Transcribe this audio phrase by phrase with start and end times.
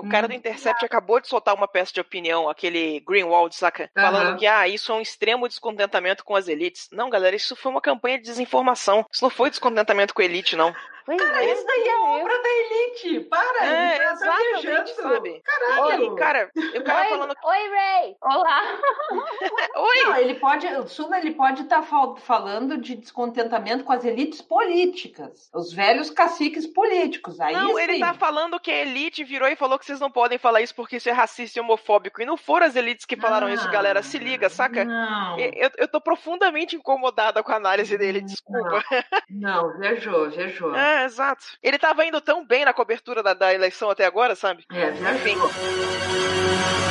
[0.00, 3.90] O cara do Intercept acabou de soltar uma peça de opinião, aquele Greenwald, saca?
[3.94, 6.88] Falando que, ah, isso é um extremo descontentamento com as elites.
[6.92, 9.04] Não, galera, isso foi uma campanha de desinformação.
[9.12, 10.74] Isso não foi descontentamento com a elite, não.
[11.06, 13.20] Cara, isso daí é obra da elite.
[13.28, 14.88] Para, É, ele tá exatamente, viajando.
[14.90, 15.42] sabe?
[15.42, 16.04] Caralho.
[16.04, 16.50] E, cara,
[16.84, 17.34] cara Oi, falando.
[17.44, 18.16] oi, Ray!
[18.22, 18.62] Olá!
[19.76, 20.00] Oi!
[20.04, 25.50] Não, ele pode, o Sula, ele pode estar falando de descontentamento com as elites políticas,
[25.54, 27.40] os velhos caciques políticos.
[27.40, 28.00] Aí Não, ele sim.
[28.00, 30.96] tá falando que a elite virou e falou que vocês não podem falar isso porque
[30.96, 32.20] isso é racista e homofóbico.
[32.22, 34.02] E não foram as elites que falaram isso, Ah, galera.
[34.02, 34.84] Se liga, saca?
[34.84, 38.82] Não, Eu, eu tô profundamente incomodada com a análise dele, desculpa.
[39.28, 40.70] não, viajou, viajou.
[40.89, 41.44] É, exato.
[41.62, 44.64] Ele tava indo tão bem na cobertura da, da eleição até agora, sabe?
[44.72, 45.36] É, Enfim.
[45.36, 46.89] viajou.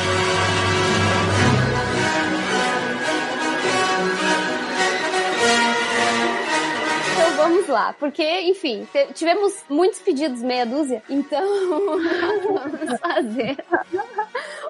[7.50, 13.56] Vamos lá, porque, enfim, tivemos muitos pedidos, meia dúzia, então vamos fazer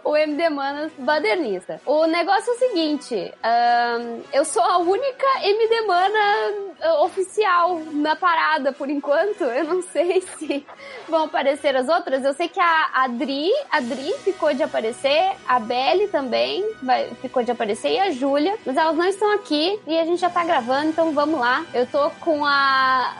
[0.02, 1.80] o MD Manas badernista.
[1.84, 6.18] O negócio é o seguinte, ahn, eu sou a única MD Mana
[6.80, 10.64] ah, oficial na parada por enquanto, eu não sei se
[11.08, 16.08] vão aparecer as outras, eu sei que a Adri, Adri ficou de aparecer, a Belle
[16.08, 20.04] também vai, ficou de aparecer e a Júlia, mas elas não estão aqui e a
[20.04, 21.64] gente já tá gravando, então vamos lá.
[21.74, 22.69] Eu tô com a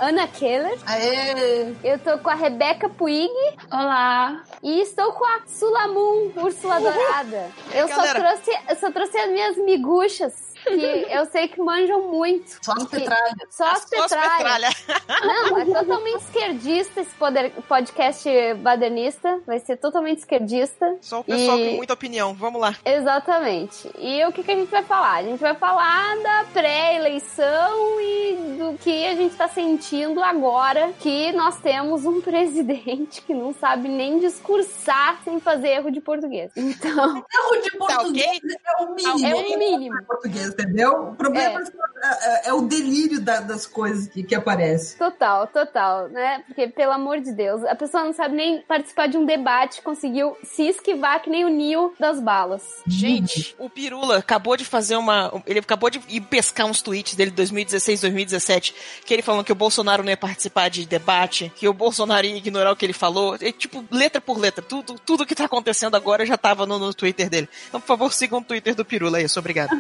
[0.01, 1.75] Ana Keller, Aê!
[1.83, 3.31] eu tô com a Rebeca Puig
[3.71, 4.43] Olá.
[4.63, 7.51] e estou com a Sulamun, Úrsula Dourada.
[7.73, 12.59] Eu só, trouxe, eu só trouxe as minhas miguchas, que eu sei que manjam muito.
[12.63, 13.35] Só as petralhas.
[13.51, 14.75] Só as as petralhas.
[14.85, 15.27] petralha.
[15.27, 19.41] Não, é totalmente esquerdista esse poder- podcast badernista.
[19.47, 20.97] Vai ser totalmente esquerdista.
[21.01, 22.35] Só o pessoal E- com muita opinião.
[22.35, 22.75] Vamos lá.
[22.85, 23.91] Exatamente.
[23.99, 25.17] E o que, que a gente vai falar?
[25.17, 31.33] A gente vai falar da pré-eleição e do que a gente tá sentindo agora que
[31.33, 36.51] nós temos um presidente que não sabe nem discursar sem fazer erro de português.
[36.57, 39.27] Então, Erro de português é o mínimo.
[39.27, 40.05] é o mínimo.
[40.07, 41.11] Português, entendeu?
[41.11, 41.61] O problema
[42.03, 44.99] é, é- é o delírio da- das coisas que, que aparecem.
[44.99, 46.43] Total, total, né?
[46.47, 50.37] Porque, pelo amor de Deus, a pessoa não sabe nem participar de um debate, conseguiu
[50.43, 52.63] se esquivar que nem o Neo das balas.
[52.87, 55.33] Gente, o Pirula acabou de fazer uma.
[55.47, 58.75] Ele acabou de ir pescar uns tweets dele de 2016, 2017,
[59.05, 62.37] que ele falando que o Bolsonaro não ia participar de debate, que o Bolsonaro ia
[62.37, 63.37] ignorar o que ele falou.
[63.41, 64.63] E, tipo, letra por letra.
[64.63, 67.49] Tudo, tudo que tá acontecendo agora já tava no, no Twitter dele.
[67.69, 69.71] Então, por favor, sigam o Twitter do Pirula aí, obrigado.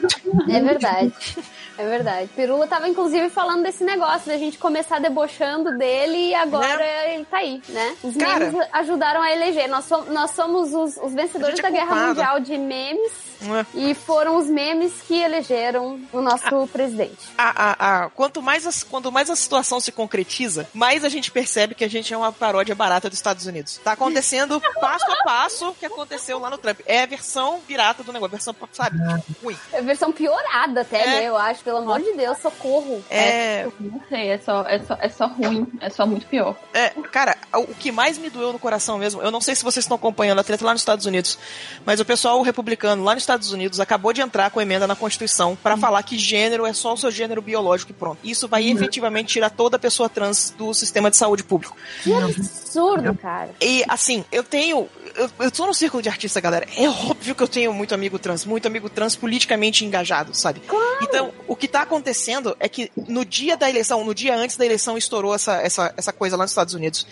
[0.49, 1.13] É verdade.
[1.79, 2.29] É verdade.
[2.35, 7.39] Pirula tava, inclusive, falando desse negócio da gente começar debochando dele e agora ele tá
[7.39, 7.97] aí, né?
[8.03, 8.51] Os Cara.
[8.51, 9.69] memes ajudaram a eleger.
[9.69, 12.09] Nós, som- nós somos os, os vencedores é da Guerra.
[12.09, 13.67] Mundial de memes é?
[13.75, 17.17] e foram os memes que elegeram o nosso presidente.
[17.39, 21.31] a, a, a- quanto, mais a, quanto mais a situação se concretiza, mais a gente
[21.31, 23.79] percebe que a gente é uma paródia barata dos Estados Unidos.
[23.83, 26.81] Tá acontecendo passo a passo o que aconteceu lá no Trump.
[26.87, 28.99] É a versão pirata do negócio, a versão, sabe,
[29.43, 29.57] ruim.
[29.73, 31.07] É a versão piorada até, É.
[31.07, 31.25] né?
[31.25, 33.03] Eu acho, pelo amor de Deus, socorro.
[33.09, 35.69] É, Não sei, é só, é, só, é só ruim.
[35.81, 36.57] É só muito pior.
[36.75, 39.85] é, cara, o que mais me doeu no coração mesmo, eu não sei se vocês
[39.85, 41.39] estão acompanhando a treta lá nos Estados Unidos,
[41.87, 45.57] mas o pessoal republicano lá nos Estados Unidos acabou de entrar com emenda na Constituição
[45.63, 48.19] pra falar que gênero é só o seu gênero biológico e pronto.
[48.25, 51.77] Isso vai efetivamente tirar toda pessoa trans do sistema de saúde público.
[52.03, 53.51] Que absurdo, cara.
[53.61, 54.89] E assim, eu tenho.
[55.17, 56.67] Eu, eu tô no círculo de artista, galera.
[56.77, 60.61] É óbvio que eu tenho muito amigo trans, muito amigo trans politicamente engajado, sabe?
[61.03, 64.65] Então, o que tá acontecendo é que no dia da eleição, no dia antes da
[64.67, 67.07] eleição, estourou essa, essa, essa coisa lá nos Estados Unidos.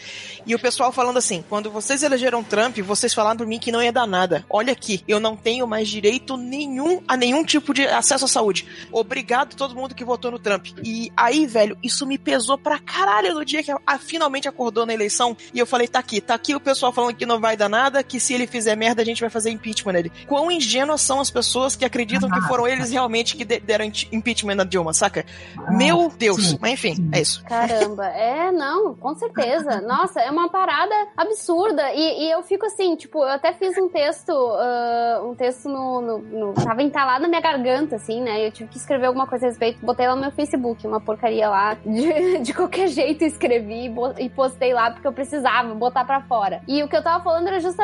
[0.47, 3.83] E o pessoal falando assim: quando vocês elegeram Trump, vocês falaram pra mim que não
[3.83, 4.45] ia dar nada.
[4.51, 8.67] Olha aqui, eu não tenho mais direito nenhum a nenhum tipo de acesso à saúde.
[8.93, 10.67] Obrigado a todo mundo que votou no Trump.
[10.85, 14.85] E aí, velho, isso me pesou pra caralho no dia que a, a- finalmente acordou
[14.85, 15.37] na eleição.
[15.55, 17.88] E eu falei: tá aqui, tá aqui o pessoal falando que não vai dar nada,
[18.03, 20.13] que se ele fizer merda, a gente vai fazer impeachment nele.
[20.27, 24.09] Quão ingênuas são as pessoas que acreditam que foram eles realmente que de- deram impe-
[24.13, 25.25] impeachment na Dilma, saca?
[25.71, 26.51] Meu Deus.
[26.51, 27.43] sim, Mas enfim, é isso.
[27.45, 29.81] Caramba, é, não, com certeza.
[29.87, 31.93] Nossa, é uma parada absurda.
[31.93, 36.01] E, e eu fico assim, tipo, eu até fiz um texto, ah, um texto no,
[36.01, 38.47] no, no- Tava entalado na minha garganta, assim, né?
[38.47, 39.85] Eu tive que escrever alguma coisa a respeito.
[39.85, 41.75] Botei lá no meu Facebook, uma porcaria lá.
[41.75, 46.61] De, de qualquer jeito escrevi e e postei lá porque eu precisava botar pra fora.
[46.67, 47.78] E o que eu tava falando era justamente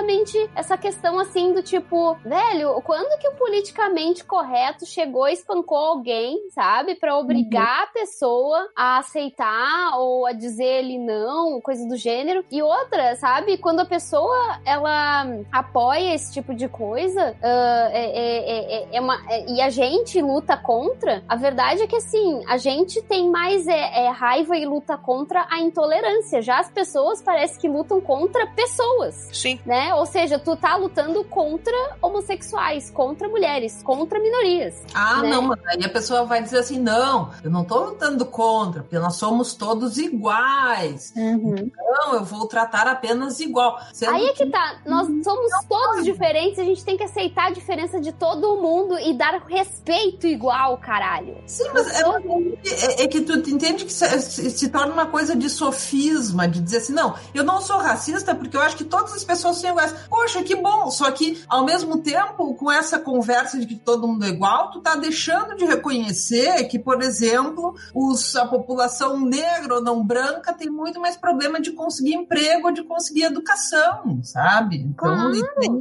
[0.55, 6.39] essa questão, assim, do tipo, velho, quando que o politicamente correto chegou e espancou alguém,
[6.51, 6.95] sabe?
[6.95, 12.45] Pra obrigar a pessoa a aceitar ou a dizer ele não, coisa do gênero.
[12.51, 13.59] E outra, sabe?
[13.59, 19.17] Quando a pessoa ela apoia esse tipo de coisa ah, é, é- é- é uma,
[19.31, 23.67] é- e a gente luta contra, a verdade é que assim, a gente tem mais
[23.67, 26.41] é, é, raiva e luta contra a intolerância.
[26.43, 29.59] Já as pessoas parece que lutam contra pessoas Sim.
[29.65, 29.74] né?
[29.75, 29.93] Né?
[29.95, 34.81] Ou seja, tu tá lutando contra homossexuais, contra mulheres, contra minorias.
[34.95, 35.31] Ah, né?
[35.31, 38.99] não, mas aí a pessoa vai dizer assim: não, eu não tô lutando contra, porque
[39.01, 41.13] nós somos todos iguais.
[41.17, 43.81] Não, eu vou tratar apenas igual.
[44.07, 48.01] Aí é que tá, nós somos todos diferentes, a gente tem que aceitar a diferença
[48.01, 51.37] de todo mundo e dar respeito igual, caralho.
[51.47, 55.51] Sim, mas é, é- é que tu entende que se- se torna uma coisa de
[55.51, 59.25] sofisma, de dizer assim, não, eu não sou racista porque eu acho que todas as
[59.25, 59.95] pessoas são iguais.
[60.09, 60.91] Poxa, que bom!
[60.91, 64.81] Só que, ao mesmo tempo, com essa conversa de que todo mundo é igual, tu
[64.81, 70.69] tá deixando de reconhecer que, por exemplo, os, a população negra ou não branca tem
[70.69, 74.77] muito mais problema de conseguir emprego ou de conseguir educação, sabe?
[74.77, 75.33] Então, Claro.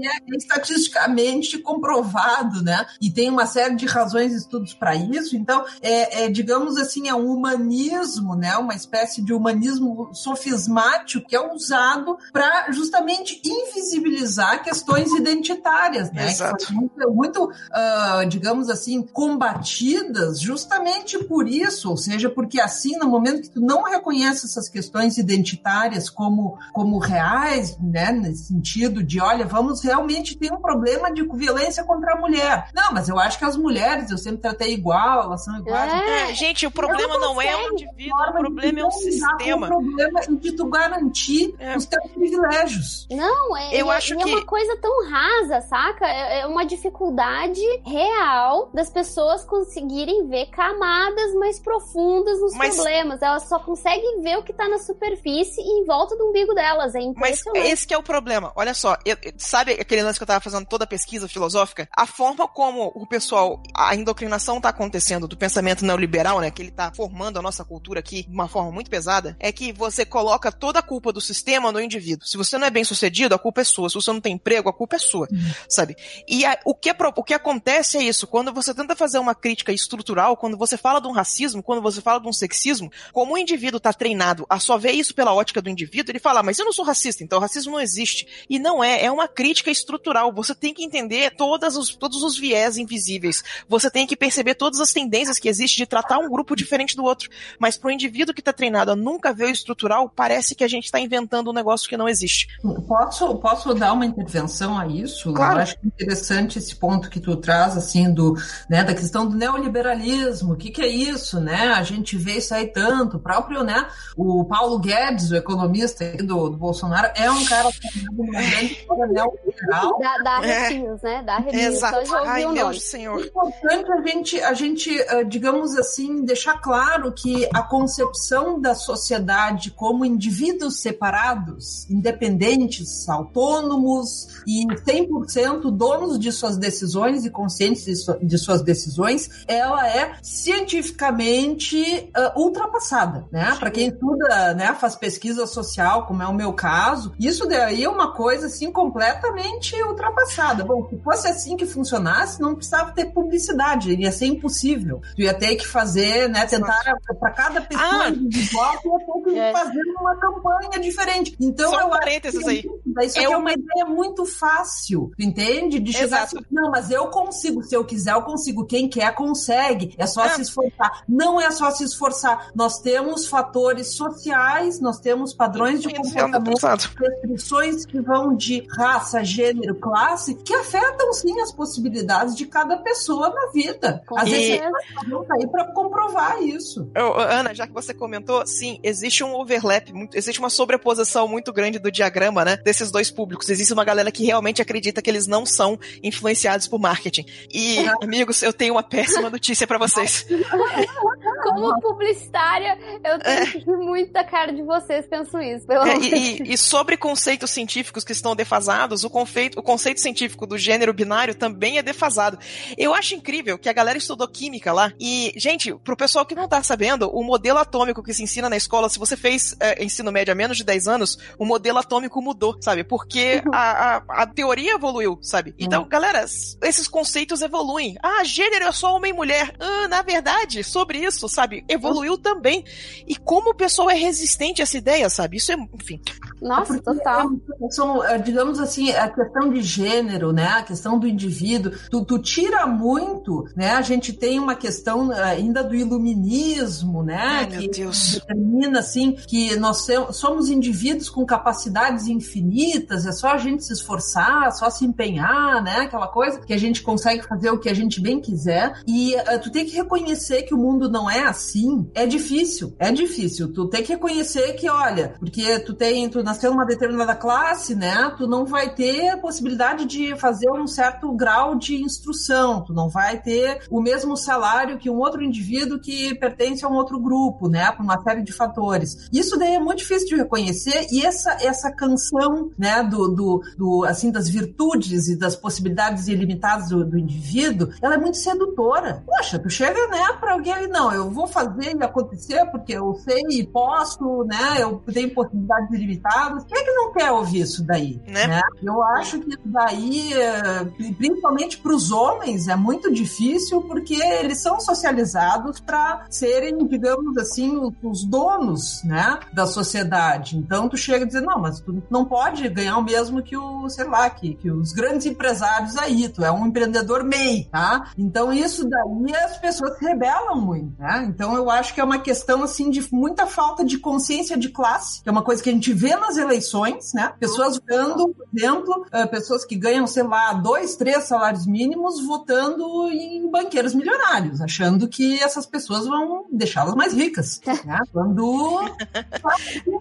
[0.04, 2.86] é estatisticamente comprovado, né?
[3.02, 5.36] E tem uma série de razões e estudos para isso.
[5.36, 8.56] Então, é, é, digamos assim, é um humanismo, né?
[8.58, 13.42] Uma espécie de humanismo sofismático que é usado para justamente
[13.80, 16.30] invisibilizar questões identitárias, né?
[16.30, 16.74] Exato.
[16.74, 23.42] Muito, muito ah, digamos assim, combatidas justamente por isso, ou seja, porque assim, no momento
[23.42, 28.12] que tu não reconhece essas questões identitárias como, como reais, né?
[28.12, 32.70] Nesse sentido de, olha, vamos realmente ter um problema de violência contra a mulher.
[32.74, 35.92] Não, mas eu acho que as mulheres eu sempre tratei igual, elas são iguais.
[35.92, 39.68] É, É, gente, o problema não é o indivíduo, o problema é não com sistema.
[39.68, 41.76] O problema e de tu garantir É.
[41.76, 43.08] os teus privilégios.
[43.12, 46.06] Não, é, Eu e é- acho e é que- uma coisa tão rasa, saca?
[46.08, 53.22] É, é uma dificuldade real das pessoas conseguirem ver camadas mais profundas nos Mas- problemas.
[53.22, 56.96] Elas só conseguem ver o que tá na superfície e em volta do umbigo delas.
[56.96, 57.68] É Mas impressionante.
[57.72, 58.52] esse que é o problema.
[58.56, 61.88] Olha só, eu- eu- sabe aquele lance que eu tava fazendo toda a pesquisa filosófica?
[61.96, 66.72] A forma como o pessoal, a indoctrinação tá acontecendo do pensamento neoliberal, né, que ele
[66.72, 70.52] tá formando a nossa cultura aqui de uma forma muito pesada, é que você coloca
[70.52, 72.26] toda a culpa do sistema no indivíduo.
[72.28, 73.90] Se você não é bem sucedido, a culpa é sua.
[73.90, 75.28] Se você não tem emprego, a culpa é sua,
[75.70, 75.96] sabe?
[76.28, 78.26] E a- o, que é o que acontece é isso.
[78.28, 82.02] Quando você tenta fazer uma crítica estrutural, quando você fala de um racismo, quando você
[82.02, 85.62] fala de um sexismo, como o indivíduo tá treinado a só ver isso pela ótica
[85.62, 88.28] do indivíduo, ele fala, "Ah, mas eu não sou racista, então o racismo não existe.
[88.50, 90.32] E não é, é uma crítica estrutural.
[90.34, 93.44] Você tem que entender todas os, todos os viés invisíveis.
[93.68, 97.04] Você tem que perceber todas as tendências que existem de tratar um grupo diferente do
[97.04, 97.30] outro.
[97.60, 100.92] Mas pro indivíduo que tá treinado a nunca ver o estrutural, parece que a gente
[100.92, 102.48] tá inventando um negócio que não existe.
[102.88, 105.34] Posso, posso dar uma intervenção a isso?
[105.34, 105.58] Claro.
[105.58, 108.38] Eu acho interessante esse ponto que tu traz, assim, do,
[108.70, 110.54] né, da questão do neoliberalismo.
[110.54, 111.74] O que, que é isso, né?
[111.76, 113.18] A gente vê isso aí tanto.
[113.18, 113.86] O próprio, né,
[114.16, 117.70] o Paulo Guedes, o economista aí do, do Bolsonaro, é um cara
[118.14, 120.00] grande neoliberal.
[120.00, 120.70] Dá, dá É.
[121.04, 121.24] né?
[121.26, 121.80] Dá arrepios.
[121.80, 122.16] Só Exato.
[122.26, 122.80] Ai, o meu nome.
[122.80, 123.20] senhor.
[123.20, 128.74] É importante a gente, a gente, eh, digamos assim, deixar claro que a concepção da
[128.74, 133.04] sociedade como indivíduos separados, independentes,
[133.38, 139.88] autônomos e 100% donos de suas decisões e conscientes de, su- de suas decisões, ela
[139.88, 143.56] é cientificamente ah, ultrapassada, né?
[143.60, 147.90] Para quem estuda, né, faz pesquisa social, como é o meu caso, isso daí é
[147.90, 150.64] uma coisa assim completamente ultrapassada.
[150.64, 155.02] Bom, se fosse assim que funcionasse, não precisava ter publicidade, iria ser impossível.
[155.16, 156.80] Tu ia ter que fazer, né, tentar
[157.20, 158.10] para cada pessoa Ah.
[158.10, 159.52] individual, tu ia ter que É.
[159.52, 161.36] fazer uma campanha diferente.
[161.40, 162.66] Então Só um eu acho parênteses que aí.
[163.06, 165.80] isso Eu- é uma ideia muito fácil, entende?
[165.80, 166.38] De chegar Exato.
[166.38, 168.66] assim, não, mas eu consigo, se eu quiser, eu consigo.
[168.66, 169.94] Quem quer, consegue.
[169.98, 170.30] É só É.
[170.30, 171.04] se esforçar.
[171.08, 172.52] Não é só se esforçar.
[172.56, 176.60] Nós temos fatores sociais, nós temos padrões de comportamento,
[177.00, 183.30] restrições que vão de raça, gênero, classe, que afetam sim as possibilidades de cada pessoa
[183.30, 184.04] na vida.
[184.16, 184.72] Às vezes certeza.
[184.96, 186.90] nós vamos aí para comprovar isso.
[186.96, 191.80] Ana, já que você comentou, sim, existe um overlap, muito- existe uma sobreposição muito grande
[191.80, 193.50] do diagrama, né, desses dois públicos.
[193.50, 197.26] Existe uma galera que realmente acredita que eles não são influenciados por marketing.
[197.54, 200.26] E, amigos, eu tenho uma péssima notícia pra vocês.
[201.44, 205.66] Como publicitária, eu tenho muito da cara de vocês, penso isso.
[205.68, 210.00] Pelo É, e, e- e sobre conceitos científicos que estão defasados, o conceito, o conceito
[210.00, 212.38] científico do gênero binário também é defasado.
[212.78, 214.94] Eu acho incrível que a galera estudou química lá.
[215.00, 218.58] E, gente, pro pessoal que não tá sabendo, o modelo atômico que se ensina na
[218.58, 222.22] escola, se você fez é, ensino médio há menos de 10 anos, o modelo atômico
[222.22, 222.84] mudou, sabe?
[222.94, 225.56] Porque a, a, a teoria evoluiu, sabe?
[225.58, 226.24] Então, galera,
[226.62, 227.96] esses conceitos evoluem.
[228.04, 229.52] Ah, gênero é só homem e mulher.
[229.60, 231.66] Ah, na verdade, sobre isso, sabe?
[231.68, 232.64] Evoluiu também.
[233.08, 235.38] E como o pessoal é resistente a essa ideia, sabe?
[235.38, 236.00] Isso é, enfim.
[236.40, 237.32] Nossa, Porque total.
[237.64, 240.46] é- São, é, digamos assim, a questão de gênero, né?
[240.50, 241.72] A questão do indivíduo.
[241.90, 243.72] Tu, tu tira muito, né?
[243.72, 247.18] A gente tem uma questão eh, ainda do iluminismo, né?
[247.20, 248.14] Ai, meu que Deus.
[248.20, 254.52] determina assim que nós somos indivíduos com capacidades infinitas é só a gente se esforçar,
[254.52, 255.82] só se empenhar, né?
[255.82, 258.82] Aquela coisa que a gente consegue fazer o que a gente bem quiser.
[258.88, 261.90] E uh, tu tem que reconhecer que o mundo não é assim.
[261.94, 263.52] É difícil, é difícil.
[263.52, 268.14] Tu tem que reconhecer que, olha, porque tu tem, tu nasceu numa determinada classe, né?
[268.18, 272.62] Tu não vai ter possibilidade de fazer um certo grau de instrução.
[272.62, 276.74] Tu não vai ter o mesmo salário que um outro indivíduo que pertence a um
[276.74, 277.72] outro grupo, né?
[277.72, 279.10] Por uma série de fatores.
[279.12, 283.86] Isso daí é muito difícil de reconhecer e essa, essa canção, né, do, do, do
[283.86, 289.04] assim, das virtudes e das possibilidades ilimitadas do, do indivíduo, ela é muito sedutora.
[289.06, 292.96] Poxa, tu chega, né, pra alguém ali, não, eu vou fazer e acontecer porque eu
[292.96, 296.44] sei e posso, né, eu tenho possibilidades ilimitadas.
[296.46, 298.02] Quem é que não quer ouvir isso daí?
[298.08, 298.28] Né?
[298.28, 298.42] né?
[298.62, 300.66] Eu acho que isso daí, eh,
[300.98, 307.72] principalmente para os homens, é muito difícil porque eles são socializados para serem, digamos assim,
[307.82, 310.38] os donos, né, da sociedade.
[310.38, 313.70] Então tu chega a dizer, não, mas tu não pode ganhar o mesmo que o,
[313.70, 317.92] sei lá, que, que os grandes empresários aí, tu é um empreendedor MEI, tá?
[317.98, 321.06] Então isso daí as pessoas se rebelam muito, né?
[321.08, 325.02] Então eu acho que é uma questão, assim, de muita falta de consciência de classe,
[325.02, 327.14] que é uma coisa que a gente vê nas eleições, né?
[327.20, 332.90] Pessoas votando, por exemplo, uh, pessoas que ganham, sei lá, dois, três salários mínimos votando
[332.90, 337.80] em banqueiros milionários, achando que essas pessoas vão deixá-las mais ricas, né?
[337.92, 338.60] Quando...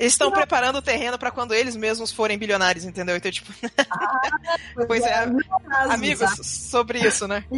[0.01, 3.17] Estão preparando o terreno para quando eles mesmos forem bilionários, entendeu?
[3.17, 3.53] Então, tipo.
[3.91, 4.21] Ah,
[4.87, 5.27] pois é,
[5.91, 7.45] amigos, sobre isso, né?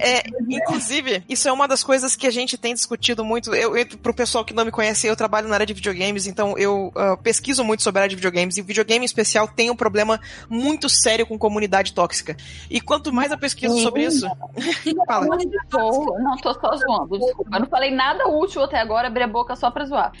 [0.00, 3.54] É, inclusive, isso é uma das coisas que a gente tem discutido muito.
[3.54, 6.58] Eu, eu, pro pessoal que não me conhece, eu trabalho na área de videogames, então
[6.58, 9.70] eu uh, pesquiso muito sobre a área de videogames, e o videogame em especial tem
[9.70, 12.36] um problema muito sério com comunidade tóxica.
[12.68, 14.26] E quanto mais eu pesquiso sobre isso.
[15.06, 15.38] Fala.
[15.70, 17.56] Tô, não tô só zoando, desculpa.
[17.56, 20.12] Eu não falei nada útil até agora, abri a boca só pra zoar.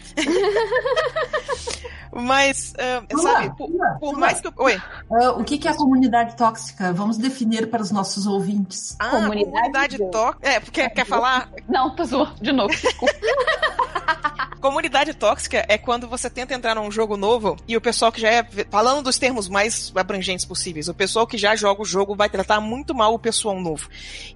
[2.14, 3.68] Mas, uh, sabe, por,
[3.98, 4.52] por mais que eu.
[4.56, 4.76] Oi.
[5.10, 6.92] Uh, o que, que é a comunidade tóxica?
[6.92, 8.94] Vamos definir para os nossos ouvintes.
[8.98, 10.48] Ah, comunidade, comunidade tóxica.
[10.48, 11.50] É, porque quer falar.
[11.68, 12.72] Não, tô zoando de novo.
[14.60, 18.30] Comunidade tóxica é quando você tenta entrar num jogo novo e o pessoal que já
[18.30, 18.44] é.
[18.70, 22.60] Falando dos termos mais abrangentes possíveis, o pessoal que já joga o jogo vai tratar
[22.60, 23.88] muito mal o pessoal novo.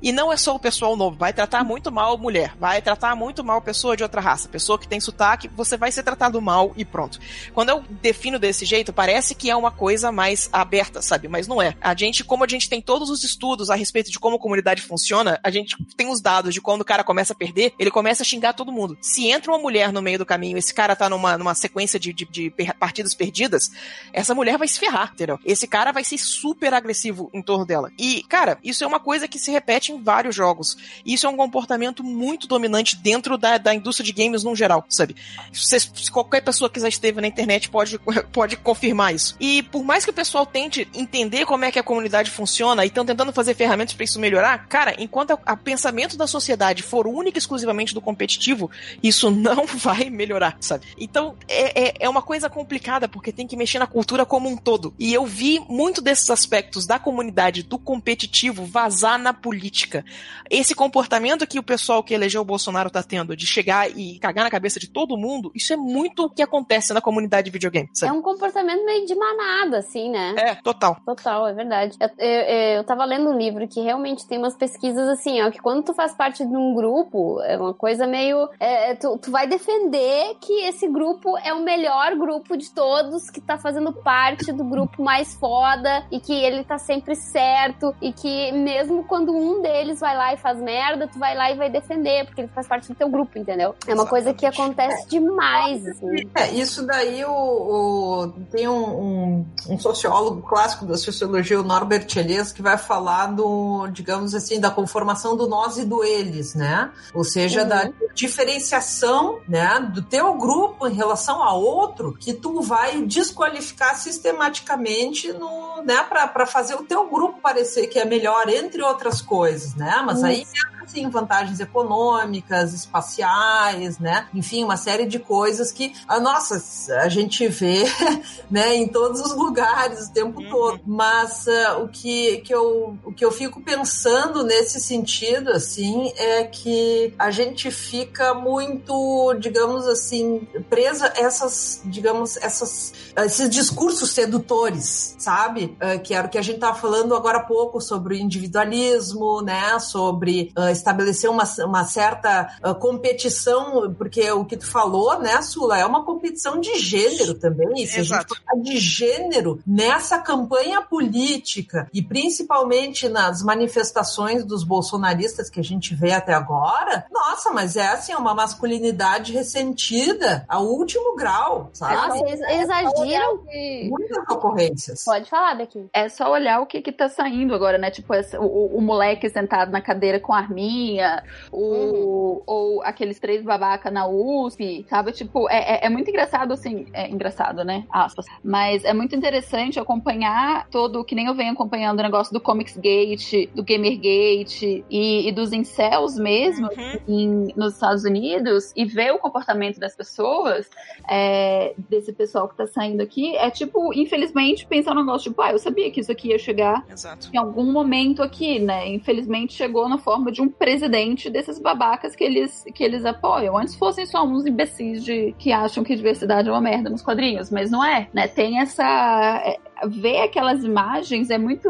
[0.03, 3.43] E não é só o pessoal novo, vai tratar muito mal mulher, vai tratar muito
[3.43, 6.85] mal pessoa de outra raça, pessoa que tem sotaque, você vai ser tratado mal e
[6.85, 7.19] pronto.
[7.55, 11.29] Quando eu defino desse jeito, parece que é uma coisa mais aberta, sabe?
[11.29, 11.75] Mas não é.
[11.81, 14.83] A gente, como a gente tem todos os estudos a respeito de como a comunidade
[14.83, 18.23] funciona, a gente tem os dados de quando o cara começa a perder, ele começa
[18.23, 18.97] a xingar todo mundo.
[19.01, 22.13] Se entra uma mulher no meio do caminho, esse cara tá numa, numa sequência de,
[22.13, 23.71] de, de partidas perdidas,
[24.13, 25.39] essa mulher vai se ferrar, entendeu?
[25.45, 27.91] Esse cara vai ser super agressivo em torno dela.
[27.99, 30.77] E, cara, isso é uma coisa que se repete em vários jogos.
[31.05, 35.17] Isso é um comportamento muito dominante dentro da, da indústria de games no geral, sabe?
[35.53, 37.99] Se, se qualquer pessoa que já esteve na internet pode,
[38.33, 39.37] pode confirmar isso.
[39.41, 42.89] E por mais que o pessoal tente entender como é que a comunidade funciona e
[42.89, 47.37] estão tentando fazer ferramentas para isso melhorar, cara, enquanto o pensamento da sociedade for único
[47.37, 48.71] e exclusivamente do competitivo,
[49.03, 50.87] isso não vai melhorar, sabe?
[50.99, 54.57] Então, é, é, é uma coisa complicada, porque tem que mexer na cultura como um
[54.57, 54.95] todo.
[54.99, 60.05] E eu vi muito desses aspectos da comunidade, do competitivo, vazar na política.
[60.51, 64.45] Esse comportamento que o pessoal que elegeu o Bolsonaro tá tendo, de chegar e cagar
[64.45, 67.89] na cabeça de todo mundo, isso é muito o que acontece na comunidade de videogame.
[67.95, 68.13] Sabe?
[68.13, 70.35] É um comportamento meio de manada, assim, né?
[70.37, 71.01] É, total.
[71.05, 71.97] Total, é verdade.
[72.01, 75.59] Eu, eu, eu tava lendo um livro que realmente tem umas pesquisas assim, ó, que
[75.59, 78.49] quando tu faz parte de um grupo, é uma coisa meio.
[78.59, 83.41] É, tu, tu vai defender que esse grupo é o melhor grupo de todos, que
[83.41, 88.53] tá fazendo parte do grupo mais foda e que ele tá sempre certo e que
[88.53, 92.25] mesmo quando um deles vai lá e faz merda, tu vai lá e vai defender,
[92.27, 93.75] porque ele faz parte do teu grupo, entendeu?
[93.87, 96.29] É uma coisa que acontece demais, assim.
[96.35, 102.07] É, isso daí o, o tem um, um, um, sociólogo clássico da sociologia, o Norbert
[102.17, 106.91] Elias, que vai falar do, digamos assim, da conformação do nós e do eles, né?
[107.15, 107.69] Ou seja, uhum.
[107.69, 115.33] da diferenciação, né, do teu grupo em relação a outro que tu vai desqualificar sistematicamente
[115.33, 120.03] no, né, para fazer o teu grupo parecer que é melhor entre outras coisas, né?
[120.05, 120.27] Mas uhum.
[120.27, 120.47] aí
[120.89, 124.27] sim vantagens econômicas, espaciais, né?
[124.35, 126.63] Enfim, uma série de coisas que, a nossa,
[127.01, 127.85] a gente vê,
[128.51, 130.51] né, em todos os lugares o tempo uhum.
[130.51, 130.81] todo.
[130.87, 136.45] Mas uh, o que, que eu o que eu fico pensando nesse sentido, assim, é
[136.45, 138.93] que a gente fica muito,
[139.39, 145.77] digamos assim, presa a essas, digamos, essas, esses discursos sedutores, sabe?
[145.83, 149.43] Uh, que era o que a gente estava falando agora há pouco sobre o individualismo,
[149.43, 149.79] né?
[149.79, 155.79] Sobre uh, estabelecer uma, uma certa uh, competição, porque o que tu falou, né, Sula,
[155.79, 157.83] é uma competição de gênero também.
[157.83, 158.33] E se Exato.
[158.33, 165.61] a gente falar de gênero nessa campanha política e principalmente nas manifestações dos bolsonaristas que
[165.61, 171.71] a gente vê até agora, nossa, mas é assim, uma masculinidade ressentida ao último grau,
[171.73, 171.95] sabe?
[171.95, 173.41] Nossa, eles exageram.
[173.89, 175.05] Muitas ocorrências.
[175.05, 175.87] Pode falar, Becky.
[175.93, 177.91] É só olhar o que que tá saindo agora, né?
[177.91, 181.23] Tipo, essa- o, o moleque sentado na cadeira com a arminha,
[181.53, 185.13] o, ou aqueles três babaca na USP, sabe?
[185.13, 187.85] Tipo, é, é, é muito engraçado, assim, é engraçado, né?
[187.91, 188.27] Aspas.
[188.43, 192.77] Mas é muito interessante acompanhar todo, que nem eu venho acompanhando o negócio do Comics
[192.77, 196.99] Gate, do Gamergate e, e dos incels mesmo, Uhum.
[197.09, 200.69] em- nos Estados Unidos, e ver o comportamento das pessoas,
[201.09, 205.53] é, desse pessoal que tá saindo aqui, é tipo, infelizmente, pensar no negócio, tipo, ah,
[205.53, 207.31] eu sabia que isso aqui ia chegar Exato.
[207.33, 208.89] em algum momento aqui, né?
[208.89, 213.57] Infelizmente chegou na forma de um presidente desses babacas que eles, que eles apoiam.
[213.57, 217.51] Antes fossem só uns imbecis de, que acham que diversidade é uma merda nos quadrinhos,
[217.51, 218.27] mas não é, né?
[218.27, 219.59] Tem essa.
[219.87, 221.69] Ver aquelas imagens é muito.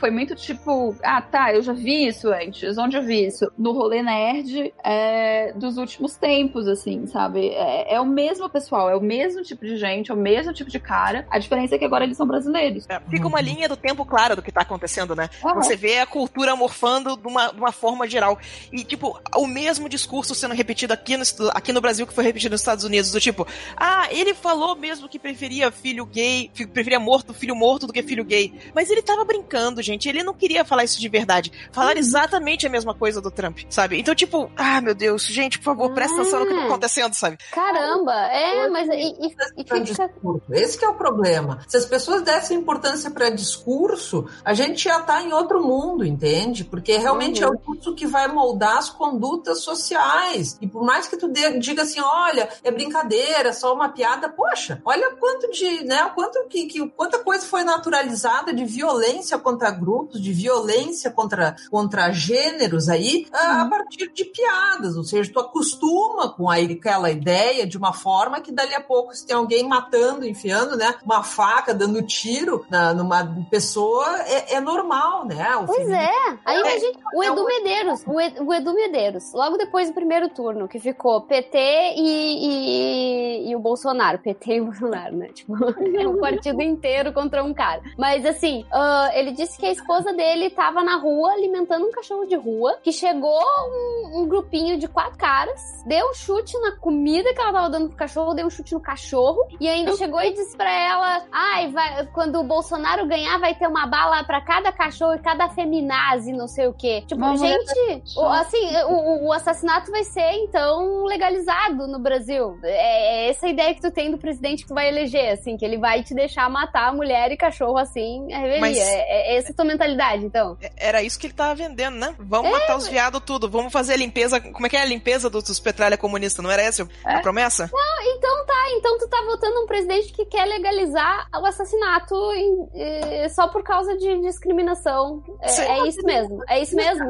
[0.00, 2.76] Foi muito tipo, ah, tá, eu já vi isso antes.
[2.78, 3.50] Onde eu vi isso?
[3.56, 7.48] No rolê nerd é, dos últimos tempos, assim, sabe?
[7.48, 10.70] É, é o mesmo pessoal, é o mesmo tipo de gente, é o mesmo tipo
[10.70, 11.26] de cara.
[11.30, 12.86] A diferença é que agora eles são brasileiros.
[12.88, 15.28] É, fica uma linha do tempo clara do que tá acontecendo, né?
[15.44, 18.38] Ah, Você vê a cultura morfando de uma, de uma forma geral.
[18.72, 22.52] E, tipo, o mesmo discurso sendo repetido aqui no, aqui no Brasil que foi repetido
[22.52, 23.46] nos Estados Unidos, do tipo,
[23.76, 28.24] ah, ele falou mesmo que preferia filho gay, preferia morto, filho morto do que filho
[28.24, 28.54] gay.
[28.72, 30.08] Mas ele tava brincando, gente.
[30.08, 31.50] Ele não queria falar isso de verdade.
[31.72, 33.98] Falar exatamente a mesma coisa do Trump, sabe?
[33.98, 36.66] Então, tipo, ah, meu Deus, gente, por favor, presta atenção no que tá Ah.
[36.66, 37.38] acontecendo, sabe?
[37.50, 40.10] Caramba, é, mas e, e, e fica.
[40.52, 41.60] Esse que é o problema.
[41.66, 46.64] Se as pessoas dessem importância para discurso, a gente já está em outro mundo, entende?
[46.64, 47.48] Porque realmente Uhum.
[47.48, 50.56] é o discurso que vai moldar as condutas sociais.
[50.60, 54.80] E por mais que tu dê- diga assim, olha, é brincadeira, só uma piada, poxa,
[54.84, 60.20] olha quanto de, né, quanto que, que quanta coisa foi naturalizada de violência contra grupos,
[60.20, 64.96] de violência contra, contra gêneros aí, a, a partir de piadas.
[64.96, 69.14] Ou seja, tu acostuma com a- aquela ideia de uma forma que dali a pouco,
[69.14, 74.60] se tem alguém matando, enfiando, né, uma faca, dando tiro na, numa pessoa, é, é
[74.60, 75.56] normal, né?
[75.56, 76.10] O Pois é.
[76.44, 80.28] Aí É, imagina o Edu Medeiros, o Ed- o Edu Medeiros, logo depois do primeiro
[80.28, 81.58] turno, que ficou PT
[81.96, 84.18] e, e, e o Bolsonaro.
[84.18, 85.28] PT e o Bolsonaro, né?
[85.28, 85.54] Tipo,
[85.98, 87.80] é um partido inteiro contra um cara.
[87.98, 92.26] Mas assim, ah, ele disse que a esposa dele tava na rua alimentando um cachorro
[92.26, 97.32] de rua, que chegou um, um grupinho de quatro caras, deu um chute na comida
[97.32, 100.32] que ela tava dando pro cachorro, deu um chute no cachorro, e ainda chegou e
[100.32, 104.70] disse pra ela: ai, vai, quando o Bolsonaro ganhar, vai ter uma bala pra cada
[104.72, 107.02] cachorro e cada feminazi, não sei o quê.
[107.06, 107.58] Tipo, mulher
[107.88, 112.58] gente, o- assim, o, o assassinato vai ser, então, legalizado no Brasil.
[112.62, 115.56] É, é essa a ideia que tu tem do presidente que tu vai eleger, assim,
[115.56, 118.60] que ele vai te deixar matar mulher e cachorro assim, a revelia.
[118.60, 120.56] Mas- É, é essa a tua mentalidade, então.
[120.76, 122.14] Era isso que ele tava vendendo, né?
[122.18, 124.40] Vamos matar os viados tudo, vamos fazer a limpeza.
[124.40, 126.42] Como é que é a limpeza dos, dos petralha comunista?
[126.42, 127.20] Não era essa a É.
[127.20, 127.70] promessa?
[128.16, 133.28] Então tá, então tu tá votando um presidente que quer legalizar o assassinato em- eh,
[133.30, 135.22] só por causa de discriminação.
[135.40, 135.50] É,
[135.80, 137.04] é isso mesmo, é isso mesmo.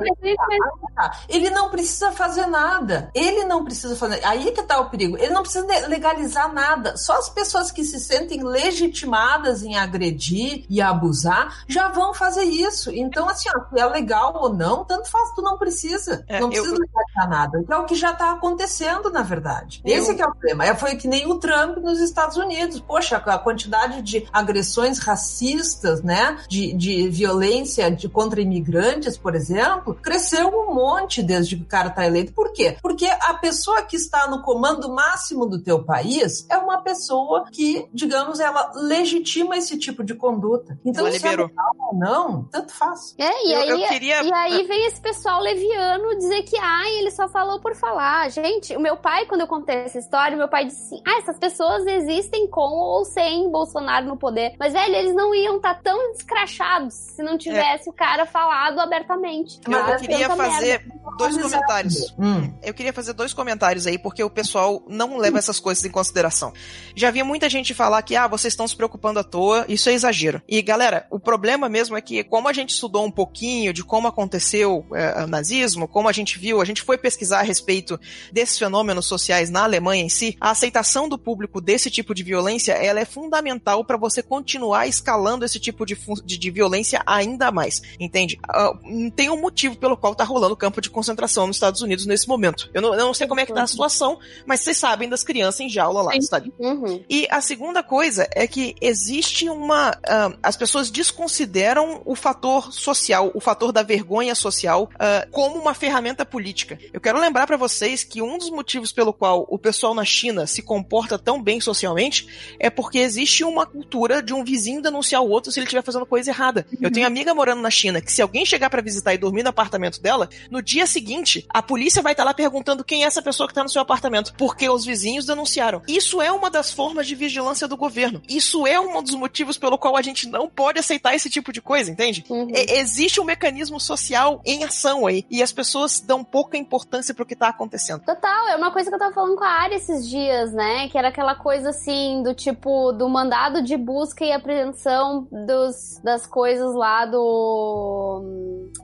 [1.29, 3.11] Ele não precisa fazer nada.
[3.15, 4.25] Ele não precisa fazer.
[4.25, 5.17] Aí que tá o perigo.
[5.19, 6.97] Ele não precisa legalizar nada.
[6.97, 12.91] Só as pessoas que se sentem legitimadas em agredir e abusar já vão fazer isso.
[12.91, 16.25] Então, assim, ó, se é legal ou não, tanto faz, tu não precisa.
[16.29, 17.65] É, não eu- precisa legalizar nada.
[17.69, 19.81] É o que já tá acontecendo, na verdade.
[19.85, 20.65] Eu- Esse que é o problema.
[20.65, 22.81] É, foi que nem o Trump nos Estados Unidos.
[22.81, 26.39] Poxa, a quantidade de agressões racistas, né?
[26.49, 31.91] De, de violência de, contra imigrantes, por exemplo, cresceu um monte desde que o cara
[31.91, 32.33] tá eleito.
[32.33, 32.77] Por quê?
[32.83, 37.87] Porque a pessoa que está no comando máximo do teu país é uma pessoa que,
[37.93, 40.79] digamos, ela legitima esse tipo de conduta.
[40.85, 41.49] Então, Ela se é liberou.
[41.49, 43.15] legal ou não, tanto faz.
[43.19, 46.91] É, e Eu- aí, eu queria- e aí vem esse pessoal leviano dizer que, ai,
[46.99, 48.31] ele só falou por falar.
[48.31, 51.39] Gente, o meu pai, quando eu contei essa história, meu pai disse assim, ah, essas
[51.39, 54.55] pessoas existem com ou sem Bolsonaro no poder.
[54.59, 59.61] Mas, velho, eles não iam estar tão descrachados se não tivesse o cara falado abertamente.
[59.69, 60.95] Eu Ah, queria fazer merda.
[61.19, 62.15] dois comentários.
[62.19, 62.53] Hum.
[62.63, 66.53] Eu queria fazer dois comentários aí, porque o pessoal não leva essas coisas em consideração.
[66.95, 69.89] Já vi muita gente falar que, ah, vocês estão se preocupando à toa, é, isso
[69.89, 70.43] é exagero.
[70.49, 74.09] E galera, o problema mesmo é que, como a gente estudou um pouquinho de como
[74.09, 77.99] aconteceu é, o nazismo, como a gente viu, a gente foi pesquisar a respeito
[78.33, 82.73] desses fenômenos sociais na Alemanha em si, a aceitação do público desse tipo de violência
[82.73, 87.83] ela é fundamental para você continuar escalando esse tipo de, de, de violência ainda mais.
[87.99, 88.39] Entende?
[88.49, 92.29] Uh, tem um motivo pelo qual tá rolando campo de concentração nos Estados Unidos nesse
[92.29, 92.71] momento.
[92.73, 95.23] Eu não, eu não sei como é que tá a situação, mas vocês sabem das
[95.23, 96.53] crianças em jaula lá, sabe?
[96.59, 97.03] Uhum.
[97.09, 99.91] E a segunda coisa é que existe uma.
[99.91, 105.75] Uh, as pessoas desconsideram o fator social, o fator da vergonha social, uh, como uma
[105.75, 106.79] ferramenta política.
[106.93, 110.47] Eu quero lembrar para vocês que um dos motivos pelo qual o pessoal na China
[110.47, 112.27] se comporta tão bem socialmente
[112.59, 116.07] é porque existe uma cultura de um vizinho denunciar o outro se ele estiver fazendo
[116.07, 116.67] coisa errada.
[116.73, 116.79] Uhum.
[116.83, 119.51] Eu tenho amiga morando na China que se alguém chegar para visitar e dormir no
[119.51, 123.23] apartamento dela, no dia seguinte a polícia vai estar tá lá perguntando quem é essa
[123.23, 125.83] pessoa que tá no seu apartamento, porque os vizinhos denunciaram.
[125.87, 128.23] Isso é uma das formas de vigilância do governo.
[128.29, 131.61] Isso é um dos motivos pelo qual a gente não pode aceitar esse tipo de
[131.61, 132.25] coisa, entende?
[132.29, 132.49] Uhum.
[132.51, 137.27] E, existe um mecanismo social em ação aí e as pessoas dão pouca importância pro
[137.27, 138.03] que tá acontecendo.
[138.05, 140.89] Total, é uma coisa que eu tava falando com a Ari esses dias, né?
[140.89, 146.27] Que era aquela coisa assim do tipo do mandado de busca e apreensão dos, das
[146.27, 148.23] coisas lá do.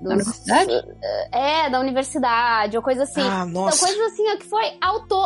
[0.00, 0.88] Dos, da universidade?
[1.32, 3.20] É, da universidade, ou coisa assim.
[3.20, 3.76] Ah, nossa.
[3.76, 5.16] Então, coisas assim, que foi auto.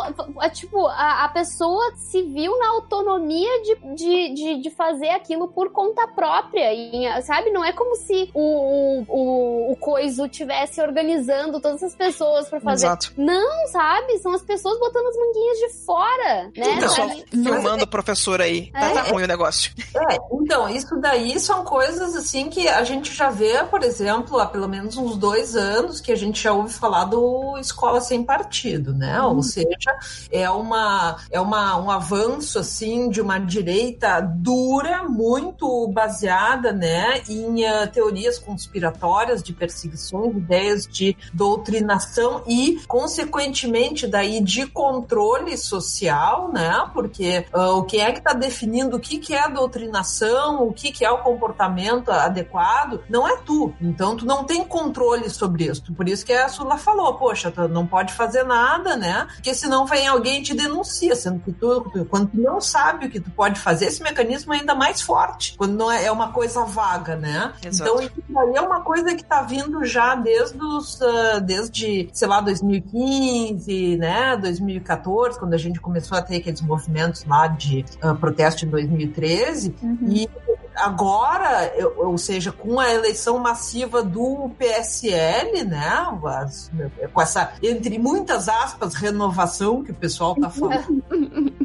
[0.53, 5.71] Tipo, a, a pessoa se viu na autonomia de, de, de, de, fazer aquilo por
[5.71, 6.73] conta própria.
[6.73, 7.49] E, sabe?
[7.49, 12.85] Não é como se o, o, o Coiso tivesse organizando todas as pessoas para fazer.
[12.85, 13.13] Exato.
[13.17, 14.17] Não, sabe?
[14.19, 16.79] São as pessoas botando as manguinhas de fora, né?
[16.79, 18.71] Pessoal filmando o professor aí.
[18.71, 19.71] Tá, tá ruim o negócio.
[19.95, 24.45] É, então, isso daí são coisas assim que a gente já vê, por exemplo, há
[24.45, 28.93] pelo menos uns dois anos que a gente já ouve falar do escola sem partido,
[28.93, 29.21] né?
[29.21, 29.37] Hum.
[29.37, 29.97] Ou seja,
[30.31, 37.63] é uma é uma, um avanço assim de uma direita dura, muito baseada, né, em
[37.63, 46.89] uh, teorias conspiratórias de perseguições, ideias de doutrinação e, consequentemente, daí de controle social, né?
[46.93, 50.73] Porque uh, o que é que está definindo o que, que é a doutrinação, o
[50.73, 53.73] que, que é o comportamento adequado, não é tu.
[53.79, 55.93] Então, tu não tem controle sobre isso.
[55.93, 59.27] Por isso que a Sula falou, poxa, tu não pode fazer nada, né?
[59.35, 63.05] Porque senão vem alguém e te denuncia, sendo que tu, tu, quando tu não sabe
[63.05, 66.11] o que tu pode fazer, esse mecanismo é ainda mais forte, quando não é, é
[66.11, 67.53] uma coisa vaga, né?
[67.63, 67.91] Exato.
[67.91, 72.27] Então, isso aí é uma coisa que está vindo já desde os, uh, desde, sei
[72.27, 74.37] lá, 2015, né?
[74.37, 79.75] 2014, quando a gente começou a ter aqueles movimentos lá de uh, protesto em 2013,
[79.81, 79.97] uhum.
[80.07, 80.29] e
[80.75, 86.71] agora, ou seja, com a eleição massiva do PSL, né, as,
[87.13, 91.03] com essa, entre muitas aspas, renovação que o pessoal está falando.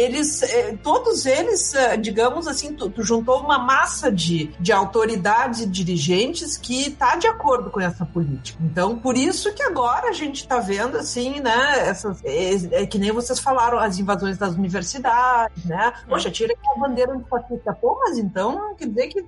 [0.00, 5.60] eles, eh, todos eles, eh, digamos assim, tu, tu, juntou uma massa de, de autoridades
[5.60, 8.58] e dirigentes que está de acordo com essa política.
[8.62, 12.98] Então, por isso que agora a gente está vendo, assim, né, essas, é, é, que
[12.98, 15.92] nem vocês falaram, as invasões das universidades, né?
[16.08, 17.72] Poxa, tira aqui a bandeira de fascista.
[17.74, 19.24] Pô, mas então quer dizer que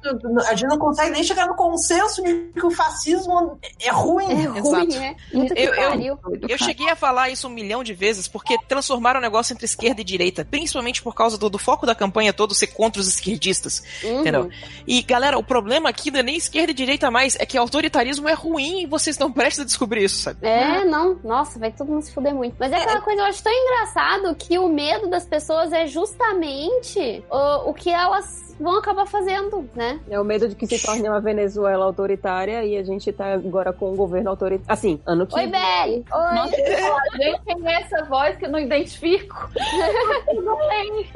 [0.48, 4.30] a gente não consegue nem chegar no consenso de que o fascismo é ruim.
[4.30, 5.16] É ruim, é.
[5.34, 9.22] Muito eu, eu, eu cheguei a falar isso um milhão de vezes porque transformaram o
[9.22, 12.68] negócio entre esquerda e direita principalmente por causa do, do foco da campanha todo ser
[12.68, 13.82] contra os esquerdistas.
[14.02, 14.20] Uhum.
[14.20, 14.50] Entendeu?
[14.86, 18.28] E, galera, o problema aqui não é nem esquerda e direita mais, é que autoritarismo
[18.28, 20.38] é ruim e vocês não prestam a descobrir isso, sabe?
[20.42, 21.18] É, não.
[21.24, 22.56] Nossa, vai todo mundo se fuder muito.
[22.58, 23.00] Mas é aquela é.
[23.00, 27.90] coisa, eu acho tão engraçado que o medo das pessoas é justamente o, o que
[27.90, 30.00] elas vão acabar fazendo, né?
[30.08, 33.72] É o medo de que se torne uma Venezuela autoritária e a gente tá agora
[33.72, 34.72] com um governo autoritário.
[34.72, 36.04] Assim, ano que Oi, Beli!
[36.12, 36.34] Oi!
[36.34, 39.50] Nossa, gente, quem é essa voz que eu não identifico?
[40.30, 41.06] tudo bem?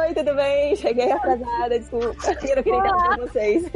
[0.00, 0.76] Oi, tudo bem?
[0.76, 2.06] Cheguei atrasada, desculpa.
[2.06, 3.70] Eu não queria interromper vocês.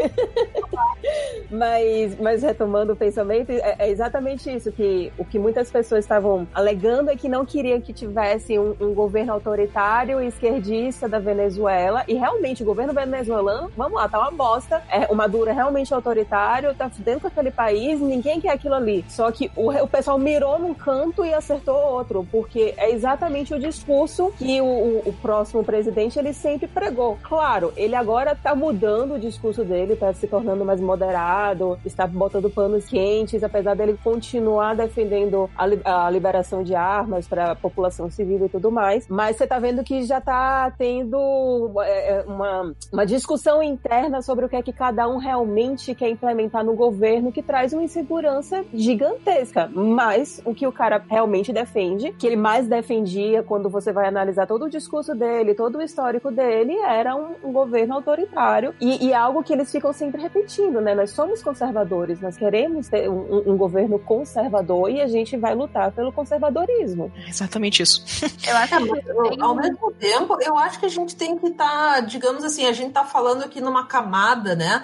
[1.50, 6.46] mas, mas retomando o pensamento, é, é, exatamente isso, que o que muitas pessoas estavam
[6.54, 12.04] alegando é que não queriam que tivesse um, um governo autoritário e esquerdista da Venezuela,
[12.06, 14.82] e realmente o governo venezuelano venezuelano, vamos lá, tá uma bosta.
[14.90, 19.04] É, o Maduro é realmente autoritário, tá dentro com aquele país, ninguém quer aquilo ali.
[19.08, 23.58] Só que o, o pessoal mirou num canto e acertou outro, porque é exatamente o
[23.58, 27.18] discurso que o, o, o próximo presidente ele sempre pregou.
[27.22, 32.50] Claro, ele agora tá mudando o discurso dele, tá se tornando mais moderado está botando
[32.50, 38.44] panos quentes, apesar dele continuar defendendo a, a liberação de armas para a população civil
[38.44, 39.06] e tudo mais.
[39.08, 44.46] Mas você tá vendo que já tá tendo é, é, uma, uma discussão interna sobre
[44.46, 48.64] o que é que cada um realmente quer implementar no governo, que traz uma insegurança
[48.72, 49.70] gigantesca.
[49.70, 54.46] Mas o que o cara realmente defende, que ele mais defendia quando você vai analisar
[54.46, 59.12] todo o discurso dele, todo o histórico dele, era um, um governo autoritário e, e,
[59.12, 60.94] algo que eles ficam sempre repetindo, né?
[60.94, 65.92] Nós somos conservadores, nós queremos ter um, um governo conservador e a gente vai lutar
[65.92, 67.12] pelo conservadorismo.
[67.26, 68.02] É exatamente isso.
[68.48, 72.00] Eu acho que, ao mesmo tempo, eu acho que a gente tem que estar, tá,
[72.00, 74.82] digamos assim, a gente está falando aqui numa camada, né,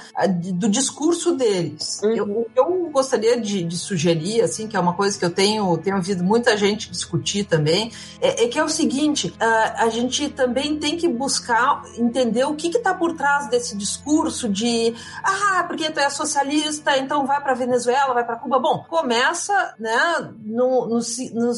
[0.54, 2.00] do discurso deles.
[2.02, 2.10] Uhum.
[2.10, 5.96] Eu, eu gostaria de, de, sugerir, assim, que é uma coisa que eu tenho, tenho
[5.96, 10.78] ouvido muita gente discutir também, é, é que é o seguinte, a, a gente também
[10.78, 16.00] tem que buscar entender o que está por trás desse discurso de, ah, porque tu
[16.00, 18.58] é socialista, então vai para Venezuela, vai para Cuba.
[18.58, 21.00] Bom, começa, né, no, no,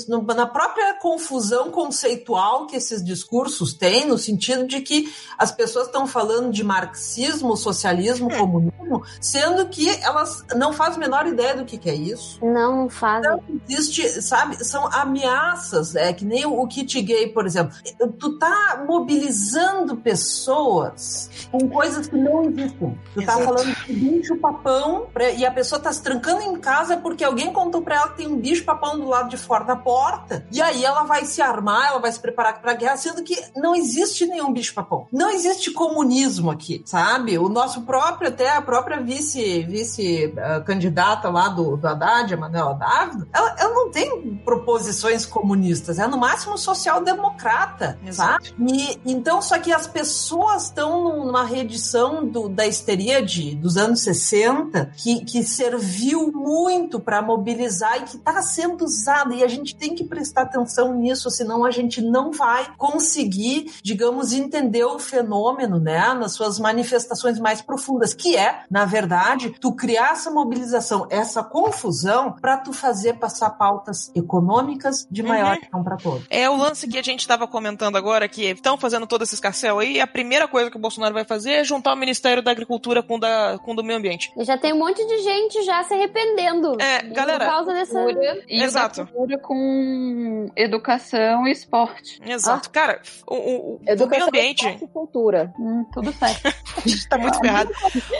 [0.08, 5.86] no, na própria confusão conceitual que esses discursos têm, no sentido de que as pessoas
[5.86, 8.38] estão falando de marxismo, socialismo, hum.
[8.38, 12.44] comunismo, sendo que elas não fazem a menor ideia do que, que é isso.
[12.44, 13.30] Não, não fazem.
[13.30, 17.74] Não existe, sabe, são ameaças, é que nem o kit gay, por exemplo.
[18.18, 22.98] Tu tá mobilizando pessoas com coisas que não existem.
[23.14, 27.24] Tu tá falando de bicho papão e a pessoa tá se trancando em casa porque
[27.24, 30.46] alguém contou pra ela que tem um bicho papão do lado de fora da porta.
[30.50, 33.74] E aí ela vai se armar, ela vai se preparar pra guerra, sendo que não
[33.74, 35.06] existe nenhum bicho papão.
[35.12, 37.38] Não existe comunismo aqui, sabe?
[37.38, 42.36] O nosso próprio, até a própria vice, vice uh, candidata lá do, do Haddad, a
[42.36, 48.54] Manuela Dávila, ela, ela não tem proposições comunistas, é no máximo social-democrata, sabe?
[48.58, 54.00] E, então, só que as pessoas estão numa reedição do, da histeria de, dos anos
[54.00, 59.76] 60 que, que serviu muito para mobilizar e que está sendo usada, e a gente
[59.76, 65.78] tem que prestar atenção nisso, senão a gente não vai conseguir, digamos, entender o fenômeno,
[65.78, 71.42] né, nas suas manifestações mais profundas, que é, na verdade, tu criar essa mobilização, essa
[71.42, 75.84] confusão para tu fazer passar pautas econômicas de maior uhum.
[75.84, 76.26] para todos.
[76.30, 79.78] É o lance que a gente estava comentando agora, que estão fazendo todo esse escarcel
[79.78, 82.50] aí, e a primeira coisa que o Bolsonaro vai fazer é juntar o Ministério da
[82.50, 84.32] Agricultura com, da, com o do Meio Ambiente.
[84.36, 86.80] E já tem um monte de gente já se arrependendo.
[86.80, 87.44] É, galera.
[87.44, 88.00] Por causa dessa.
[88.48, 89.08] E Exato.
[89.42, 92.20] com educação e esporte.
[92.24, 92.68] Exato.
[92.68, 92.72] Ah.
[92.72, 94.66] Cara, o, o, o meio ambiente.
[94.66, 95.52] E cultura.
[95.58, 96.46] Hum, tudo certo.
[96.46, 97.70] a gente tá muito ferrado.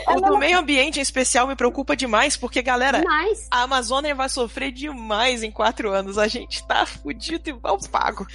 [0.08, 3.46] O do meio ambiente em especial me preocupa demais, porque, galera, demais.
[3.50, 6.18] a Amazônia vai sofrer demais em quatro anos.
[6.18, 8.26] A gente tá fudido e mal pago.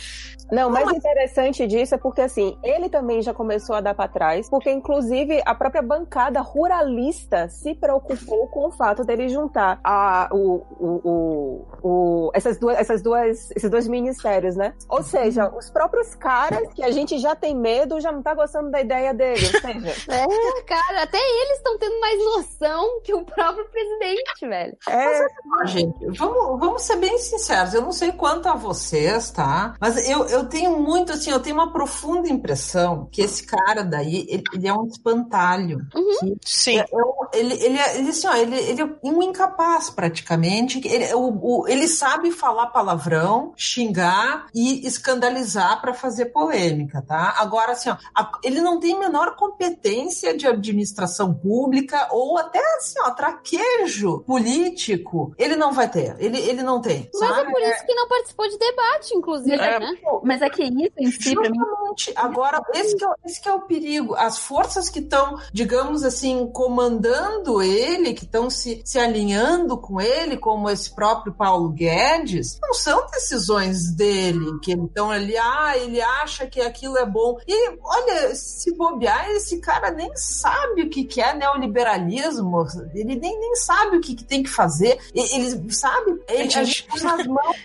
[0.51, 4.07] Não, o mais interessante disso é porque, assim, ele também já começou a dar para
[4.07, 10.27] trás, porque, inclusive, a própria bancada ruralista se preocupou com o fato dele juntar a,
[10.31, 14.73] o, o, o, o, essas, duas, essas duas, esses dois ministérios, né?
[14.89, 18.71] Ou seja, os próprios caras que a gente já tem medo já não tá gostando
[18.71, 19.38] da ideia dele.
[19.45, 20.11] Ou seja.
[20.11, 24.77] é, cara, até eles estão tendo mais noção que o próprio presidente, velho.
[24.87, 25.27] É.
[25.45, 27.73] Mas, gente, vamos, vamos ser bem sinceros.
[27.73, 29.75] Eu não sei quanto a vocês, tá?
[29.79, 33.83] Mas eu, eu eu tenho muito, assim, eu tenho uma profunda impressão que esse cara
[33.83, 35.85] daí, ele, ele é um espantalho.
[35.93, 36.35] Uhum.
[36.45, 36.79] Sim.
[36.79, 36.87] É, é
[37.33, 40.81] ele, ele, é, ele, assim, ó, ele, ele é um incapaz, praticamente.
[40.87, 47.35] Ele, o, o, ele sabe falar palavrão, xingar e escandalizar para fazer polêmica, tá?
[47.37, 52.99] Agora, assim, ó, a, ele não tem menor competência de administração pública ou até, assim,
[53.01, 55.33] ó, traquejo político.
[55.37, 56.15] Ele não vai ter.
[56.19, 57.09] Ele, ele não tem.
[57.13, 57.49] Mas sabe?
[57.49, 59.97] é por isso que não participou de debate, inclusive, é, né?
[60.23, 61.57] Mas é que isso em si, pra mim.
[62.15, 64.15] Agora, esse que, é, esse que é o perigo.
[64.15, 70.37] As forças que estão, digamos assim, comandando ele, que estão se, se alinhando com ele,
[70.37, 76.47] como esse próprio Paulo Guedes, não são decisões dele, que então ele, ah, ele acha
[76.47, 77.37] que aquilo é bom.
[77.47, 83.39] E olha, se bobear, esse cara nem sabe o que, que é neoliberalismo, ele nem,
[83.39, 84.97] nem sabe o que, que tem que fazer.
[85.13, 87.55] Ele sabe, ele, a gente tá nas mãos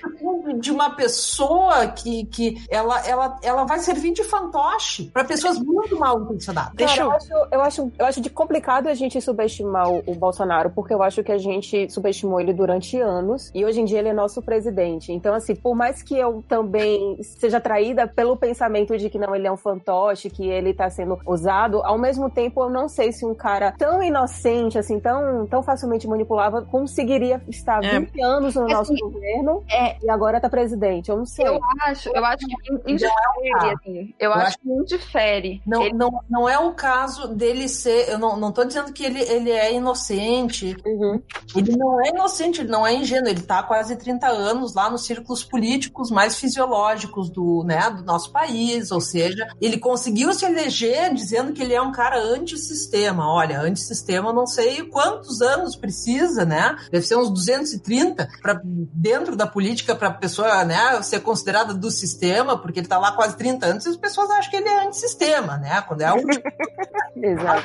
[0.60, 5.98] de uma pessoa que, que ela, ela, ela vai servir de fantoche para pessoas muito
[5.98, 6.74] mal intencionadas.
[6.74, 7.06] Deixa eu...
[7.06, 10.94] Eu, acho, eu, acho, eu acho de complicado a gente subestimar o, o, Bolsonaro, porque
[10.94, 14.12] eu acho que a gente subestimou ele durante anos e hoje em dia ele é
[14.12, 15.12] nosso presidente.
[15.12, 19.46] Então, assim, por mais que eu também seja atraída pelo pensamento de que não, ele
[19.46, 23.24] é um fantoche, que ele tá sendo usado, ao mesmo tempo eu não sei se
[23.24, 28.00] um cara tão inocente, assim, tão, tão facilmente manipulável, conseguiria estar é.
[28.00, 31.10] 20 anos no nosso assim, governo é, e agora tá presidente.
[31.10, 31.46] Eu não sei.
[31.46, 33.12] Eu acho, eu acho que indifere,
[33.48, 34.14] é assim.
[34.18, 35.62] Eu, eu acho, acho que indifere.
[35.66, 35.94] Não, ele...
[35.94, 38.08] não, não é o caso dele ser.
[38.08, 40.76] Eu não, não tô dizendo que ele, ele é, é inocente.
[40.84, 41.20] Uhum.
[41.56, 44.90] Ele não é inocente, ele não é ingênuo, ele está há quase 30 anos lá
[44.90, 50.44] nos círculos políticos mais fisiológicos do, né, do nosso país, ou seja, ele conseguiu se
[50.44, 53.26] eleger dizendo que ele é um cara antissistema.
[53.26, 56.76] Olha, antissistema não sei quantos anos precisa, né?
[56.90, 61.90] Deve ser uns 230 para dentro da política para a pessoa, né, ser considerada do
[61.90, 64.86] sistema, porque ele está lá quase 30 anos, e as pessoas acham que ele é
[64.86, 65.80] antissistema, né?
[65.82, 66.24] Quando é um
[67.16, 67.62] Exato.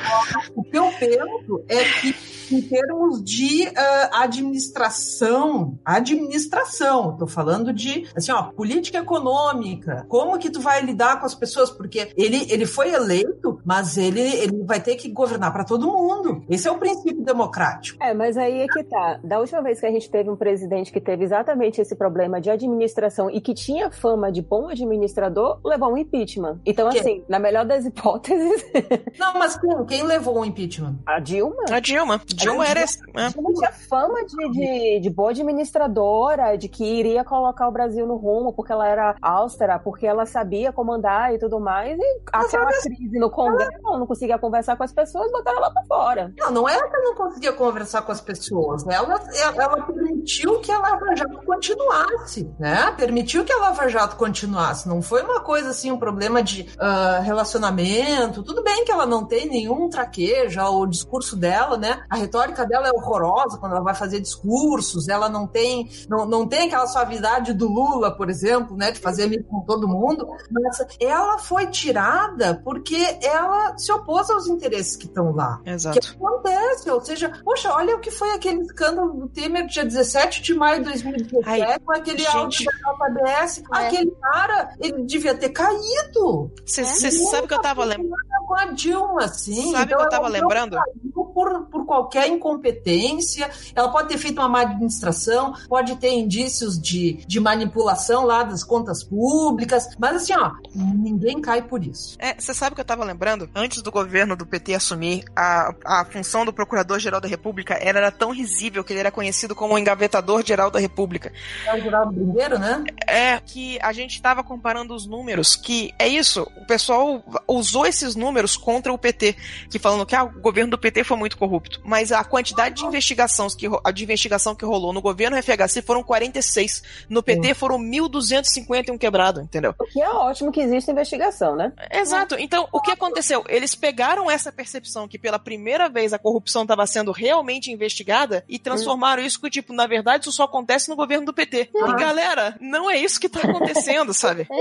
[0.56, 3.73] O que eu penso é que em termos de uh,
[4.13, 11.25] administração, administração, estou falando de assim, ó, política econômica, como que tu vai lidar com
[11.25, 15.63] as pessoas, porque ele, ele foi eleito, mas ele, ele vai ter que governar para
[15.63, 16.43] todo mundo.
[16.49, 18.01] Esse é o princípio democrático.
[18.03, 19.19] É, mas aí é que tá.
[19.23, 22.49] Da última vez que a gente teve um presidente que teve exatamente esse problema de
[22.49, 26.59] administração e que tinha fama de bom administrador, levou um impeachment.
[26.65, 26.99] Então, que?
[26.99, 28.65] assim, na melhor das hipóteses.
[29.17, 30.95] Não, mas quem, quem levou o impeachment?
[31.05, 31.63] A Dilma.
[31.69, 32.21] A Dilma.
[32.39, 32.86] Dilma era.
[32.86, 38.15] Dilma tinha fama de, de, de, boa administradora, de que iria colocar o Brasil no
[38.15, 41.97] rumo, porque ela era austera, porque ela sabia comandar e tudo mais.
[41.97, 45.84] E aquela crise no Congresso, ela não conseguia conversar com as pessoas, botaram ela pra
[45.84, 46.34] fora.
[46.38, 48.86] Não, não era que ela não conseguia conversar com as pessoas.
[48.88, 52.93] Ela, ela, ela permitiu que a Lava Jato continuasse, né?
[52.97, 54.88] Permitiu que a Lava Jato continuasse.
[54.88, 58.43] Não foi uma coisa assim, um problema de uh, relacionamento.
[58.43, 62.04] Tudo bem que ela não tem nenhum traquejo, o discurso dela, né?
[62.10, 66.47] A retórica dela é horrorosa quando ela vai fazer discursos, ela não tem, não, não
[66.47, 70.85] tem aquela suavidade do Lula, por exemplo, né, de fazer amigo com todo mundo, mas
[70.99, 75.59] ela foi tirada porque ela se opôs aos interesses que estão lá.
[75.65, 75.99] Exato.
[75.99, 80.41] Que acontece, ou seja, poxa, olha o que foi aquele escândalo do Temer dia 17
[80.41, 83.63] de maio de 2017, com aquele áudio da JBS, é.
[83.71, 86.51] aquele cara, ele devia ter caído.
[86.65, 86.85] Você é.
[86.85, 88.15] sabe que eu tava lembrando?
[88.47, 89.71] Com a Dilma, assim.
[89.71, 90.77] Sabe então, que eu tava lembrando?
[91.13, 97.13] Por, por qualquer incompetência, ela pode ter feito uma má administração, pode ter indícios de,
[97.27, 102.17] de manipulação lá das contas públicas, mas assim, ó, ninguém cai por isso.
[102.19, 103.49] É, você sabe que eu tava lembrando?
[103.55, 108.12] Antes do governo do PT assumir, a, a função do Procurador-Geral da República era, era
[108.12, 111.32] tão risível que ele era conhecido como o engavetador-geral da República.
[111.65, 112.84] É o Geraldo Brindeiro, né?
[113.08, 118.15] É, que a gente tava comparando os números, que é isso, o pessoal usou esses
[118.15, 119.36] números contra o PT,
[119.69, 122.86] que falando que ah, o governo do PT foi muito corrupto, mas a quantidade de
[122.86, 128.98] investigação que, de investigação que rolou no governo FHC foram 46, no PT foram 1.251
[128.98, 129.74] quebrado, entendeu?
[129.80, 131.72] O que é ótimo que existe investigação, né?
[131.91, 132.36] Exato.
[132.39, 133.43] Então, o que aconteceu?
[133.48, 138.60] Eles pegaram essa percepção que pela primeira vez a corrupção estava sendo realmente investigada e
[138.60, 141.69] transformaram isso que, tipo, na verdade, isso só acontece no governo do PT.
[141.74, 144.48] E galera, não é isso que tá acontecendo, sabe?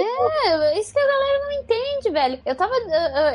[0.48, 2.40] É, isso que a galera não entende, velho.
[2.46, 2.74] Eu tava.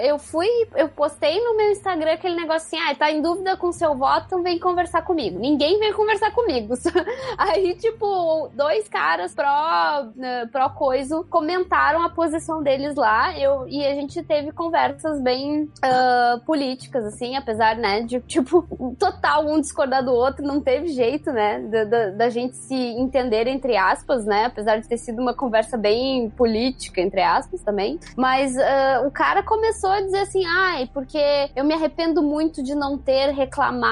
[0.02, 3.72] Eu fui, eu postei no meu Instagram aquele negócio assim, ah, tá em dúvida com
[3.72, 5.40] seu voto, vem conversar comigo.
[5.40, 6.74] Ninguém veio conversar comigo.
[7.38, 13.38] Aí, tipo, dois caras pró, né, pró coiso comentaram a posição deles lá.
[13.38, 18.66] Eu, e a gente teve conversas bem uh, políticas, assim, apesar, né, de, tipo,
[19.00, 23.48] total um discordar do outro, não teve jeito, né, da, da, da gente se entender,
[23.48, 28.00] entre aspas, né, apesar de ter sido uma conversa bem política, entre aspas, também.
[28.18, 32.76] Mas uh, o cara começou a dizer assim, ai, porque eu me arrependo muito de
[32.76, 33.83] não ter reclamado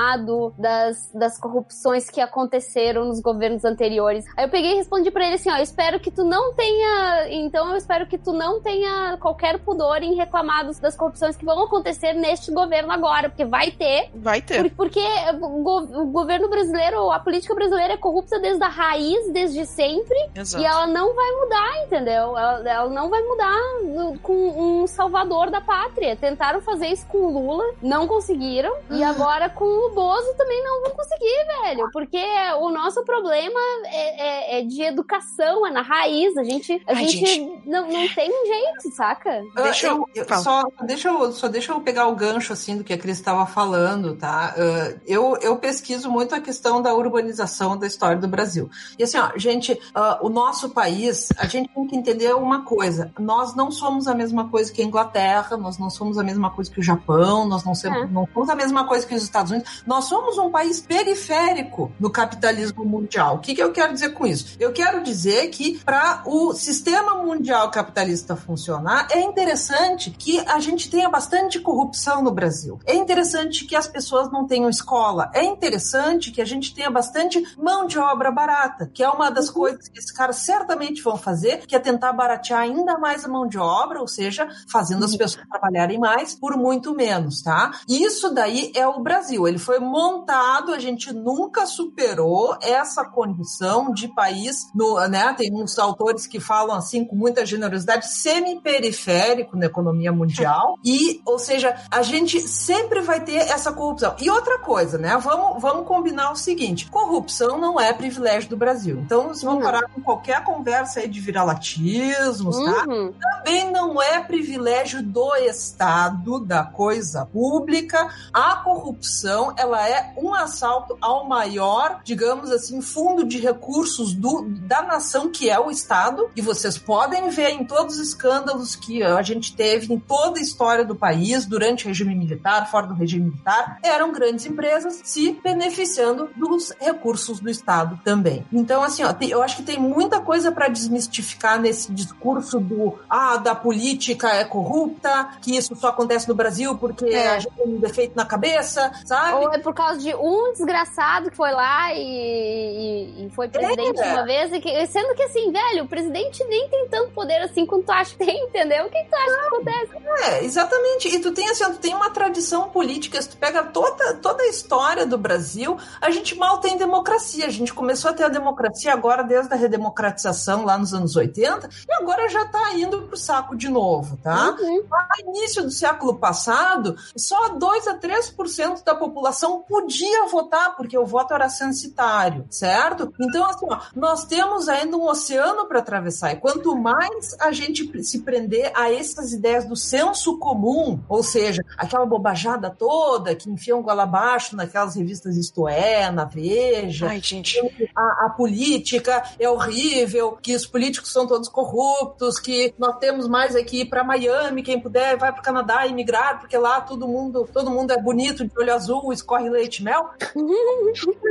[0.58, 4.26] das, das corrupções que aconteceram nos governos anteriores.
[4.38, 7.70] Aí eu peguei e respondi para ele assim, ó, espero que tu não tenha, então
[7.72, 12.14] eu espero que tu não tenha qualquer pudor em reclamar das corrupções que vão acontecer
[12.14, 14.10] neste governo agora, porque vai ter.
[14.16, 14.72] Vai ter.
[14.72, 15.02] Porque
[15.42, 20.64] o, governo brasileiro, a política brasileira é corrupta desde a raiz, desde sempre, Exato.
[20.64, 22.38] e ela não vai mudar, entendeu?
[22.38, 26.16] Ela, ela não vai mudar com um salvador da pátria.
[26.16, 30.82] Tentaram fazer isso com o Lula, não conseguiram, e agora com o Bozo também não
[30.84, 32.24] vão conseguir, velho, porque
[32.60, 37.08] o nosso problema é, é, é de educação, é na raiz, a gente, a Ai,
[37.08, 39.44] gente, gente, Não, não tem um jeito, saca?
[39.56, 42.94] Deixa eu, eu só, deixa eu, só deixa eu pegar o gancho, assim, do que
[42.94, 44.56] a Cris estava falando, tá?
[44.58, 48.70] Uh, eu, eu pesquiso muito a questão da urbanização da história do Brasil.
[48.98, 53.12] E assim, ó, gente, uh, o nosso país, a gente tem que entender uma coisa,
[53.20, 56.72] nós não somos a mesma coisa que a Inglaterra, nós não somos a mesma coisa
[56.72, 58.08] que o Japão, nós não, somos, é.
[58.08, 62.10] não somos a mesma coisa que os Estados Unidos, nós somos um país periférico no
[62.10, 63.36] capitalismo mundial.
[63.36, 64.56] O que, que eu quero dizer com isso?
[64.60, 70.90] Eu quero dizer que para o sistema mundial capitalista funcionar, é interessante que a gente
[70.90, 72.80] tenha bastante corrupção no Brasil.
[72.86, 75.30] É interessante que as pessoas não tenham escola.
[75.34, 79.48] É interessante que a gente tenha bastante mão de obra barata, que é uma das
[79.48, 79.54] uhum.
[79.54, 83.48] coisas que esses caras certamente vão fazer, que é tentar baratear ainda mais a mão
[83.48, 85.18] de obra, ou seja, fazendo as uhum.
[85.18, 87.72] pessoas trabalharem mais por muito menos, tá?
[87.88, 89.48] Isso daí é o Brasil.
[89.48, 95.34] Ele foi montado, a gente nunca superou essa condição de país, no, né?
[95.38, 100.78] Tem uns autores que falam assim com muita generosidade, semi-periférico na economia mundial.
[100.84, 104.16] E, ou seja, a gente sempre vai ter essa corrupção.
[104.20, 105.16] E outra coisa, né?
[105.18, 109.00] Vamos, vamos combinar o seguinte: corrupção não é privilégio do Brasil.
[109.00, 112.86] Então, se vamos parar com qualquer conversa aí de viralatismos, tá?
[112.88, 113.14] Uhum.
[113.14, 118.10] Também não é privilégio do Estado, da coisa pública.
[118.34, 124.82] A corrupção, ela é um assalto ao maior, digamos assim, fundo de recursos do, da
[124.82, 126.30] nação, que é o Estado.
[126.36, 130.42] E vocês podem ver em todos os escândalos que a gente teve em toda a
[130.42, 135.40] história do país, durante o regime militar, fora do regime militar, eram grandes empresas se
[135.44, 138.46] beneficiando dos recursos do Estado também.
[138.52, 143.38] Então, assim, ó, eu acho que tem muita coisa para desmistificar nesse discurso do ah,
[143.38, 147.30] da política é corrupta, que isso só acontece no Brasil porque é.
[147.30, 149.41] a gente tem um defeito na cabeça, sabe?
[149.46, 154.02] Ou é por causa de um desgraçado que foi lá e, e, e foi presidente
[154.02, 154.14] é.
[154.14, 157.66] uma vez, e que, sendo que assim, velho, o presidente nem tem tanto poder assim
[157.66, 158.86] quanto tu acha que tem, entendeu?
[158.86, 159.92] O que, tu acha que acontece?
[160.30, 161.08] É, exatamente.
[161.08, 164.48] E tu tem assim, tu tem uma tradição política, se tu pega toda, toda a
[164.48, 167.46] história do Brasil, a gente mal tem democracia.
[167.46, 171.70] A gente começou a ter a democracia agora desde a redemocratização lá nos anos 80
[171.88, 174.56] e agora já tá indo pro saco de novo, tá?
[174.60, 174.84] Uhum.
[175.24, 179.31] No início do século passado, só 2 a 3% da população
[179.62, 183.14] podia votar porque o voto era censitário, certo?
[183.20, 187.90] Então, assim, ó, nós temos ainda um oceano para atravessar e quanto mais a gente
[188.04, 193.82] se prender a essas ideias do senso comum, ou seja, aquela bobajada toda que enfiam
[193.82, 197.08] goela abaixo naquelas revistas Isto É, na Veja.
[197.08, 197.60] Ai, gente.
[197.96, 203.56] A, a, política é horrível, que os políticos são todos corruptos, que nós temos mais
[203.56, 207.70] aqui para Miami, quem puder vai para o Canadá emigrar, porque lá todo mundo, todo
[207.70, 210.10] mundo é bonito, de olho azul, escorre leite e mel.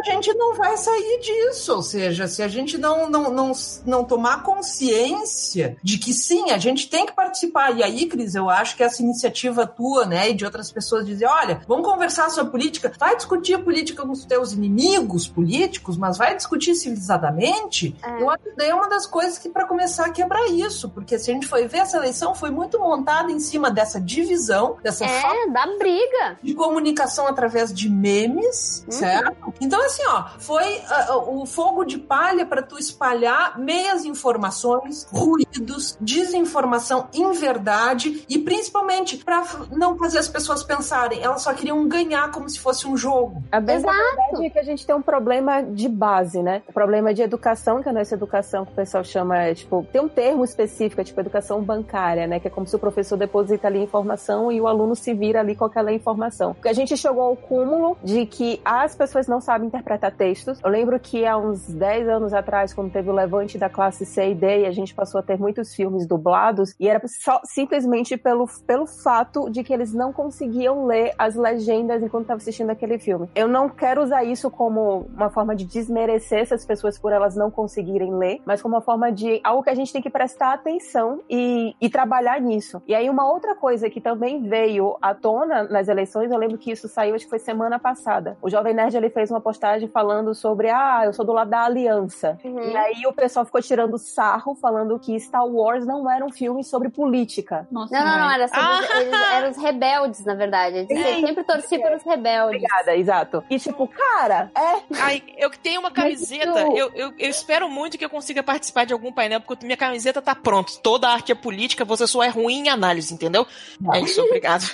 [0.01, 3.53] a gente não vai sair disso, ou seja, se a gente não, não, não,
[3.85, 7.77] não tomar consciência de que sim, a gente tem que participar.
[7.77, 11.27] E aí, Cris, eu acho que essa iniciativa tua, né, e de outras pessoas dizer,
[11.27, 16.17] olha, vamos conversar sobre política, vai discutir a política com os teus inimigos políticos, mas
[16.17, 17.97] vai discutir civilizadamente.
[18.03, 18.23] É.
[18.23, 21.19] Eu acho que daí é uma das coisas que para começar a quebrar isso, porque
[21.19, 25.05] se a gente foi ver essa eleição foi muito montada em cima dessa divisão, dessa
[25.05, 28.93] é, da briga de comunicação através de memes, uhum.
[28.93, 29.55] certo?
[29.61, 35.97] Então assim, ó, foi uh, o fogo de palha para tu espalhar meias informações, ruídos,
[36.01, 42.49] desinformação, inverdade e principalmente para não fazer as pessoas pensarem, elas só queriam ganhar como
[42.49, 43.43] se fosse um jogo.
[43.51, 46.63] A verdade é que a gente tem um problema de base, né?
[46.69, 50.01] O problema de educação, que a nossa educação que o pessoal chama, é, tipo, tem
[50.01, 52.41] um termo específico, é tipo educação bancária, né?
[52.41, 55.55] Que é como se o professor deposita ali informação e o aluno se vira ali
[55.55, 56.55] com aquela informação.
[56.55, 60.59] Porque a gente chegou ao cúmulo de que as pessoas não sabem interpretar textos.
[60.65, 64.31] Eu lembro que há uns 10 anos atrás, quando teve o levante da classe C
[64.31, 68.47] e D, a gente passou a ter muitos filmes dublados e era só, simplesmente pelo,
[68.67, 73.29] pelo fato de que eles não conseguiam ler as legendas enquanto estavam assistindo aquele filme.
[73.35, 77.51] Eu não quero usar isso como uma forma de desmerecer essas pessoas por elas não
[77.51, 81.21] conseguirem ler, mas como uma forma de algo que a gente tem que prestar atenção
[81.29, 82.81] e, e trabalhar nisso.
[82.87, 86.71] E aí uma outra coisa que também veio à tona nas eleições, eu lembro que
[86.71, 88.37] isso saiu, acho que foi semana passada.
[88.41, 91.65] O Jovem Nerd ele fez uma postagem falando sobre, ah, eu sou do lado da
[91.65, 92.39] aliança.
[92.45, 92.71] Uhum.
[92.71, 96.63] E aí o pessoal ficou tirando sarro, falando que Star Wars não era um filme
[96.63, 97.67] sobre política.
[97.71, 99.01] Nossa, não, não, não, era sobre, ah!
[99.01, 100.87] eles, eram os rebeldes, na verdade.
[100.89, 101.79] Eles sempre torci é.
[101.79, 102.63] pelos rebeldes.
[102.63, 103.45] Obrigada, exato.
[103.51, 105.01] E tipo, cara, é.
[105.01, 106.77] Ai, eu tenho uma camiseta, isso...
[106.77, 110.23] eu, eu, eu, espero muito que eu consiga participar de algum painel, porque minha camiseta
[110.23, 110.73] tá pronta.
[110.83, 113.45] Toda arte é política, você só é ruim em análise, entendeu?
[113.81, 113.93] Não.
[113.93, 114.65] É isso, obrigado.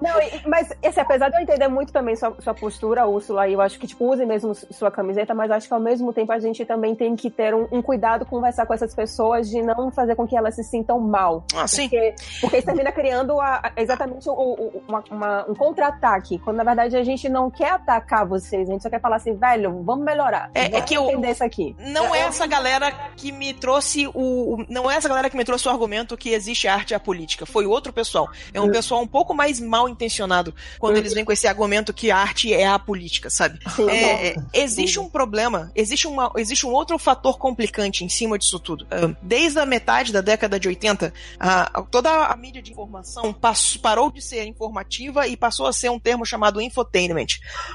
[0.00, 3.60] Não, mas esse, apesar de eu entender muito também sua, sua postura, Úrsula, e eu
[3.60, 6.64] acho que, tipo, use mesmo sua camiseta, mas acho que ao mesmo tempo a gente
[6.64, 10.26] também tem que ter um, um cuidado conversar com essas pessoas de não fazer com
[10.26, 11.44] que elas se sintam mal.
[11.54, 11.88] Ah, sim.
[11.88, 16.58] Porque, porque isso termina criando a, a, exatamente o, o, uma, uma, um contra-ataque, quando
[16.58, 19.82] na verdade a gente não quer atacar vocês, a gente só quer falar assim, velho,
[19.82, 20.50] vamos melhorar.
[20.54, 21.74] É, é que eu entender isso aqui.
[21.78, 24.64] Não é, é essa galera que me trouxe o.
[24.68, 27.46] Não é essa galera que me trouxe o argumento que existe arte e a política.
[27.46, 28.28] Foi outro pessoal.
[28.52, 28.70] É um uhum.
[28.70, 31.00] pessoal um pouco mais mal intencionado quando uhum.
[31.00, 33.58] eles vêm com esse argumento que arte é a política, sabe?
[33.88, 38.58] É, é, existe um problema, existe, uma, existe um outro fator complicante em cima disso
[38.58, 38.86] tudo.
[38.90, 43.80] Ah, desde a metade da década de 80, a, toda a mídia de informação passou,
[43.80, 47.26] parou de ser informativa e passou a ser um termo chamado infotainment.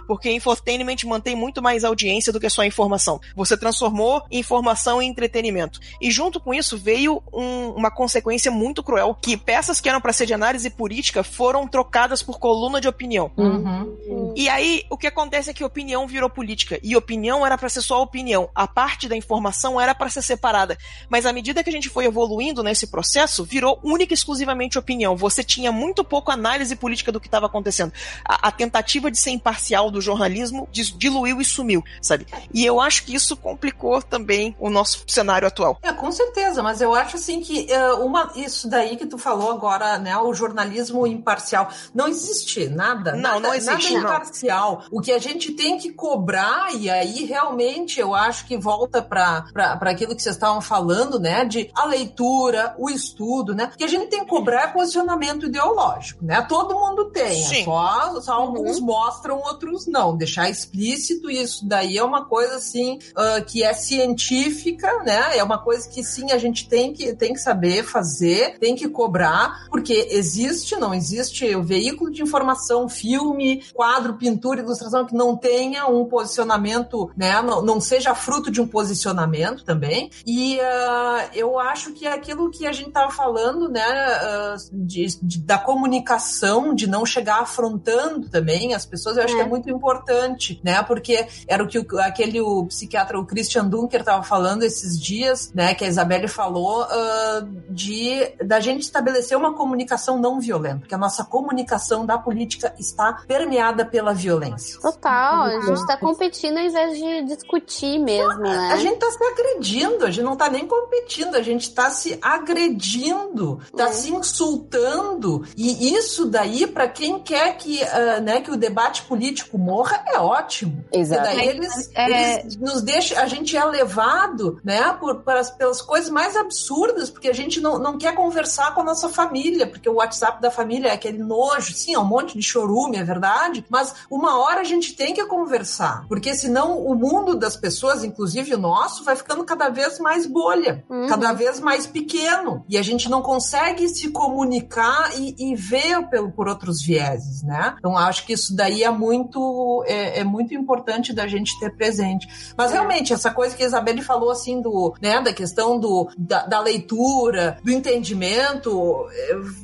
[0.08, 3.20] Porque infotainment mantém muito mais audiência do que só informação.
[3.36, 5.80] Você transformou informação em entretenimento.
[6.02, 10.14] E junto com isso veio um, uma consequência muito cruel, que peças que eram para
[10.14, 13.32] ser de análise política foram trocadas por coluna de opinião.
[13.38, 14.24] Uhum.
[14.36, 16.80] E aí, o que acontece é que opinião virou política.
[16.84, 18.49] E opinião era para ser só opinião.
[18.53, 20.78] A parte da informação era para ser separada.
[21.09, 25.15] Mas à medida que a gente foi evoluindo nesse processo, virou única e exclusivamente opinião.
[25.15, 27.91] Você tinha muito pouco análise política do que estava acontecendo.
[28.28, 32.26] A, a, tentativa de ser imparcial do jornalismo diluiu e sumiu, sabe?
[32.53, 35.80] E eu acho que isso complicou também o nosso cenário atual.
[35.82, 39.51] É, com certeza, mas eu acho assim que uh, uma, isso daí que tu falou
[39.51, 43.11] agora, né, o jornalismo imparcial, não existe nada.
[43.11, 43.93] Não, nada, não existe.
[43.93, 44.14] Nada.
[44.20, 44.82] Não.
[44.91, 49.45] O que a gente tem que cobrar, e aí realmente eu acho que volta para
[49.82, 54.07] aquilo que vocês estavam falando, né, de a leitura, o estudo, né, que a gente
[54.07, 57.63] tem que cobrar é posicionamento ideológico, né, todo mundo tem, é Sim.
[57.66, 58.86] só, só alguns Uhum.
[58.86, 65.03] mostram, outros não, deixar explícito isso daí é uma coisa assim uh, que é científica,
[65.03, 68.76] né, é uma coisa que sim a gente tem que, tem que saber fazer, tem
[68.76, 75.14] que cobrar, porque existe, não existe o veículo de informação, filme, quadro, pintura, ilustração que
[75.16, 80.10] não tenha um posicionamento, né, não, não seja fruto de um posicionamento também.
[80.26, 85.06] E uh, eu acho que é aquilo que a gente estava falando, né, uh, de,
[85.22, 89.38] de, da comunicação, de não chegar afrontando também as pessoas, eu acho É.
[89.38, 93.66] que é muito importante, né, porque era o que o, aquele o psiquiatra, o Christian
[93.66, 99.38] Dunker, estava falando esses dias, né, que a Isabelle falou, uh, de da gente estabelecer
[99.38, 104.80] uma comunicação não violenta, porque a nossa comunicação da política está permeada pela violência.
[104.82, 108.72] Total, a gente tá competindo ao invés de discutir mesmo, né?
[108.74, 112.18] A gente tá se agredindo, a gente não tá nem competindo, a gente tá se
[112.22, 113.92] agredindo, tá É.
[113.92, 115.46] se insultando.
[115.56, 120.20] E isso daí, para quem quer que, ah, né, que o debate político morra, é
[120.20, 120.84] ótimo.
[120.92, 121.22] Exato.
[121.24, 122.40] Porque daí eles, É.
[122.42, 127.28] eles nos deixam, a gente é levado, né, por, pelas, pelas coisas mais absurdas, porque
[127.28, 130.90] a gente não, não quer conversar com a nossa família, porque o WhatsApp da família
[130.90, 134.63] é aquele nojo, sim, é um monte de chorume, é verdade, mas uma hora a
[134.63, 139.43] gente tem que conversar, porque senão o mundo das pessoas, inclusive o nosso, vai ficando
[139.43, 141.07] cada vez mais bolha, Uhum.
[141.07, 146.32] cada vez mais pequeno, e a gente não consegue se comunicar e, e ver pelo,
[146.32, 147.76] por outros vieses, né?
[147.78, 152.28] Então acho que isso daí é muito é, é muito importante da gente ter presente.
[152.57, 156.45] Mas realmente essa coisa que a Isabelle falou assim do, né, da questão do da,
[156.45, 159.05] da leitura, do entendimento,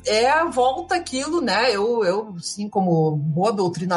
[0.05, 1.73] é, é volta aquilo, né?
[1.75, 3.51] Eu eu assim como boa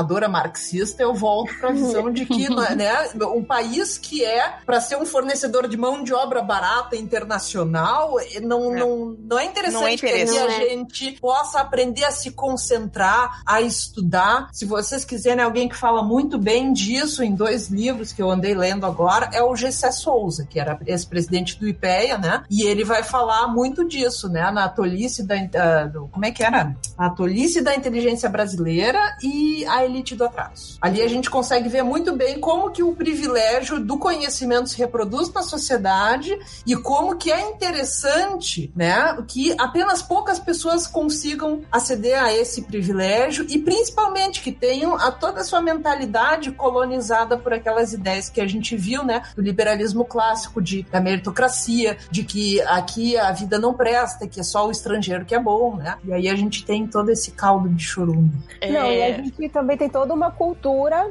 [0.05, 4.80] doutrinadora marxista, eu volto para a visão de que, né, um país que é para
[4.80, 8.78] ser um fornecedor de mão de obra barata internacional, não É.
[8.78, 10.32] não, não é interessante Não é interesse.
[10.32, 10.61] que a Não é.
[10.68, 14.48] gente possa aprender a se concentrar, a estudar.
[14.52, 18.55] Se vocês quiserem alguém que fala muito bem disso em dois livros que eu andei
[18.55, 22.42] lendo agora, é o Gessé Souza, que era ex-presidente do IPEA, né?
[22.50, 24.50] E ele vai falar muito disso, né?
[24.50, 25.84] Na tolice da...
[25.86, 26.76] do- como é que era?
[26.96, 30.78] A tolice da inteligência brasileira e a do atraso.
[30.80, 35.32] Ali a gente consegue ver muito bem como que o privilégio do conhecimento se reproduz
[35.32, 36.36] na sociedade
[36.66, 43.47] e como que é interessante, né, que apenas poucas pessoas consigam aceder a esse privilégio
[43.49, 48.47] e principalmente que tenham a toda a sua mentalidade colonizada por aquelas ideias que a
[48.47, 53.74] gente viu, né, do liberalismo clássico, de da meritocracia, de que aqui a vida não
[53.74, 55.97] presta, que é só o estrangeiro que é bom, né?
[56.05, 58.30] E aí a gente tem todo esse caldo de chorume.
[58.62, 61.09] Não, e É, a gente também tem toda uma cultura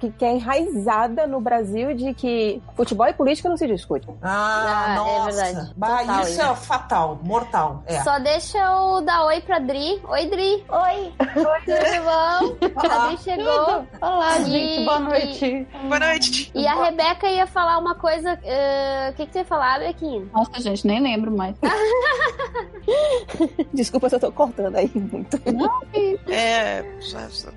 [0.00, 4.06] que, que é enraizada no Brasil de que futebol e política não se discute.
[4.22, 5.44] Ah, Ah, é nossa.
[5.44, 5.72] verdade.
[5.76, 7.82] Bah, Total, isso é fatal, mortal.
[7.86, 8.02] É.
[8.02, 10.00] Só deixa eu dar oi pra Dri.
[10.08, 10.64] Oi, Dri.
[10.68, 11.12] Oi.
[11.64, 12.56] Tudo bom?
[12.76, 13.86] A Dri chegou.
[14.00, 15.66] Olá, E- gente, boa noite.
[15.88, 16.52] Boa noite.
[16.54, 18.38] E a Rebeca ia falar uma coisa.
[18.44, 20.26] eh, O que, que você ia falar, Bequinha?
[20.32, 21.54] Nossa, gente, nem lembro mais.
[23.72, 25.38] Desculpa se eu tô cortando aí muito.
[26.28, 26.82] É,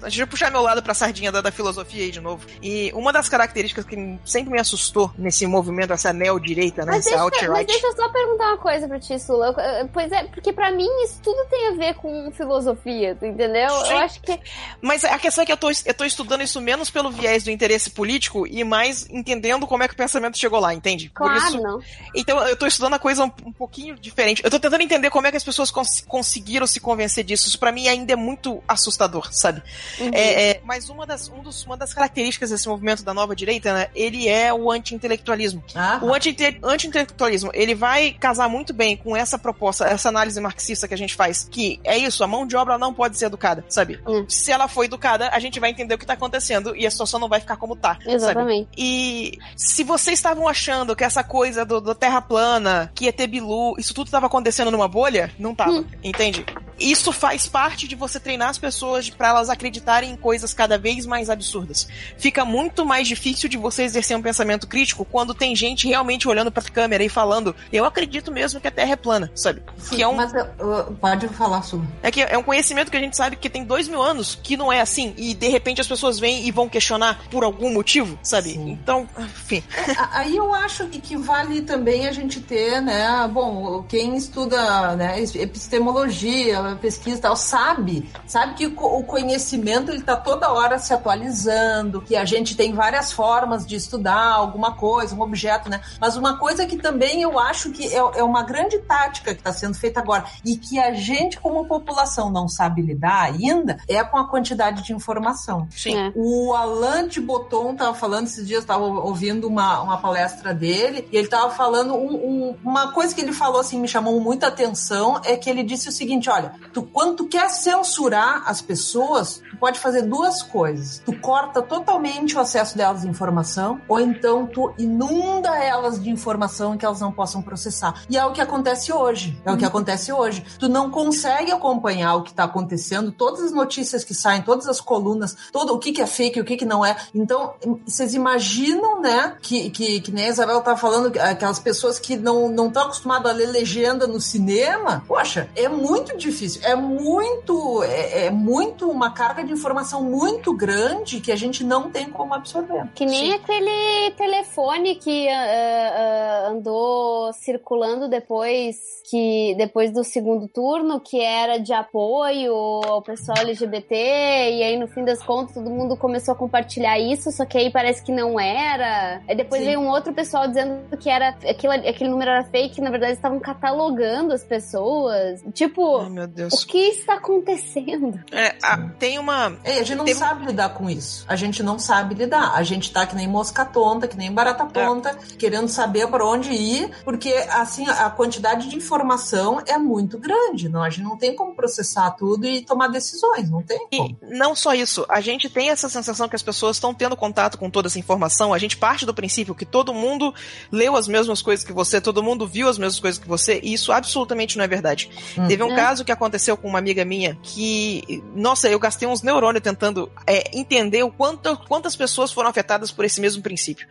[0.02, 2.46] deixa eu puxar meu lado pra sardinha da, da filosofia aí de novo.
[2.62, 6.94] E uma das características que sempre me assustou nesse movimento, essa neo-direita, né?
[6.94, 7.68] Mas Essa deixa, mas alt-right.
[7.72, 9.56] deixa eu só perguntar uma coisa pra ti, Sula.
[9.94, 13.70] Pois é, porque pra mim isso tudo tem a ver com filosofia, entendeu?
[13.70, 13.92] Sim.
[13.92, 14.40] Eu acho que.
[14.82, 17.52] Mas a questão é que eu tô, eu tô estudando isso menos pelo viés do
[17.52, 21.10] interesse político e mais entendendo como é que o pensamento chegou lá, entende?
[21.14, 21.80] Claro, isso, não.
[22.16, 24.44] Então eu tô estudando a coisa um, um pouquinho diferente.
[24.44, 27.48] Eu tô tentando entender como é que as pessoas cons- conseguiram se convencer disso.
[27.48, 29.62] Isso pra mim ainda é muito assustador, sabe?
[30.00, 30.12] Uhum.
[30.14, 33.74] É, é, mas uma das, um dos- uma das características desse movimento da nova direita,
[33.74, 33.88] né?
[33.96, 35.64] Ele é o anti-intelectualismo.
[35.76, 36.00] Ah.
[36.04, 40.98] O anti-intelectualismo, ele vai casar muito bem com essa proposta, essa análise marxista que a
[40.98, 44.00] gente faz, que é isso, a mão de obra não pode ser educada, sabe?
[44.08, 44.26] Hum.
[44.28, 47.20] Se ela for educada, a gente vai entender o que tá acontecendo e a situação
[47.20, 47.98] não vai ficar como tá.
[48.06, 48.66] Exatamente.
[48.66, 48.76] Sabe?
[48.78, 53.28] E se vocês estavam achando que essa coisa do, do Terra plana, que ia ter
[53.28, 55.86] Bilu, isso tudo tava acontecendo numa bolha, não tava, hum.
[56.04, 56.46] entende?
[56.80, 61.06] Isso faz parte de você treinar as pessoas para elas acreditarem em coisas cada vez
[61.06, 61.88] mais absurdas.
[62.18, 66.52] Fica muito mais difícil de você exercer um pensamento crítico quando tem gente realmente olhando
[66.52, 69.62] pra câmera e falando, eu acredito mesmo que a Terra é plana, sabe?
[69.78, 70.16] Sim, que é um...
[70.16, 71.88] mas uh, pode falar sobre.
[72.04, 74.58] É que é um conhecimento que a gente sabe que tem dois mil anos que
[74.58, 78.18] não é assim, e de repente as pessoas vêm e vão questionar por algum motivo,
[78.22, 78.52] sabe?
[78.52, 78.72] Sim.
[78.72, 79.64] Então, enfim.
[79.76, 83.28] É, aí eu acho que, que vale também a gente ter, né?
[83.32, 90.16] Bom, quem estuda né, epistemologia, pesquisa e tal, sabe, sabe que o conhecimento ele tá
[90.16, 95.22] toda hora se atualizando, que a gente tem várias formas de estudar alguma coisa, um
[95.22, 95.82] objeto, né?
[96.00, 99.52] Mas uma coisa que também eu acho que é, é uma grande tática que está
[99.52, 104.18] sendo feita agora e que a gente, como população, não sabe lidar ainda, é com
[104.18, 105.68] a quantidade de informação.
[105.72, 105.96] Sim.
[105.96, 106.12] É.
[106.16, 111.18] O Alain de Botton estava falando esses dias, estava ouvindo uma, uma palestra dele, e
[111.18, 115.22] ele estava falando um, um, uma coisa que ele falou assim, me chamou muita atenção,
[115.24, 119.58] é que ele disse o seguinte: olha, tu, quando tu quer censurar as pessoas, tu
[119.58, 121.02] pode fazer duas coisas.
[121.06, 126.78] Tu corta totalmente o acesso delas à informação, ou então tu inunda elas de informação
[126.78, 128.04] que elas não possam processar.
[128.10, 129.40] E é o que acontece hoje.
[129.46, 129.70] É o que uhum.
[129.70, 130.46] acontece hoje.
[130.60, 134.80] Tu não consegue acompanhar o que está acontecendo, todas as notícias que saem, todas as
[134.80, 136.96] colunas, todo o que, que é fake, o que, que não é.
[137.14, 137.54] Então,
[137.86, 142.48] vocês imaginam, né, que, que, que nem a Isabel tá falando, aquelas pessoas que não
[142.68, 146.47] estão acostumadas a ler legenda no cinema, poxa, é muito difícil.
[146.64, 151.90] É muito, é, é muito uma carga de informação muito grande que a gente não
[151.90, 152.88] tem como absorver.
[152.96, 153.34] Que nem Sim.
[153.34, 161.58] aquele telefone que uh, uh, andou circulando depois que depois do segundo turno, que era
[161.58, 166.38] de apoio ao pessoal LGBT, e aí no fim das contas todo mundo começou a
[166.38, 169.22] compartilhar isso, só que aí parece que não era.
[169.28, 169.68] Aí depois Sim.
[169.68, 173.40] veio um outro pessoal dizendo que era aquilo, aquele número era fake, na verdade estavam
[173.40, 175.42] catalogando as pessoas.
[175.54, 176.10] Tipo, Ai,
[176.46, 178.20] o que está acontecendo?
[178.32, 179.58] É, a, tem uma.
[179.64, 180.14] É, a gente não tem...
[180.14, 181.26] sabe lidar com isso.
[181.28, 182.54] A gente não sabe lidar.
[182.54, 185.36] A gente tá que nem mosca tonta, que nem barata tonta, é.
[185.38, 190.70] querendo saber para onde ir, porque assim a quantidade de informação é muito grande.
[190.70, 194.18] Não, a gente não tem como processar tudo e tomar decisões, não tem como.
[194.22, 197.58] E não só isso, a gente tem essa sensação que as pessoas estão tendo contato
[197.58, 198.54] com toda essa informação.
[198.54, 200.34] A gente parte do princípio que todo mundo
[200.72, 203.74] leu as mesmas coisas que você, todo mundo viu as mesmas coisas que você, e
[203.74, 205.10] isso absolutamente não é verdade.
[205.38, 205.48] Hum.
[205.48, 205.76] Teve um é.
[205.76, 210.58] caso que aconteceu com uma amiga minha que, nossa, eu gastei uns neurônios tentando é,
[210.58, 213.88] entender o quanto, quantas pessoas foram afetadas por esse mesmo princípio.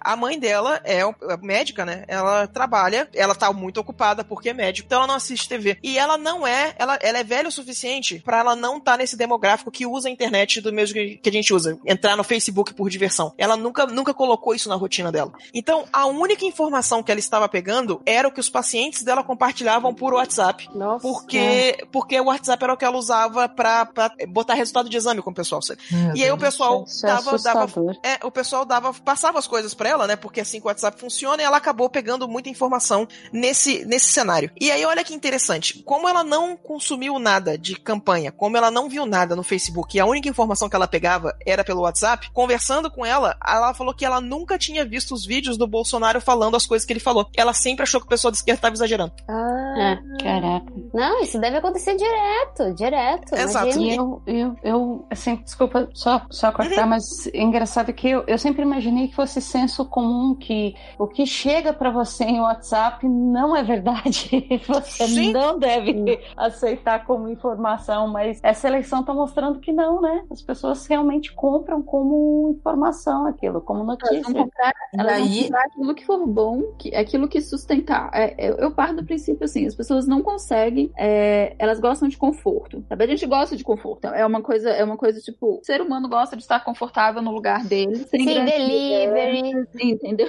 [0.00, 2.04] A mãe dela é, é médica, né?
[2.06, 5.78] Ela trabalha, ela tá muito ocupada porque é médica, então ela não assiste TV.
[5.82, 8.98] E ela não é, ela, ela é velha o suficiente para ela não estar tá
[8.98, 12.72] nesse demográfico que usa a internet do mesmo que a gente usa, entrar no Facebook
[12.74, 13.34] por diversão.
[13.36, 15.32] Ela nunca, nunca colocou isso na rotina dela.
[15.52, 19.92] Então, a única informação que ela estava pegando era o que os pacientes dela compartilhavam
[19.94, 20.68] por WhatsApp.
[20.74, 21.02] Nossa.
[21.02, 25.22] Porque, porque o WhatsApp era o que ela usava pra, pra botar resultado de exame
[25.22, 25.62] com o pessoal.
[25.62, 25.80] Sabe?
[26.14, 29.88] e aí o pessoal é dava, dava, é, o pessoal dava, passava as coisas para
[29.88, 30.16] ela, né?
[30.16, 34.50] Porque assim que o WhatsApp funciona, e ela acabou pegando muita informação nesse, nesse cenário.
[34.60, 35.82] E aí, olha que interessante.
[35.84, 40.00] Como ela não consumiu nada de campanha, como ela não viu nada no Facebook, e
[40.00, 44.04] a única informação que ela pegava era pelo WhatsApp, conversando com ela, ela falou que
[44.04, 47.28] ela nunca tinha visto os vídeos do Bolsonaro falando as coisas que ele falou.
[47.36, 49.12] Ela sempre achou que o pessoal de esquerda estava exagerando.
[49.28, 50.72] Ah, ah, caraca.
[50.94, 53.34] Não, isso deve acontecer direto, direto.
[53.34, 53.78] Exato.
[53.78, 56.90] E eu, eu, eu, assim, desculpa só, só cortar, uhum.
[56.90, 61.26] mas é engraçado que eu, eu sempre imaginei que fosse senso comum que o que
[61.26, 64.46] chega para você em WhatsApp não é verdade.
[64.66, 65.32] Você Sim.
[65.32, 70.24] não deve aceitar como informação, mas essa eleição tá mostrando que não, né?
[70.30, 74.16] As pessoas realmente compram como informação aquilo, como notícia.
[74.16, 78.10] Elas vão comprar, elas vão comprar aquilo que for bom, que, aquilo que sustentar.
[78.12, 82.16] É, eu, eu parto do princípio assim, as pessoas não conseguem, é, elas gostam de
[82.16, 82.84] conforto.
[82.88, 83.04] Sabe?
[83.04, 84.06] A gente gosta de conforto.
[84.08, 87.30] É uma coisa, é uma coisa tipo, o ser humano gosta de estar confortável no
[87.30, 87.96] lugar dele.
[87.96, 89.66] Sem, sem delivery.
[89.80, 90.28] Entendeu?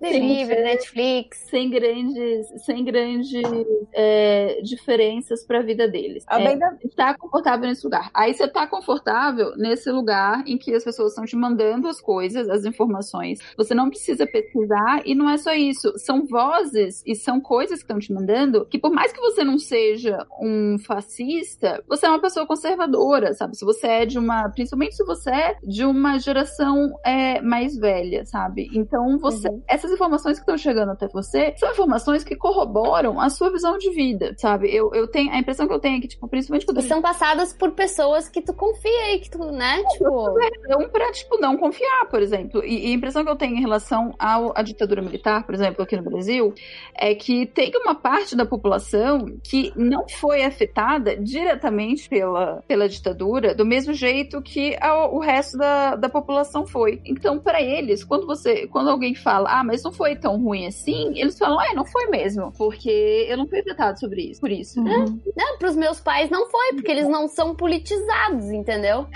[0.00, 1.38] Delivery, Netflix.
[1.50, 3.42] Sem grandes, sem grandes
[3.94, 6.24] é, diferenças para a vida deles.
[6.28, 6.34] É,
[6.96, 8.10] Tá confortável nesse lugar.
[8.12, 12.48] Aí você tá confortável nesse lugar em que as pessoas estão te mandando as coisas,
[12.48, 13.38] as informações.
[13.56, 15.92] Você não precisa pesquisar e não é só isso.
[15.96, 19.58] São vozes e são coisas que estão te mandando que por mais que você não
[19.58, 20.49] seja um
[20.86, 23.56] fascista, você é uma pessoa conservadora, sabe?
[23.56, 28.24] Se você é de uma, principalmente se você é de uma geração é, mais velha,
[28.24, 28.68] sabe?
[28.74, 33.50] Então você, essas informações que estão chegando até você são informações que corroboram a sua
[33.50, 34.74] visão de vida, sabe?
[34.74, 37.52] Eu, eu tenho a impressão que eu tenho é que tipo, principalmente quando são passadas
[37.52, 39.82] por pessoas que tu confia e que tu, né?
[39.92, 40.34] Tipo.
[40.70, 42.64] razão pra, tipo, não confiar, por exemplo.
[42.64, 45.82] E, e a impressão que eu tenho em relação ao, à ditadura militar, por exemplo,
[45.82, 46.54] aqui no Brasil,
[46.94, 53.54] é que tem uma parte da população que não foi afetada diretamente pela, pela ditadura,
[53.54, 57.00] do mesmo jeito que a- o resto da, da população foi.
[57.04, 61.12] Então, pra eles, quando você, quando alguém fala, ah, mas não foi tão ruim assim,
[61.18, 64.80] eles falam, é, não foi mesmo, porque eu não fui afetado sobre isso, por isso.
[65.36, 69.06] Não, pros meus pais não foi, porque eles não são politizados, entendeu?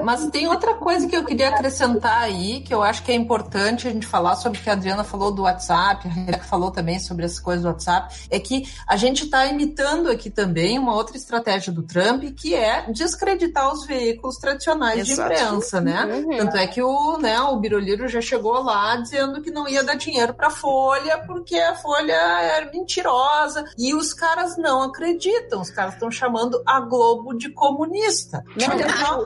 [0.00, 3.14] É, mas tem outra coisa que eu queria acrescentar aí, que eu acho que é
[3.14, 6.70] importante a gente falar sobre o que a Adriana falou do WhatsApp, a Rebeca falou
[6.70, 10.94] também sobre as coisas do WhatsApp, é que a gente está imitando aqui também uma
[10.94, 15.28] outra estratégia do Trump, que é descreditar os veículos tradicionais Exato.
[15.34, 16.04] de imprensa, né?
[16.04, 16.36] Uhum.
[16.38, 19.94] Tanto é que o, né, o Biroliro já chegou lá dizendo que não ia dar
[19.94, 25.70] dinheiro para a Folha porque a Folha era mentirosa e os caras não acreditam, os
[25.70, 28.44] caras estão chamando a Globo de comunista.
[28.56, 29.24] Então,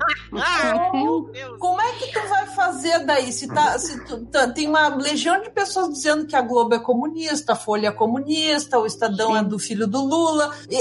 [0.93, 1.59] meu Deus.
[1.59, 3.33] como é que tu vai fazer daí?
[3.33, 6.79] Se, tá, se tu, tá- tem uma legião de pessoas dizendo que a Globo é
[6.79, 10.55] comunista, a Folha é comunista, o Estadão é do filho do Lula.
[10.71, 10.77] E,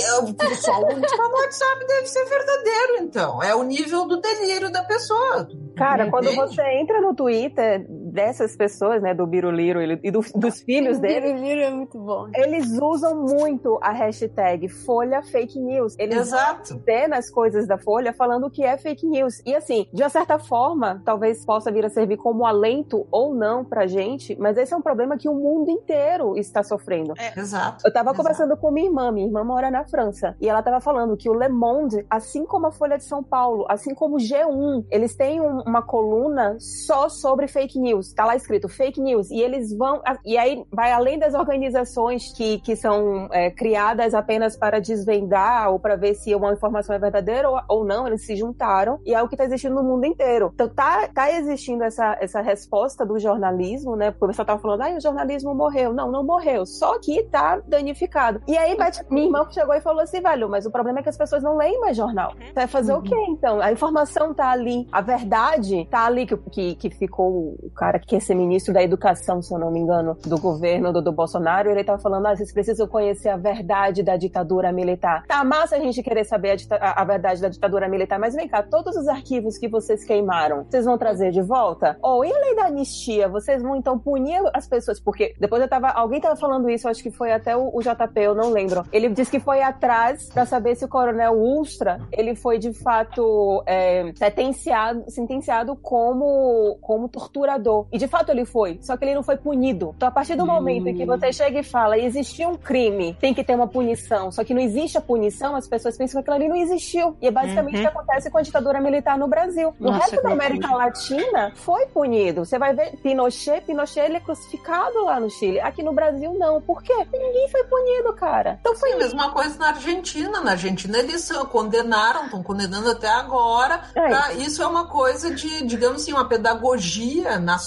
[0.48, 3.44] o pessoal que tá no WhatsApp deve ser verdadeiro, então.
[3.44, 5.48] É o nível do delírio da pessoa.
[5.76, 7.86] Cara, quando você entra no Twitter
[8.18, 12.28] dessas pessoas, né, do Biruliro e do- dos filhos dele, Biruliro é muito bom.
[12.34, 15.96] eles usam muito a hashtag Folha Fake News.
[16.00, 16.82] Eles Exato.
[17.08, 19.36] nas coisas da Folha falando que é fake news.
[19.46, 23.64] E assim, de uma certa forma, talvez possa vir a servir como alento ou não
[23.64, 27.14] pra gente, mas esse é um problema que o mundo inteiro está sofrendo.
[27.36, 27.84] Exato.
[27.86, 28.18] Eu tava Exato.
[28.18, 31.34] conversando com minha irmã, minha irmã mora na França, e ela tava falando que o
[31.34, 35.40] Le Monde, assim como a Folha de São Paulo, assim como o G1, eles têm
[35.40, 38.07] um- uma coluna só sobre fake news.
[38.14, 40.02] Tá lá escrito fake news, e eles vão.
[40.26, 45.80] E aí vai além das organizações que, que são é, criadas apenas para desvendar ou
[45.80, 49.22] para ver se uma informação é verdadeira ou, ou não, eles se juntaram, e é
[49.22, 50.52] o que tá existindo no mundo inteiro.
[50.54, 54.12] Então tá, tá existindo essa, essa resposta do jornalismo, né?
[54.12, 55.94] Porque o pessoal tava falando, ah, o jornalismo morreu.
[55.94, 56.66] Não, não morreu.
[56.66, 58.42] Só que tá danificado.
[58.48, 61.10] E aí bate- minha irmã chegou e falou assim, velho, mas o problema é que
[61.10, 62.34] as pessoas não leem mais jornal.
[62.40, 63.60] Você vai fazer o quê, então?
[63.62, 68.08] A informação tá ali, a verdade tá ali, que, que, que ficou o cara que
[68.08, 71.70] quer ser ministro da educação, se eu não me engano, do governo do, do Bolsonaro,
[71.70, 75.24] ele tava falando, ah, vocês precisam conhecer a verdade da ditadura militar.
[75.28, 78.62] Tá massa a gente querer saber a, a- verdade da ditadura militar, mas vem cá,
[78.64, 81.98] todos os arquivos que vocês queimaram, vocês vão trazer de volta?
[82.02, 83.28] Ou e a lei da anistia?
[83.30, 85.00] Vocês vão então punir as pessoas?
[85.00, 88.20] Porque depois eu tava, alguém tava falando isso, acho que foi até o, o JP,
[88.20, 88.84] eu não lembro.
[88.92, 93.64] Ele disse que foi atrás pra saber se o coronel Ustra, ele foi de fato
[93.66, 97.77] é, sentenciado, sentenciado como, como torturador.
[97.92, 99.94] E de fato ele foi, só que ele não foi punido.
[99.96, 103.34] Então a partir do momento em que você chega e fala, existiu um crime, tem
[103.34, 106.44] que ter uma punição, só que não existe a punição, as pessoas pensam que aquilo
[106.44, 107.18] ali não existiu.
[107.22, 109.74] E é basicamente o que acontece com a ditadura militar no Brasil.
[109.80, 110.38] No Nossa, resto da.
[110.38, 112.46] América Latina foi punido.
[112.46, 115.60] Você vai ver Pinochet, Pinochet ele é crucificado lá no Chile.
[115.60, 116.62] Aqui no Brasil não.
[116.62, 116.94] Por quê?
[116.94, 118.58] Porque ninguém foi punido, cara.
[118.62, 120.42] Então foi Sim, mesma coisa na Argentina.
[120.42, 123.82] Na Argentina eles condenaram, estão condenando até agora.
[123.96, 124.10] É.
[124.10, 124.34] tá?
[124.34, 127.67] Isso é uma coisa de, digamos assim, uma pedagogia nacional,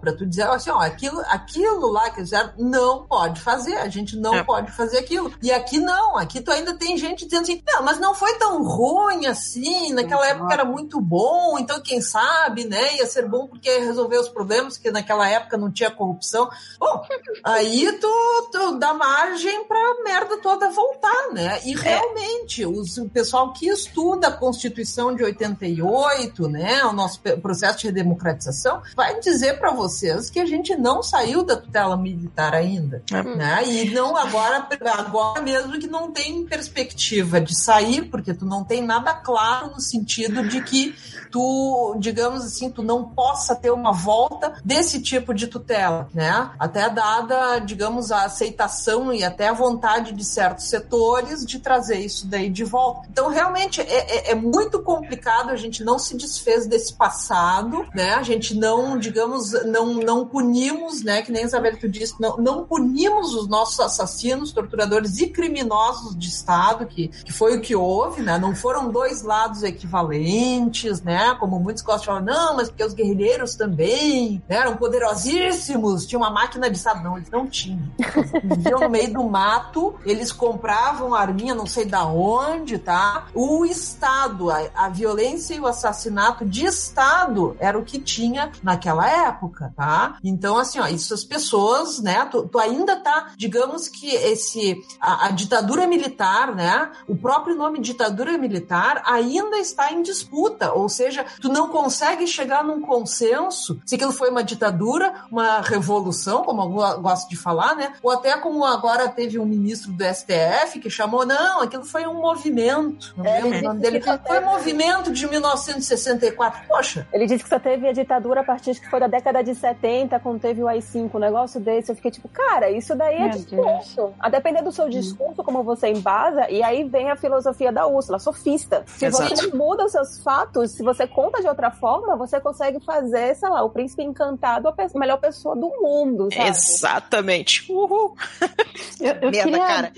[0.00, 4.16] para tu dizer assim, ó, aquilo, aquilo lá que fizeram não pode fazer, a gente
[4.16, 4.42] não É.
[4.44, 5.32] pode fazer aquilo.
[5.42, 8.62] E aqui não, aqui tu ainda tem gente dizendo assim, não, mas não foi tão
[8.62, 13.68] ruim assim, naquela época era muito bom, então quem sabe, né, ia ser bom porque
[13.68, 16.48] ia resolver os problemas, que naquela época não tinha corrupção.
[16.78, 17.02] Bom,
[17.44, 21.60] aí tu, tu dá margem pra merda toda voltar, né?
[21.64, 27.78] E realmente, os, o pessoal que estuda a Constituição de 88, né, o nosso processo
[27.78, 33.02] de redemocratização, vai dizer pra vocês que a gente não saiu da tutela militar ainda,
[33.12, 33.22] É.
[33.22, 33.62] né?
[33.66, 34.66] E não agora,
[34.98, 39.80] agora mesmo que não tem perspectiva de sair, porque tu não tem nada claro no
[39.80, 40.94] sentido de que
[41.30, 46.50] tu, digamos assim, tu não possa ter uma volta desse tipo de tutela, né?
[46.58, 52.26] Até dada, digamos, a aceitação e até a vontade de certos setores de trazer isso
[52.26, 53.06] daí de volta.
[53.10, 58.14] Então, realmente, é, é- é muito complicado, a gente não se desfez desse passado, né?
[58.14, 62.64] A gente não, digamos, não, não punimos, né, que nem Isabel tu disse, não, não
[62.64, 68.22] punimos os nossos assassinos, torturadores e criminosos de Estado, que, que foi o que houve,
[68.22, 72.84] né, não foram dois lados equivalentes, né, como muitos gostam de falar, não, mas porque
[72.84, 77.02] os guerrilheiros também né, eram poderosíssimos, tinham uma máquina de Estado.
[77.02, 77.90] Não, eles não tinham.
[77.98, 83.26] Eles viviam no meio do mato, eles compravam arminha, não sei da onde, tá?
[83.34, 88.97] O Estado, a, a violência e o assassinato de Estado era o que tinha naquela
[89.06, 90.16] época, tá?
[90.24, 95.30] Então, assim, ó, essas pessoas, né, tu, tu ainda tá, digamos que esse, a, a
[95.30, 101.48] ditadura militar, né, o próprio nome ditadura militar ainda está em disputa, ou seja, tu
[101.48, 107.28] não consegue chegar num consenso se aquilo foi uma ditadura, uma revolução, como eu gosto
[107.28, 107.92] de falar, né?
[108.02, 112.14] Ou até como agora teve um ministro do STF que chamou, não, aquilo foi um
[112.14, 113.14] movimento.
[113.16, 114.00] Não é, o nome dele.
[114.00, 116.66] Foi um movimento de 1964.
[116.68, 117.06] Poxa.
[117.12, 120.18] Ele disse que só teve a ditadura a partir que foi da década de 70,
[120.20, 121.90] quando teve o AI-5, um negócio desse.
[121.90, 123.96] Eu fiquei tipo, cara, isso daí é Meu discurso.
[123.96, 124.12] Deus.
[124.18, 128.18] A depender do seu discurso, como você embasa, e aí vem a filosofia da Úrsula,
[128.18, 128.84] sofista.
[128.86, 129.36] Se Exato.
[129.36, 133.48] você muda os seus fatos, se você conta de outra forma, você consegue fazer, sei
[133.48, 136.48] lá, o príncipe encantado a melhor pessoa do mundo, sabe?
[136.48, 137.70] Exatamente.
[137.70, 138.14] Uhul.
[139.00, 139.58] Eu, eu Merda, queria...
[139.58, 139.92] cara.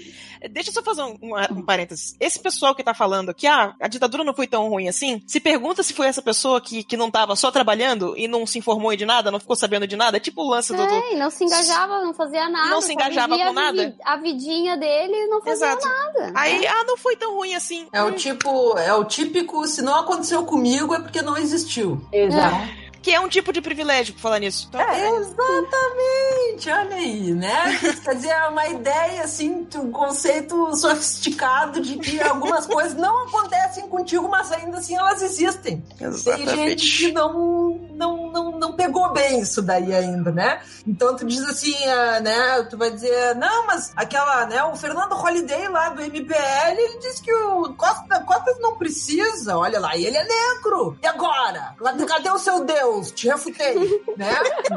[0.49, 2.17] Deixa eu só fazer um, um, um parênteses.
[2.19, 5.39] Esse pessoal que tá falando que ah, a ditadura não foi tão ruim assim, se
[5.39, 8.80] pergunta se foi essa pessoa que, que não tava só trabalhando e não se informou
[8.97, 10.17] de nada, não ficou sabendo de nada.
[10.17, 10.83] É tipo o lance do.
[10.83, 12.69] É, não se engajava, não fazia nada.
[12.71, 13.95] Não se engajava com nada.
[14.05, 15.89] A vidinha dele não fazia Exato.
[15.89, 16.33] nada.
[16.35, 17.87] Aí, ah, não foi tão ruim assim.
[17.93, 22.01] É o tipo, é o típico, se não aconteceu comigo é porque não existiu.
[22.13, 22.57] Exato.
[22.57, 24.67] É que é um tipo de privilégio por falar nisso.
[24.69, 27.79] Então, é, exatamente, olha aí, né?
[28.05, 33.89] Quer dizer, é uma ideia, assim, um conceito sofisticado de que algumas coisas não acontecem
[33.89, 35.83] contigo, mas ainda assim elas existem.
[36.01, 36.47] Exatamente.
[36.47, 40.61] Tem gente que não, não, não, não pegou bem isso daí ainda, né?
[40.87, 42.63] Então tu diz assim, uh, né?
[42.69, 44.63] Tu vai dizer, não, mas aquela, né?
[44.65, 49.81] O Fernando Holiday lá do MBL, ele disse que o Costa Cotas não precisa, olha
[49.81, 50.97] lá, e ele é negro.
[51.03, 51.75] E agora?
[52.07, 52.90] Cadê o seu Deus?
[52.91, 53.75] Deus, te refutei,
[54.17, 54.35] né?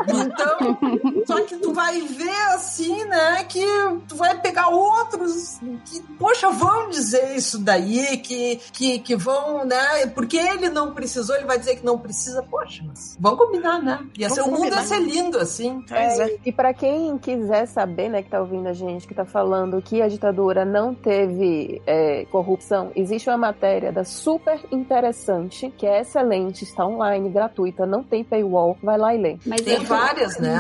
[0.08, 0.78] Então,
[1.26, 3.66] só que tu vai ver assim, né, que
[4.08, 10.06] tu vai pegar outros que, poxa, vão dizer isso daí, que, que, que vão, né,
[10.14, 14.06] porque ele não precisou, ele vai dizer que não precisa, poxa, mas vamos combinar, né?
[14.18, 15.84] Ia ser, o mundo ia ser lindo assim.
[15.92, 16.38] É, é.
[16.46, 20.02] E para quem quiser saber, né, que tá ouvindo a gente, que tá falando que
[20.02, 26.64] a ditadura não teve é, corrupção, existe uma matéria da super interessante, que é excelente,
[26.64, 29.38] está online, gratuita, não tem paywall, vai lá e lê.
[29.46, 30.60] Mas tem várias, né?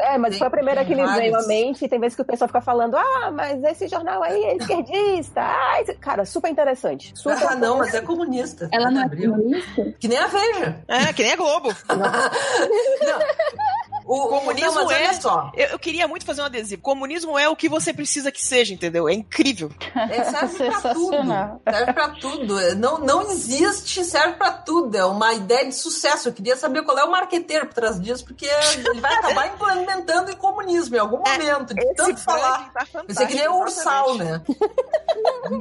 [0.00, 1.88] É, mas tem, foi a primeira que me veio à mente.
[1.88, 5.40] Tem vezes que o pessoal fica falando, ah, mas esse jornal aí é esquerdista.
[5.40, 5.94] Ah, esse...
[5.94, 7.12] Cara, super interessante.
[7.14, 8.68] Super ah, não, mas é comunista.
[8.72, 9.94] Ela não é comunista?
[9.98, 10.82] Que nem a Veja.
[10.88, 11.74] É, que nem a Globo.
[11.88, 11.96] não.
[11.96, 13.91] não.
[14.04, 15.12] O comunismo não, é.
[15.14, 15.50] Só.
[15.54, 16.82] Eu, eu, queria muito fazer um adesivo.
[16.82, 19.08] Comunismo é o que você precisa que seja, entendeu?
[19.08, 19.70] É incrível.
[19.94, 21.60] É, serve pra tudo.
[21.70, 22.74] Serve pra tudo.
[22.76, 24.96] Não, não existe, serve pra tudo.
[24.96, 26.28] É uma ideia de sucesso.
[26.28, 30.32] Eu queria saber qual é o marqueteiro por trás disso, porque ele vai acabar implementando
[30.32, 31.74] o comunismo em algum é, momento.
[31.74, 32.72] De tanto falar.
[32.72, 34.42] Tá Você queria o sal, né?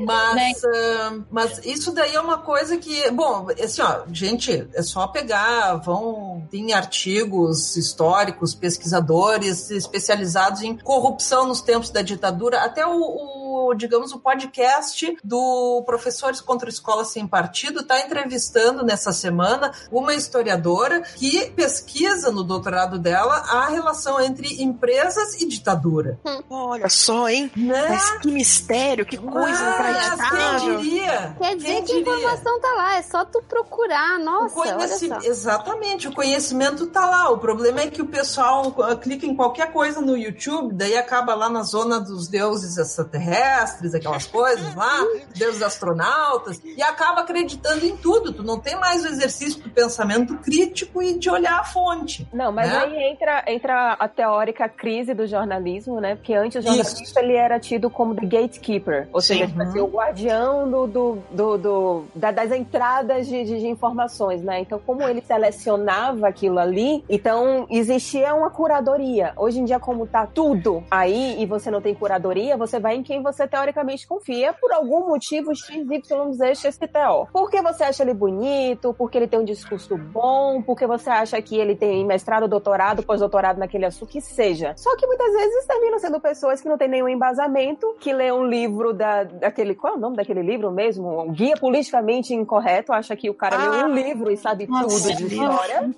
[0.06, 3.10] mas, uh, mas isso daí é uma coisa que.
[3.12, 6.48] Bom, assim, ó, gente, é só pegar, vão.
[6.50, 13.41] Tem artigos históricos teóricos, pesquisadores especializados em corrupção nos tempos da ditadura, até o, o
[13.76, 21.02] digamos, o podcast do Professores contra Escola Sem Partido está entrevistando nessa semana uma historiadora
[21.02, 26.20] que pesquisa no doutorado dela a relação entre empresas e ditadura.
[26.26, 26.42] Hum.
[26.50, 27.52] Olha só, hein?
[27.56, 27.90] Né?
[27.90, 30.78] Mas que mistério, que coisa inacreditável.
[30.78, 31.36] Quem diria?
[31.38, 32.14] Quer dizer quem que diria?
[32.14, 35.10] a informação tá lá, é só tu procurar, nossa, conheci...
[35.24, 37.30] Exatamente, o conhecimento tá lá.
[37.30, 38.72] O problema é que o pessoal
[39.02, 44.26] clica em qualquer coisa no YouTube, daí acaba lá na zona dos deuses extraterrestres, aquelas
[44.28, 45.00] coisas lá,
[45.36, 48.34] deuses astronautas, e acaba acreditando em tudo.
[48.34, 52.28] Tu não tem mais o exercício do pensamento crítico e de olhar a fonte.
[52.34, 52.78] Não, mas né?
[52.78, 56.16] aí entra, entra a teórica crise do jornalismo, né?
[56.16, 59.34] Porque antes o jornalista ele era tido como the gatekeeper, ou Sim.
[59.34, 63.68] seja, tipo assim, o guardião do, do, do, do da, das entradas de, de, de
[63.68, 64.60] informações, né?
[64.60, 69.34] Então, como ele selecionava aquilo ali, então existia existia uma curadoria.
[69.36, 73.04] Hoje em dia, como tá tudo aí e você não tem curadoria, você vai em
[73.04, 77.28] quem você você teoricamente confia por algum motivo XYZ XPTO.
[77.32, 81.58] Porque você acha ele bonito, porque ele tem um discurso bom, porque você acha que
[81.58, 84.74] ele tem mestrado, doutorado, pós-doutorado naquele assunto, que seja.
[84.78, 88.46] Só que muitas vezes terminam sendo pessoas que não têm nenhum embasamento, que lê um
[88.46, 89.76] livro da, daquele.
[89.76, 91.22] Qual é o nome daquele livro mesmo?
[91.22, 95.10] Um guia politicamente incorreto, acha que o cara ah, leu um livro e sabe nossa,
[95.10, 95.90] tudo de história.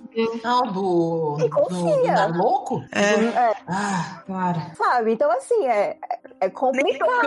[0.44, 1.36] Ah, do.
[1.40, 2.26] E confia.
[2.26, 2.82] Do, do louco?
[2.92, 3.00] É.
[3.00, 3.54] é.
[3.66, 4.74] Ah, cara.
[4.74, 5.12] Sabe?
[5.12, 5.96] Então, assim, é,
[6.40, 7.23] é complicado.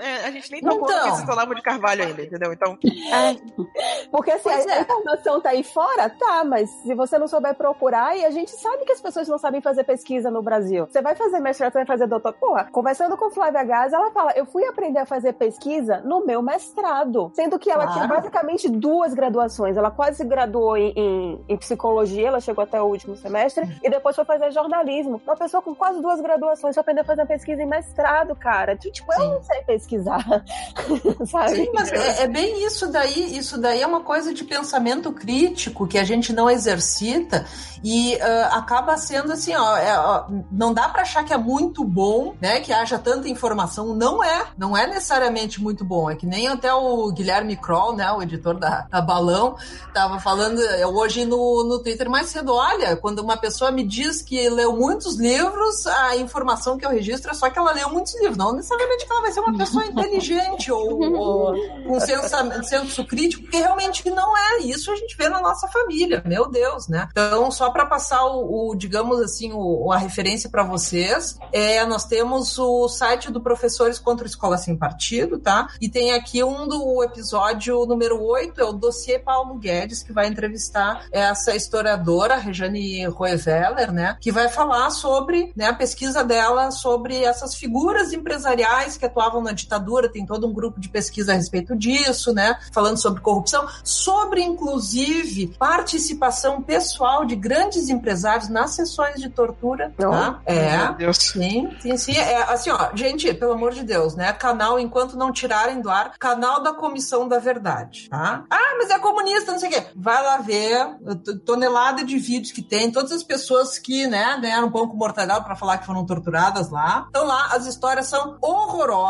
[0.00, 2.52] É, a gente nem tocou então, no Olavo de Carvalho ainda, entendeu?
[2.52, 2.78] Então.
[3.12, 4.08] É.
[4.10, 4.80] Porque assim, a, a é.
[4.82, 8.84] informação tá aí fora, tá, mas se você não souber procurar, e a gente sabe
[8.84, 10.86] que as pessoas não sabem fazer pesquisa no Brasil.
[10.86, 12.32] Você vai fazer mestrado, você vai fazer doutor.
[12.34, 16.42] Porra, conversando com Flávia Gás, ela fala: eu fui aprender a fazer pesquisa no meu
[16.42, 17.30] mestrado.
[17.34, 19.76] Sendo que ela tinha basicamente duas graduações.
[19.76, 24.16] Ela quase graduou em, em, em, psicologia, ela chegou até o último semestre, e depois
[24.16, 25.20] foi fazer jornalismo.
[25.24, 28.76] Uma pessoa com quase duas graduações foi aprender a fazer pesquisa em mestrado, cara.
[28.76, 30.24] Tipo, eu não sei pesquisar.
[31.26, 31.56] Sabe?
[31.56, 33.36] Sim, mas é, é, bem isso daí.
[33.36, 37.46] Isso daí é uma coisa de pensamento crítico que a gente não exercita
[37.82, 41.82] e uh, acaba sendo assim, ó, é, ó não dá para achar que é muito
[41.82, 43.94] bom, né, que haja tanta informação.
[43.94, 46.10] Não é, não é necessariamente muito bom.
[46.10, 49.56] É que nem até o Guilherme Kroll, né, o editor da, da Balão,
[49.94, 50.60] tava falando
[50.92, 52.52] hoje no, no Twitter mais cedo.
[52.52, 57.30] Olha, quando uma pessoa me diz que leu muitos livros, a informação que eu registro
[57.30, 58.36] é só que ela leu muitos livros.
[58.36, 61.54] Não necessariamente que ela vai ser uma pessoa inteligente ou, ou
[61.84, 64.58] com senso, senso crítico, porque realmente não é.
[64.60, 67.08] Isso a gente vê na nossa família, meu Deus, né?
[67.10, 72.04] Então, só para passar o, o, digamos assim, o, a referência para vocês, é, nós
[72.04, 75.68] temos o site do Professores contra Escola Sem Partido, tá?
[75.80, 80.26] E tem aqui um do episódio número 8, é o dossiê Paulo Guedes, que vai
[80.26, 84.16] entrevistar essa historiadora, Rejane Roeveller, né?
[84.20, 89.52] Que vai falar sobre né, a pesquisa dela sobre essas figuras empresariais que atuavam na
[89.52, 92.58] ditadura, tem todo um grupo de pesquisa a respeito disso, né?
[92.72, 100.10] Falando sobre corrupção, sobre inclusive participação pessoal de grandes empresários nas sessões de tortura, Não.
[100.10, 100.40] tá?
[100.46, 102.16] É, sim, sim, sim.
[102.16, 104.32] É, assim, ó, gente, pelo amor de Deus, né?
[104.32, 108.44] Canal, enquanto não tirarem do ar, canal da Comissão da Verdade, tá?
[108.50, 109.86] Ah, mas é comunista, não sei o quê.
[109.94, 110.96] Vai lá ver
[111.44, 115.56] tonelada de vídeos que tem, todas as pessoas que, né, ganharam pão com mortadela para
[115.56, 117.06] falar que foram torturadas lá.
[117.10, 119.09] Então lá, as histórias são horrorosas,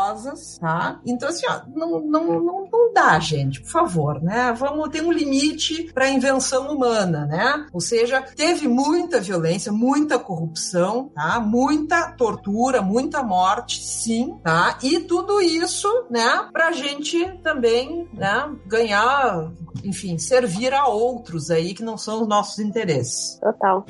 [0.59, 0.99] tá?
[1.05, 4.53] Então, assim, ó, não, não, não, não dá, gente, por favor, né?
[4.57, 7.67] Vamos ter um limite para a invenção humana, né?
[7.71, 11.39] Ou seja, teve muita violência, muita corrupção, tá?
[11.39, 14.77] Muita tortura, muita morte, sim, tá?
[14.83, 19.51] E tudo isso, né, pra gente também, né, ganhar,
[19.83, 23.39] enfim, servir a outros aí que não são os nossos interesses.
[23.39, 23.85] Total.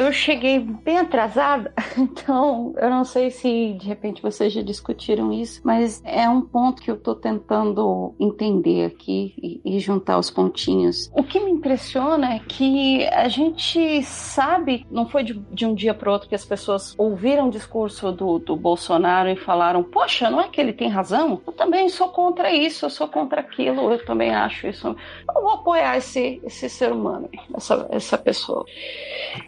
[0.00, 5.60] Eu cheguei bem atrasada, então eu não sei se de repente vocês já discutiram isso,
[5.62, 11.10] mas é um ponto que eu estou tentando entender aqui e, e, juntar os pontinhos.
[11.14, 15.92] O que me impressiona é que a gente sabe, não foi de, de um dia
[15.92, 20.40] para outro que as pessoas ouviram o discurso do, do Bolsonaro e falaram: Poxa, não
[20.40, 21.42] é que ele tem razão?
[21.46, 24.96] Eu também sou contra isso, eu sou contra aquilo, eu também acho isso.
[25.28, 28.64] Eu vou apoiar esse, esse ser humano, essa, essa pessoa.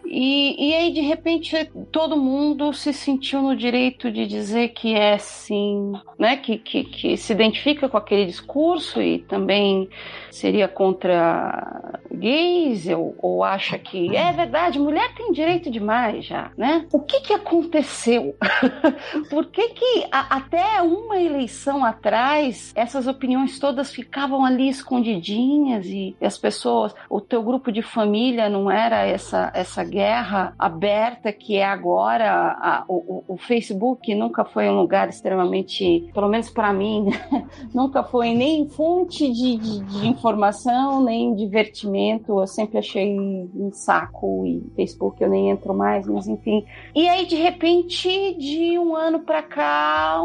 [0.05, 5.17] E e, aí, de repente, todo mundo se sentiu no direito de dizer que é
[5.17, 6.37] sim, né?
[6.37, 9.89] Que, que, que se identifica com aquele discurso e também
[10.33, 16.85] seria contra gays ou, ou acha que é verdade, mulher tem direito demais já, né?
[16.91, 18.35] O que que aconteceu?
[19.29, 26.15] Por que que a, até uma eleição atrás essas opiniões todas ficavam ali escondidinhas e,
[26.19, 31.57] e as pessoas, o teu grupo de família não era essa essa guerra aberta que
[31.57, 37.07] é agora a, o, o, Facebook nunca foi um lugar extremamente, pelo menos para mim,
[37.73, 42.39] nunca foi nem fonte de, de, de informação, nem divertimento.
[42.39, 46.65] Eu sempre achei um saco e Facebook eu nem entro mais, mas enfim.
[46.95, 50.21] E aí, de repente, de um ano para cá,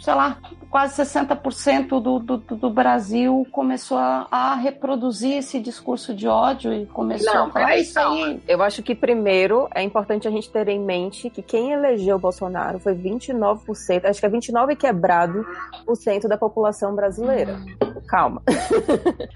[0.00, 0.36] sei lá,
[0.68, 6.86] quase 60% do, do, do Brasil começou a, a, reproduzir esse discurso de ódio e
[6.86, 8.40] começou Não, a falar isso aí.
[8.48, 12.18] Eu acho que primeiro é importante a gente ter em mente que quem elegeu o
[12.18, 15.46] Bolsonaro foi 29%, acho que é 29 quebrado
[15.84, 17.60] por cento da população brasileira.
[18.02, 18.42] Calma.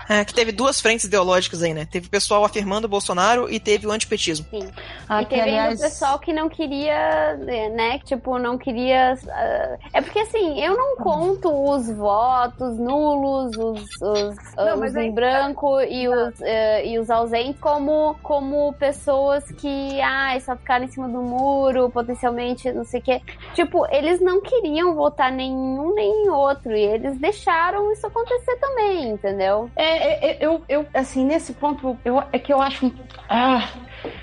[0.09, 1.85] É, que teve duas frentes ideológicas aí, né?
[1.91, 4.47] Teve o pessoal afirmando o Bolsonaro e teve o antipetismo.
[4.51, 4.69] Sim.
[5.09, 7.35] Ah, e teve aliás, o pessoal que não queria,
[7.75, 7.99] né?
[7.99, 9.15] que, Tipo, não queria.
[9.29, 14.99] ah, é porque assim, eu não conto os votos nulos, os, os, Não, os em
[15.01, 20.85] aí- branco e os, eh, e os ausentes como, como pessoas que, ai, só ficaram
[20.85, 23.21] em cima do muro, potencialmente, não sei o quê.
[23.55, 26.73] Tipo, eles não queriam votar nenhum nem outro.
[26.77, 29.71] E eles deixaram isso acontecer também, entendeu?
[29.77, 32.93] É, é, é, eu, eu, assim, nesse ponto, eu, é que eu acho.
[33.29, 33.69] Ah,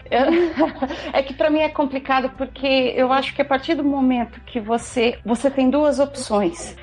[0.09, 4.39] é, é que pra mim é complicado porque eu acho que a partir do momento
[4.41, 6.75] que você, você tem duas opções,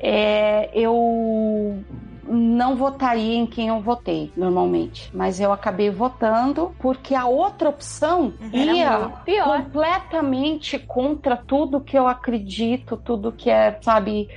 [0.00, 1.82] é, eu
[2.24, 8.32] não votaria em quem eu votei normalmente, mas eu acabei votando porque a outra opção
[8.52, 14.28] Era ia completamente contra tudo que eu acredito, tudo que é, sabe,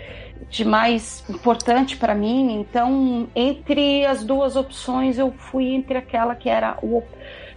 [0.50, 2.54] de mais importante para mim.
[2.60, 7.04] Então, entre as duas opções, eu fui entre aquela que era o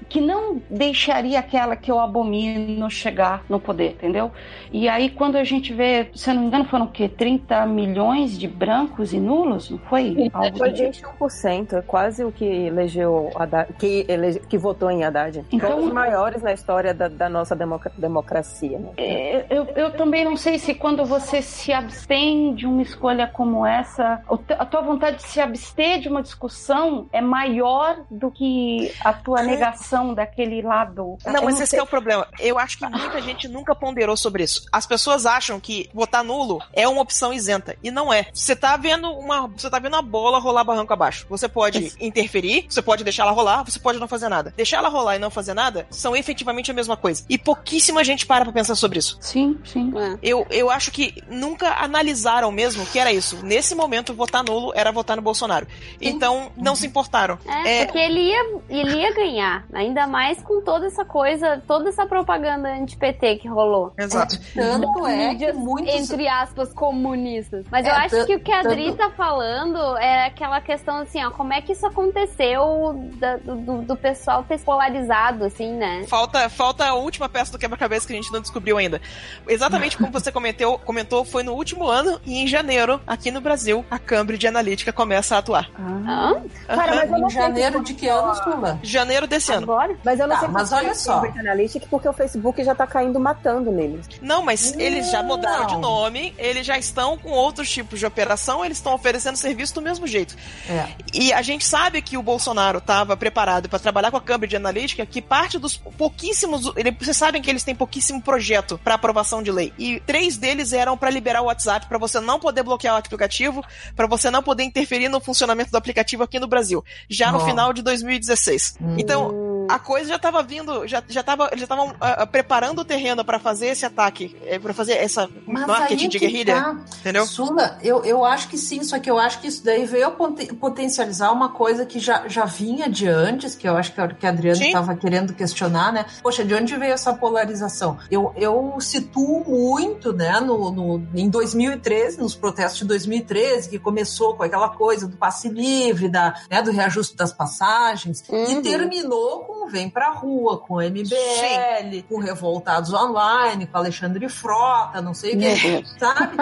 [0.09, 4.31] que não deixaria aquela que eu abomino chegar no poder, entendeu?
[4.73, 7.09] E aí, quando a gente vê, se eu não me engano, foram o quê?
[7.09, 9.71] 30 milhões de brancos e nulos?
[9.71, 10.31] Não foi?
[10.33, 11.09] Algo Foi do tipo.
[11.19, 15.45] 21%, é quase o que elegeu Haddad, que, elege, que votou em Haddad.
[15.53, 17.55] Então- Então, os maiores na história da, da nossa
[17.97, 18.79] democracia.
[18.79, 18.89] Né?
[18.97, 23.65] É, Eu, eu também não sei se quando você se abstém de uma escolha como
[23.67, 24.21] essa,
[24.59, 29.43] a tua vontade de se abster de uma discussão é maior do que a tua
[29.43, 31.17] negação daquele lado.
[31.27, 31.79] Não, Eu mas esse sei.
[31.79, 32.27] é o problema.
[32.39, 34.65] Eu acho que muita gente nunca ponderou sobre isso.
[34.73, 37.77] As pessoas acham que votar nulo é uma opção isenta.
[37.83, 38.27] E não é.
[38.33, 39.47] Você tá vendo uma.
[39.49, 41.27] Você tá vendo a bola rolar barranco abaixo.
[41.29, 44.53] Você pode interferir, você pode deixar ela rolar, você pode não fazer nada.
[44.57, 47.25] Deixar ela rolar e não fazer nada são efetivamente a mesma coisa.
[47.29, 49.19] E pouquíssima gente para pra pensar sobre isso.
[49.21, 49.93] Sim, sim.
[49.99, 50.19] É.
[50.23, 53.39] Eu, eu acho que nunca analisaram mesmo que era isso.
[53.43, 55.67] Nesse momento, votar nulo era votar no Bolsonaro.
[56.01, 57.39] Então, não se importaram.
[57.47, 57.85] É, É.
[57.85, 59.67] porque ele ia, ele ia ganhar.
[59.89, 63.93] Ainda mais com toda essa coisa, toda essa propaganda anti-PT que rolou.
[63.99, 64.39] Exato.
[64.55, 65.95] Tanto é que muitos.
[65.95, 67.65] entre aspas, comunistas.
[67.71, 71.25] Mas É, eu acho que o que a Adri tá falando é aquela questão assim,
[71.25, 76.05] ó, como é que isso aconteceu da- do, do- pessoal ter polarizado, assim, né?
[76.07, 79.01] Falta, falta a última peça do quebra-cabeça que a gente não descobriu ainda.
[79.49, 83.85] Exatamente como você comentou, comentou, foi no último ano e em janeiro, aqui no Brasil,
[83.91, 85.69] a Cambridge Analytica começa a atuar.
[85.79, 86.43] Hã?
[86.67, 88.79] Cara, mas eu não Em janeiro de que ano, Sula?
[88.83, 89.67] Janeiro desse ano.
[89.79, 89.97] Agora?
[90.05, 91.15] Mas eu não Tá, sei mas olha é só.
[91.15, 94.07] Cambridge Analytica, porque o Facebook já tá caindo matando neles.
[94.21, 95.81] Não, mas eles já mudaram de Não.
[95.81, 100.07] nome, eles já estão com outros tipos de operação, eles estão oferecendo serviço do mesmo
[100.07, 100.37] jeito.
[100.69, 100.89] É.
[101.15, 105.07] E a gente sabe que o Bolsonaro estava preparado para trabalhar com a Cambridge Analytica,
[105.07, 106.73] que parte dos pouquíssimos.
[106.77, 109.73] ele- Vocês sabem que eles têm pouquíssimo projeto para aprovação de lei.
[109.79, 113.65] E três deles eram para liberar o WhatsApp, para você não poder bloquear o aplicativo,
[113.95, 117.45] para você não poder interferir no funcionamento do aplicativo aqui no Brasil, já no Oh.
[117.45, 118.77] final de 2016.
[118.97, 119.67] Então.
[119.69, 123.39] A coisa já estava vindo, já, já tava, eles estavam ah, preparando o terreno para
[123.39, 126.77] fazer esse ataque, para fazer essa Mas marketing de guerrilha, tá.
[127.01, 127.27] entendeu?
[127.27, 130.47] Sula, eu, eu acho que sim, só que eu acho que isso daí veio poten-
[130.55, 134.27] potencializar uma coisa que já, já vinha de antes, que eu acho que a que
[134.27, 136.07] a Adriana estava querendo questionar, né?
[136.23, 137.99] Poxa, de onde veio essa polarização?
[138.11, 144.35] Eu, eu situo muito, né, no, no, em 2013, nos protestos de 2013, que começou
[144.35, 148.63] com aquela coisa do passe livre, da, né, do reajuste das passagens, e Uhum.
[148.63, 155.15] terminou com Vem Pra Rua, com o MBL, com Revoltados Online, com Alexandre Frota, não
[155.15, 155.55] sei o que.
[155.71, 155.95] Deus.
[155.99, 156.37] Sabe?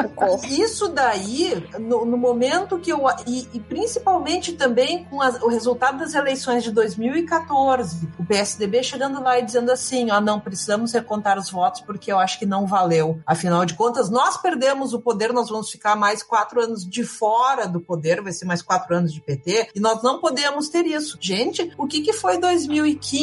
[0.49, 3.03] Isso daí, no, no momento que eu.
[3.27, 9.23] E, e principalmente também com as- o resultado das eleições de 2014, o PSDB chegando
[9.23, 12.67] lá e dizendo assim: ó, não, precisamos recontar os votos porque eu acho que não
[12.67, 13.21] valeu.
[13.27, 17.67] Afinal de contas, nós perdemos o poder, nós vamos ficar mais quatro anos de fora
[17.67, 21.17] do poder, vai ser mais quatro anos de PT, e nós não podemos ter isso.
[21.21, 23.16] Gente, o que, que foi 2015?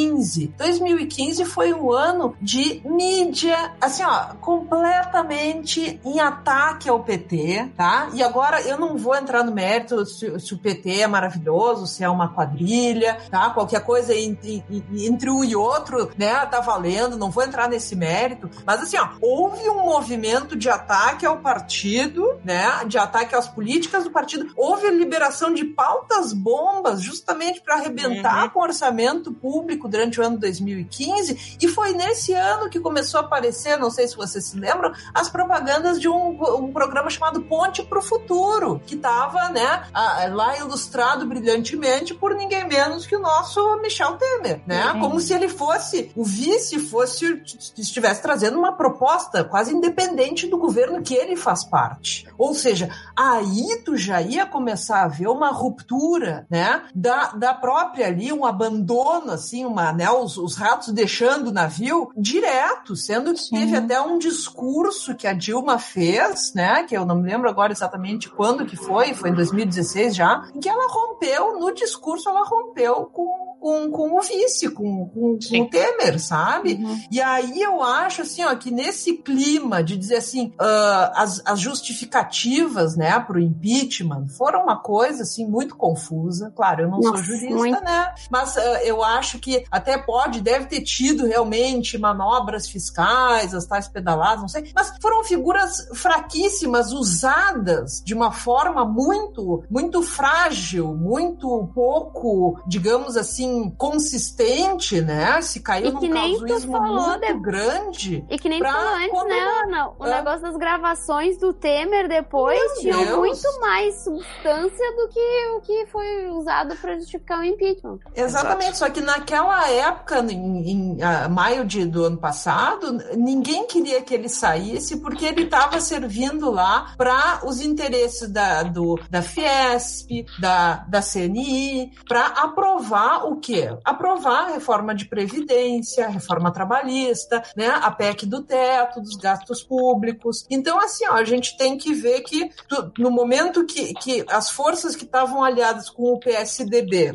[0.57, 8.09] 2015 foi um ano de mídia, assim, ó, completamente em ataque ao PT, tá?
[8.13, 12.03] E agora eu não vou entrar no mérito se, se o PT é maravilhoso, se
[12.03, 13.49] é uma quadrilha, tá?
[13.49, 14.63] Qualquer coisa entre,
[14.93, 19.09] entre um e outro, né, tá valendo, não vou entrar nesse mérito, mas assim, ó,
[19.21, 24.87] houve um movimento de ataque ao partido, né, de ataque às políticas do partido, houve
[24.87, 28.49] a liberação de pautas bombas justamente para arrebentar Uhum.
[28.49, 33.19] com o orçamento público público durante o ano 2015, e foi nesse ano que começou
[33.19, 37.41] a aparecer, não sei se vocês se lembram, as propagandas de um, um programa chamado
[37.43, 39.83] Ponte para o Futuro, que estava né,
[40.31, 44.91] lá ilustrado brilhantemente por ninguém menos que o nosso Michel Temer, né?
[44.93, 44.99] Uhum.
[45.01, 47.41] Como se ele fosse, o vice fosse,
[47.77, 52.27] estivesse trazendo uma proposta quase independente do governo que ele faz parte.
[52.37, 56.83] Ou seja, aí tu já ia começar a ver uma ruptura, né?
[56.93, 60.09] Da, da própria ali, um abandono, assim, uma, né?
[60.09, 63.59] Os, os ratos deixando o navio direto, sendo que Sim.
[63.59, 66.83] teve até um discurso que a Dilma fez, né?
[66.83, 70.59] Que eu não me lembro agora exatamente quando que foi, foi em 2016 já, em
[70.59, 75.61] que ela rompeu, no discurso, ela rompeu com com, com o vice, com, com, com
[75.61, 76.73] o Temer, sabe?
[76.73, 77.01] Uhum.
[77.09, 81.61] E aí eu acho assim, ó, que nesse clima de dizer assim, uh, as, as
[81.61, 86.51] justificativas, né, pro impeachment foram uma coisa assim muito confusa.
[86.53, 87.83] Claro, eu não Nossa, sou jurista, muito.
[87.85, 88.13] né?
[88.29, 93.87] Mas uh, eu acho que até pode, deve ter tido realmente manobras fiscais, as tais
[93.87, 94.71] pedaladas, não sei.
[94.75, 103.69] Mas foram figuras fraquíssimas, usadas de uma forma muito, muito frágil, muito pouco, digamos assim,
[103.77, 105.41] consistente, né?
[105.41, 107.33] Se caiu num casuísmo muito de...
[107.39, 108.25] grande.
[108.29, 109.91] E que nem tu falou antes, né, Ana?
[109.99, 110.17] O é.
[110.17, 113.17] negócio das gravações do Temer depois Meu tinham Deus.
[113.17, 117.99] muito mais substância do que o que foi usado para justificar o impeachment.
[118.15, 118.77] Exatamente, Exato.
[118.77, 124.13] só que naquela época, em, em uh, maio de, do ano passado, ninguém queria que
[124.13, 130.85] ele saísse porque ele estava servindo lá para os interesses da, do, da Fiesp, da,
[130.87, 133.75] da CNI, para aprovar o quê?
[133.83, 137.67] Aprovar a reforma de previdência, a reforma trabalhista, né?
[137.67, 140.45] A PEC do teto, dos gastos públicos.
[140.49, 142.49] Então, assim, ó, a gente tem que ver que
[142.97, 147.13] no momento que, que as forças que estavam aliadas com o PSDB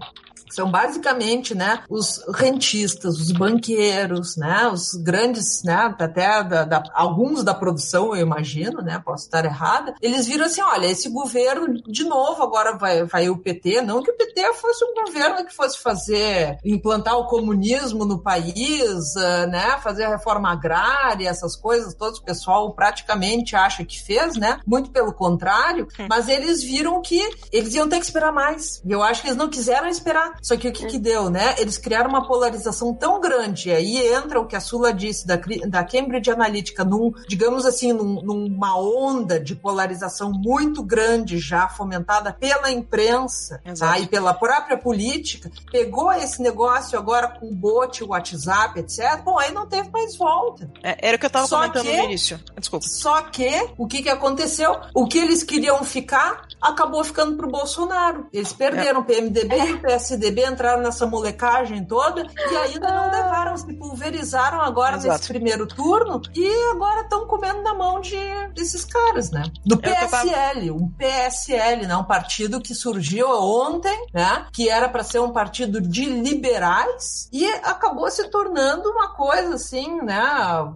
[0.50, 7.42] são basicamente, né, os rentistas, os banqueiros, né, os grandes, né, até da, da, alguns
[7.42, 9.94] da produção, eu imagino, né, posso estar errada.
[10.00, 14.10] Eles viram assim, olha, esse governo de novo agora vai, vai o PT, não que
[14.10, 19.78] o PT fosse um governo que fosse fazer implantar o comunismo no país, uh, né,
[19.82, 24.60] fazer a reforma agrária, essas coisas todas, o pessoal praticamente acha que fez, né?
[24.66, 27.20] Muito pelo contrário, mas eles viram que
[27.52, 28.82] eles iam ter que esperar mais.
[28.84, 30.37] E eu acho que eles não quiseram esperar.
[30.42, 31.54] Só que o que, que deu, né?
[31.58, 35.36] Eles criaram uma polarização tão grande, e aí entra o que a Sula disse da,
[35.66, 42.32] da Cambridge Analytica, num, digamos assim, num, numa onda de polarização muito grande já, fomentada
[42.32, 43.98] pela imprensa tá?
[43.98, 49.20] e pela própria política, pegou esse negócio agora com o bot, o WhatsApp, etc.
[49.24, 50.70] Bom, aí não teve mais volta.
[50.82, 52.40] É, era o que eu tava só comentando que, no início.
[52.58, 52.86] Desculpa.
[52.86, 54.78] Só que, o que que aconteceu?
[54.94, 58.26] O que eles queriam ficar, acabou ficando pro Bolsonaro.
[58.32, 59.02] Eles perderam é.
[59.02, 63.72] o PMDB e o PSDB PSDB entraram nessa molecagem toda e ainda não levaram, se
[63.74, 65.14] pulverizaram agora Exato.
[65.14, 68.16] nesse primeiro turno e agora estão comendo na mão de,
[68.54, 69.44] desses caras, né?
[69.64, 71.96] Do PSL, um PSL, né?
[71.96, 74.46] Um partido que surgiu ontem, né?
[74.52, 80.00] Que era para ser um partido de liberais e acabou se tornando uma coisa assim,
[80.02, 80.20] né?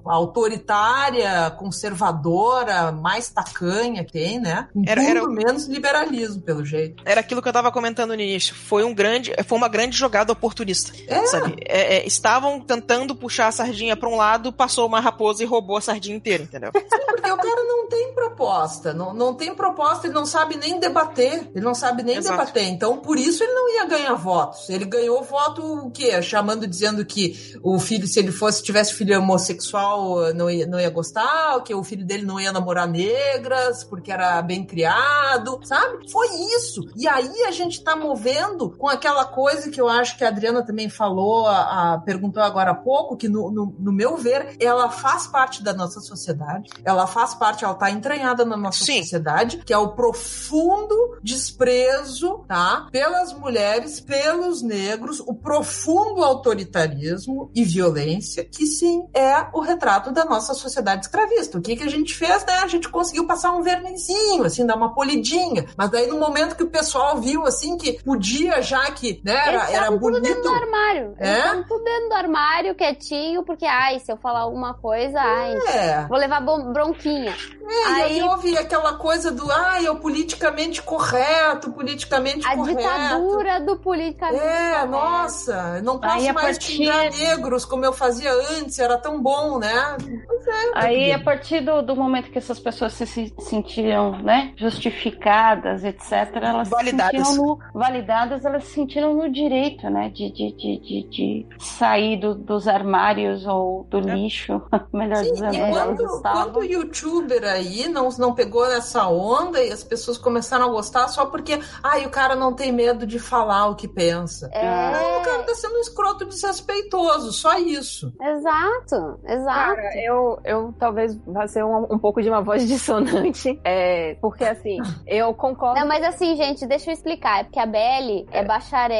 [0.04, 4.68] Autoritária, conservadora, mais tacanha que tem, né?
[4.74, 7.02] Um era, era menos liberalismo, pelo jeito.
[7.06, 8.54] Era aquilo que eu tava comentando no início.
[8.54, 10.92] Foi um grande foi uma grande jogada oportunista.
[11.06, 11.26] É.
[11.26, 11.56] Sabe?
[11.66, 15.76] É, é, estavam tentando puxar a sardinha para um lado, passou uma raposa e roubou
[15.76, 16.70] a sardinha inteira, entendeu?
[17.12, 18.92] Porque o cara não tem proposta.
[18.92, 21.50] Não, não tem proposta, ele não sabe nem debater.
[21.54, 22.38] Ele não sabe nem Exato.
[22.38, 22.64] debater.
[22.64, 24.68] Então, por isso ele não ia ganhar votos.
[24.68, 26.20] Ele ganhou voto o quê?
[26.22, 30.90] Chamando, dizendo que o filho, se ele fosse, tivesse filho homossexual, não ia, não ia
[30.90, 36.10] gostar, que o filho dele não ia namorar negras, porque era bem criado, sabe?
[36.10, 36.82] Foi isso.
[36.96, 40.64] E aí a gente tá movendo com aquela coisa que eu acho que a Adriana
[40.64, 44.90] também falou, a, a perguntou agora há pouco, que no, no, no, meu ver, ela
[44.90, 49.02] faz parte da nossa sociedade, ela faz parte, ela está entranhada na nossa Sim.
[49.02, 52.88] sociedade, que é o profundo desprezo, tá?
[52.90, 60.24] Pelas mulheres, pelos negros, o profundo autoritarismo e violência, que sim, é o retrato da
[60.24, 61.58] nossa sociedade escravista.
[61.58, 62.58] O que, que a gente fez, né?
[62.62, 65.66] A gente conseguiu passar um vernizinho, assim, dar uma polidinha.
[65.76, 69.34] Mas daí, no momento que o pessoal viu, assim, que podia já que né?
[69.46, 70.00] Era, era bonito.
[70.00, 71.14] tudo dentro do armário.
[71.18, 71.48] É?
[71.48, 76.06] Eles tudo dentro do armário, quietinho, porque, ai, se eu falar alguma coisa, ai, é.
[76.08, 77.34] vou levar bronquinha.
[77.64, 82.78] É, aí, houve aquela coisa do, ah, é o politicamente correto, politicamente a correto.
[82.80, 84.88] A ditadura do politicamente é, correto.
[84.88, 86.72] nossa, não posso aí, mais partir...
[86.72, 89.96] xingar negros como eu fazia antes, era tão bom, né?
[90.26, 90.70] Pois é.
[90.74, 96.36] Aí, a partir do, do momento que essas pessoas se, se sentiram, né, justificadas, etc.,
[96.42, 97.10] elas validadas.
[97.12, 101.46] se sentiram no, validadas, elas se sentiram no direito, né, de, de, de, de, de
[101.58, 104.14] sair do, dos armários ou do é.
[104.14, 104.60] lixo,
[104.92, 105.54] melhor Sim, dizendo.
[105.54, 110.66] E quando, quando o youtuber aí não, não pegou nessa onda e as pessoas começaram
[110.66, 114.48] a gostar só porque, ai, o cara não tem medo de falar o que pensa.
[114.52, 114.92] É.
[114.92, 118.12] Não, o cara tá sendo um escroto desrespeitoso, só isso.
[118.20, 119.76] Exato, exato.
[119.76, 124.44] Cara, eu, eu talvez vá ser um, um pouco de uma voz dissonante, é, porque
[124.44, 125.80] assim, eu concordo.
[125.80, 127.40] Não, mas assim, gente, deixa eu explicar.
[127.40, 128.91] É porque a Belle é, é bacharel.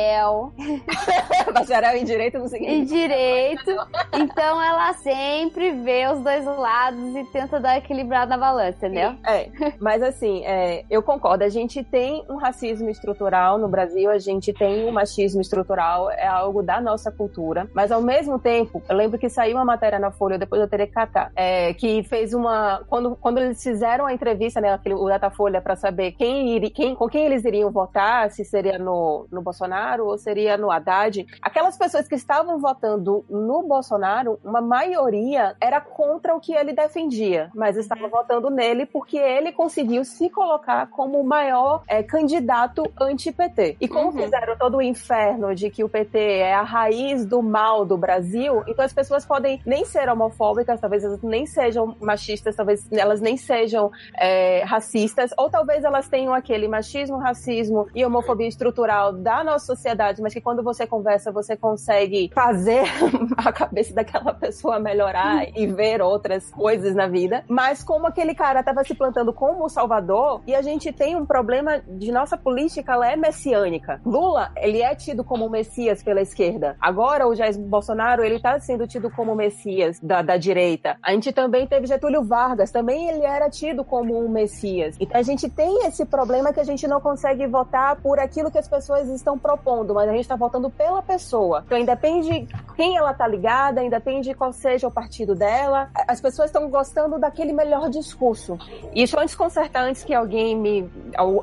[1.52, 2.72] Bacharel em direito no seguinte.
[2.72, 3.70] Em direito.
[4.12, 9.14] Então ela sempre vê os dois lados e tenta dar equilibrado na balança, entendeu?
[9.26, 9.48] É,
[9.80, 11.44] mas assim, é, eu concordo.
[11.44, 16.26] A gente tem um racismo estrutural no Brasil, a gente tem um machismo estrutural, é
[16.26, 17.68] algo da nossa cultura.
[17.74, 20.86] Mas ao mesmo tempo, eu lembro que saiu uma matéria na Folha, depois eu teria
[20.86, 22.82] que catar, é, que fez uma.
[22.88, 26.94] Quando, quando eles fizeram a entrevista, né, aquele, o Datafolha, para saber quem, iri, quem,
[26.94, 31.76] com quem eles iriam votar, se seria no, no Bolsonaro ou seria no Haddad, aquelas
[31.76, 37.76] pessoas que estavam votando no Bolsonaro, uma maioria era contra o que ele defendia, mas
[37.76, 43.76] estava votando nele porque ele conseguiu se colocar como o maior é, candidato anti-PT.
[43.80, 44.22] E como uhum.
[44.22, 48.62] fizeram todo o inferno de que o PT é a raiz do mal do Brasil,
[48.66, 53.36] então as pessoas podem nem ser homofóbicas, talvez elas nem sejam machistas, talvez elas nem
[53.36, 59.71] sejam é, racistas, ou talvez elas tenham aquele machismo, racismo e homofobia estrutural da nossa
[59.74, 62.84] sociedade, mas que quando você conversa, você consegue fazer
[63.36, 67.44] a cabeça daquela pessoa melhorar e ver outras coisas na vida.
[67.48, 71.26] Mas como aquele cara estava se plantando como o Salvador, e a gente tem um
[71.26, 74.00] problema de nossa política, ela é messiânica.
[74.04, 76.76] Lula, ele é tido como Messias pela esquerda.
[76.80, 80.96] Agora, o Jair Bolsonaro, ele está sendo tido como Messias da, da direita.
[81.02, 84.96] A gente também teve Getúlio Vargas, também ele era tido como um Messias.
[85.00, 88.58] Então a gente tem esse problema que a gente não consegue votar por aquilo que
[88.58, 89.61] as pessoas estão propondo,
[89.94, 91.62] mas a gente está votando pela pessoa.
[91.66, 95.88] Então independe quem ela tá ligada, independe qual seja o partido dela.
[96.08, 98.58] As pessoas estão gostando daquele melhor discurso.
[98.94, 100.90] E isso é desconcertar antes que alguém me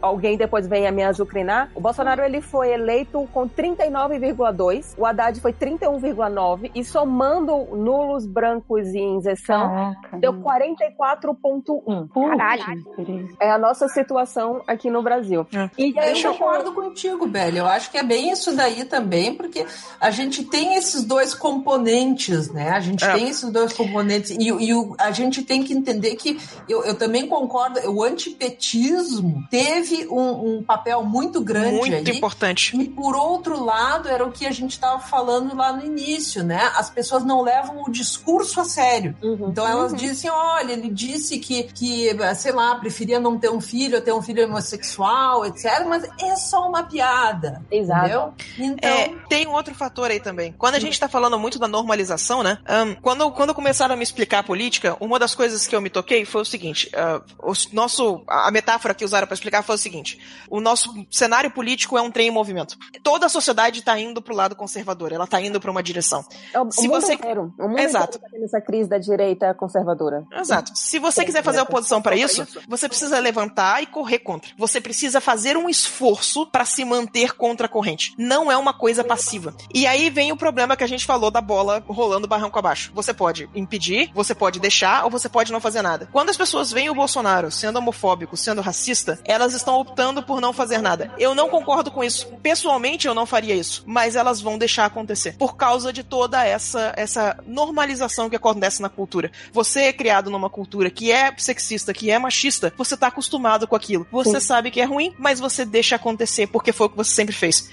[0.01, 1.71] alguém depois venha me azucrinar.
[1.75, 8.87] O Bolsonaro ele foi eleito com 39,2, o Haddad foi 31,9 e somando nulos, brancos
[8.87, 10.17] e isenção Caraca.
[10.17, 12.37] deu 44,1.
[12.37, 13.35] Caralho.
[13.39, 15.45] É a nossa situação aqui no Brasil.
[15.53, 15.69] É.
[15.77, 17.57] E eu concordo contigo, Beli.
[17.57, 19.63] Eu acho que é bem isso daí também, porque
[20.01, 22.71] a gente tem esses dois componentes, né?
[22.71, 23.13] A gente é.
[23.13, 26.95] tem esses dois componentes e, e o, a gente tem que entender que eu, eu
[26.95, 32.75] também concordo, o antipetismo teve um, um papel muito grande muito aí, importante.
[32.75, 36.71] E por outro lado, era o que a gente estava falando lá no início, né?
[36.75, 39.15] As pessoas não levam o discurso a sério.
[39.21, 39.49] Uhum.
[39.49, 39.97] Então elas uhum.
[39.97, 44.21] dizem, olha, ele disse que, que, sei lá, preferia não ter um filho, ter um
[44.21, 45.85] filho homossexual, etc.
[45.87, 47.61] Mas é só uma piada.
[47.69, 47.98] Exato.
[47.99, 48.33] Entendeu?
[48.57, 48.89] Então...
[48.89, 50.53] É, tem um outro fator aí também.
[50.57, 52.57] Quando a gente está falando muito da normalização, né?
[52.69, 55.89] Um, quando, quando começaram a me explicar a política, uma das coisas que eu me
[55.89, 59.77] toquei foi o seguinte: uh, o nosso, a metáfora que usaram para explicar foi o
[59.77, 60.19] seguinte:
[60.49, 62.77] o nosso cenário político é um trem em movimento.
[63.03, 66.25] Toda a sociedade está indo para o lado conservador, ela está indo para uma direção.
[66.53, 68.19] É o, Se o você inteiro, o mundo Exato.
[68.19, 70.25] Tá essa crise da direita conservadora.
[70.31, 70.71] Exato.
[70.75, 74.51] Se você quiser fazer oposição para isso, você precisa levantar e correr contra.
[74.57, 77.88] Você precisa fazer um esforço para se manter contra a corrente.
[78.17, 79.53] Não é uma coisa passiva.
[79.73, 82.91] E aí vem o problema que a gente falou da bola rolando barranco abaixo.
[82.93, 86.09] Você pode impedir, você pode deixar ou você pode não fazer nada.
[86.11, 90.53] Quando as pessoas veem o Bolsonaro sendo homofóbico, sendo racista, elas estão optando por não
[90.53, 91.13] fazer nada.
[91.17, 92.27] Eu não concordo com isso.
[92.41, 96.93] Pessoalmente, eu não faria isso, mas elas vão deixar acontecer por causa de toda essa
[96.95, 99.31] essa normalização que acontece na cultura.
[99.51, 103.75] Você é criado numa cultura que é sexista, que é machista, você tá acostumado com
[103.75, 104.07] aquilo.
[104.11, 104.47] Você Sim.
[104.47, 107.69] sabe que é ruim, mas você deixa acontecer porque foi o que você sempre fez.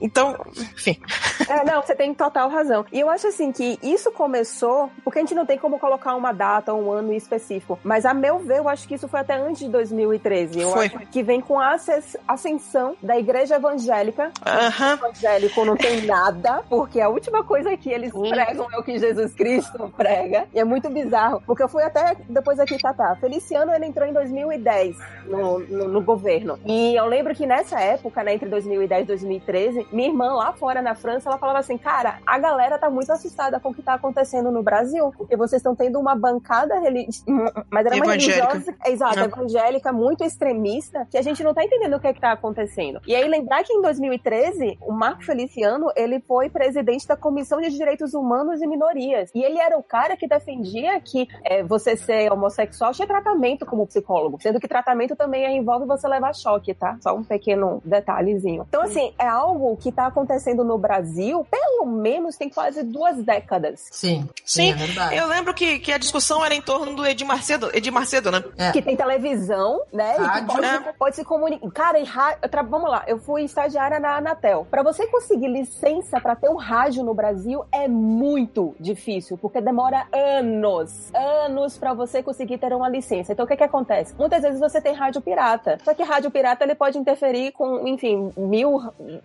[0.00, 0.98] Então, enfim.
[1.48, 2.84] É, não, você tem total razão.
[2.92, 6.32] E eu acho assim que isso começou, porque a gente não tem como colocar uma
[6.32, 9.34] data ou um ano específico, mas a meu ver, eu acho que isso foi até
[9.34, 10.60] antes de 2013.
[10.60, 10.86] Eu foi.
[10.86, 11.76] acho que vem com a
[12.26, 14.32] ascensão da igreja evangélica.
[14.44, 14.88] Uhum.
[14.88, 18.98] O evangélico não tem nada, porque a última coisa que eles pregam é o que
[18.98, 20.46] Jesus Cristo prega.
[20.54, 23.16] E é muito bizarro, porque eu fui até depois aqui, tá, tá.
[23.16, 24.96] Feliciano, ele entrou em 2010
[25.26, 26.58] no, no, no governo.
[26.64, 30.82] E eu lembro que nessa época, né, entre 2010 e 2013, minha irmã lá fora
[30.82, 33.94] na França, ela falava assim, cara, a galera tá muito assustada com o que tá
[33.94, 37.24] acontecendo no Brasil, porque vocês estão tendo uma bancada religiosa,
[37.70, 39.24] mas era uma religiosa, exato, É.
[39.24, 43.00] evangélica, muito extremista, que a gente não tá entendendo o que é que tá acontecendo.
[43.06, 47.70] E aí lembrar que em 2013, o Marco Feliciano, ele foi presidente da Comissão de
[47.70, 49.30] Direitos Humanos e Minorias.
[49.34, 53.86] E ele era o cara que defendia que é, você ser homossexual tinha tratamento como
[53.86, 56.96] psicólogo, sendo que tratamento também envolve você levar choque, tá?
[57.00, 58.64] Só um pequeno detalhezinho.
[58.68, 63.86] Então, assim, é algo que tá acontecendo no Brasil, pelo menos tem quase duas décadas.
[63.90, 65.16] Sim, Sim, é verdade.
[65.16, 68.42] Eu lembro que, que a discussão era em torno do Edir Macedo, Edir Macedo, né?
[68.56, 68.72] É.
[68.72, 70.16] que tem televisão, né?
[70.18, 70.46] E Rádio.
[70.48, 70.78] que pode, É.
[70.78, 71.70] se, pode se comunicar.
[71.70, 72.38] Cara, e ra-
[72.68, 74.66] vamos lá, eu fui estagiária na Anatel.
[74.70, 80.06] Pra você conseguir licença pra ter um rádio no Brasil é muito difícil, porque demora
[80.12, 83.32] anos, anos pra você conseguir ter uma licença.
[83.32, 84.14] Então o que que acontece?
[84.18, 85.78] Muitas vezes você tem rádio pirata.
[85.84, 88.80] Só que rádio pirata ele pode interferir com, enfim, mil,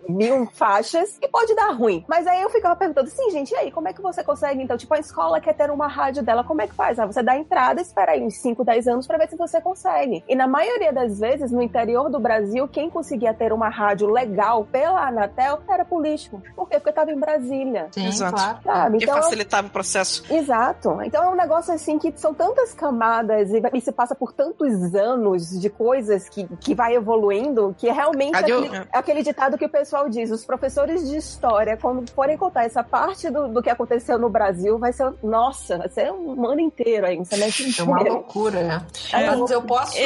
[0.08, 2.04] mil faixas e pode dar ruim.
[2.08, 4.62] Mas aí eu ficava perguntando, sim, gente, e aí, como é que você consegue?
[4.62, 6.98] Então, tipo, a escola quer ter uma rádio dela, como é que faz?
[6.98, 10.22] Ah, você dá entrada, espera aí uns 5, 10 anos pra ver se você consegue.
[10.28, 14.64] E na maioria das vezes, no interior do Brasil, quem conseguia ter uma rádio legal
[14.70, 16.42] pela Anatel era político.
[16.54, 16.76] Por quê?
[16.76, 17.88] Porque estava em Brasília.
[17.92, 18.34] Sim, Exato.
[18.34, 18.58] claro.
[18.64, 18.98] Sabe?
[18.98, 20.24] Que Então, facilitava o processo.
[20.32, 21.00] Exato.
[21.02, 24.94] Então é um negócio assim que são tantas camadas e, e se passa por tantos
[24.94, 29.56] anos de coisas que, que vai evoluindo que é realmente o- aquele, é aquele ditado
[29.58, 33.62] que o pessoal diz: os professores de história, quando forem contar essa parte do, do
[33.62, 37.74] que aconteceu no Brasil, vai ser, nossa, vai ser um ano inteiro aí, um semestre
[37.78, 38.14] É uma inteiro.
[38.16, 38.86] loucura, né?
[39.12, 39.30] É.
[39.30, 39.96] Mas eu posso,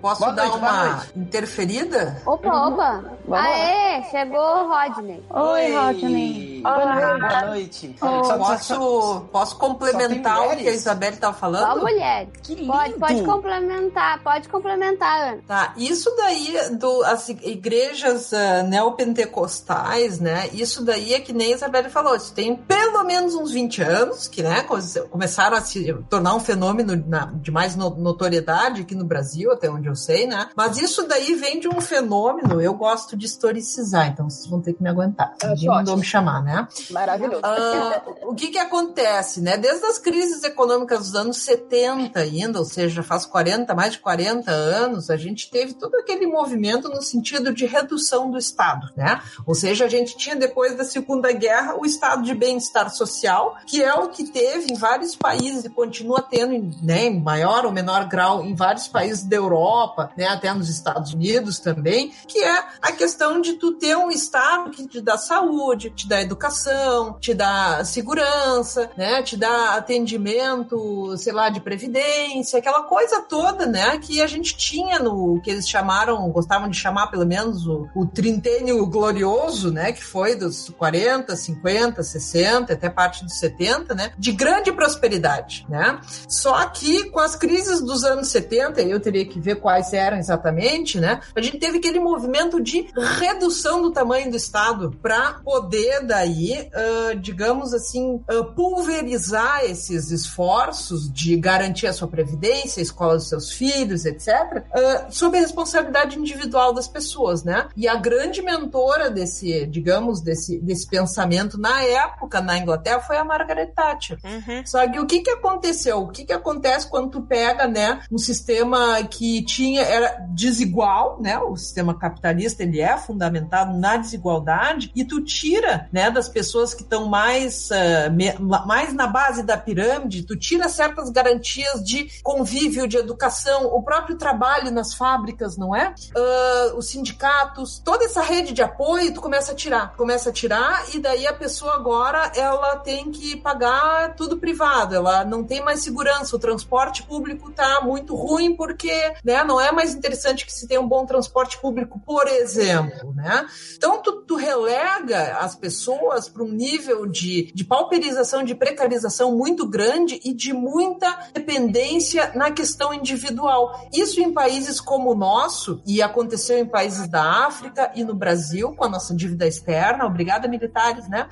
[0.00, 1.12] posso Boa dar noite, uma noite.
[1.16, 2.22] interferida?
[2.26, 3.04] Opa, opa.
[3.26, 5.22] Vamos Aê, chegou o Rodney.
[5.30, 6.60] Oi, Rodney.
[6.62, 7.18] Boa noite.
[7.20, 7.96] Boa noite.
[7.98, 10.72] Só- só- só- Posso, posso complementar Só o que a?
[10.72, 11.80] Isabelle Só falando?
[11.80, 12.26] mulher.
[12.42, 12.72] Que lindo.
[12.72, 15.38] Pode, pode complementar, pode complementar, Ana.
[15.46, 19.73] Tá, isso daí do as igrejas ah, neopentecostais,
[20.20, 20.48] né?
[20.52, 24.28] Isso daí é que nem a Isabelle falou, isso tem pelo menos uns 20 anos
[24.28, 26.96] que, né, come- começaram a se tornar um fenômeno
[27.40, 30.48] de mais no- notoriedade aqui no Brasil, até onde eu sei, né?
[30.56, 34.72] Mas isso daí vem de um fenômeno, eu gosto de historicizar, então vocês vão ter
[34.74, 35.34] que me aguentar.
[35.42, 36.66] Acho Ninguém mandou me chamar, né?
[36.90, 37.40] Maravilhoso.
[37.44, 39.56] Ah, o que que acontece, né?
[39.56, 44.50] Desde as crises econômicas dos anos 70 ainda, ou seja, faz 40, mais de 40
[44.50, 49.20] anos, a gente teve todo aquele movimento no sentido de redução do Estado, né?
[49.46, 53.82] Ou seja, a gente tinha depois da Segunda Guerra o Estado de bem-estar social, que
[53.82, 58.06] é o que teve em vários países e continua tendo, né, em maior ou menor
[58.06, 62.92] grau em vários países da Europa, né, até nos Estados Unidos também, que é a
[62.92, 67.84] questão de tu ter um Estado que te dá saúde, te dá educação, te dá
[67.84, 74.26] segurança, né, te dá atendimento, sei lá, de previdência, aquela coisa toda, né, que a
[74.26, 79.43] gente tinha no que eles chamaram, gostavam de chamar pelo menos o, o trintênio glorioso,
[79.72, 85.66] né, que foi dos 40, 50, 60, até parte dos 70, né, de grande prosperidade,
[85.68, 85.98] né?
[86.28, 91.00] Só que com as crises dos anos 70, eu teria que ver quais eram exatamente,
[91.00, 91.20] né?
[91.34, 92.86] A gente teve aquele movimento de
[93.18, 101.12] redução do tamanho do Estado para poder daí, ah, digamos assim, ah, pulverizar esses esforços
[101.12, 106.18] de garantir a sua previdência, a escola dos seus filhos, etc., ah, sob a responsabilidade
[106.18, 107.68] individual das pessoas, né?
[107.76, 109.33] E a grande mentora desse,
[109.68, 114.18] digamos, desse, desse pensamento na época na Inglaterra foi a Margaret Thatcher.
[114.24, 114.62] Uhum.
[114.66, 115.98] Só que o que que aconteceu?
[115.98, 121.38] O que que acontece quando tu pega, né, um sistema que tinha era desigual, né?
[121.38, 126.82] O sistema capitalista ele é fundamentado na desigualdade e tu tira, né, das pessoas que
[126.82, 127.68] estão mais
[128.12, 128.34] me-
[128.66, 134.16] mais na base da pirâmide, tu tira certas garantias de convívio, de educação, o próprio
[134.16, 135.94] trabalho nas fábricas, não é?
[136.16, 140.84] Ah, os sindicatos, toda essa rede de apoio, tu começa a tirar, começa a tirar
[140.94, 145.82] e daí a pessoa agora ela tem que pagar tudo privado, ela não tem mais
[145.82, 150.68] segurança, o transporte público tá muito ruim porque, né, não é mais interessante que se
[150.68, 153.46] tenha um bom transporte público, por exemplo, né?
[153.74, 159.66] Então tu, tu relega as pessoas para um nível de, de pauperização, de precarização muito
[159.66, 163.88] grande e de muita dependência na questão individual.
[163.90, 168.74] Isso em países como o nosso, e aconteceu em países da África e no Brasil,
[168.74, 171.28] com a nossa dívida externa, obrigada militares, né?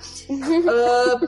[0.68, 1.20] Ah,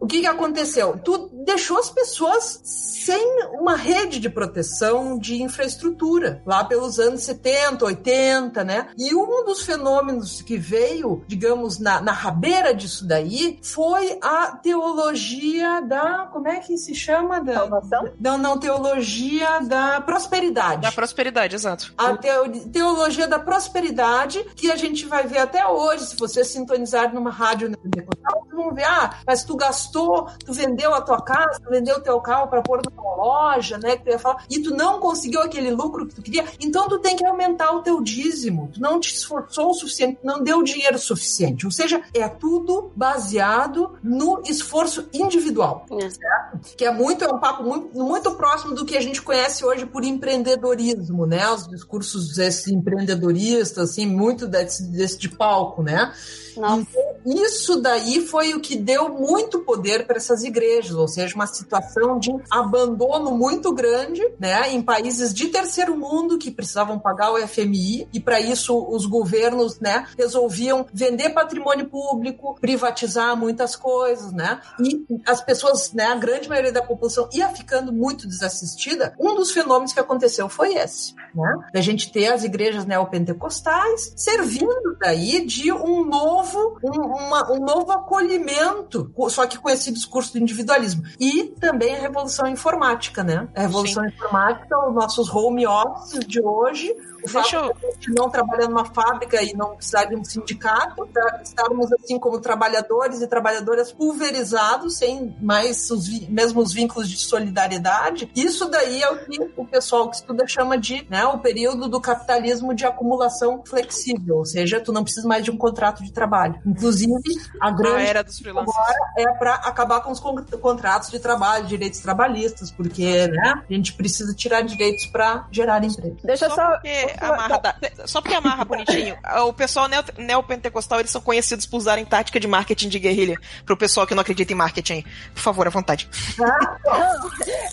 [0.00, 0.98] o que, que aconteceu?
[1.04, 7.84] Tu deixou as pessoas sem uma rede de proteção de infraestrutura, lá pelos anos 70,
[7.84, 8.88] 80, né?
[8.96, 15.80] E um dos fenômenos que veio, digamos, na, na rabeira disso daí, foi a teologia
[15.82, 16.28] da.
[16.32, 17.40] Como é que se chama?
[17.40, 18.08] Da, Salvação?
[18.20, 20.82] Não, não, teologia da prosperidade.
[20.82, 21.92] Da prosperidade, exato.
[21.96, 27.12] A teo- teologia da prosperidade, que a gente vai ver até hoje, se você sintonizar
[27.14, 28.06] numa rádio vocês
[28.52, 32.20] vão ver, ah, mas tu gastou, tu vendeu a tua casa, tu vendeu o teu
[32.20, 35.70] carro para pôr numa loja, né, que tu ia falar, e tu não conseguiu aquele
[35.70, 39.14] lucro que tu queria, então tu tem que aumentar o teu dízimo, tu não te
[39.14, 45.84] esforçou o suficiente, não deu dinheiro suficiente, ou seja, é tudo baseado no esforço individual,
[45.92, 46.10] É.
[46.10, 46.76] certo?
[46.76, 49.84] Que é muito, é um papo muito, muito próximo do que a gente conhece hoje
[49.86, 56.12] por empreendedorismo, né, os discursos desses empreendedoristas, assim, muito desse, desse de palco, né,
[56.56, 57.15] Nossa.
[57.26, 62.18] Isso daí foi o que deu muito poder para essas igrejas, ou seja, uma situação
[62.18, 68.08] de abandono muito grande, né, em países de terceiro mundo que precisavam pagar o FMI
[68.12, 75.04] e para isso os governos, né, resolviam vender patrimônio público, privatizar muitas coisas, né, e
[75.26, 79.14] as pessoas, né, a grande maioria da população ia ficando muito desassistida.
[79.18, 84.96] Um dos fenômenos que aconteceu foi esse, né, da gente ter as igrejas neopentecostais servindo
[85.00, 90.38] daí de um novo, um, uma- um novo acolhimento, só que com esse discurso do
[90.38, 91.02] individualismo.
[91.18, 93.48] E também a revolução informática, né?
[93.54, 96.94] A revolução informática, os nossos home offices de hoje,
[97.24, 100.16] o fato Deixa eu- de a gente não trabalhar numa fábrica e não precisar de
[100.16, 106.72] um sindicato, pra estarmos assim como trabalhadores e trabalhadoras pulverizados, sem mais os vi- mesmos
[106.72, 108.30] vínculos de solidariedade.
[108.34, 112.00] Isso daí é o que o pessoal que estuda chama de né, o período do
[112.00, 116.60] capitalismo de acumulação flexível, ou seja, tu não precisa mais de um contrato de trabalho.
[116.66, 117.12] Inclusive,
[117.60, 118.76] a A grande era dos freelancers.
[119.18, 123.92] é para acabar com os con- contratos de trabalho, direitos trabalhistas, porque né, a gente
[123.94, 126.16] precisa tirar direitos para gerar emprego.
[126.24, 126.70] Deixa eu Só só.
[126.72, 126.88] porque
[127.20, 127.74] amarra, da-
[128.06, 129.16] só porque amarra bonitinho.
[129.46, 133.36] O pessoal neo- neopentecostal, eles são conhecidos por usarem tática de marketing de guerrilha.
[133.64, 135.04] Pro pessoal que não acredita em marketing.
[135.34, 136.08] Por favor, à vontade.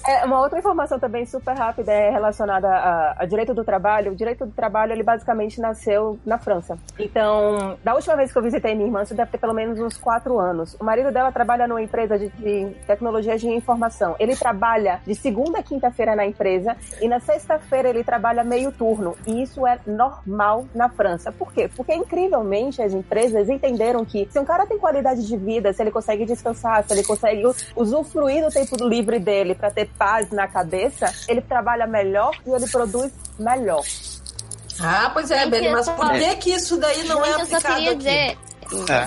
[0.06, 4.11] É, uma outra informação também super rápida é relacionada a, a direito do trabalho.
[4.11, 6.78] O direito do trabalho, ele basicamente nasceu na França.
[6.99, 9.98] Então, da última vez que eu visitei minha irmã, isso deve ter pelo menos uns
[9.98, 10.76] quatro anos.
[10.80, 14.15] O marido dela trabalha numa empresa de, de tecnologia de informação.
[14.20, 19.15] Ele trabalha de segunda a quinta-feira na empresa e na sexta-feira ele trabalha meio turno.
[19.25, 21.31] E isso é normal na França.
[21.31, 21.69] Por quê?
[21.75, 25.91] Porque, incrivelmente, as empresas entenderam que se um cara tem qualidade de vida, se ele
[25.91, 27.43] consegue descansar, se ele consegue
[27.75, 32.67] usufruir do tempo livre dele para ter paz na cabeça, ele trabalha melhor e ele
[32.67, 33.83] produz melhor.
[34.79, 37.45] Ah, pois é, Gente, Beli, mas por que que isso daí não é Gente, eu
[37.45, 37.97] só aplicado queria aqui?
[37.97, 38.91] dizer.
[38.91, 39.05] É.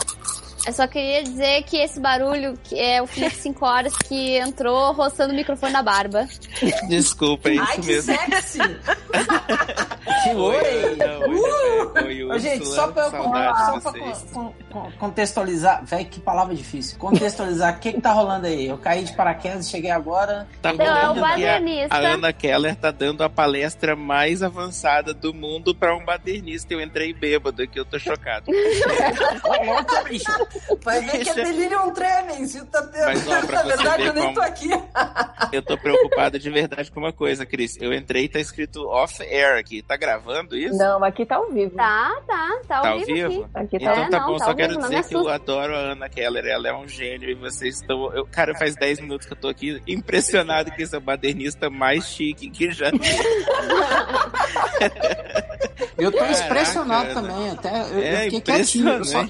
[0.67, 4.93] Eu só queria dizer que esse barulho que é o Felipe 5 horas que entrou
[4.93, 6.27] roçando o microfone na barba.
[6.89, 8.15] Desculpa, é isso Ai, que mesmo.
[8.17, 8.59] sexy!
[10.25, 10.93] Que Oi, oi!
[11.01, 14.27] Ana, oi, Oi, Ô, gente, só pra, eu, saudades só de pra vocês.
[14.33, 16.99] con- con- contextualizar, velho, que palavra difícil.
[16.99, 18.67] Contextualizar, o que que tá rolando aí?
[18.67, 20.49] Eu caí de paraquedas, cheguei agora.
[20.61, 21.95] Tá Não, é o rolando que a, badernista.
[21.95, 26.75] a Ana Keller tá dando a palestra mais avançada do mundo pra um badernista.
[26.75, 28.51] Eu entrei bêbado aqui, eu tô chocado.
[29.65, 30.27] Louca, bicho.
[30.83, 32.67] Vai ver que é delirium tremens, viu?
[32.67, 33.05] Tá tendo.
[33.07, 33.47] Mas, ó, Na você
[33.77, 34.69] verdade, ver eu nem como- tô aqui.
[35.53, 37.77] Eu tô preocupado de verdade com uma coisa, Cris.
[37.81, 39.83] Eu entrei e tá escrito off-air aqui.
[39.83, 40.77] Tá gravando isso?
[40.77, 41.75] Não, aqui tá ao vivo.
[41.77, 43.51] Tá, tá, tá ao Tá ao vivo, vivo?
[43.55, 45.75] Aqui tá Então É, tá não, bom, tá só ao quero dizer que eu adoro
[45.75, 48.13] a Ana Keller, ela é um gênio e vocês estão.
[48.15, 51.69] Eu, cara, faz 10 minutos que eu tô aqui impressionado que esse é o badernista
[51.71, 52.91] mais chique que já
[55.99, 57.15] Eu tô Caraca, impressionado Ana.
[57.23, 58.89] também, até eu, É eu fiquei quietinho.
[58.91, 59.25] Eu só,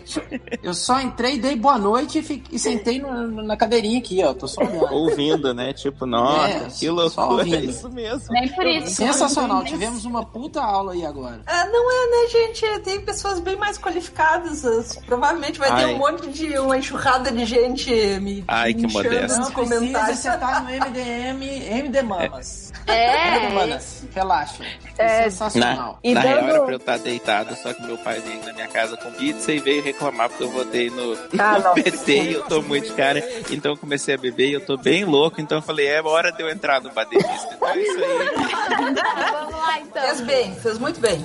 [0.62, 4.32] eu só entrei, dei boa noite e, fiquei- e sentei no- na cadeirinha aqui, ó.
[4.34, 4.86] Tô só olhando.
[4.92, 5.72] ouvindo, né?
[5.72, 7.64] Tipo, nossa, É, que só loucura, é ouvindo.
[7.70, 8.26] isso mesmo.
[8.30, 8.90] Nem por isso.
[8.94, 11.40] Sensacional, tivemos uma puta aula aí agora.
[11.46, 12.80] Ah, não é, né, gente?
[12.80, 14.64] Tem pessoas bem mais qualificadas.
[14.64, 15.94] as- Provavelmente vai ter Ai.
[15.94, 16.58] um monte de.
[16.58, 17.90] uma enxurrada de gente
[18.20, 18.44] me.
[18.48, 19.38] Ai, que modesto.
[19.38, 20.18] Não precisa, comentários.
[20.18, 21.44] você tá no MDM,
[21.78, 22.65] MD Mamas.
[22.65, 22.65] É.
[22.88, 24.64] MD Manas, relaxa.
[24.98, 25.98] É, Sensacional.
[26.04, 28.52] Na, na dando- real era pra eu estar deitado, só que meu pai veio na
[28.52, 31.74] minha casa com pizza e veio reclamar porque eu votei no, Ah, no.
[31.74, 33.22] PT e eu tô muito cara.
[33.50, 35.40] Então eu comecei a beber e eu tô bem louco.
[35.40, 37.54] Então eu falei, é hora de eu entrar no badernista.
[37.54, 38.86] Então é isso aí.
[39.32, 40.02] Vamos lá então.
[40.02, 41.24] Fez bem, fez muito bem.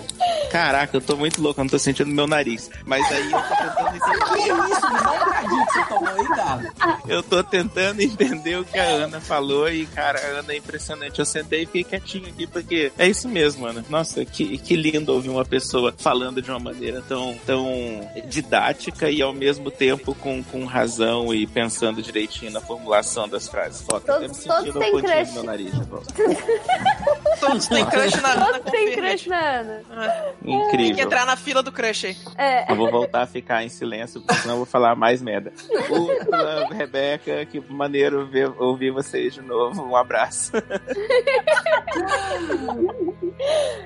[0.51, 2.69] Caraca, eu tô muito louco, eu não tô sentindo meu nariz.
[2.85, 4.25] Mas aí eu tô tentando entender.
[4.31, 6.73] Que isso, me dá um cadinho que você tomou aí, cara.
[7.07, 11.19] Eu tô tentando entender o que a Ana falou e, cara, a Ana é impressionante.
[11.19, 13.83] Eu sentei e fiquei quietinho aqui, porque é isso mesmo, Ana.
[13.89, 17.65] Nossa, que, que lindo ouvir uma pessoa falando de uma maneira tão, tão
[18.27, 23.81] didática e ao mesmo tempo com, com razão e pensando direitinho na formulação das frases.
[23.81, 25.33] Foca, Todos- todos têm crush.
[25.35, 25.71] no nariz.
[25.87, 26.03] Paulo?
[27.39, 29.81] Todos têm crush na Ana Todos têm crush na Ana.
[30.43, 31.05] Tem que Incrível.
[31.05, 32.17] entrar na fila do crush aí.
[32.37, 32.71] É.
[32.71, 35.51] Eu vou voltar a ficar em silêncio, porque senão eu vou falar mais merda.
[36.71, 39.81] Rebeca, que maneiro ver, ouvir vocês de novo.
[39.83, 40.51] Um abraço.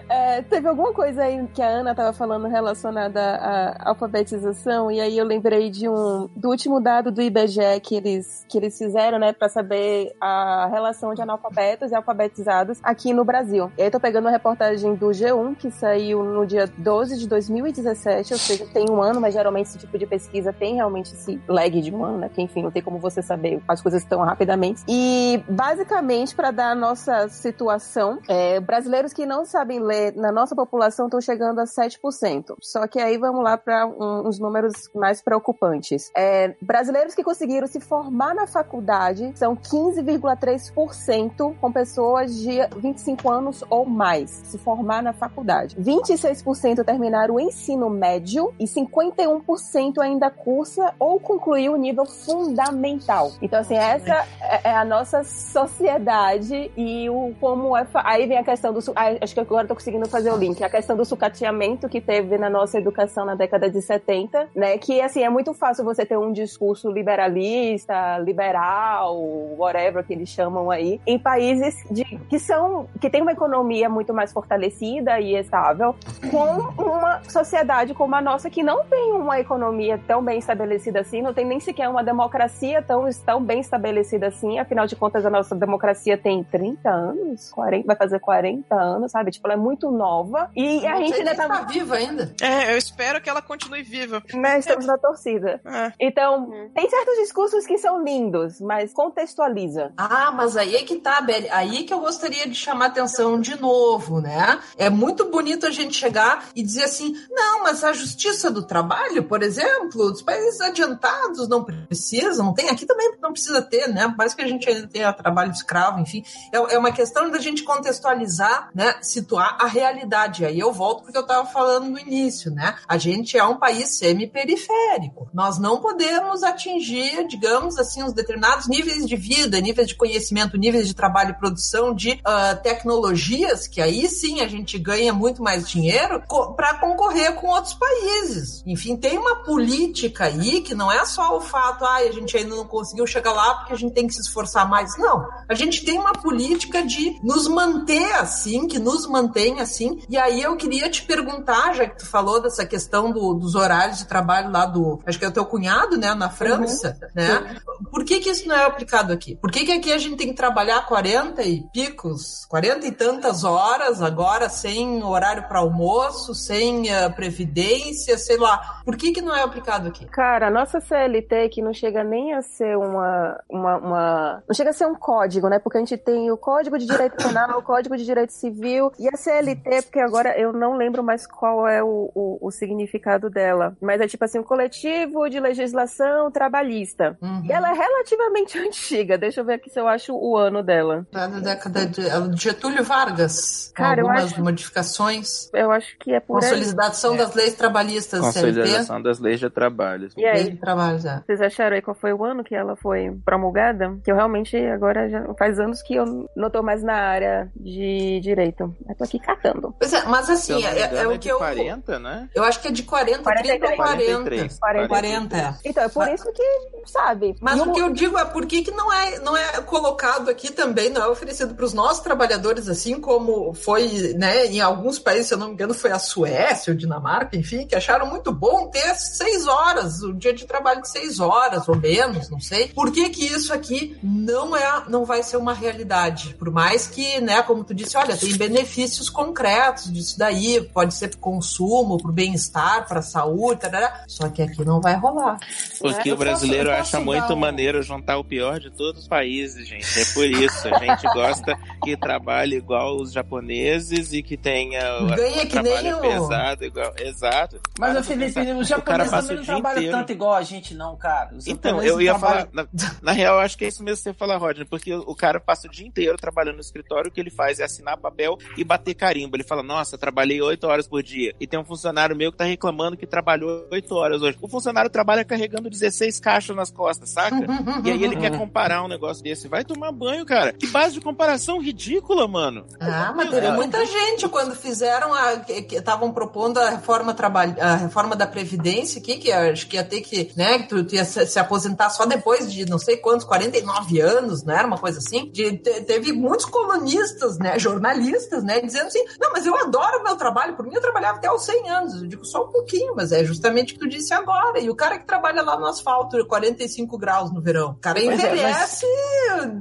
[0.10, 5.18] É, teve alguma coisa aí que a Ana estava falando relacionada à alfabetização, e aí
[5.18, 9.34] eu lembrei de um do último dado do IBGE que eles, que eles fizeram, né,
[9.34, 13.72] para saber a relação de analfabetos e alfabetizados aqui no Brasil.
[13.78, 18.34] E aí tô pegando uma reportagem do G1 que saiu no dia 12 de 2017,
[18.34, 21.82] ou seja, tem um ano, mas geralmente esse tipo de pesquisa tem realmente esse lag
[21.82, 22.28] de um ano, né?
[22.28, 24.84] Porque enfim, não tem como você saber as coisas tão rapidamente.
[24.88, 30.56] E basicamente, para dar a nossa situação, é, brasileiros que não sabem ler na nossa
[30.56, 32.56] população estão chegando a 7%.
[32.62, 36.12] Só que aí vamos lá para um, uns números mais preocupantes.
[36.16, 43.64] É, brasileiros que conseguiram se formar na faculdade são 15,3% com pessoas de 25 anos
[43.70, 45.78] ou mais se formar na faculdade.
[45.78, 53.32] 26% terminaram o ensino médio e 51% ainda cursa ou concluiu o nível fundamental.
[53.42, 57.86] Então, assim, essa é é a nossa sociedade e o como é.
[57.96, 58.80] Aí vem a questão do.
[59.22, 60.64] Acho que agora tô conseguindo fazer o link.
[60.64, 64.78] A questão do sucateamento que teve na nossa educação na década de 70, né?
[64.78, 69.16] Que, assim, é muito fácil você ter um discurso liberalista, liberal,
[69.58, 72.88] whatever que eles chamam aí, em países de, que são.
[73.00, 75.96] que tem uma economia muito mais fortalecida e estável,
[76.32, 81.22] com uma sociedade como a nossa que não tem uma economia tão bem estabelecida assim,
[81.22, 84.60] não tem nem sequer uma democracia tão, tão bem estabelecida assim.
[84.60, 87.15] Afinal de contas, a nossa democracia tem 30 anos,
[87.52, 89.32] 40, vai fazer 40 anos, sabe?
[89.32, 90.50] Tipo, ela é muito nova.
[90.56, 91.48] E a gente ainda tá.
[91.48, 92.34] tá viva ainda.
[92.42, 94.24] É, eu espero que ela continue viva.
[94.34, 95.62] Né, estamos na torcida.
[95.76, 95.92] É.
[96.00, 99.92] Então, tem certos discursos que são lindos, mas contextualiza.
[99.98, 101.50] Ah, mas aí é que tá, Beli.
[101.50, 104.60] Aí que eu gostaria de chamar atenção de novo, né?
[104.78, 109.24] É muito bonito a gente chegar e dizer assim: não, mas a justiça do trabalho,
[109.24, 114.14] por exemplo, os países adiantados não precisam, tem aqui também não precisa ter, né?
[114.18, 116.24] Mais que a gente ainda tenha trabalho escravo, enfim.
[116.52, 118.96] É, é uma questão da gente contextualizar, né?
[119.02, 120.46] Situar a realidade.
[120.46, 122.76] Aí eu volto porque eu estava falando no início, né?
[122.88, 125.30] A gente é um país semi-periférico.
[125.34, 130.88] Nós não podemos atingir, digamos assim, os determinados níveis de vida, níveis de conhecimento, níveis
[130.88, 135.70] de trabalho e produção de ah, tecnologias, que aí sim a gente ganha muito mais
[135.70, 136.24] dinheiro
[136.56, 138.64] para concorrer com outros países.
[138.66, 142.56] Enfim, tem uma política aí que não é só o fato, ah, a gente ainda
[142.56, 144.98] não conseguiu chegar lá porque a gente tem que se esforçar mais.
[144.98, 145.28] Não.
[145.50, 150.02] A gente tem uma política de nos manter assim, que nos mantém assim.
[150.10, 153.98] E aí eu queria te perguntar, já que tu falou dessa questão do- dos horários
[154.00, 157.58] de trabalho lá do, acho que é o teu cunhado, né, na França, né?
[157.92, 159.36] Por que que isso não é aplicado aqui?
[159.36, 163.44] Por que que aqui a gente tem que trabalhar 40 e picos, 40 e tantas
[163.44, 168.82] horas agora sem horário para almoço, sem eh, previdência, sei lá.
[168.84, 170.06] Por que que não é aplicado aqui?
[170.06, 174.70] Cara, a nossa CLT, que não chega nem a ser uma, uma, uma- Não chega
[174.70, 175.60] a ser um código, né?
[175.60, 179.08] Porque a gente tem o Código de Direito Penal, o Código de Direito Civil e
[179.08, 183.76] a CLT, porque agora eu não lembro mais qual é o, o, o significado dela.
[183.82, 187.18] Mas é tipo assim, um coletivo de legislação trabalhista.
[187.22, 187.44] Uhum.
[187.46, 189.18] E ela é relativamente antiga.
[189.18, 191.06] Deixa eu ver aqui se eu acho o ano dela.
[191.14, 195.50] É da década de é Getúlio Vargas, com Cara, eu algumas acho- modificações.
[195.54, 196.50] Eu acho que é por aí.
[196.50, 198.60] Consolidação das leis trabalhistas, CLT.
[198.60, 200.10] Consolidação das leis de trabalho.
[200.18, 200.52] E aí?
[200.52, 201.24] de trabalho, é.
[201.26, 203.98] Vocês acharam aí qual foi o ano que ela foi promulgada?
[204.04, 208.20] Que eu realmente agora já faz anos que eu não tô mais na área de
[208.22, 208.76] direito.
[208.88, 209.76] Eu tô aqui catando.
[209.80, 211.38] Pois é, mas assim, é, engano, é é o de que eu.
[211.38, 212.30] 40, né?
[212.34, 214.60] Eu acho que é de 40, 30 ou 43.
[214.60, 214.88] 40.
[214.88, 214.88] 40.
[214.88, 215.56] 40, é.
[215.64, 216.44] Então, é por isso que,
[216.86, 217.36] sabe?
[217.40, 220.52] Mas o que eu digo é por que, que não, é, não é colocado aqui
[220.52, 225.28] também, não é oferecido para os nossos trabalhadores, assim como foi né, em alguns países,
[225.28, 228.68] se eu não me engano, foi a Suécia ou Dinamarca, enfim, que acharam muito bom
[228.68, 232.68] ter seis horas, o dia de trabalho de seis horas ou menos, não sei.
[232.70, 236.36] Por que, que isso aqui não é, não vai ser uma realidade?
[236.36, 241.10] Por mais que, né, como tu disse, olha, tem benefícios concretos disso daí, pode ser
[241.10, 245.38] para consumo, para o bem-estar, para a saúde, tarará, só que aqui não vai rolar.
[245.80, 249.08] Porque Eu o brasileiro posso- acha muito dar maneiro juntar o pior de todos os
[249.08, 249.86] países, gente.
[250.00, 250.68] É por isso.
[250.74, 254.80] A gente gosta que trabalhe igual os japoneses e que tenha
[255.16, 256.94] Ganha um que nem trabalho o- pesado igual.
[256.98, 257.60] Exato.
[257.80, 259.98] Mas, Para ô Felipe, os cara japoneses também não trabalham inteiro.
[259.98, 261.36] tanto igual a gente, não, cara.
[261.36, 262.68] Os Então, eu ia trabalham- falar.
[262.74, 265.40] Na, na real, acho que é isso mesmo que você fala, Rodney, porque o cara
[265.40, 268.64] passa o dia inteiro trabalhando no escritório, o que ele faz é assinar papel e
[268.64, 269.36] bater carimbo.
[269.36, 271.34] Ele fala, nossa, trabalhei oito horas por dia.
[271.40, 274.38] E tem um funcionário meu que tá reclamando que trabalhou oito horas hoje.
[274.42, 277.36] O funcionário trabalha carregando 16 caixas nas costas, saca?
[277.84, 279.48] E aí ele quer comparar um negócio desse.
[279.48, 280.54] Vai tomar banho, cara.
[280.54, 282.66] Que base de comparação ridícula, mano.
[282.80, 285.38] Ah, mas teve muita gente quando fizeram a.
[285.40, 289.84] que estavam propondo a reforma, trabalho, a reforma da Previdência aqui, que acho que ia
[289.84, 292.98] ter que, né, que tu, tu ia se, se aposentar só depois de não sei
[292.98, 295.30] quantos, 49 anos, não era uma coisa assim?
[295.32, 300.04] De, te- teve muitos colunistas, né, jornalistas, né, dizendo assim: não, mas eu adoro o
[300.04, 302.02] meu trabalho, por mim eu trabalhava até aos 100 anos.
[302.02, 304.60] Eu digo só um pouquinho, mas é justamente o que tu disse agora.
[304.60, 308.08] E o cara que trabalha lá no asfalto, 45 graus no verão, o cara Pois
[308.10, 308.86] é, envelhece,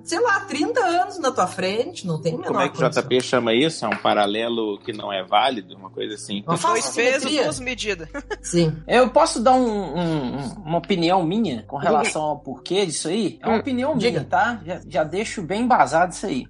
[0.05, 2.91] sei lá, 30 anos na tua frente, não tem menor Como é que o.
[2.91, 3.85] JP chama isso?
[3.85, 5.75] É um paralelo que não é válido?
[5.77, 6.43] Uma coisa assim.
[6.47, 8.09] Uma Dois pesos, duas medidas.
[8.43, 8.77] Sim.
[8.89, 13.39] Eu posso dar um- um- uma opinião minha com relação ao porquê disso aí?
[13.43, 14.19] É uma Hum, opinião diga.
[14.21, 14.61] minha, tá?
[14.65, 16.47] Já, já deixo bem embasado isso aí.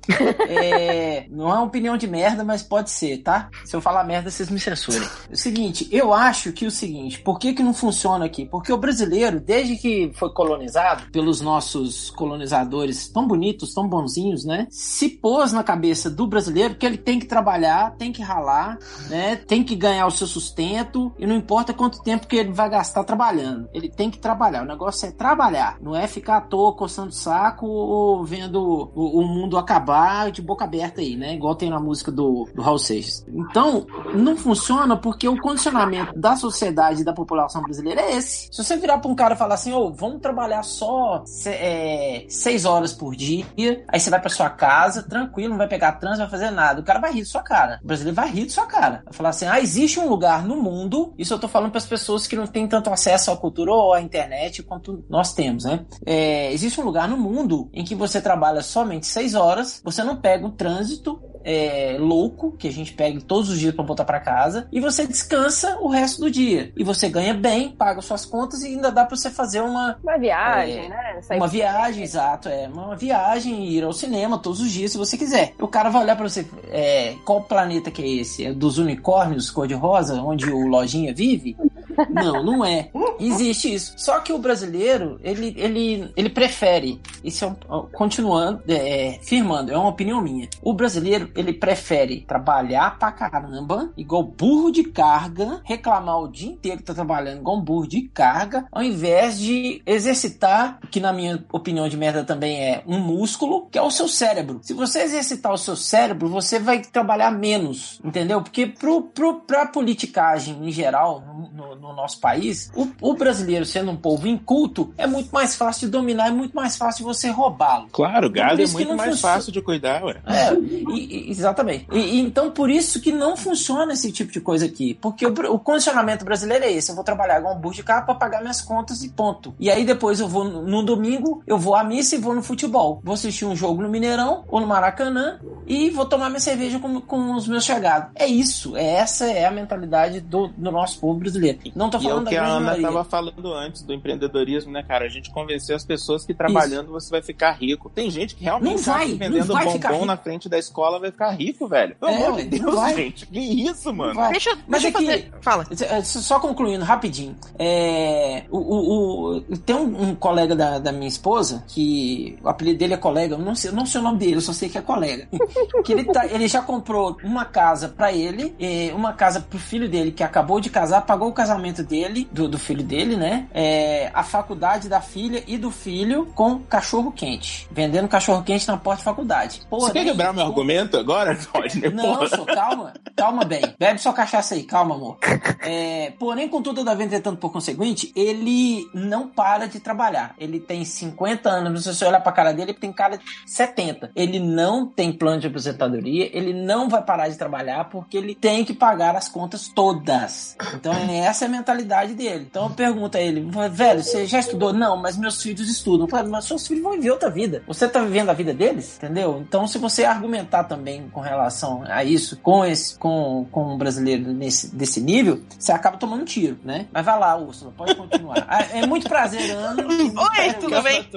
[0.48, 3.48] É, não é uma opinião de merda, mas pode ser, tá?
[3.64, 5.08] Se eu falar merda, vocês me censurem.
[5.28, 8.44] É o seguinte, eu acho que o seguinte, por que que não funciona aqui?
[8.46, 14.66] Porque o brasileiro, desde que foi colonizado pelos nossos colonizadores tão bonitos, tão bonzinhos, né?
[14.70, 18.78] Se pôs na cabeça do brasileiro que ele tem que trabalhar, tem que ralar,
[19.08, 19.36] né?
[19.36, 23.04] Tem que ganhar o seu sustento e não importa quanto tempo que ele vai gastar
[23.04, 23.68] trabalhando.
[23.72, 24.62] Ele tem que trabalhar.
[24.62, 29.20] O negócio é trabalhar, não é ficar à toa coçando o saco ou vendo o,
[29.20, 31.35] o mundo acabar de boca aberta aí, né?
[31.35, 33.24] Igual tem na música do, do Raul Seixas.
[33.28, 38.48] Então, não funciona porque o condicionamento da sociedade e da população brasileira é esse.
[38.51, 42.64] Se você virar pra um cara e falar assim, ô, vamos trabalhar só é, seis
[42.64, 43.47] horas por dia,
[43.89, 46.81] aí você vai pra sua casa, tranquilo, não vai pegar trânsito, não vai fazer nada.
[46.81, 47.81] O cara vai rir de sua cara.
[47.82, 49.02] O brasileiro vai rir de sua cara.
[49.05, 52.26] Vai falar assim, ah, existe um lugar no mundo, isso eu tô falando pras pessoas
[52.26, 55.85] que não têm tanto acesso à cultura ou à internet quanto nós temos, né?
[56.05, 60.16] É, existe um lugar no mundo em que você trabalha somente seis horas, você não
[60.16, 64.20] pega um trânsito é, louco que a gente pega todos os dias pra voltar pra
[64.20, 68.62] casa e você descansa o resto do dia e você ganha bem, paga suas contas
[68.62, 71.22] e ainda dá pra você fazer uma Uma viagem, É, né?
[71.22, 75.16] Sair uma viagem, exato, é uma viagem ir ao cinema todos os dias se você
[75.16, 75.54] quiser.
[75.60, 78.46] O cara vai olhar pra você, é, qual planeta que é esse?
[78.46, 81.56] É dos unicórnios cor-de-rosa, onde o lojinha vive?
[82.10, 82.88] Não, não é.
[83.20, 83.94] Existe isso.
[83.96, 89.78] Só que o brasileiro, ele, ele, ele prefere, isso é um, continuando, é, firmando, é
[89.78, 90.48] uma opinião minha.
[90.60, 96.78] O brasileiro, ele prefere trabalhar pra caramba, igual burro de carga, reclamar o dia inteiro
[96.78, 101.44] que tá trabalhando igual um burro de carga, ao invés de exercitar, que na minha
[101.52, 104.61] opinião de merda também é um músculo, que é o seu cérebro.
[104.62, 108.40] Se você exercitar o seu cérebro, você vai trabalhar menos, entendeu?
[108.43, 113.65] Porque pro, pro, pra politicagem em geral, no, no- no nosso país, o, o brasileiro
[113.65, 117.05] sendo um povo inculto, é muito mais fácil de dominar, é muito mais fácil de
[117.05, 117.89] você roubá-lo.
[117.93, 120.16] Claro, gado é muito mais fácil de cuidar, ué.
[120.27, 120.55] É,
[120.94, 121.86] e- exatamente.
[121.92, 124.94] E, e então, por isso que não funciona esse tipo de coisa aqui.
[124.94, 128.06] Porque o, o condicionamento brasileiro é esse: eu vou trabalhar igual um burro de carro
[128.06, 129.55] pra pagar minhas contas e ponto.
[129.59, 133.01] E aí depois eu vou no, domingo, eu vou à missa e vou no futebol.
[133.02, 137.01] Vou assistir um jogo no Mineirão ou no Maracanã e vou tomar minha cerveja com,
[137.01, 138.10] com os meus chegados.
[138.14, 138.76] É isso.
[138.76, 141.59] É, essa é a mentalidade do, do nosso povo brasileiro.
[141.74, 142.86] Não tô E é falando o que a Ana maioria.
[142.88, 145.05] tava falando antes do empreendedorismo, né, cara?
[145.05, 147.90] A gente convencer as pessoas que trabalhando você vai ficar rico.
[147.90, 150.48] Tem gente que realmente Não acha vai, que não vendendo vai ficar bombom na frente
[150.48, 151.94] da escola vai ficar rico, velho.
[151.96, 152.94] Pelo É, amor de Deus, vai.
[152.94, 153.26] gente.
[153.26, 154.14] Que isso, mano?
[154.14, 154.32] Vai.
[154.32, 155.32] Deixa, Mas deixa é eu que- fazer.
[155.40, 155.66] Fala.
[155.80, 157.34] É, Só concluindo rapidinho.
[157.58, 162.78] É, o, o- o- tem um, um colega da, da minha esposa que o apelido
[162.78, 164.68] dele é colega, eu não sei, eu não sei o nome dele, eu só sei
[164.68, 165.28] que é colega.
[165.84, 169.88] que ele, tá- ele já comprou uma casa pra ele, eh, uma casa pro filho
[169.88, 173.46] dele que acabou de casar, pagou o casamento dele, do, do filho dele, né?
[173.52, 178.76] É, a faculdade da filha e do filho com cachorro quente, vendendo cachorro quente na
[178.76, 179.60] porta da faculdade.
[179.70, 181.90] Você quer Porém, quebrar meu argumento agora, Rodney?
[181.90, 182.28] não, Porra.
[182.28, 183.62] só calma, calma bem.
[183.78, 185.18] Bebe sua cachaça aí, calma, amor.
[185.66, 190.35] É, porém, contudo, da entretanto, por conseguinte, ele não para de trabalhar.
[190.39, 194.10] Ele tem 50 anos, se você olhar pra cara dele, ele tem cara de 70.
[194.14, 198.62] Ele não tem plano de aposentadoria, ele não vai parar de trabalhar porque ele tem
[198.62, 200.55] que pagar as contas todas.
[200.74, 202.47] Então, essa é a mentalidade dele.
[202.51, 204.72] Então, eu pergunto a ele, velho, você já estudou?
[204.72, 206.06] Não, mas meus filhos estudam.
[206.06, 207.62] Eu falo, mas seus filhos vão viver outra vida.
[207.66, 209.43] Você tá vivendo a vida deles, entendeu?
[209.47, 214.32] Então, se você argumentar também com relação a isso, com esse, com, com um brasileiro
[214.32, 216.86] nesse, desse nível, você acaba tomando tiro, né?
[216.92, 218.44] Mas vai lá, Úrsula, pode continuar.
[218.48, 219.82] Ah, é muito prazer, Ana.
[219.86, 221.08] Oi, tudo bem?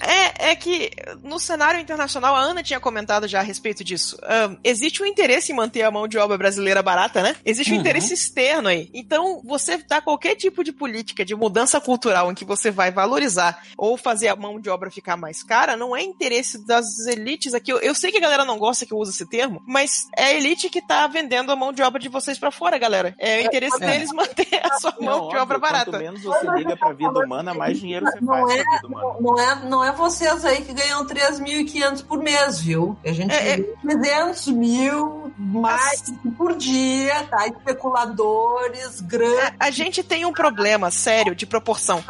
[0.00, 0.90] é, é que
[1.22, 4.16] no cenário internacional, a Ana tinha comentado já a respeito disso.
[4.50, 7.36] Um, existe um interesse em manter a mão de obra brasileira barata, né?
[7.44, 7.80] Existe um Uhum.
[7.80, 8.88] interesse externo aí.
[8.94, 13.62] Então, você dá qualquer tipo de política de mudança cultural em que você vai valorizar
[13.76, 17.70] ou fazer a mão de obra ficar mais cara, não é interesse das elites aqui.
[17.70, 20.24] Eu, eu sei que a galera não gosta que eu use esse termo, mas é
[20.26, 23.14] a elite que tá vendendo a mão de obra de vocês pra fora, galera.
[23.18, 23.86] É o interesse É.
[23.86, 25.90] deles manter a sua mão Não, de obra óbvio, barata.
[25.90, 28.86] Quanto menos você liga pra vida humana, mais dinheiro você Não faz é, pra vida
[28.88, 29.16] humana.
[29.20, 32.96] não, é, não é vocês aí que ganham 3.500 por mês, viu?
[33.04, 33.56] A gente É, é.
[33.58, 36.02] ganha 300 mil mais
[36.36, 37.46] por dia, tá?
[37.46, 39.38] Especuladores, grandes.
[39.38, 42.02] É, A gente tem um problema sério de proporção.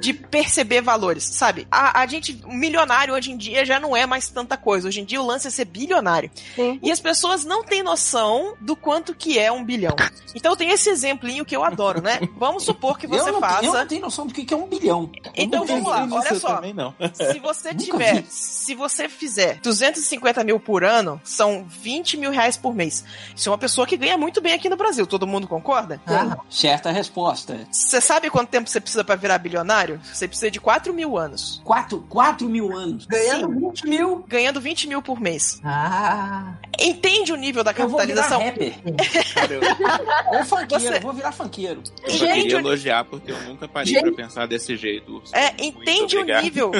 [0.00, 1.66] De perceber valores, sabe?
[1.70, 4.75] A, a gente, o milionário hoje em dia já não é mais tanta coisa.
[4.84, 6.30] Hoje em dia o lance é ser bilionário.
[6.54, 6.78] Sim.
[6.82, 9.94] E as pessoas não têm noção do quanto que é um bilhão.
[10.34, 12.20] Então tem esse exemplinho que eu adoro, né?
[12.36, 13.64] Vamos supor que você eu, não, faça.
[13.64, 15.10] eu não tenho noção do que que é um bilhão.
[15.34, 16.60] Então vamos lá, olha só.
[17.12, 22.74] Se você tiver, se você fizer 250 mil por ano, são 20 mil reais por
[22.74, 23.04] mês.
[23.34, 26.00] Isso é uma pessoa que ganha muito bem aqui no Brasil, todo mundo concorda?
[26.06, 27.66] Ah, Certa resposta.
[27.70, 30.00] Você sabe quanto tempo você precisa pra virar bilionário?
[30.12, 31.60] Você precisa de 4 mil anos.
[31.64, 33.06] 4, 4 mil anos.
[33.06, 34.24] ganhando 20 mil.
[34.28, 35.60] Ganhando 20 mil por mês.
[35.64, 38.42] Ah, Entende o nível da Eu vou virar capitalização?
[38.44, 38.74] rapper.
[40.38, 41.82] Ou funkeiro, Você- vou virar funkeiro.
[42.02, 44.02] eu só queria o- elogiar porque eu nunca parei Gente.
[44.12, 45.22] pra pensar desse jeito.
[45.32, 46.72] É, entende o nível.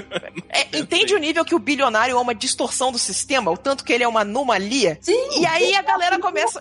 [0.50, 3.92] é, entende o nível que o bilionário é uma distorção do sistema, o tanto que
[3.92, 4.98] ele é uma anomalia.
[5.00, 5.16] sim.
[5.40, 6.60] E aí a galera começa.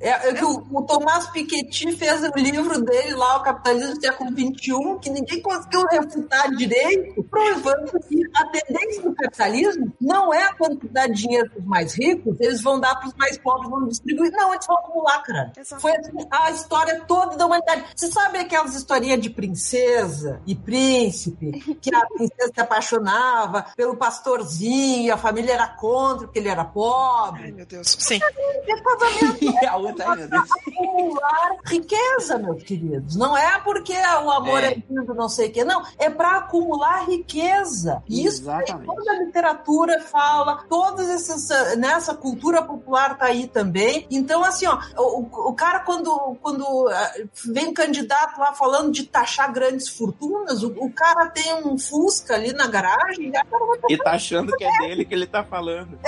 [0.00, 4.00] É, é que o, o Tomás Piketty fez o livro dele lá, O Capitalismo do
[4.00, 10.42] Século XXI, que ninguém conseguiu refutar direito, provando que a tendência do capitalismo não é
[10.48, 13.70] a quantidade de dinheiro para os mais ricos, eles vão dar para os mais pobres,
[13.70, 14.30] vão distribuir.
[14.32, 15.52] Não, eles vão acumular, cara.
[15.56, 15.80] Exato.
[15.82, 17.84] Foi assim, a história toda da humanidade.
[17.94, 25.12] Você sabe aquelas historinhas de princesa e príncipe, que a princesa se apaixonava pelo pastorzinho,
[25.12, 27.44] a família era contra porque ele era pobre.
[27.44, 27.96] Ai, meu Deus.
[27.98, 28.18] Sim.
[28.22, 30.42] É casamento E a outra aí, meu Deus.
[30.50, 33.16] acumular riqueza, meus queridos.
[33.16, 34.82] Não é porque o amor é, É.
[34.88, 35.64] lindo, não sei o quê.
[35.64, 38.02] Não, é para acumular riqueza.
[38.08, 38.86] Isso aí, Exatamente.
[38.86, 44.06] toda a literatura fala, todas essas, nessa cultura popular tá aí também.
[44.10, 47.12] Então, assim, ó, o, o cara quando, quando ah,
[47.52, 52.52] vem candidato lá falando de taxar grandes fortunas, o, o cara tem um Fusca ali
[52.52, 55.98] na garagem, e agora E tá achando que é dele que ele tá falando.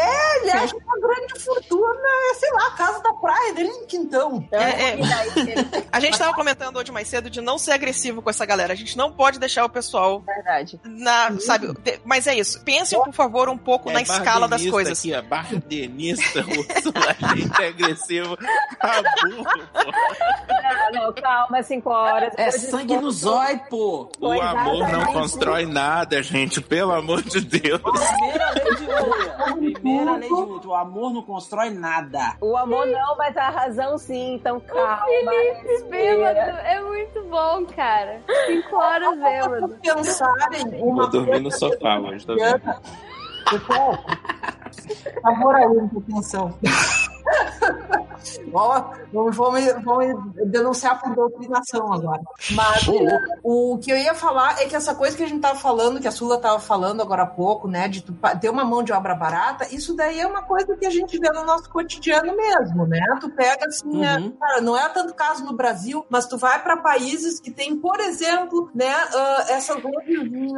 [0.40, 3.86] ele acha que uma grande fortuna é, sei lá, a casa da praia dele em
[3.86, 4.46] Quintão.
[4.50, 4.98] É, é.
[5.90, 8.72] A gente tava comentando hoje mais cedo de não ser agressivo com essa galera.
[8.72, 10.80] A gente não pode deixar o pessoal Verdade.
[10.84, 11.74] na, sabe?
[12.04, 12.62] Mas é isso.
[12.64, 14.98] Pensem, por favor, um pouco É na escala das bardenista coisas.
[14.98, 18.36] Aqui, ó, bardenista, Úrsula, a gente é agressivo.
[18.80, 19.92] Tá burro, pô.
[20.92, 22.32] Não, não, calma, cinco horas.
[22.36, 24.10] É sangue no zóio, pô.
[24.20, 27.80] O amor não constrói nada, gente, pelo amor de Deus.
[27.80, 29.72] Primeira lei de Newton.
[29.72, 30.66] Primeira lei de.
[30.66, 32.36] O amor não constrói nada.
[32.40, 35.06] O amor não, mas a razão sim, então calma.
[35.06, 38.20] Felipe bêbado é muito bom, cara.
[38.46, 39.78] Cinco horas bêbado.
[39.82, 43.05] pensarem uma Vou dormir no sofá hoje, tá vendo?
[43.50, 44.04] Pessoal,
[45.22, 45.64] favor, aí,
[45.96, 46.58] atenção.
[48.52, 52.20] Ó, vamos, vamos, vamos denunciar por doutrinação agora.
[52.52, 52.86] Mas
[53.42, 56.08] o que eu ia falar é que essa coisa que a gente tava falando, que
[56.08, 58.02] a Sula tava falando agora há pouco, né, de
[58.40, 61.28] ter uma mão de obra barata, isso daí é uma coisa que a gente vê
[61.30, 63.00] no nosso cotidiano mesmo, né?
[63.20, 64.30] Tu pega assim, é, Uhum.
[64.32, 68.00] cara, não é tanto caso no Brasil, mas tu vai para países que tem, por
[68.00, 69.76] exemplo, né, ah, essas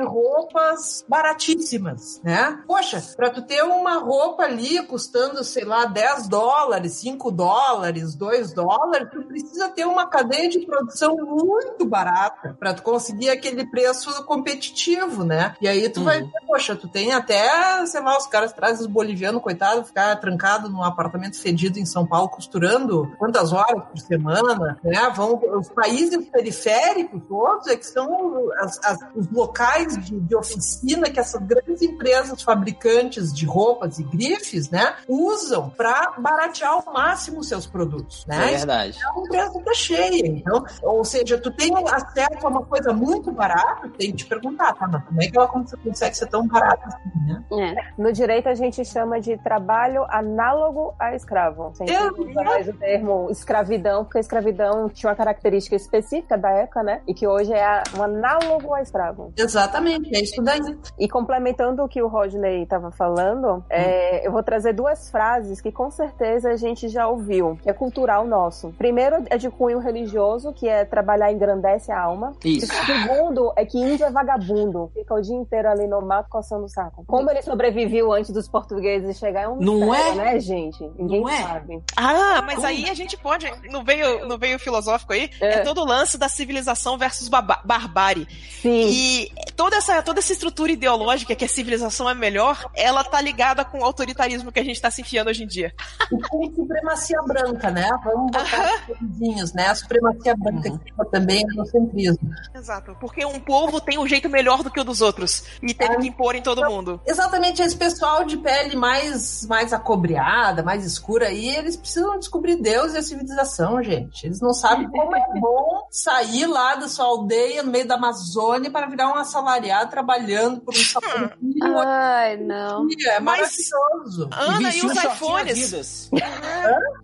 [0.07, 2.63] roupas baratíssimas, né?
[2.67, 6.58] Poxa, para tu ter uma roupa ali custando, sei lá, 10 dólares,
[6.89, 12.83] 5 dólares, 2 dólares, tu precisa ter uma cadeia de produção muito barata para tu
[12.83, 15.55] conseguir aquele preço competitivo, né?
[15.61, 16.31] E aí tu vai, Uhum.
[16.47, 20.83] poxa, tu tem até, sei lá, os caras trazem os bolivianos, coitado, ficar trancado num
[20.83, 25.13] apartamento fedido em São Paulo costurando quantas horas por semana, né?
[25.15, 31.11] Vão os países periféricos todos é que são as- as- os locais de, de oficina
[31.11, 37.43] que essas grandes empresas fabricantes de roupas e grifes, né, usam para baratear ao máximo
[37.45, 38.47] seus produtos, É né?
[38.47, 38.99] verdade.
[39.05, 40.27] a empresa tá cheia.
[40.27, 44.75] Então, ou seja, tu tem acesso a uma coisa muito barata, tem que te perguntar,
[44.75, 47.45] tá, mas como é que ela cons- consegue ser tão barata assim, né?
[47.77, 48.01] É.
[48.03, 51.73] No direito a gente chama de trabalho análogo a escravo.
[51.75, 56.51] Sempre Eu- usa mais o termo escravidão, porque a escravidão tinha uma característica específica da
[56.51, 57.01] época, né?
[57.07, 59.33] E que hoje é um análogo a escravo.
[59.37, 60.61] Exatamente, é isso daí.
[60.99, 65.73] E complementando o que o Rodney estava falando, é, eu vou trazer duas frases que
[65.73, 68.73] com certeza a gente já ouviu, é cultural nosso.
[68.79, 72.33] Primeiro é de cunho religioso, que é trabalhar engrandece a alma.
[72.45, 72.73] Isso.
[72.73, 76.29] E o segundo é que índio é vagabundo, fica o dia inteiro ali no mato
[76.29, 77.05] coçando o saco.
[77.07, 80.25] Como ele sobreviveu antes dos portugueses chegar é um Não mistério, é?
[80.25, 80.83] né, gente?
[80.97, 81.43] Ninguém Não é?
[81.43, 81.83] sabe.
[81.97, 83.51] Ah, mas aí a gente pode.
[83.71, 85.49] No veio, no veio filosófico aí, é.
[85.55, 85.61] É.
[85.61, 88.27] todo o lance da civilização versus barbárie.
[88.61, 88.89] Sim.
[88.89, 93.65] E toda essa, toda essa estrutura ideológica que a civilização é melhor, ela tá ligada
[93.65, 95.73] com o autoritarismo que a gente tá se enfiando hoje em dia.
[96.19, 97.89] E com supremacia branca, né?
[98.05, 99.67] Vamos botar os vizinhos, né?
[99.69, 100.79] A supremacia branca, Uhum.
[100.79, 102.29] que também é egocentrismo.
[102.55, 102.97] Exato.
[103.01, 105.45] Porque um povo tem um jeito melhor do que o dos outros.
[105.63, 107.01] E teve que impor em todo mundo.
[107.07, 112.95] Exatamente, esse pessoal de pele mais, mais acobreada, mais escura aí, eles precisam descobrir Deus
[112.95, 114.27] e a civilização, gente.
[114.27, 118.71] Eles não sabem como é bom sair lá da sua aldeia, no meio da Amazônia,
[118.71, 121.31] para virar um assalariado trabalhando por um sapatinho.
[121.79, 122.87] Ai, não.
[123.07, 124.29] É Mas- maravilhoso.
[124.33, 126.08] Ana, e vestir os iPhones?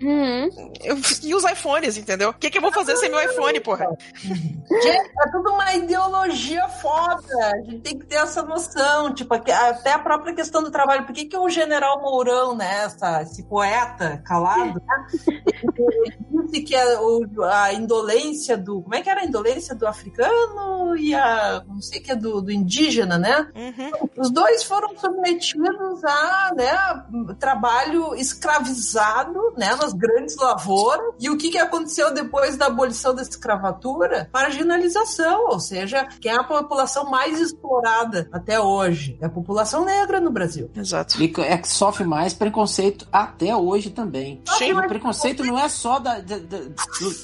[0.01, 0.72] Uhum.
[0.82, 2.31] Eu- E os iPhones, entendeu?
[2.31, 3.86] O que, que eu vou fazer sem meu iPhone, porra?
[4.22, 7.22] Gente, é tudo uma ideologia foda.
[7.55, 9.14] A gente tem que ter essa noção.
[9.14, 11.05] Tipo, até a própria questão do trabalho.
[11.05, 15.06] Por que, que o general Mourão, né, essa- esse poeta calado, né,
[16.31, 16.85] disse que a,
[17.64, 18.82] a indolência do.
[18.82, 21.62] Como é que era a indolência do africano e a.
[21.66, 23.48] Não sei que é do, do indígena, né?
[23.55, 24.09] Uhum.
[24.16, 27.05] Os dois foram submetidos a né,
[27.39, 28.93] trabalho escravizado
[29.56, 31.14] né, nas grandes lavouras.
[31.20, 34.28] E o que, que aconteceu depois da abolição da escravatura?
[34.32, 39.16] Marginalização, ou seja, quem é a população mais explorada até hoje?
[39.20, 40.70] É a população negra no Brasil.
[40.74, 41.22] Exato.
[41.22, 44.42] E é que sofre mais preconceito até hoje também.
[44.58, 44.72] Sim.
[44.72, 46.64] O preconceito não é só da- da- da-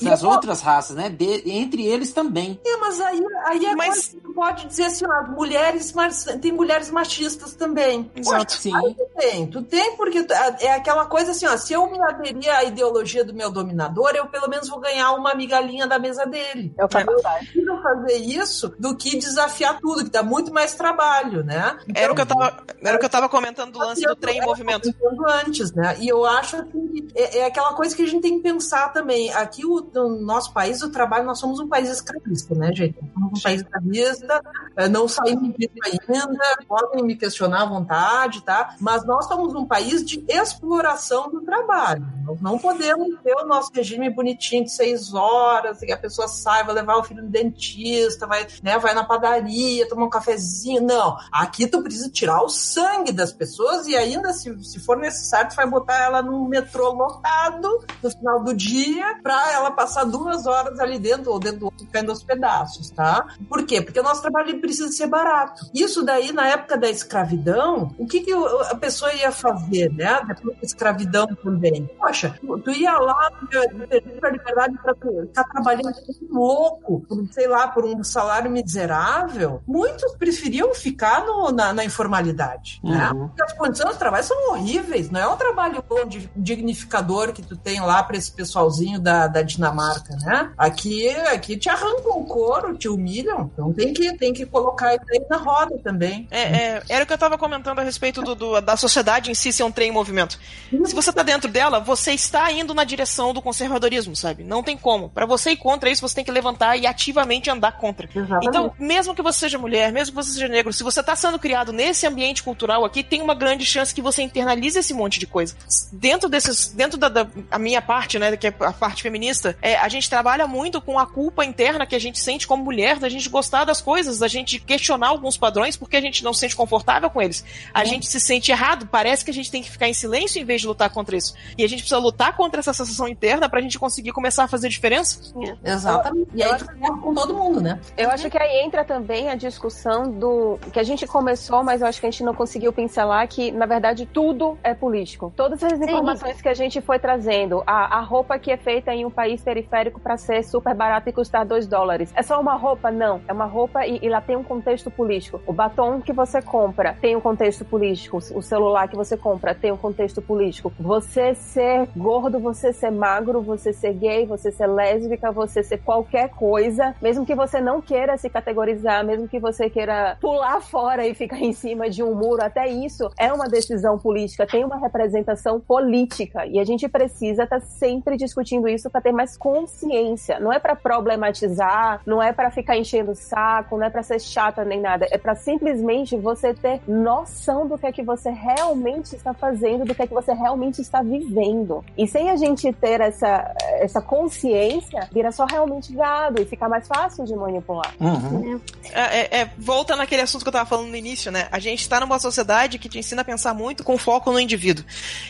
[0.03, 1.09] das outras raças, né?
[1.09, 2.61] De- entre eles também.
[2.65, 5.93] É, mas aí, aí é Mas- coisa que tu pode dizer assim, ó, mulheres,
[6.41, 8.11] tem mulheres machistas também.
[8.15, 8.53] Exato.
[8.55, 8.73] Sim.
[8.97, 12.01] Tu tem, tu tem, porque tu- é é aquela coisa assim, ó, se eu me
[12.03, 16.27] aderir à ideologia do meu dominador, eu pelo menos vou ganhar uma migalhinha da mesa
[16.27, 16.75] dele.
[16.79, 20.75] É o que Eu prefiro fazer isso do que desafiar tudo, que dá muito mais
[20.75, 21.79] trabalho, né?
[21.95, 24.17] Era o que eu tava, era o que eu tava comentando do Então, lance do
[24.17, 24.93] trem em movimento.
[24.93, 25.97] comentando antes, né?
[26.01, 28.93] E eu acho assim, que é, é aquela coisa que a gente tem que pensar
[28.93, 29.33] também.
[29.35, 32.99] Aqui o, no nosso país, o trabalho, nós somos um país escravista, né, gente?
[33.03, 34.43] Nós somos um país escravista,
[34.77, 38.75] eh, não saímos disso ainda, podem me questionar à vontade, tá?
[38.81, 42.07] Mas nós somos um país de exploração do trabalho.
[42.25, 46.65] Nós não podemos ter o nosso regime bonitinho de seis horas, que a pessoa sai,
[46.65, 50.83] vai levar o filho no dentista, vai, né, vai na padaria, tomar um cafezinho.
[50.83, 51.17] Não.
[51.33, 55.57] Aqui tu precisa tirar o sangue das pessoas e ainda, se, se for necessário, tu
[55.57, 60.79] vai botar ela num metrô lotado no final do dia pra ela passar duas horas
[60.79, 63.27] ali dentro ou dentro do outro caindo aos pedaços, tá?
[63.49, 63.83] Por quê?
[63.83, 65.69] Porque o nosso trabalho precisa ser barato.
[65.75, 70.21] Isso daí, na época da escravidão, o que, que a pessoa ia fazer, né?
[70.27, 71.89] Depois da escravidão também.
[71.99, 72.35] Poxa,
[72.65, 75.93] tu, ia lá, perder a liberdade pra tu ficar trabalhando
[76.31, 79.63] louco, por, sei lá, por um salário miserável.
[79.67, 83.11] Muitos preferiam ficar no- na, na informalidade, né?
[83.13, 83.29] Uhum.
[83.29, 87.43] Porque as condições de trabalho são horríveis, não é um trabalho bom, di- dignificador que
[87.43, 90.51] tu tem lá para esse pessoalzinho da, da Dinamarca, né?
[90.57, 95.05] Aqui, aqui te arrancam o couro, te humilham, então tem que, tem que colocar isso
[95.11, 96.27] aí na roda também.
[96.31, 96.41] É,
[96.77, 99.53] é, era o que eu tava comentando a respeito do, do- da sociedade em si
[99.53, 100.39] ser um trem em movimento.
[100.85, 104.43] Se você tá dentro dela, você está indo na direção do conservadorismo, sabe?
[104.43, 105.09] Não tem como.
[105.11, 108.09] Pra você ir contra isso, você tem que levantar e ativamente andar contra.
[108.13, 108.49] Exatamente.
[108.49, 111.39] Então, mesmo que você seja mulher, mesmo que você seja negro, se você tá sendo
[111.39, 115.27] criado nesse ambiente cultural aqui, tem uma grande chance que você internalize esse monte de
[115.29, 115.55] coisa.
[115.93, 119.77] Dentro desses, dentro da, da a minha parte, né, que é a parte feminista, é,
[119.77, 123.09] a gente trabalha muito com a culpa interna que a gente sente como mulher, da
[123.09, 126.57] gente gostar das coisas, da gente questionar alguns padrões porque a gente não se sente
[126.57, 127.45] confortável com eles.
[127.73, 130.45] A gente se sente errado, parece que a gente tem que ficar em silêncio em
[130.45, 131.35] vez de lutar contra isso.
[131.57, 134.69] E a gente precisa lutar contra essa sensação interna pra gente conseguir começar a fazer
[134.69, 135.33] diferença.
[135.65, 136.31] Exatamente.
[136.35, 137.79] E aí tu ferra com todo mundo, né?
[137.97, 141.87] Eu acho que aí entra também a discussão do que a gente começou, mas eu
[141.87, 145.33] acho que a gente não conseguiu pincelar que, na verdade, tudo é político.
[145.37, 149.05] Todas as informações que a gente foi trazendo, a, a roupa que é feita em
[149.05, 152.91] um país periférico para ser super barata e custar 2 dólares, é só uma roupa?
[152.91, 153.21] Não.
[153.27, 155.41] É uma roupa e, e lá tem um contexto político.
[155.47, 158.19] O batom que você compra tem um contexto político.
[158.35, 160.73] O celular que você compra tem um contexto político.
[160.79, 165.79] Você ser ser gordo, você ser magro, você ser gay, você ser lésbica, você ser
[165.79, 171.07] qualquer coisa, mesmo que você não queira se categorizar, mesmo que você queira pular fora
[171.07, 174.77] e ficar em cima de um muro, até isso é uma decisão política, tem uma
[174.79, 180.39] representação política e a gente precisa estar tá sempre discutindo isso para ter mais consciência.
[180.41, 184.21] Não é para problematizar, não é para ficar enchendo o saco, não é para ser
[184.21, 189.15] chata nem nada, é para simplesmente você ter noção do que é que você realmente
[189.15, 191.85] está fazendo, do que é que você realmente está vivendo.
[191.97, 196.87] E sem a gente ter essa, essa consciência, vira só realmente gado e fica mais
[196.87, 197.95] fácil de manipular.
[198.01, 198.61] Uhum.
[198.93, 201.49] É, é, é, volta naquele assunto que eu tava falando no início, né?
[201.53, 204.85] A gente está numa sociedade que te ensina a pensar muito com foco no indivíduo.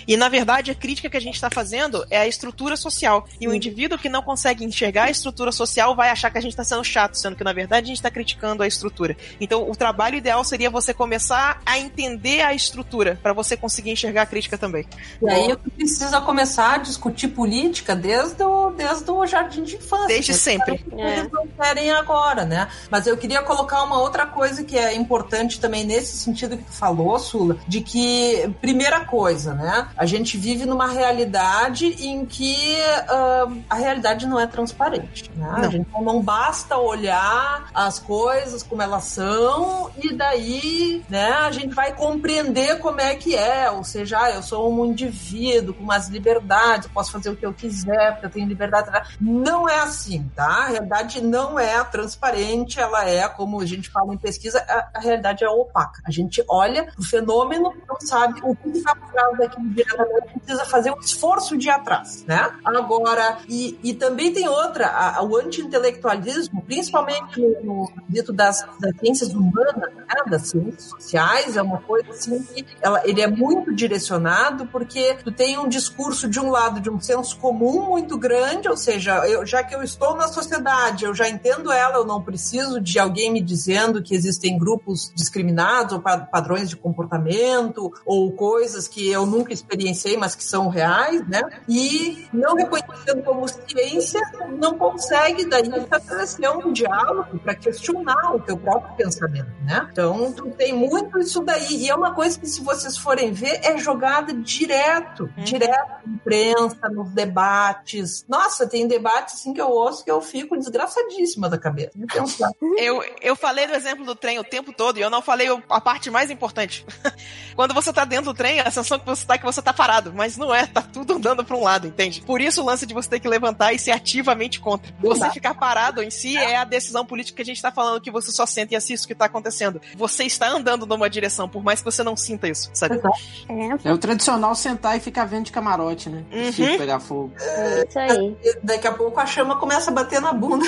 [0.09, 3.27] E na verdade, a crítica que a gente está fazendo é a estrutura social.
[3.41, 6.53] E o indivíduo que não consegue enxergar a estrutura social vai achar que a gente
[6.53, 9.17] está sendo chato, sendo que na verdade a gente está criticando a estrutura.
[9.41, 14.23] Então, o trabalho ideal seria você começar a entender a estrutura para você conseguir enxergar
[14.23, 14.87] a crítica também.
[15.21, 20.09] E aí precisa começar a discutir política desde o, desde o jardim de infância.
[20.09, 20.85] Desde sempre.
[20.93, 22.69] Eles não querem agora, né?
[22.91, 26.73] Mas eu queria colocar uma outra coisa que é importante também nesse sentido que tu
[26.73, 29.89] falou, Sula, de que, primeira coisa, né?
[29.97, 32.77] A gente vive numa realidade em que
[33.09, 35.31] uh, a realidade não é transparente.
[35.35, 35.47] Né?
[35.47, 35.57] Não.
[35.57, 41.75] A gente não basta olhar as coisas como elas são e daí, né, a gente
[41.75, 43.71] vai compreender como é que é.
[43.71, 45.40] Ou seja, ah, eu sou um indivíduo
[45.75, 48.91] com umas liberdades, eu posso fazer o que eu quiser, porque eu tenho liberdade.
[49.21, 50.45] Não é assim, tá?
[50.45, 55.01] A realidade não é transparente, ela é, como a gente fala em pesquisa, a, a
[55.01, 56.03] realidade é opaca.
[56.07, 60.65] A gente olha o fenômeno, não sabe o que está por trás daquilo diretamente, precisa
[60.65, 62.51] fazer um esforço de ir atrás, né?
[62.65, 69.33] Agora, e, e também tem outra, a, o anti-intelectualismo, principalmente no dito das, das ciências
[69.33, 70.15] humanas, né?
[70.29, 75.33] das ciências sociais, é uma coisa assim que ela, ele é muito direcionado porque tu
[75.33, 79.47] tem um discurso de um lado de um senso comum muito grande, ou seja, eu,
[79.47, 83.33] já que eu estou na sociedade, eu já entendo ela, eu não preciso de alguém
[83.33, 89.53] me dizendo que existem grupos discriminados ou padrões de comportamento ou coisas que eu nunca
[89.53, 91.43] experienciei, mas que são reais, né?
[91.69, 94.21] E não reconhecendo como ciência,
[94.59, 99.89] não consegue daí estabelecer um diálogo para questionar o teu próprio pensamento, né?
[99.93, 101.85] Então, tu tem muito isso daí.
[101.85, 106.89] E é uma coisa que, se vocês forem ver, é jogada direto, direto na imprensa,
[106.89, 108.25] nos debates.
[108.29, 112.51] Nossa, tem debates assim que eu ouço que eu fico desgraçadíssima da cabeça de pensar.
[112.81, 115.81] Eu, eu falei do exemplo do trem o tempo todo e eu não falei a
[115.81, 116.87] parte mais importante.
[117.55, 119.73] Quando você tá dentro do trem, a sensação que você tá é que você tá
[119.73, 122.23] parado, mas não é, tá tudo andando para um lado, entende?
[122.23, 124.93] Por isso o lance de você ter que levantar e ser ativamente contra.
[125.01, 128.11] Você ficar parado em si é a decisão política que a gente tá falando que
[128.11, 129.81] você só sente e assiste o que tá acontecendo.
[129.97, 133.01] Você está andando numa direção, por mais que você não sinta isso, sabe?
[133.49, 136.25] É, é o tradicional sentar e ficar vendo de camarote, né?
[136.33, 136.79] Uhum.
[136.79, 137.33] pegar fogo.
[137.39, 138.37] É isso aí.
[138.63, 140.67] Daqui a pouco a chama começa a bater na bunda.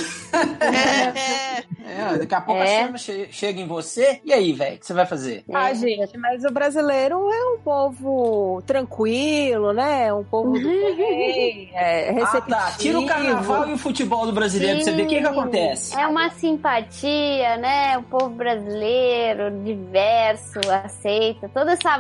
[1.85, 2.81] É, é daqui a pouco é.
[2.81, 4.21] a chama che chega em você.
[4.25, 5.45] E aí, velho, o que você vai fazer?
[5.53, 10.13] Ah, gente, mas o brasileiro é um povo tranquilo, né?
[10.13, 12.57] Um povo do bem, é receptivo.
[12.57, 12.73] Ah, tá.
[12.79, 14.85] Tira o carnaval e o futebol do brasileiro Sim.
[14.85, 15.99] pra você ver o que, que acontece.
[15.99, 17.99] É uma simpatia, né?
[17.99, 21.49] O povo brasileiro, diverso, aceita.
[21.49, 21.99] Toda essa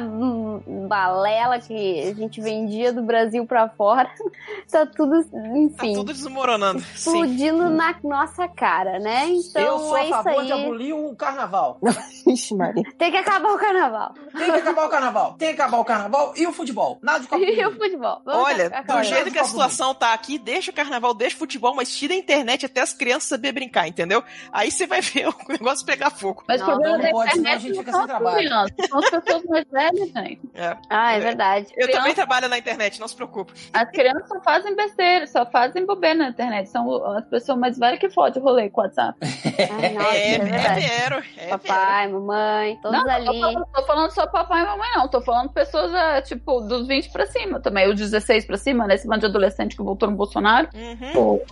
[0.88, 4.10] balela que a gente vendia do Brasil pra fora,
[4.70, 5.20] tá tudo,
[5.56, 5.92] enfim.
[5.92, 6.82] Tá tudo desmoronando.
[6.94, 7.74] Explodindo Sim.
[7.74, 9.28] na nossa cara, né?
[9.28, 10.46] Então, Eu sou é a favor aí.
[10.46, 11.78] de abolir o carnaval.
[12.26, 12.84] Ixi, Maria.
[12.98, 14.14] Tem que acabar o carnaval.
[14.36, 15.34] Tem que acabar o carnaval.
[15.34, 16.98] Tem que acabar o carnaval e o futebol.
[17.02, 18.22] Nada de Copa E o futebol.
[18.24, 21.74] Vamos Olha, do jeito que a situação tá aqui, deixa o carnaval, deixa o futebol,
[21.74, 24.22] mas tira a internet até as crianças saber brincar, entendeu?
[24.52, 26.44] Aí você vai ver o negócio pegar fogo.
[26.46, 28.48] Mas não, o problema não pode, senão a gente fica sem trabalho.
[28.88, 30.40] São as pessoas mais velhas, gente.
[30.54, 30.76] É.
[30.88, 31.66] Ah, é verdade.
[31.76, 31.98] Eu Criança...
[31.98, 33.52] também trabalho na internet, não se preocupe.
[33.72, 36.68] As crianças só fazem besteira, só fazem bobeira na internet.
[36.68, 39.18] São as pessoas mais velhas que fodem o rolê com o WhatsApp.
[39.82, 42.20] Ai, nossa, é, é, é vero, é Papai, vero.
[42.20, 43.40] mamãe, todos não, ali.
[43.40, 45.08] Não tô, tô falando só papai e mamãe, não.
[45.08, 47.88] Tô falando pessoas, é, tipo, dos 20 pra cima também.
[47.88, 50.68] Os 16 pra cima, nesse bando de adolescente que voltou no Bolsonaro.
[50.74, 51.12] Uhum.
[51.12, 51.42] Pô.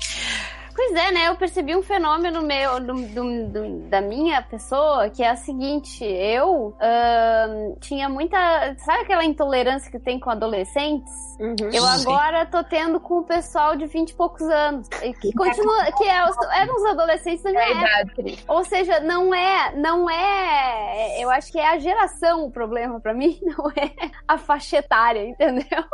[0.81, 1.29] Pois é, né?
[1.29, 6.03] Eu percebi um fenômeno meu, do, do, do, da minha pessoa, que é a seguinte:
[6.03, 8.39] eu uh, tinha muita.
[8.79, 11.13] Sabe aquela intolerância que tem com adolescentes?
[11.39, 11.71] Uhum.
[11.71, 14.89] Eu agora tô tendo com o pessoal de 20 e poucos anos.
[14.89, 15.93] Que continua.
[15.93, 16.25] Que é,
[16.55, 18.23] eram os adolescentes da minha é época.
[18.49, 19.77] Ou seja, não é.
[19.77, 21.23] Não é.
[21.23, 23.93] Eu acho que é a geração o problema pra mim, não é
[24.27, 25.85] a faixa etária, entendeu?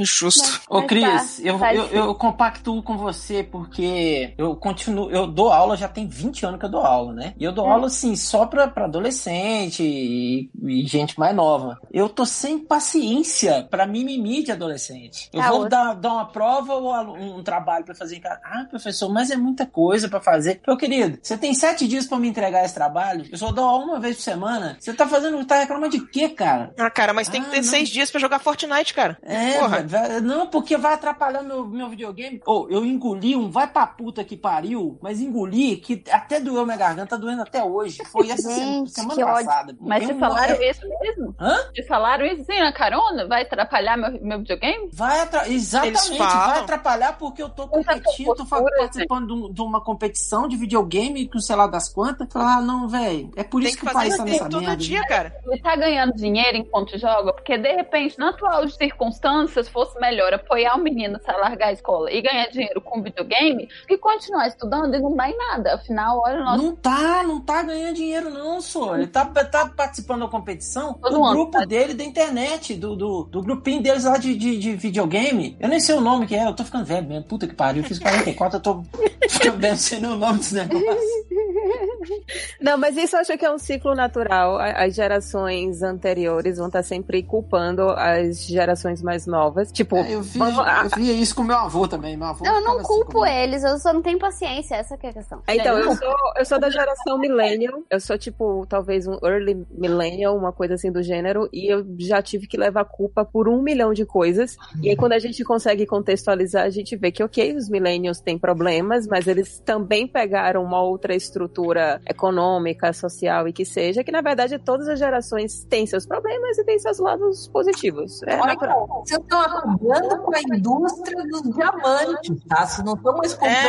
[0.00, 0.62] Justo.
[0.68, 5.26] Ô, Mas Cris, tá, eu, tá eu, eu compactuo com você porque eu continuo, eu
[5.26, 7.34] dou aula, já tem 20 anos que eu dou aula, né?
[7.38, 7.70] E eu dou É.
[7.70, 11.78] aula, assim, só pra, pra adolescente e, e gente mais nova.
[11.92, 15.28] Eu tô sem paciência pra mimimi de adolescente.
[15.32, 18.40] Eu É vou dar, dar uma prova ou alu- um, trabalho pra fazer em casa.
[18.44, 20.60] Ah, professor, mas é muita coisa pra fazer.
[20.66, 23.26] Meu querido, você tem sete dias pra me entregar esse trabalho?
[23.30, 24.76] Eu só dou aula uma vez por semana.
[24.80, 26.72] Você tá fazendo, tá reclamando de quê, cara?
[26.78, 27.64] Ah, cara, mas tem que Ah, ter não.
[27.64, 29.18] seis dias pra jogar Fortnite, cara.
[29.22, 29.68] É, Porra.
[29.82, 32.40] vai- vai- não, porque vai atrapalhar meu, meu videogame.
[32.46, 36.76] Ou eu engoli um vai pra puta que pariu, mas engoli que até doeu minha
[36.76, 37.98] garganta, tá doendo até hoje.
[38.06, 39.46] Foi essa Gente, semana que ódio.
[39.46, 39.76] passada.
[39.80, 41.34] Mas te falaram é, isso mesmo?
[41.40, 41.56] Hã?
[41.72, 43.26] Te falaram isso sim na carona?
[43.26, 44.88] Vai atrapalhar meu, meu videogame?
[44.92, 45.48] Vai atra...
[45.48, 50.56] Exatamente, vai atrapalhar porque eu tô competindo, tô participando de, um- de uma competição de
[50.56, 52.26] videogame com sei lá das quantas.
[52.32, 54.48] Falar, ah, não, velho, é por Tem isso que que, o fazer país tá nessa
[54.48, 54.76] todo merda.
[54.76, 55.34] dia, cara.
[55.46, 60.74] Ele tá ganhando dinheiro enquanto joga, porque de repente, na atual circunstâncias, fosse melhor apoiar
[60.76, 65.00] o menino a largar a escola e ganhar dinheiro com videogame, que continuar estudando e
[65.00, 65.74] não dá em nada.
[65.74, 66.62] Afinal, olha o nosso.
[66.62, 68.96] Não tá, não tá ganhando dinheiro, não, só.
[68.96, 71.64] Ele tá, tá participando da competição Todo do ano, grupo tá?
[71.64, 75.56] dele da internet, do, do, do grupinho deles lá de, de, de videogame.
[75.60, 77.24] Eu nem sei o nome que é, eu tô ficando velho mesmo.
[77.24, 78.82] Puta que pariu, eu fiz 44, eu tô
[79.56, 80.86] velho sem o nome desse negócio.
[82.60, 84.58] Não, mas isso eu acho que é um ciclo natural.
[84.58, 89.70] As gerações anteriores vão estar sempre culpando as gerações mais novas.
[89.72, 92.16] Tipo, É, eu, vi, vamos- eu via isso com meu avô também.
[92.16, 93.26] Meu avô Eu não assim culpo comigo.
[93.26, 95.42] eles, eu só não tenho paciência, essa que é a questão.
[95.48, 97.82] Então, eu sou, eu sou da geração millennial.
[97.90, 101.48] Eu sou, tipo, talvez um early millennial, uma coisa assim do gênero.
[101.52, 104.56] E eu já tive que levar culpa por um milhão de coisas.
[104.82, 108.38] E aí, quando a gente consegue contextualizar, a gente vê que, ok, os millennials têm
[108.38, 114.20] problemas, mas eles também pegaram uma outra estrutura econômica, social e que seja, que na
[114.20, 118.22] verdade todas as gerações têm seus problemas e têm seus lados positivos.
[118.24, 118.86] É Olha, natural.
[119.04, 122.66] vocês estão acabando com a indústria dos diamantes, tá?
[122.66, 123.65] Vocês não estão mais comprando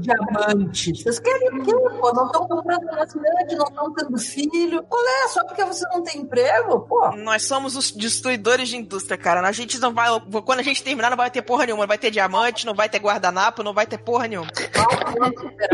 [0.00, 1.02] diamantes.
[1.02, 2.12] Vocês querem o quê, pô?
[2.12, 4.84] Não estão comprando nascimento, não estão tendo filho.
[4.90, 7.10] Olha, só porque você não tem emprego, pô.
[7.16, 9.46] Nós somos os destruidores de indústria, cara.
[9.46, 10.08] A gente não vai.
[10.44, 11.82] Quando a gente terminar, não vai ter porra nenhuma.
[11.82, 14.50] Não vai ter diamante, não vai ter guardanapo, não vai ter porra nenhuma.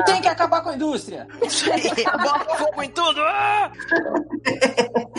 [0.07, 1.27] Tem que acabar com a indústria.
[1.41, 3.21] Bota fogo em tudo.
[3.21, 3.73] Ah!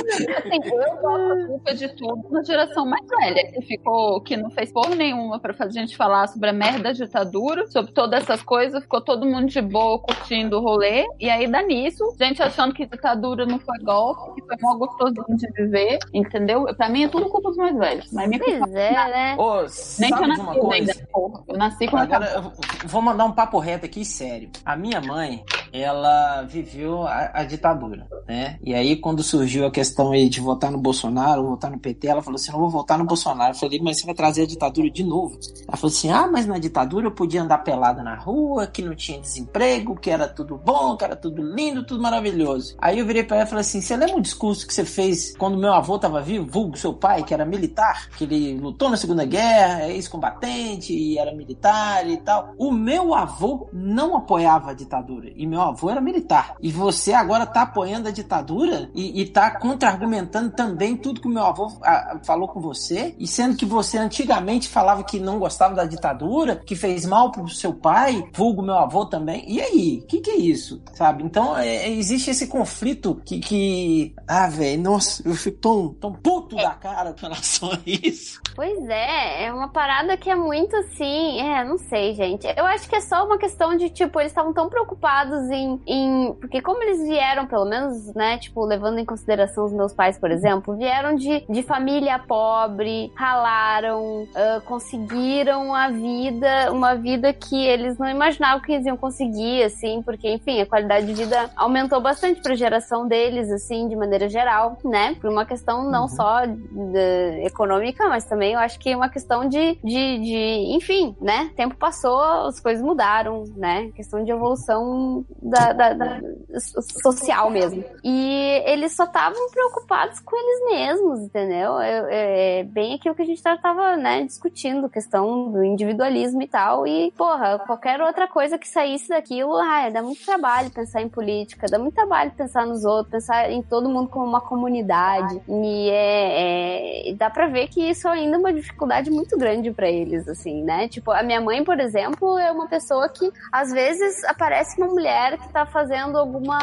[0.08, 4.50] Assim, eu boto a culpa de tudo na geração mais velha, que ficou, que não
[4.52, 8.30] fez porra nenhuma pra fazer a gente falar sobre a merda da ditadura, sobre todas
[8.38, 12.42] essas coisas, ficou todo mundo de boa curtindo o rolê, e aí dá nisso, gente
[12.42, 16.66] achando que ditadura não foi golpe, que foi mó gostosinho de viver, entendeu?
[16.76, 19.36] Pra mim é tudo culpa dos mais velhos, mas minha culpa Pois é, né?
[19.38, 19.66] Ô,
[20.00, 20.92] nem uma nascido coisa?
[20.92, 21.44] ainda, porra.
[21.48, 22.52] Eu nasci quando Agora acabou.
[22.84, 24.50] eu vou mandar um papo reto aqui, sério.
[24.66, 28.58] A minha mãe, ela viveu a, a ditadura, né?
[28.64, 32.22] E aí, quando surgiu a questão aí de votar no Bolsonaro, votar no PT, ela
[32.22, 33.52] falou assim: não vou votar no Bolsonaro.
[33.52, 35.38] Eu falei, mas você vai trazer a ditadura de novo?
[35.68, 38.27] Ela falou assim: ah, mas na ditadura eu podia andar pelada na rua,
[38.72, 42.76] que não tinha desemprego, que era tudo bom, que era tudo lindo, tudo maravilhoso.
[42.80, 45.36] Aí eu virei pra ela e falei assim: você lembra o discurso que você fez
[45.38, 48.98] quando meu avô tava vivo, vulgo seu pai, que era militar, que ele lutou na
[48.98, 52.54] Segunda Guerra, é ex-combatente e era militar e tal?
[52.58, 56.56] O meu avô não apoiava a ditadura e meu avô era militar.
[56.62, 61.32] E você agora tá apoiando a ditadura e, e tá contra-argumentando também tudo que o
[61.32, 65.76] meu avô ah, falou com você, e sendo que você antigamente falava que não gostava
[65.76, 69.44] da ditadura, que fez mal pro seu pai, vulgo meu avô também.
[69.48, 70.02] E aí?
[70.04, 70.82] O que, que é isso?
[70.94, 71.24] Sabe?
[71.24, 73.40] Então é, é, existe esse conflito que.
[73.40, 74.16] que...
[74.28, 78.42] Ah, velho, nossa, eu fico tão, tão puto da cara com relação a isso.
[78.56, 81.40] Pois é, é uma parada que é muito assim.
[81.42, 82.48] É, não sei, gente.
[82.58, 86.34] Eu acho que é só uma questão de, tipo, eles estavam tão preocupados em, em.
[86.34, 90.32] Porque como eles vieram, pelo menos, né, tipo, levando em consideração os meus pais, por
[90.32, 97.98] exemplo, vieram de, de família pobre, ralaram, ah, conseguiram a vida, uma vida que eles
[97.98, 102.42] não imaginavam que eles iam conseguir, assim, porque, enfim, a qualidade de vida aumentou bastante
[102.42, 105.16] pra geração deles, assim, de maneira geral, né?
[105.20, 109.78] Por uma questão não só de- econômica, mas também eu acho que uma questão de,
[109.84, 111.50] de, de, enfim, né?
[111.56, 113.90] Tempo passou, as coisas mudaram, né?
[113.96, 116.20] Questão de evolução da, da- da-
[116.60, 117.84] so- social mesmo.
[118.04, 121.80] E eles só estavam preocupados com eles mesmos, entendeu?
[121.80, 126.86] É, é bem aquilo que a gente tava, né, discutindo, questão do individualismo e tal.
[126.88, 131.68] E, porra, qualquer outra coisa que saísse daquilo, ai, dá muito trabalho pensar em política,
[131.70, 135.42] dá muito trabalho pensar nos outros, pensar em todo mundo como uma comunidade.
[135.48, 139.90] E é, é- dá pra ver que isso ainda ainda uma dificuldade muito grande para
[139.90, 140.90] eles, assim, né?
[140.90, 145.38] Tipo, a minha mãe, por exemplo, é uma pessoa que às vezes aparece uma mulher
[145.38, 146.58] que tá fazendo alguma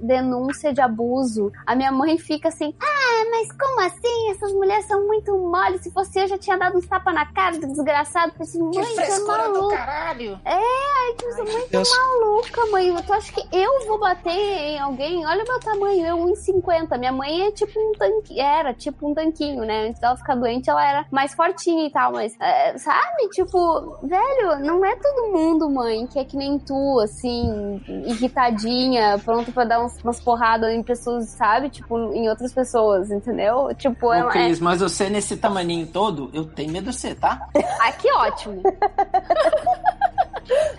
[0.00, 1.52] denúncia de abuso.
[1.66, 4.30] A minha mãe fica assim: ah, mas como assim?
[4.30, 5.78] Essas mulheres são muito mole.
[5.82, 8.32] Se fosse eu, já tinha dado uns tapa na cara do desgraçado.
[8.40, 9.76] Assim, mãe, Que é frescura do maluca.
[9.76, 10.40] caralho!
[10.44, 11.88] É, ai, tu é muito Deus.
[11.90, 12.94] maluca, mãe.
[13.06, 15.24] Tu acha que eu vou bater em alguém?
[15.26, 16.98] Olha o meu tamanho, eu 1,50.
[16.98, 19.88] Minha mãe é tipo um tanque, era tipo um tanquinho, né?
[19.88, 23.28] Antes dela ficar doente, ela era mais fortinha e tal, mas, é, sabe?
[23.30, 29.52] Tipo, velho, não é todo mundo, mãe, que é que nem tu, assim, irritadinha, pronto
[29.52, 31.70] pra dar uns- umas porradas em pessoas, sabe?
[31.70, 33.74] Tipo, em outras pessoas, entendeu?
[33.76, 34.32] Tipo, é, Ô, é...
[34.32, 37.48] Cris, mas você nesse tamaninho todo, eu tenho medo de você, tá?
[37.80, 38.62] Ai, que ótimo.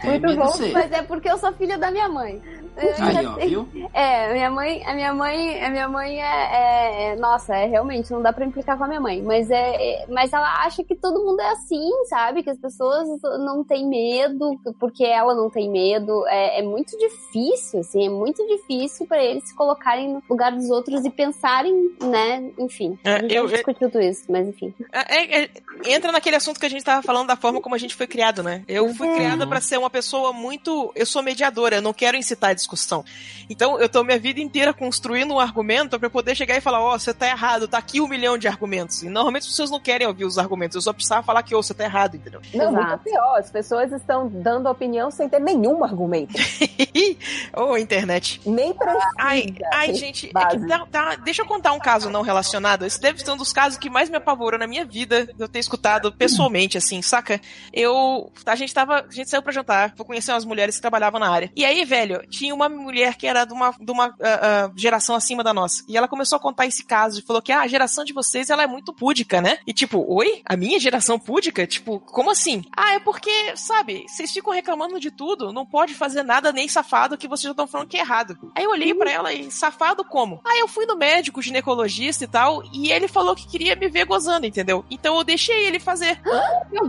[0.03, 2.41] Muito bom, mas é porque eu sou filha da minha mãe.
[2.77, 3.67] Aí, ó, viu?
[3.93, 8.09] É, minha mãe, a minha mãe, a minha mãe é, é- é- nossa, é realmente
[8.11, 10.95] não dá pra implicar com a minha mãe, mas é, é- mas ela acha que
[10.95, 12.41] todo mundo é assim, sabe?
[12.41, 13.05] Que as pessoas
[13.39, 16.25] não têm medo porque ela não tem medo.
[16.27, 20.69] É, é muito difícil, assim, é muito difícil pra eles se colocarem no lugar dos
[20.69, 22.49] outros e pensarem, né?
[22.57, 24.73] Enfim, É, a gente eu- discutiu tudo isso, mas enfim.
[24.93, 25.49] É, é,
[25.85, 28.41] entra naquele assunto que a gente tava falando da forma como a gente foi criado,
[28.41, 28.63] né?
[28.69, 29.15] Eu fui É.
[29.15, 30.91] criada pra ser uma pessoa muito.
[30.95, 33.03] Eu sou mediadora, eu não quero incitar a discussão.
[33.49, 36.97] Então eu tô minha vida inteira construindo um argumento pra poder chegar e falar: Ó,
[36.97, 39.03] você tá errado, tá aqui um milhão de argumentos.
[39.03, 41.61] E normalmente as pessoas não querem ouvir os argumentos, eu só precisava falar que, ô,
[41.61, 42.41] você tá errado, entendeu?
[42.53, 43.03] Não, muito Exato.
[43.03, 43.39] pior.
[43.39, 46.33] As pessoas estão dando opinião sem ter nenhum argumento.
[47.55, 48.41] Ô, internet.
[48.45, 49.09] Nem precisa.
[49.17, 52.85] Ai, ai, gente, é tá, tá- deixa eu contar um caso não relacionado.
[52.85, 55.47] Esse deve ser um dos casos que mais me apavorou na minha vida, de eu
[55.47, 57.41] ter escutado pessoalmente, assim, saca?
[57.73, 58.31] Eu.
[58.45, 59.05] A gente tava.
[59.09, 61.51] A gente saiu pra jantar, vou conhecer umas mulheres que trabalhavam na área.
[61.55, 65.15] E aí, velho, tinha uma mulher que era de uma, de uma ah, ah, geração
[65.15, 65.83] acima da nossa.
[65.87, 68.49] E ela começou a contar esse caso e falou que ah, a geração de vocês
[68.49, 69.59] ela é muito púdica, né?
[69.65, 70.41] E tipo, oi?
[70.45, 71.65] A minha geração púdica?
[71.67, 72.63] Tipo, como assim?
[72.75, 77.17] Ah, é porque, sabe, vocês ficam reclamando de tudo, não pode fazer nada nem safado
[77.17, 78.37] que vocês já estão falando que é errado.
[78.55, 80.41] Aí eu olhei pra ela e, safado como?
[80.45, 84.05] Ah, eu fui no médico, ginecologista e tal, e ele falou que queria me ver
[84.05, 84.85] gozando, entendeu?
[84.89, 86.19] Então eu deixei ele fazer.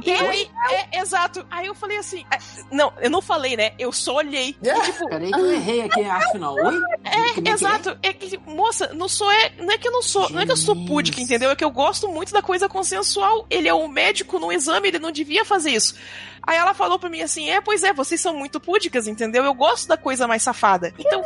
[0.02, 1.46] E aí, é, exato.
[1.50, 2.38] Aí eu falei assim, é,
[2.70, 3.72] não, eu não falei, né?
[3.78, 4.56] Eu só olhei.
[4.62, 6.54] E, tipo, Peraí que eu errei aqui a arte final.
[6.54, 6.80] Oi?
[7.04, 7.52] É que é?
[7.52, 10.46] Exato, é que, moça, não sou é, não é que eu não sou, não é
[10.46, 11.50] que eu sou púdica, entendeu?
[11.50, 13.46] É que eu gosto muito da coisa consensual.
[13.50, 15.94] Ele é um médico no exame, ele não devia fazer isso.
[16.42, 19.44] Aí ela falou pra mim assim: "É, pois é, vocês são muito púdicas, entendeu?
[19.44, 20.92] Eu gosto da coisa mais safada".
[20.98, 21.22] Então,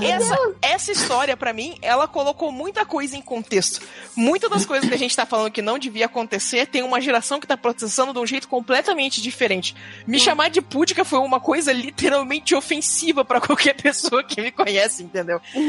[0.00, 0.34] essa
[0.80, 3.80] essa história pra mim, ela colocou muita coisa em contexto.
[4.16, 7.38] Muitas das coisas que a gente tá falando que não devia acontecer, tem uma geração
[7.38, 9.74] que tá processando de um jeito completamente diferente.
[10.06, 15.02] Me chamar de púdica foi uma coisa literalmente ofensiva pra qualquer pessoa que me conhece,
[15.02, 15.40] entendeu?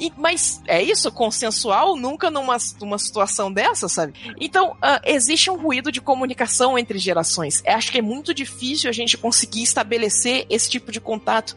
[0.00, 4.14] E- mas é isso, consensual, nunca numa, numa situação dessa, sabe?
[4.40, 7.62] Então, ah, existe um ruído de comunicação entre gerações.
[7.66, 11.54] Eu acho que é muito difícil a gente conseguir estabelecer esse tipo de contato.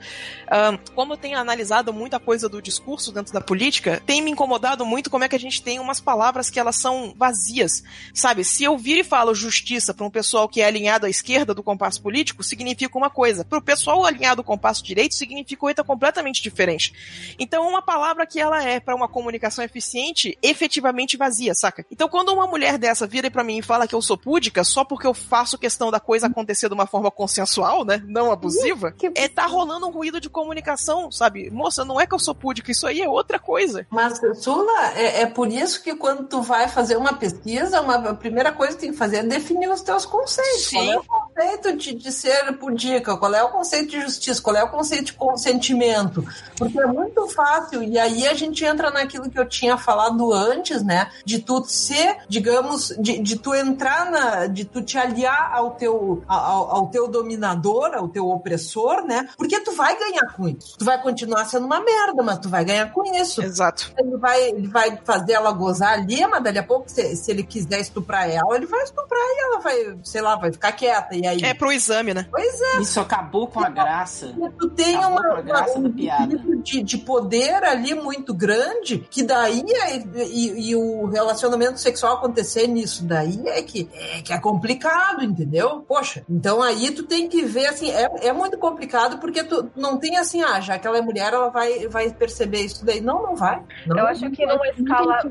[0.48, 4.86] Ah, como eu tenho analisado muita coisa do discurso dentro da política, tem me incomodado
[4.86, 7.84] muito como é que a gente tem umas palavras que elas são vazias,
[8.14, 8.44] sabe?
[8.44, 11.64] Se eu vir e falo justiça para um pessoal que é alinhado à esquerda do
[11.64, 13.46] compasso político, significa uma coisa.
[13.46, 16.94] Para o pessoal alinhado ao compasso direito, significa outra completamente diferente.
[17.40, 21.86] Então, uma palavra que ela é para uma comunicação eficiente, efetivamente vazia, saca?
[21.92, 24.84] Então, quando uma mulher dessa vira pra mim e fala que eu sou púdica só
[24.84, 28.04] porque eu faço questão da coisa acontecer de uma forma consensual, né?
[28.08, 31.50] Não abusiva, Que- é tá rolando um ruído de comunicação, sabe?
[31.50, 33.86] Moça, não é que eu sou púdica, isso aí é outra coisa.
[33.90, 38.14] Mas, Sula, é, é por isso que quando tu vai fazer uma pesquisa, uma, a
[38.14, 40.66] primeira coisa que tem que fazer é definir os teus conceitos.
[40.66, 40.78] Sim.
[40.78, 43.18] Qual é o conceito de, de ser pudica?
[43.18, 44.42] Qual é o conceito de justiça?
[44.42, 46.26] Qual é o conceito de consentimento?
[46.58, 50.84] Porque é muito fácil, e aí a gente entra naquilo que eu tinha falado antes,
[50.84, 51.10] né?
[51.26, 54.48] De tu ser, digamos, de, de tu entrar na.
[54.48, 59.30] de tu te aliar ao teu, ao, ao teu dominador, ao teu opressor, né?
[59.38, 60.78] Porque tu vai ganhar com isso.
[60.78, 63.92] Tu vai continuar sendo uma merda, mas tu vai ganhar com isso Exato.
[63.98, 67.44] ele vai, ele vai fazer ela gozar ali, mas dali a pouco, se, se ele
[67.44, 71.16] quiser estuprar ela, ele vai estuprar e ela vai, sei lá, vai ficar quieta.
[71.16, 71.40] E aí.
[71.44, 72.28] É pro exame, né?
[72.30, 74.34] Pois é, Isso acabou com a graça.
[74.60, 76.24] tu tem Acabou uma, com a graça uma- da piada.
[76.24, 82.16] equilíbrio de, de poder ali muito grande, que daí é, e, e o relacionamento sexual
[82.16, 85.84] acontecer nisso daí é que, é que é complicado, entendeu?
[85.88, 89.98] Poxa, então aí tu tem que ver assim, é, é muito complicado porque tu não
[89.98, 93.00] tem assim, ah, já que ela é mulher, ela vai, vai perceber isso daí.
[93.00, 93.62] Não, não vai.
[93.88, 95.22] Não, Eu acho que numa escala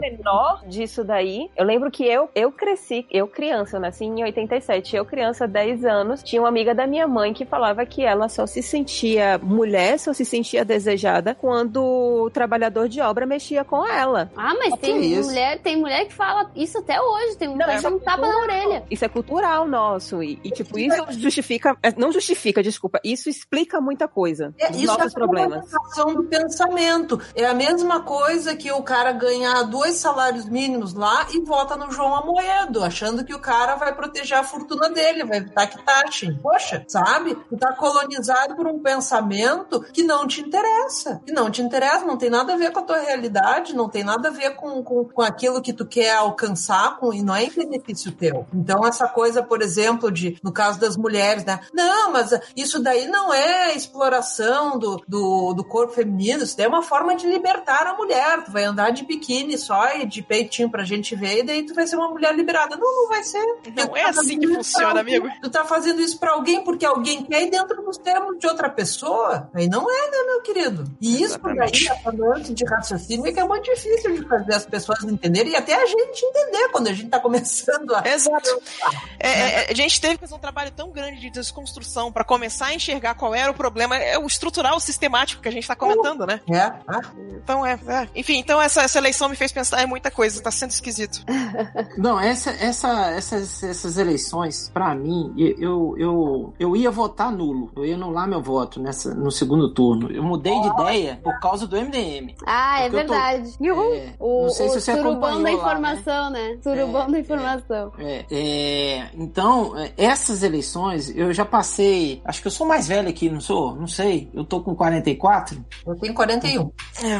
[0.00, 4.96] menor disso daí, eu lembro que eu, eu cresci, eu criança, eu nasci em 87,
[4.96, 8.46] eu criança, 10 anos, tinha uma amiga da minha mãe que falava que ela só
[8.46, 11.82] se sentia mulher, só se sentia desejada quando
[12.24, 14.30] o trabalhador de obra mexia com ela.
[14.36, 15.28] Ah, mas Que tem isso?
[15.28, 17.36] mulher, tem mulher que fala isso até hoje.
[17.36, 18.82] Tem mulher que dá um é tapa na orelha.
[18.90, 20.22] Isso é cultural nosso.
[20.22, 21.76] E, e, tipo, isso justifica.
[21.82, 23.00] é, Não justifica, desculpa.
[23.04, 24.53] Isso explica muita coisa.
[24.58, 25.70] É, isso nossos é problemas.
[25.70, 27.20] formatação do pensamento.
[27.34, 31.90] É a mesma coisa que o cara ganhar dois salários mínimos lá e vota no
[31.90, 36.38] João Amoedo, achando que o cara vai proteger a fortuna dele, vai evitar que taxem.
[36.42, 37.34] Poxa, sabe?
[37.48, 41.20] Tu tá colonizado por um pensamento que não te interessa.
[41.26, 44.04] Que não te interessa, não tem nada a ver com a tua realidade, não tem
[44.04, 47.44] nada a ver com, com, com aquilo que tu quer alcançar, com, e não é
[47.44, 48.46] em benefício teu.
[48.54, 51.60] Então, essa coisa, por exemplo, de no caso das mulheres, né?
[51.72, 54.43] Não, mas isso daí não é exploração
[54.78, 58.44] do, do, do corpo feminino, isso daí é uma forma de libertar a mulher.
[58.44, 61.74] Tu vai andar de biquíni só e de peitinho pra gente ver, e daí tu
[61.74, 62.76] vai ser uma mulher liberada.
[62.76, 63.44] Não, não vai ser.
[63.76, 65.28] Não Tu é tá assim que funciona, amigo.
[65.42, 68.68] Tu tá fazendo isso pra alguém porque alguém quer ir dentro dos termos de outra
[68.68, 69.50] pessoa.
[69.54, 70.84] Aí não é, né, meu querido?
[71.00, 71.88] E isso daí, Exatamente.
[71.90, 75.56] essa lance de raciocínio, é que é muito difícil de fazer as pessoas entenderem e
[75.56, 78.02] até a gente entender quando a gente tá começando a.
[78.06, 78.50] Exato.
[79.18, 82.66] É, é, a gente teve que fazer um trabalho tão grande de desconstrução pra começar
[82.66, 85.74] a enxergar qual era o problema, é o estrutural, o sistemático que a gente tá
[85.76, 86.40] comentando, né?
[86.50, 87.00] É, ah,
[87.42, 88.08] Então é, é.
[88.14, 91.24] Enfim, então essa, essa eleição me fez pensar em muita coisa, tá sendo esquisito.
[91.96, 97.70] Não, essa, essa, essas, essas eleições, pra mim, eu, eu, eu ia votar nulo.
[97.76, 100.10] Eu ia anular meu voto nessa, no segundo turno.
[100.10, 102.34] Eu mudei de ideia por causa do MDM.
[102.46, 103.50] Ah, é eu tô- verdade.
[103.60, 105.52] É, O, não sei o se você surubão da lá, né?
[105.52, 106.58] informação, né?
[106.62, 107.20] Surubão É, da é.
[107.20, 107.92] informação.
[107.98, 112.20] É, é, então, é, essas eleições, eu já passei.
[112.24, 113.74] Acho que eu sou mais velho aqui, não sou?
[113.74, 114.23] Não sei.
[114.32, 115.64] Eu tô com 44.
[115.86, 116.70] eu tenho 41.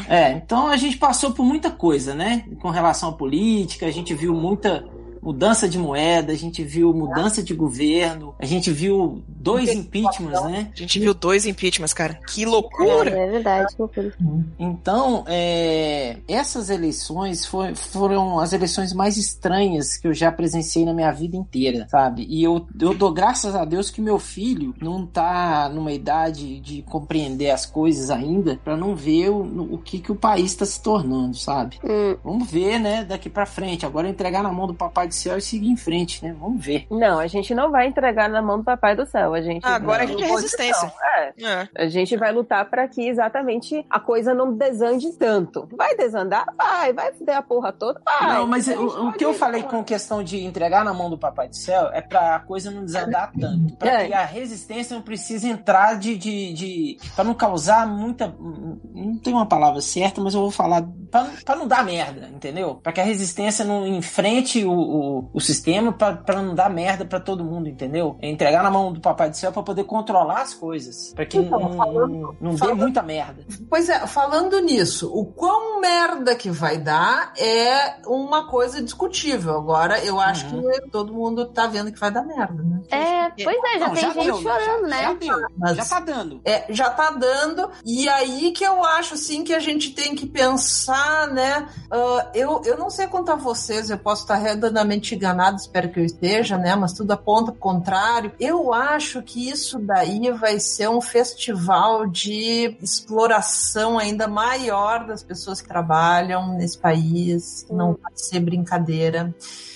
[0.08, 2.44] É, então a gente passou por muita coisa, né?
[2.60, 4.84] Com relação à política, a gente viu muita
[5.24, 10.70] mudança de moeda, a gente viu mudança de governo, a gente viu dois impeachments, né?
[10.74, 12.20] A gente viu dois impeachments, cara.
[12.28, 13.10] Que É, loucura!
[13.10, 14.14] é verdade, que loucura.
[14.58, 20.92] Então, é, essas eleições foi- foram as eleições mais estranhas que eu já presenciei na
[20.92, 22.26] minha vida inteira, sabe?
[22.28, 26.82] E eu, eu dou graças a Deus que meu filho não tá numa idade de
[26.82, 30.82] compreender as coisas ainda, pra não ver o, o que, que o país tá se
[30.82, 31.78] tornando, sabe?
[31.82, 32.16] Hum.
[32.22, 33.86] Vamos ver, né, daqui pra frente.
[33.86, 36.34] Agora entregar na mão do Papai do Céu e seguir em frente, né?
[36.38, 36.86] Vamos ver.
[36.90, 39.34] Não, a gente não vai entregar na mão do Papai do Céu.
[39.34, 40.92] A gente Ah, agora a gente é resistência.
[41.16, 41.32] É.
[41.42, 41.68] É.
[41.76, 45.68] A gente vai lutar pra que exatamente a coisa não desande tanto.
[45.76, 46.44] Vai desandar?
[46.56, 46.92] Vai.
[46.92, 48.00] Vai fuder a porra toda?
[48.04, 48.34] Vai.
[48.34, 51.16] não, mas A o, o que eu falei com questão de entregar na mão do
[51.18, 53.76] Papai do Céu é pra coisa não desandar tanto.
[53.76, 54.06] Pra É.
[54.08, 56.16] que a resistência não precise entrar de.
[56.16, 58.34] de, de pra não causar muita.
[58.38, 60.82] Não tem uma palavra certa, mas eu vou falar.
[61.10, 62.74] Pra, pra não dar merda, entendeu?
[62.76, 67.04] Pra que a resistência não enfrente o, o, o sistema pra, pra não dar merda
[67.04, 68.16] pra todo mundo, entendeu?
[68.20, 71.12] É entregar na mão do Papai do Céu pra poder controlar as coisas.
[71.14, 73.44] Pra que Então, não, falando- não, dê falando- muita merda.
[73.68, 79.56] Pois é, falando nisso, o quão merda que vai dar é uma coisa discutível.
[79.56, 80.70] Agora, eu acho Uhum.
[80.70, 82.80] que todo mundo tá vendo que vai dar merda, né?
[82.90, 85.16] É, pois é, já Não, tem gente deu, chorando, já, Já né?
[85.20, 86.40] deu, Mas- já tá dando.
[86.44, 90.26] É, já tá dando, e aí que eu acho, assim, que a gente tem que
[90.26, 91.66] pensar, né?
[91.90, 95.98] ah, eu, eu não sei quanto a vocês, eu posso estar redondamente enganado, espero que
[95.98, 96.74] eu esteja, né?
[96.76, 98.32] Mas tudo aponta pro contrário.
[98.38, 105.60] Eu acho que isso daí vai ser um festival de exploração ainda maior das pessoas
[105.60, 107.66] que trabalham nesse país.
[107.70, 109.34] Não vai ser brincadeira.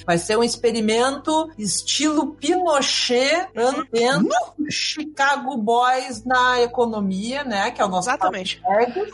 [0.08, 3.86] Vai ser um experimento estilo Pinochet, ano
[4.70, 7.70] Chicago Boys na economia, né?
[7.70, 8.58] Que é o nosso Exatamente.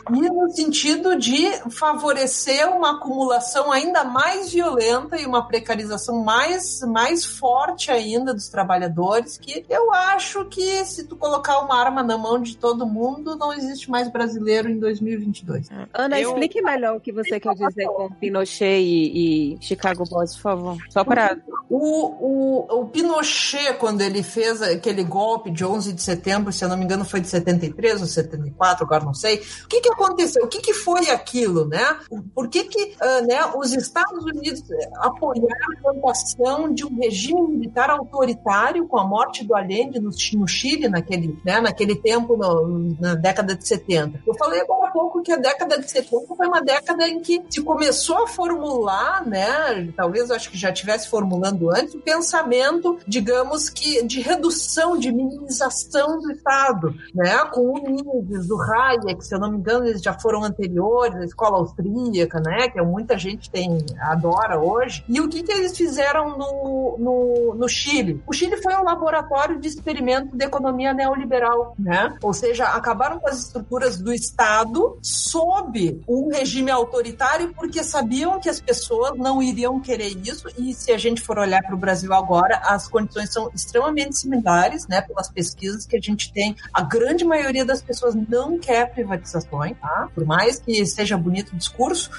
[0.09, 7.25] e no sentido de favorecer uma acumulação ainda mais violenta e uma precarização mais, mais
[7.25, 12.41] forte ainda dos trabalhadores, que eu acho que se tu colocar uma arma na mão
[12.41, 15.67] de todo mundo, não existe mais brasileiro em 2022.
[15.93, 20.33] Ana, Eu- explique melhor o que você quer dizer com Pinochet e, e Chicago Boys,
[20.35, 20.84] por favor.
[20.89, 21.37] Só para.
[21.69, 26.69] O, o, o Pinochet, quando ele fez aquele golpe de 11 de setembro, se eu
[26.69, 30.43] não me engano foi de 73 ou 74, agora não sei, o que, que aconteceu?
[30.43, 31.97] O que, que foi aquilo, né?
[32.33, 34.63] Por que, que ah, né, os Estados Unidos
[34.97, 40.47] apoiaram a implantação de um regime militar autoritário com a morte do Allende no, no
[40.47, 44.21] Chile, naquele, né, naquele tempo, no- na década de 70?
[44.25, 47.41] Eu falei agora há pouco que a década de 70 foi uma década em que
[47.49, 49.91] se começou a formular, né?
[49.95, 56.19] Talvez acho que já estivesse formulando antes, o pensamento, digamos que, de redução, de minimização
[56.19, 57.37] do Estado, né?
[57.53, 61.25] Com o Mises, o Hayek, se eu não me engano, eles já foram anteriores, a
[61.25, 62.69] escola austríaca, né?
[62.69, 65.03] Que muita gente tem, adora hoje.
[65.07, 68.21] E o que, que eles fizeram no, no, no Chile?
[68.27, 72.15] O Chile foi um laboratório de experimento de economia neoliberal, né?
[72.21, 78.49] Ou seja, acabaram com as estruturas do Estado sob um regime autoritário porque sabiam que
[78.49, 82.13] as pessoas não iriam querer isso e se a gente for olhar para o Brasil
[82.13, 85.01] agora, as condições são extremamente similares, né?
[85.01, 90.09] Pelas pesquisas que a gente tem, a grande maioria das pessoas não quer privatizações, tá?
[90.13, 92.09] Por mais que seja bonito o discurso,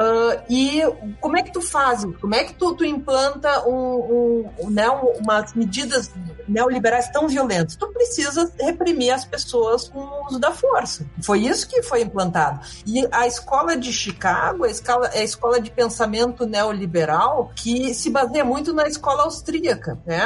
[0.00, 0.80] Uh, e
[1.20, 2.06] como é que tu faz?
[2.22, 6.10] Como é que tu, tu implanta um, um, né, umas medidas
[6.48, 7.76] neoliberais tão violentas?
[7.76, 11.04] Tu precisa reprimir as pessoas com o uso da força.
[11.22, 12.60] Foi isso que foi implantado.
[12.86, 18.08] E a escola de Chicago, a escola, é a escola de pensamento neoliberal que se
[18.08, 19.98] baseia muito na escola austríaca.
[20.06, 20.22] Né?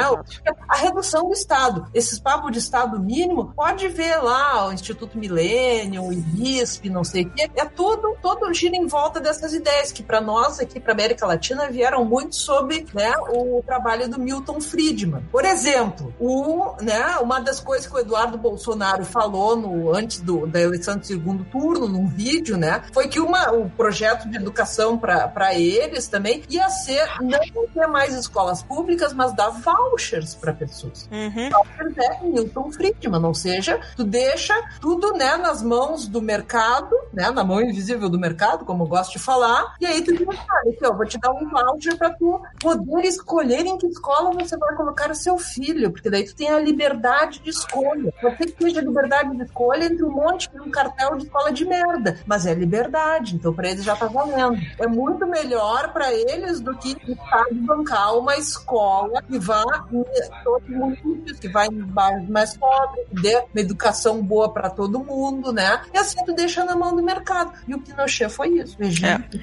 [0.69, 1.85] A redução do Estado.
[1.93, 7.23] Esses papos de Estado mínimo, pode ver lá o Instituto Milênio, o IBISP, não sei
[7.23, 7.51] o quê.
[7.55, 11.67] É tudo, todo gira em volta dessas ideias que para nós aqui para América Latina
[11.69, 15.23] vieram muito sobre né, o trabalho do Milton Friedman.
[15.31, 20.45] Por exemplo, o, né, uma das coisas que o Eduardo Bolsonaro falou no, antes do,
[20.45, 24.97] da eleição do segundo turno, num vídeo, né, foi que uma, o projeto de educação
[24.99, 31.09] para eles também ia ser não ter mais escolas públicas, mas dar vouchers para pessoas.
[31.11, 31.49] Uhum.
[31.49, 37.31] Vouchers é Milton Friedman, ou seja, tu deixa tudo né, nas mãos do mercado, né,
[37.31, 39.44] na mão invisível do mercado, como eu gosto de falar,
[39.79, 43.07] e aí tu diz, cara, aqui, ó, vou te dar um voucher para tu poder
[43.07, 46.59] escolher em que escola você vai colocar o seu filho, porque daí tu tem a
[46.59, 48.13] liberdade de escolha.
[48.21, 51.65] Ser que seja liberdade de escolha entre um monte de um cartel de escola de
[51.65, 54.59] merda, mas é liberdade, então para eles já tá valendo.
[54.79, 60.03] É muito melhor para eles do que o Estado bancar uma escola que vá em
[60.43, 64.69] todos os municípios, que vai em bairros mais pobres, que dê uma educação boa para
[64.69, 65.81] todo mundo, né?
[65.93, 67.53] E assim tu deixa na mão do mercado.
[67.67, 68.75] E o Pinochet foi isso.
[68.79, 69.34] Regime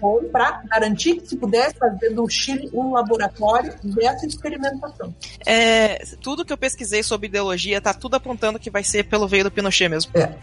[0.00, 5.14] Foi para garantir que se pudesse fazer do Chile um laboratório dessa experimentação.
[5.46, 9.44] É, tudo que eu pesquisei sobre ideologia tá tudo apontando que vai ser pelo veio
[9.44, 10.12] do Pinochet mesmo.
[10.14, 10.34] É.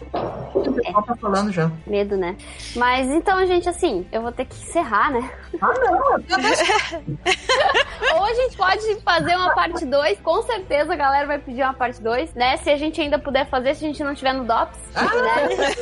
[0.54, 1.70] O pessoal tá falando já.
[1.86, 2.36] Medo, né?
[2.76, 5.30] Mas então, gente, assim, eu vou ter que encerrar, né?
[5.60, 6.02] Ah, não,
[8.18, 10.20] Ou a gente pode fazer uma parte 2.
[10.20, 12.56] Com certeza a galera vai pedir uma parte 2, né?
[12.58, 15.74] Se a gente ainda puder fazer, se a gente não tiver no DOPS, né?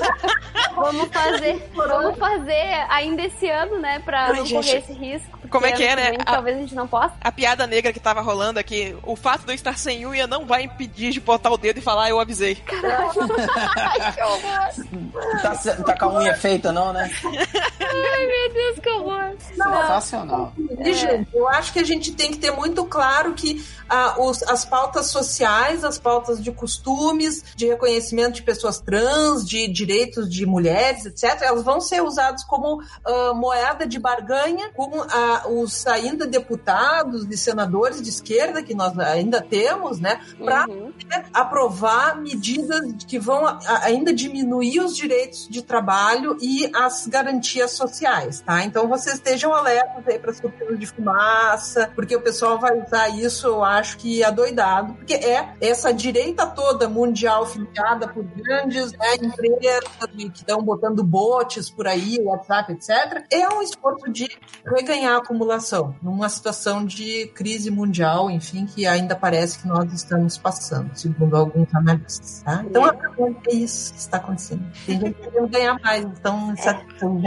[0.74, 1.70] Vamos fazer.
[1.74, 3.98] Vamos fazer ainda esse ano, né?
[4.04, 5.38] Pra Ai, não gente, correr esse risco.
[5.50, 6.10] como é que é, né?
[6.10, 7.14] vem, A- Talvez a gente não possa.
[7.20, 10.46] A piada negra que tava rolando aqui, o fato de eu estar sem unha não
[10.46, 12.56] vai impedir de botar o dedo e falar, "Ah, eu avisei.
[12.72, 15.40] Ai, que horror.
[15.42, 15.54] Tá,
[15.84, 17.10] tá com a unha feita, não, né?
[17.24, 19.32] Ai, meu Deus, que horror.
[19.40, 20.52] Sensacional.
[20.78, 24.42] E, gente, eu acho que a gente tem que ter muito claro que ah, os-
[24.44, 30.46] as pautas sociais, as pautas de costumes, de reconhecimento de pessoas trans, de direitos de
[30.46, 36.26] mulheres, etc., elas vão ser usadas como ah, moeda de barganha com ah, os ainda
[36.26, 40.92] deputados e senadores de esquerda, que nós ainda temos, né, para Uhum.
[41.32, 48.40] aprovar medidas que vão a- ainda diminuir os direitos de trabalho e as garantias sociais,
[48.40, 48.64] tá?
[48.64, 53.08] Então vocês estejam alertas aí para as cortinas de fumaça, porque o pessoal vai usar
[53.08, 59.14] isso, eu acho que adoidado, porque é essa direita toda mundial financiada por grandes né,
[59.22, 59.84] empresas
[60.16, 62.89] que estão botando botes por aí, WhatsApp, etc.
[63.30, 64.28] É um esforço de
[64.64, 70.36] reganhar a acumulação numa situação de crise mundial, enfim, que ainda parece que nós estamos
[70.36, 72.42] passando, segundo alguns analistas.
[72.42, 72.64] Tá?
[72.64, 74.64] Então é isso que está acontecendo.
[74.86, 77.20] Tem gente querendo ganhar mais, então satisfazendo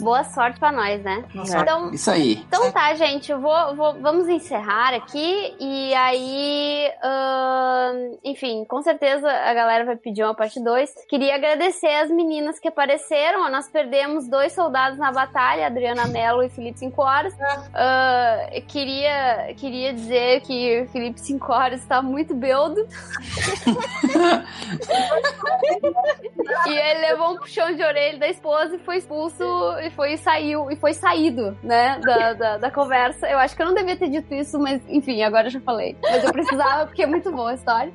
[0.00, 1.24] Boa sorte pra nós, né?
[1.32, 1.56] Sorte.
[1.62, 2.34] Então, Isso aí.
[2.46, 9.28] Então tá, gente, eu vou, vou- vamos encerrar aqui e aí, ahn, enfim, com certeza
[9.30, 10.92] a galera vai pedir uma parte 2.
[11.08, 13.50] Queria agradecer as meninas que apareceram.
[13.50, 17.34] Nós perdemos dois soldados na batalha, Adriana Mello e Felipe 5 horas.
[17.74, 22.86] Ah, queria, queria dizer que o Felipe 5 horas está muito beldo.
[26.66, 29.42] e ele levou um puxão de orelha da esposa e foi expulso
[29.86, 33.26] e foi saiu e foi saído, né, da, da, da conversa.
[33.28, 35.96] Eu acho que eu não devia ter dito isso, mas enfim, agora eu já falei.
[36.02, 37.92] Mas eu precisava porque é muito boa a história.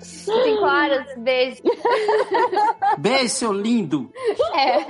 [0.00, 1.62] Cinco horas, beijo.
[2.98, 4.10] Beijo, seu lindo.
[4.54, 4.80] É.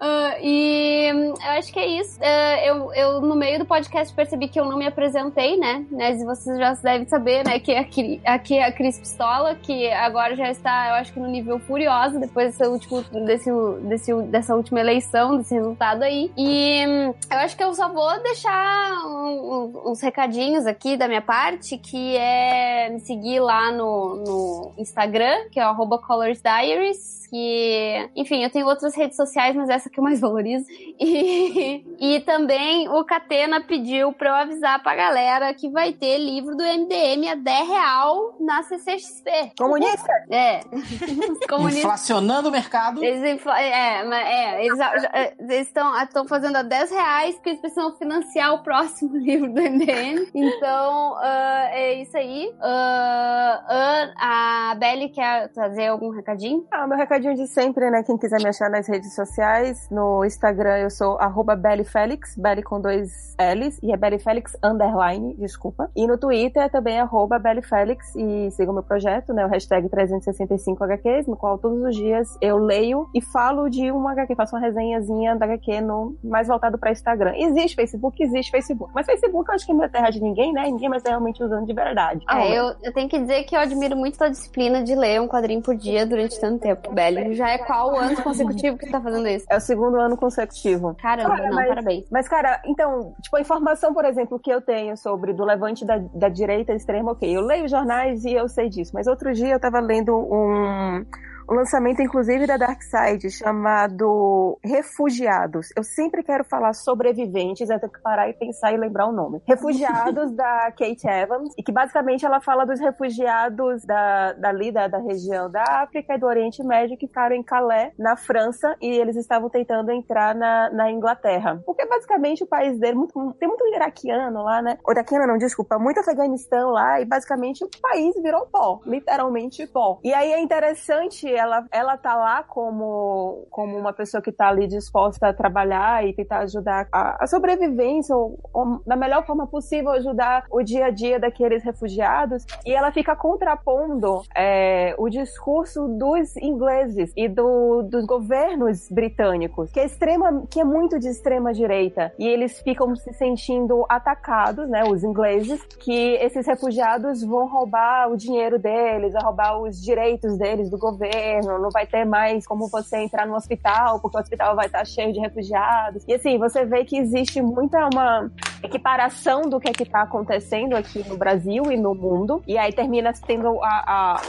[0.00, 2.18] Ah, e eu acho que é isso.
[2.20, 5.84] Ah, eu, eu, no meio do podcast, percebi que eu não me apresentei, né?
[5.90, 7.58] Mas vocês já devem saber, né?
[7.60, 11.28] Que aqui, aqui é a Cris Pistola, que agora já está, eu acho que no
[11.28, 13.50] nível furiosa, depois desse último, desse,
[13.82, 16.32] desse, dessa última última eleição, desse resultado aí.
[16.36, 21.20] E hum, eu acho que eu só vou deixar um- uns recadinhos aqui da minha
[21.20, 28.10] parte, que é me seguir lá no, no Instagram, que é o Colors Diaries, que,
[28.14, 30.66] enfim, eu tenho outras redes sociais, mas essa que eu mais valorizo.
[31.00, 36.54] E, e também o Catena pediu pra eu avisar pra galera que vai ter livro
[36.54, 39.52] do MDM a 10 real na CCXP.
[39.58, 40.12] Comunista!
[40.30, 40.60] É.
[41.48, 41.78] Comunista.
[41.80, 43.02] Inflacionando o mercado.
[43.02, 47.48] Eles, infla- é, mas é, eles já- já- eles estão fazendo a 10 reais porque
[47.50, 50.28] eles precisam financiar o próximo livro do MDM.
[50.34, 52.52] Então, ah, é isso aí.
[52.60, 56.66] Ah, ah, a Belly quer trazer algum recadinho?
[56.70, 58.02] Ah, meu recadinho de sempre, né?
[58.02, 62.80] Quem quiser me achar nas redes sociais, no Instagram eu sou arroba BellyFelix, Belly com
[62.80, 65.90] dois L's, e é BellyFelix underline, desculpa.
[65.94, 69.46] E no Twitter também é arroba BellyFelix, e siga o meu projeto, né?
[69.46, 74.34] O hashtag 365HQs, no qual todos os dias eu leio e falo de uma HQ,
[74.34, 77.34] faço uma resenhazinha da HQ no, mais voltado pra Instagram.
[77.36, 78.22] Existe Facebook?
[78.22, 78.92] Existe Facebook.
[78.94, 80.64] Mas Facebook eu acho que não é terra de ninguém, né?
[80.64, 82.24] Ninguém mais tá realmente usando de verdade.
[82.26, 85.20] Ah, É, eu, eu tenho que dizer que eu admiro muito tua disciplina de ler
[85.20, 87.11] um quadrinho por dia durante tanto tempo, Belly.
[87.34, 89.46] Já é qual o ano consecutivo que tu tá fazendo isso?
[89.48, 90.94] É o segundo ano consecutivo.
[91.00, 92.04] Caramba, Cara, não, mas- parabéns.
[92.10, 95.98] Mas, cara, então, tipo, a informação, por exemplo, que eu tenho sobre do levante da,
[95.98, 99.60] da direita extrema, ok, eu leio jornais e eu sei disso, mas outro dia eu
[99.60, 101.04] tava lendo um,
[101.48, 105.68] um lançamento, inclusive, da Darkseid, chamado Refugiados.
[105.76, 109.42] Eu sempre quero falar sobreviventes, eu tenho que parar e pensar e lembrar o nome.
[109.46, 114.98] Refugiados, da Kate Evans, e que basicamente ela fala dos refugiados da, dali, da, da
[114.98, 119.16] região da África e do Oriente Médio que ficaram em Calais, na França, e eles
[119.16, 121.60] estavam tentando entrar na, na Inglaterra.
[121.64, 124.78] Porque basicamente o país dele, muito- tem muito iraquiano lá, né?
[124.84, 129.98] Ou iraquiano não, desculpa, muito Afeganistão lá, e basicamente o país virou pó, literalmente pó.
[130.02, 134.66] E aí é interessante ela, ela tá lá como, como uma pessoa que tá ali
[134.66, 139.90] disposta a trabalhar e tentar ajudar a, a sobrevivência, ou, ou da melhor forma possível,
[139.92, 142.44] ajudar o dia a dia daqueles refugiados.
[142.64, 149.80] E ela fica contrapondo é, o discurso dos ingleses e do, dos governos britânicos, que
[149.80, 152.12] é extrema, que é muito de extrema direita.
[152.18, 158.16] E eles ficam se sentindo atacados, né, os ingleses, que esses refugiados vão roubar o
[158.16, 163.26] dinheiro deles, roubar os direitos deles do governo, não vai ter mais como você entrar
[163.26, 166.04] no hospital, porque o hospital vai estar cheio de refugiados.
[166.06, 168.30] E assim, você vê que existe muita uma
[168.62, 172.42] equiparação do que é que tá acontecendo aqui no Brasil e no mundo.
[172.46, 174.22] E aí termina tendo a, a,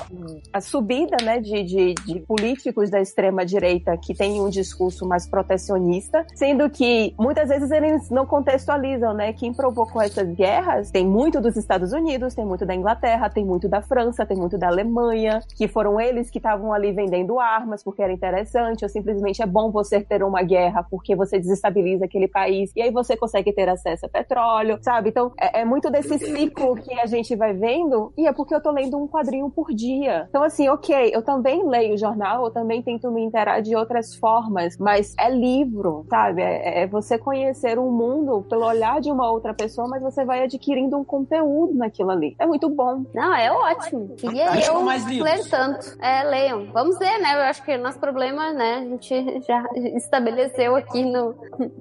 [0.53, 5.28] a subida, né, de, de, de políticos da extrema direita que têm um discurso mais
[5.28, 11.40] protecionista, sendo que muitas vezes eles não contextualizam, né, quem provocou essas guerras tem muito
[11.40, 15.41] dos Estados Unidos, tem muito da Inglaterra, tem muito da França, tem muito da Alemanha,
[15.56, 19.72] que foram eles que estavam ali vendendo armas porque era interessante, ou simplesmente é bom
[19.72, 24.05] você ter uma guerra porque você desestabiliza aquele país e aí você consegue ter acesso
[24.05, 25.10] a petróleo, sabe?
[25.10, 28.61] Então é, é muito desse ciclo que a gente vai vendo e é porque eu
[28.61, 30.26] tô lendo um quadrinho por dia.
[30.30, 34.77] Então assim, ok, eu também leio jornal, eu também tento me interar de outras formas,
[34.77, 36.41] mas é livro, sabe?
[36.41, 40.43] É, é você conhecer o mundo pelo olhar de uma outra pessoa, mas você vai
[40.43, 42.35] adquirindo um conteúdo naquilo ali.
[42.39, 43.03] É muito bom.
[43.14, 44.15] Não, é ótimo.
[44.15, 45.97] Queria Fantástico, eu ler tanto.
[46.01, 46.68] É, leiam.
[46.74, 47.36] Vamos ver, né?
[47.36, 49.64] Eu acho que o nosso problema, né, a gente já
[49.95, 51.36] estabeleceu aqui no,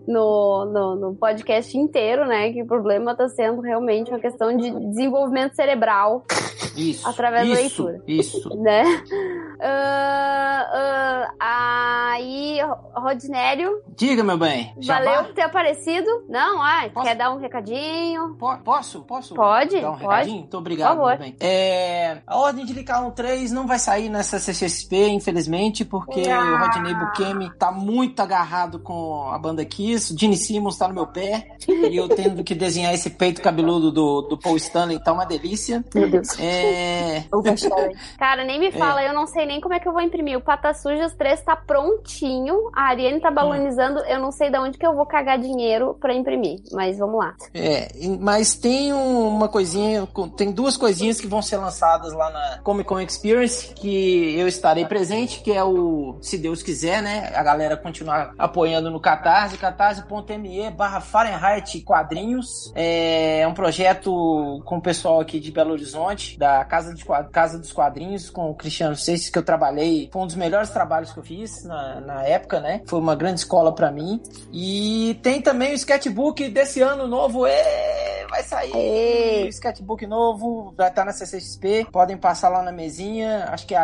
[0.07, 4.71] no, no, no podcast inteiro, né, que o problema tá sendo realmente uma questão de
[4.91, 6.25] desenvolvimento cerebral,
[6.77, 7.09] Isso.
[7.09, 8.05] Através da isso, leitura.
[8.07, 8.49] Isso.
[8.61, 8.85] né?
[9.61, 12.59] Ah, ah, aí,
[12.95, 14.75] Rodinério, Diga, meu bem.
[14.85, 16.25] valeu por ter aparecido.
[16.29, 17.07] Não, ah, Posso?
[17.07, 18.35] quer dar um recadinho?
[18.39, 19.03] Po- Posso?
[19.03, 19.35] Posso?
[19.35, 20.03] Pode, Dar um pode.
[20.03, 20.39] recadinho?
[20.39, 21.11] Muito obrigado, Por favor.
[21.11, 21.37] meu bem.
[21.41, 24.39] É, a Ordem de Licar 3 não vai sair nessa
[24.91, 30.77] Infelizmente, porque o Rodney Bukemi tá muito agarrado com a banda Kiss, o Gene Simmons
[30.77, 34.57] tá no meu pé, e eu tendo que desenhar esse peito cabeludo do, do Paul
[34.57, 35.85] Stanley, tá uma delícia.
[35.95, 36.39] Meu Deus.
[36.39, 37.25] É...
[38.19, 40.37] Cara, nem me fala, eu não sei nem como é que eu vou imprimir.
[40.37, 44.79] O Patas Sujas 3 tá prontinho, a Ariane tá balonizando, eu não sei de onde
[44.79, 47.35] que eu vou cagar dinheiro pra imprimir, mas vamos lá.
[47.55, 47.89] É,
[48.21, 50.07] mas tem um- uma coisinha,
[50.37, 54.72] tem duas coisinhas que vão ser lançadas lá na Comic Con Experience que eu estarei
[54.87, 60.71] presente, que é o, se Deus quiser, né, a galera continuar apoiando no Catarse, catarse.me
[60.71, 66.95] barra Fahrenheit Quadrinhos, é um projeto com o pessoal aqui de Belo Horizonte, da Casa,
[66.95, 70.71] de Casa dos Quadrinhos, com o Cristiano Seixas, que eu trabalhei, foi um dos melhores
[70.71, 74.21] trabalhos que eu fiz na, na época, né, foi uma grande escola pra mim,
[74.53, 79.45] e tem também o sketchbook desse ano novo, ê, vai sair!
[79.45, 81.87] O sketchbook novo, vai estar na CCXP.
[81.93, 83.79] Podem passar lá na mesinha, acho que é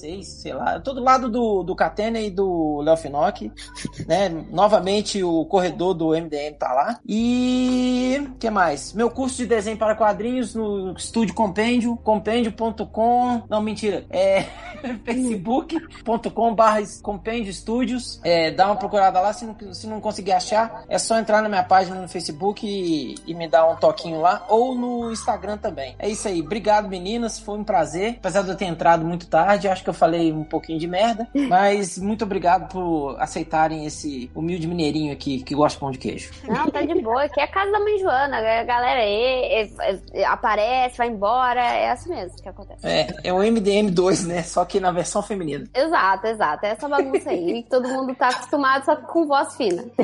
[0.00, 0.74] H6, sei lá.
[0.74, 3.52] Eu tô do lado do, do Catena e do Léo Finocchi,
[4.06, 4.28] né?
[4.50, 7.00] Novamente o corredor do MDM tá lá.
[7.06, 8.92] E o que mais?
[8.92, 13.42] Meu curso de desenho para quadrinhos no Estúdio Compêndio, compêndio.com.
[13.48, 14.04] Não, mentira.
[14.10, 14.46] É
[15.04, 18.20] facebook.com barra compêndio estúdios.
[18.24, 21.48] É, dá uma procurada lá, se não, se não conseguir achar, é só entrar na
[21.48, 25.94] minha página no Facebook e, e me dar um toquinho lá, ou no Instagram também.
[25.98, 26.40] É isso aí.
[26.40, 27.38] Obrigado, meninas.
[27.38, 28.16] Foi um prazer.
[28.18, 31.28] Apesar de eu ter entrado muito tarde, acho que eu falei um pouquinho de merda,
[31.48, 36.30] mas muito obrigado por aceitarem esse humilde mineirinho aqui que gosta de pão de queijo.
[36.46, 37.24] Não, tá de boa.
[37.24, 38.38] Aqui é a casa da mãe Joana.
[38.38, 39.70] A galera é, é-
[40.14, 41.60] é- aparece, vai embora.
[41.60, 42.86] É assim mesmo que acontece.
[42.86, 44.42] É, é o MDM2, né?
[44.42, 45.66] Só que na versão feminina.
[45.74, 46.66] Exato, exato.
[46.66, 49.84] É essa bagunça aí que todo mundo tá acostumado, só que com voz fina.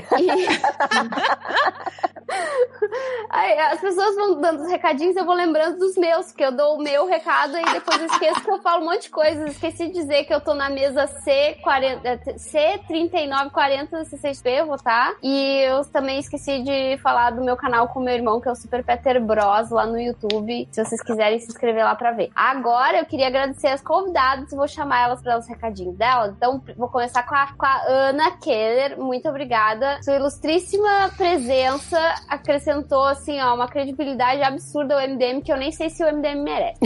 [3.31, 6.77] Aí, as pessoas vão dando os recadinhos, eu vou lembrando dos meus, que eu dou
[6.77, 9.47] o meu recado e depois eu esqueço que eu falo um monte de coisa.
[9.67, 14.77] Esqueci de dizer que eu tô na mesa C40, eh, C3940 da CCXP, eu vou
[14.77, 15.17] estar.
[15.21, 18.55] E eu também esqueci de falar do meu canal com meu irmão, que é o
[18.55, 22.31] Super Peter Bros, lá no YouTube, se vocês quiserem se inscrever lá pra ver.
[22.37, 26.33] Agora eu queria agradecer as convidadas e vou chamar elas para dar os recadinhos delas.
[26.37, 28.97] Então vou começar com a, com a Ana Keller.
[29.01, 30.01] Muito obrigada.
[30.01, 31.99] Sua ilustríssima presença
[32.29, 36.45] acrescentou, assim, ó, uma credibilidade absurda ao MDM que eu nem sei se o MDM
[36.45, 36.79] merece.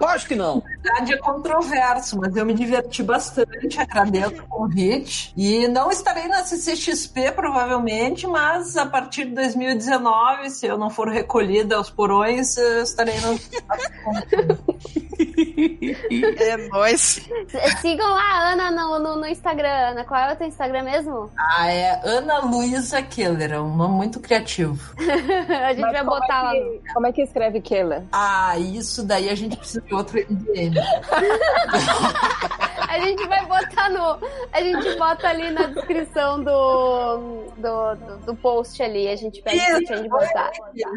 [0.00, 0.62] Lógico que não.
[0.82, 1.18] Na verdade é
[1.54, 5.32] controverso, mas eu me diverti bastante, agradeço o convite.
[5.36, 11.08] E não estarei na CCXP, provavelmente, mas a partir de 2019, se eu não for
[11.08, 13.38] recolhida aos porões, eu estarei no.
[16.38, 17.20] É nóis.
[17.80, 19.68] Sigam lá a Ana no, no, no Instagram.
[19.90, 21.30] Ana, qual é o teu Instagram mesmo?
[21.38, 24.78] Ah, é Ana Luísa Keller, é um nome muito criativo.
[24.98, 26.52] a gente Mas vai como botar é lá.
[26.52, 28.02] que- Como é que escreve Keller?
[28.12, 30.74] Ah, isso daí a gente precisa de outro MDM.
[32.90, 34.18] A gente vai botar no.
[34.52, 39.06] A gente bota ali na descrição do, do, do, do post ali.
[39.06, 40.50] A gente pede pro Tian de botar.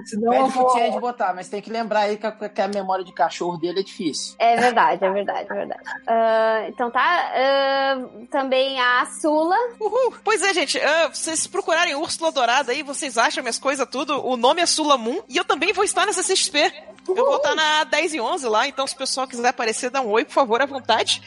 [0.05, 2.67] Senão eu Pede pro de botar, mas tem que lembrar aí que a, que a
[2.67, 4.35] memória de cachorro dele é difícil.
[4.39, 5.81] É verdade, é verdade, é verdade.
[6.07, 7.31] Ah, então tá.
[7.35, 9.55] ah, também a Sula.
[9.79, 10.15] Uhul.
[10.23, 14.19] Pois é, gente, ah, vocês procurarem Úrsula Dourada aí, vocês acham minhas coisas tudo.
[14.25, 16.92] O nome é Sula Moon e eu também vou estar nessa CXP.
[17.07, 20.01] Eu vou estar na 10 e 11 lá, então se o pessoal quiser aparecer, dá
[20.01, 21.21] um oi, por favor, à vontade.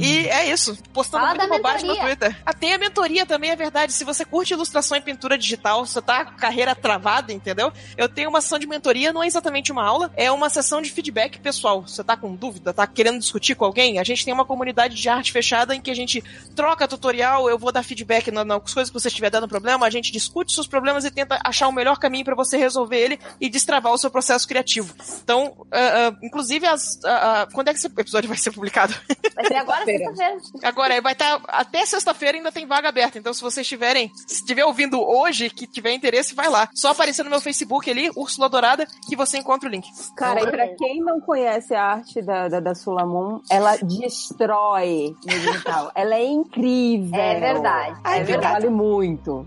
[0.00, 0.76] E é isso.
[0.92, 1.96] Postando Fala muita bobagem no.
[1.96, 2.36] Twitter.
[2.44, 3.92] Ah, tem a mentoria também, é verdade.
[3.92, 7.72] Se você curte ilustração e pintura digital, você tá com carreira travada, entendeu?
[7.96, 10.90] Eu tenho uma sessão de mentoria, não é exatamente uma aula, é uma sessão de
[10.90, 11.82] feedback pessoal.
[11.82, 13.98] Você tá com dúvida, tá querendo discutir com alguém?
[13.98, 16.22] A gente tem uma comunidade de arte fechada em que a gente
[16.56, 19.90] troca tutorial, eu vou dar feedback na- nas coisas que você estiver dando problema, a
[19.90, 23.48] gente discute seus problemas e tenta achar o melhor caminho pra você resolver ele e
[23.48, 24.93] destravar o seu processo criativo.
[25.22, 28.94] Então, ah, ah, inclusive, as, ah, quando é que esse episódio vai ser publicado?
[29.34, 30.14] Vai ser agora, Sexta-feira.
[30.40, 30.68] sexta-feira.
[30.68, 33.18] Agora, vai estar até sexta-feira ainda tem vaga aberta.
[33.18, 36.68] Então, se vocês estiverem, se estiver ouvindo hoje, que tiver interesse, vai lá.
[36.74, 39.86] Só aparecer no meu Facebook ali, Úrsula Dourada, que você encontra o link.
[40.16, 45.32] Cara, e pra quem não conhece a arte da, da, da Sulamon, ela destrói no
[45.40, 45.90] digital.
[45.94, 47.18] ela é incrível.
[47.20, 48.00] É verdade.
[48.04, 48.52] É Ela verdade.
[48.54, 49.46] Vale muito.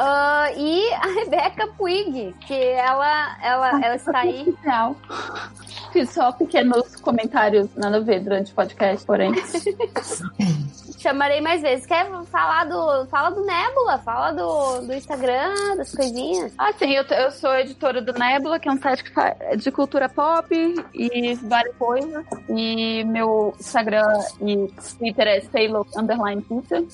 [0.00, 4.56] Ah, e a Rebeca Puig, que ela, ela, ela está aí.
[4.62, 4.94] Real.
[5.92, 9.32] Fiz só pequenos comentários, nada a ver, durante o podcast, porém.
[10.98, 11.86] Chamarei mais vezes.
[11.86, 13.06] Quer falar do.
[13.06, 16.52] Fala do Nebula, fala do, do Instagram, das coisinhas.
[16.58, 19.04] Ah, sim, eu, eu sou editora do Nebula, que é um site
[19.56, 20.46] de cultura pop
[20.94, 22.24] e várias coisas.
[22.48, 24.68] E meu Instagram e
[24.98, 26.84] Twitter é Sailor Underline Pizza.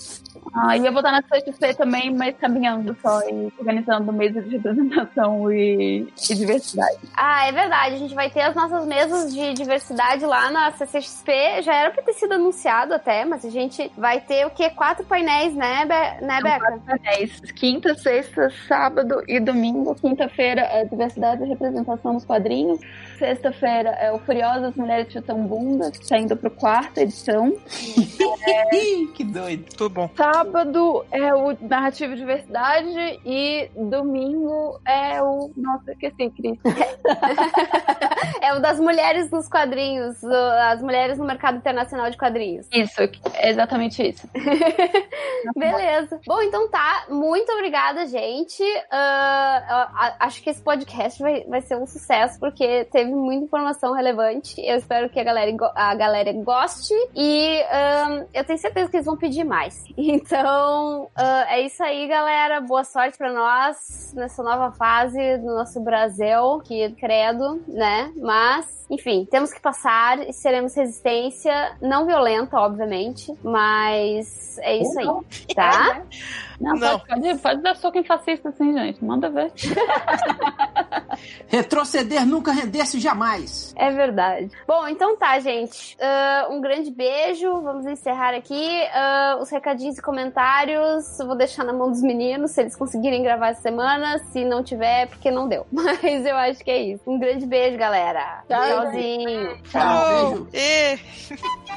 [0.55, 4.51] Ah, e eu vou estar na CXP também, mas caminhando só e organizando mesa de
[4.51, 6.99] representação e, e diversidade.
[7.17, 7.97] Ah, é verdade.
[7.97, 11.63] A gente vai ter as nossas mesas de diversidade lá na CCXP.
[11.63, 14.71] Já era pra ter sido anunciado até, mas a gente vai ter o quê?
[14.71, 16.81] Quatro painéis, né, Be né Beca?
[16.87, 17.41] Painéis.
[17.53, 19.95] Quinta, sexta, sábado e domingo.
[19.97, 22.79] Quinta-feira é diversidade e representação nos quadrinhos.
[23.25, 27.57] Sexta-feira é o Furiosas Mulheres Chutão Bunda, que está indo pro quarta edição.
[29.15, 29.65] que doido.
[29.75, 30.11] Tudo bom.
[30.15, 35.51] Sábado é o Narrativa e Diversidade e domingo é o.
[35.57, 36.59] Nossa, esqueci, Cris.
[38.41, 42.67] É o das mulheres nos quadrinhos, as mulheres no mercado internacional de quadrinhos.
[42.71, 43.01] Isso,
[43.35, 44.29] é exatamente isso.
[45.57, 46.21] Beleza.
[46.27, 47.07] Bom, então tá.
[47.09, 48.63] Muito obrigada, gente.
[48.91, 54.61] Ah, acho que esse podcast vai, vai ser um sucesso, porque teve muita informação relevante.
[54.61, 56.95] Eu espero que a galera, a galera goste.
[57.15, 59.85] E ahn, eu tenho certeza que eles vão pedir mais.
[60.25, 62.61] Então, ah, é isso aí, galera.
[62.61, 68.13] Boa sorte pra nós nessa nova fase do nosso Brasil, que credo, né?
[68.17, 75.55] Mas, enfim, temos que passar e seremos resistência, não violenta, obviamente, mas é isso aí,
[75.55, 76.03] tá?
[76.61, 77.01] Não, Não.
[77.01, 79.05] Pode, pode, pode dar soco em fascista assim, gente.
[79.05, 79.53] Manda ver.
[81.49, 82.53] Retroceder nunca
[82.95, 83.75] render-se jamais.
[83.77, 84.51] É verdade.
[84.67, 85.97] Bom, então tá, gente.
[86.01, 87.61] Ah, um grande beijo.
[87.63, 88.83] Vamos encerrar aqui.
[88.93, 93.23] Ah, os recadinhos e comentários eu vou deixar na mão dos meninos, se eles conseguirem
[93.23, 94.19] gravar essa semana.
[94.19, 95.67] Se não tiver, é porque não deu.
[95.73, 97.03] Mas eu acho que é isso.
[97.07, 98.45] Um grande beijo, galera.
[98.49, 99.63] Tchauzinho.
[99.65, 101.05] Tchau, beijo.
[101.33, 101.75] E...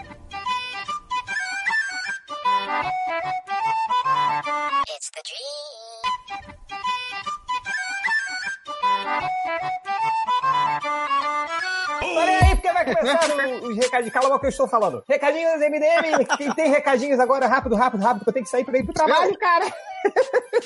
[12.02, 14.14] Olha aí, porque vai começar o- os recadinhos.
[14.14, 15.04] Cala boca que eu estou falando.
[15.08, 16.26] Recadinhos MDM.
[16.38, 17.48] Quem tem recadinhos agora?
[17.48, 19.66] Rápido, rápido, rápido, que eu tenho que sair pra ir pro trabalho, cara.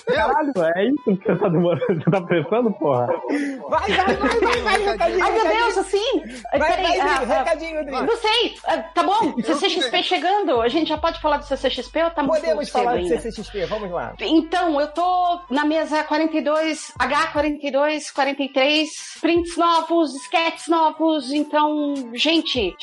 [0.05, 3.07] Caralho, é isso que você tá demorando, você tá pensando, porra?
[3.69, 5.23] Vai, vai, vai, vai, vai, recadinho.
[5.23, 5.65] Ai, meu recadinho.
[5.65, 6.19] Deus, assim?
[6.57, 7.91] Vai, Peraí, vai, ah, Adri, ah, recadinho, Adri.
[7.91, 12.11] Não sei, ah, tá bom, CCXP chegando, a gente já pode falar do CCXP ou
[12.11, 13.17] tá muito Podemos falar ainda?
[13.19, 14.13] CCXP, vamos lá.
[14.19, 18.89] Então, eu tô na mesa 42, H42, 43,
[19.21, 22.75] prints novos, sketches novos, então, gente,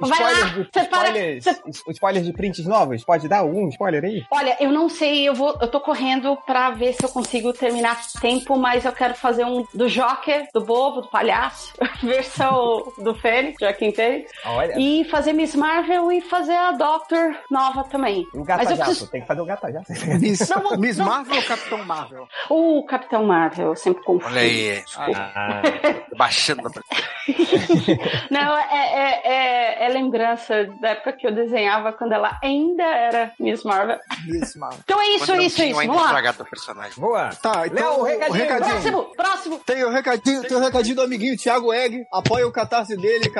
[0.00, 3.04] vai lá, Spoilers de, separa, spoilers, se- spoilers de prints novos?
[3.04, 4.24] Pode dar algum spoiler aí?
[4.30, 7.98] Olha, eu não sei, eu vou, eu tô correndo pra ver se eu consigo terminar
[8.20, 13.56] tempo, mas eu quero fazer um do Joker, do bobo, do palhaço, versão do Fênix,
[13.60, 14.74] Joaquim Fênix, Olha.
[14.78, 18.26] e fazer Miss Marvel e fazer a Doctor nova também.
[18.34, 19.86] O gata Mas eu jato, preciso- tem que fazer o gata jato.
[20.20, 21.06] Miss, Não, não, Miss não.
[21.06, 22.28] Marvel ou Capitão Marvel?
[22.48, 24.26] O Capitão Marvel, eu sempre confundo.
[24.34, 24.82] Olha aí.
[24.96, 25.62] Ah,
[26.16, 26.70] Baixando a
[28.30, 33.32] Não, é, é, é, é lembrança da época que eu desenhava quando ela ainda era
[33.38, 33.98] Miss Marvel.
[34.26, 34.78] Miss Marvel.
[34.84, 36.32] Então é isso, Quando não isso, ainda Vamos lá.
[36.44, 36.92] personagem.
[36.98, 37.30] Boa.
[37.42, 38.38] Tá, então Léo, o o recadinho.
[38.42, 38.70] recadinho.
[38.72, 39.58] Próximo, próximo.
[39.64, 42.04] Tem o recadinho, tem o recadinho do amiguinho Thiago Egg.
[42.12, 43.30] Apoia o catarse dele,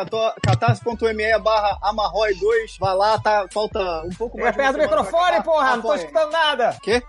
[0.43, 2.77] catarse.me barra amarrói2.
[2.79, 4.57] Vai lá, tá, falta um pouco Chega mais.
[4.57, 5.99] uma perto do microfone, porra, não tô Apoia.
[5.99, 6.77] escutando nada.
[6.83, 7.03] Quê?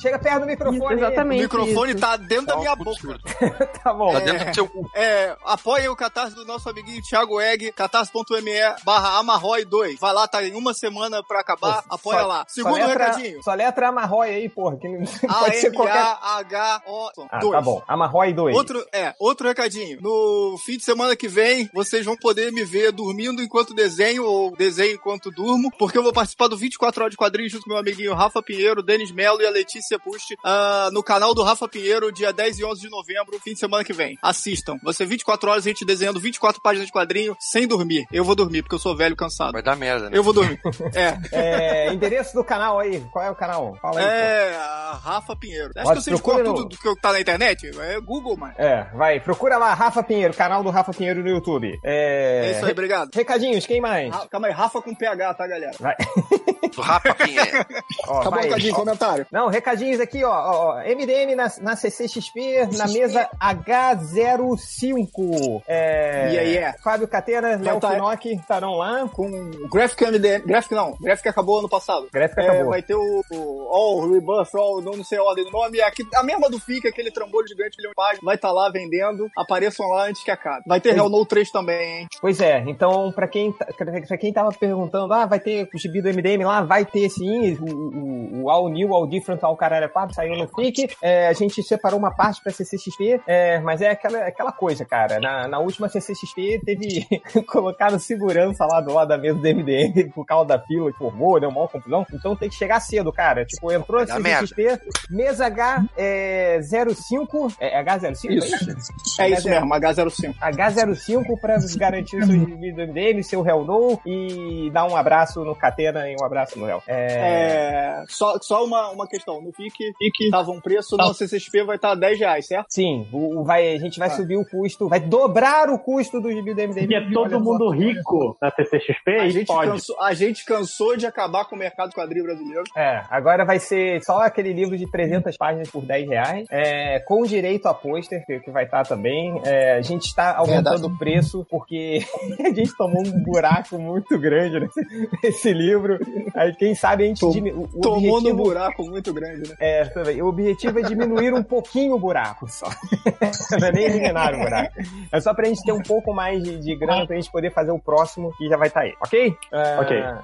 [0.00, 0.86] Chega perto do microfone.
[0.86, 0.94] aí.
[0.94, 1.42] O Exatamente.
[1.42, 2.00] microfone isso.
[2.00, 2.96] tá dentro da minha boca.
[3.82, 4.12] Tá bom.
[4.12, 4.90] Tá dentro do seu cu.
[4.94, 8.52] É, apoiem o catarse do nosso amiguinho Thiago Egg, catarse.me
[8.84, 9.98] barra amarrói2.
[10.00, 12.38] Vai lá, tá em uma semana pra acabar, apoia Só- lá.
[12.40, 13.42] só Segundo letra- recadinho.
[13.42, 14.65] Só letra Amarrói aí, porra.
[14.74, 15.96] Que não pode ser qualquer.
[15.96, 17.10] A-M-A-H-O.
[17.30, 17.52] Ah, dois.
[17.52, 17.82] tá bom.
[17.86, 18.56] Amarrói 2.
[18.56, 19.98] Outro, é, outro recadinho.
[20.00, 24.56] No fim de semana que vem, vocês vão poder me ver dormindo enquanto desenho ou
[24.56, 27.78] desenho enquanto durmo, porque eu vou participar do 24 horas de quadrinhos junto com meu
[27.78, 32.12] amiguinho Rafa Pinheiro, Denis Melo e a Letícia Pusti, ah, no canal do Rafa Pinheiro,
[32.12, 34.18] dia 10 e 11 de novembro, fim de semana que vem.
[34.22, 34.78] Assistam.
[34.82, 38.06] Vai ser 24 horas a gente desenhando 24 páginas de quadrinho sem dormir.
[38.10, 39.52] Eu vou dormir, porque eu sou velho cansado.
[39.52, 40.16] Vai dar merda, né?
[40.16, 40.60] Eu vou dormir.
[40.94, 41.18] É.
[41.32, 43.00] É, endereço do canal aí.
[43.12, 43.76] Qual é o canal?
[43.82, 44.06] Fala aí.
[44.06, 45.70] É, a Rafa Pinheiro.
[45.76, 47.70] Acho Pode, que vocês procura tudo no- do que tá na internet.
[47.78, 48.54] É Google, mano.
[48.58, 49.20] É, vai.
[49.20, 51.78] Procura lá, Rafa Pinheiro, canal do Rafa Pinheiro no YouTube.
[51.84, 53.10] É, É isso aí, obrigado.
[53.14, 54.12] Recadinhos, quem mais?
[54.12, 55.72] Ra- Calma aí, Rafa com PH, tá, galera?
[55.80, 55.94] Vai.
[56.78, 57.64] Rafa Pinheiro.
[58.08, 58.42] Ó, Acabou o vai.
[58.44, 59.26] recadinho, comentário.
[59.32, 60.80] Não, recadinhos aqui, ó, ó, ó.
[60.82, 65.62] MDM na, na CCXP, na mesa H05.
[65.66, 66.78] É, Yeah, yeah.
[66.82, 69.08] Fábio Catena, Léo tá- Finocchi estarão lá.
[69.08, 70.44] Com o Graphic MDM.
[70.46, 70.96] Graphic não.
[71.00, 72.08] Graphic acabou ano passado.
[72.12, 72.70] Graphic É, acabou.
[72.70, 75.80] vai ter o, o All Rebirth, All, não sei a ordem do nome.
[75.80, 78.22] Aqui, a mesma do FIC, aquele trambolho gigante, milhão de páginas.
[78.24, 79.28] Vai estar lá vendendo.
[79.36, 80.62] Apareçam lá antes que acabe.
[80.66, 82.06] Vai ter Hell No 3 também, hein?
[82.20, 83.66] Pois é, então, pra quem, tá-
[84.06, 87.54] pra quem tava perguntando, ah, vai ter o gibi do MDM lá, vai ter sim,
[87.54, 91.32] o, o, o All New, All Different, All Caralho 4 saiu no FIC, é, a
[91.32, 95.58] gente separou uma parte pra CCXP, é, mas é aquela, aquela coisa, cara, na, na
[95.58, 97.06] última CCXP teve,
[97.46, 101.38] colocaram segurança lá do lado da mesa do MDM, por causa da fila que formou,
[101.40, 105.46] deu uma confusão, então tem que chegar cedo, cara, tipo, entrou na Vai CCXP, mesa
[105.46, 108.30] H, é, 05, é H05?
[108.30, 109.20] Isso.
[109.20, 110.34] É isso mesmo, H05.
[110.38, 115.44] H05 para garantir o seu gibi do MDM, seu Hell No e dar um abraço
[115.44, 116.82] no Catena e um abraço no Hell.
[116.86, 117.06] É...
[117.16, 119.40] É, só só uma, uma questão.
[119.40, 122.66] No FIC, FIC tava um preço, no CCXP vai estar 10 reais, certo?
[122.70, 124.12] Sim, o, o vai, a gente vai Ah.
[124.12, 126.90] subir o custo, vai dobrar o custo do gibi do MDM.
[126.90, 127.40] E é todo só.
[127.40, 129.70] mundo rico na CCXP A gente, pode.
[129.70, 132.64] cansou, a gente cansou de acabar com o mercado quadrinho brasileiro.
[132.76, 137.22] É, agora vai ser só aquele livro de 300 páginas por 10 reais, é, com
[137.24, 139.40] direito a pôster, que, que vai estar também.
[139.44, 142.00] É, a gente está aumentando o preço porque
[142.40, 145.98] a gente tomou um buraco muito grande nesse, nesse livro.
[146.34, 149.56] Aí, quem sabe a gente Tom- diminu- o Tomou no objetivo- buraco muito grande, né?
[149.60, 150.20] É, também.
[150.22, 152.66] O objetivo é diminuir um pouquinho o buraco só.
[153.60, 154.74] Não é nem eliminar o buraco.
[155.12, 157.70] É só pra gente ter um pouco mais de, de grana pra gente poder fazer
[157.72, 159.36] o próximo que já vai estar aí, ok?
[159.52, 159.76] É,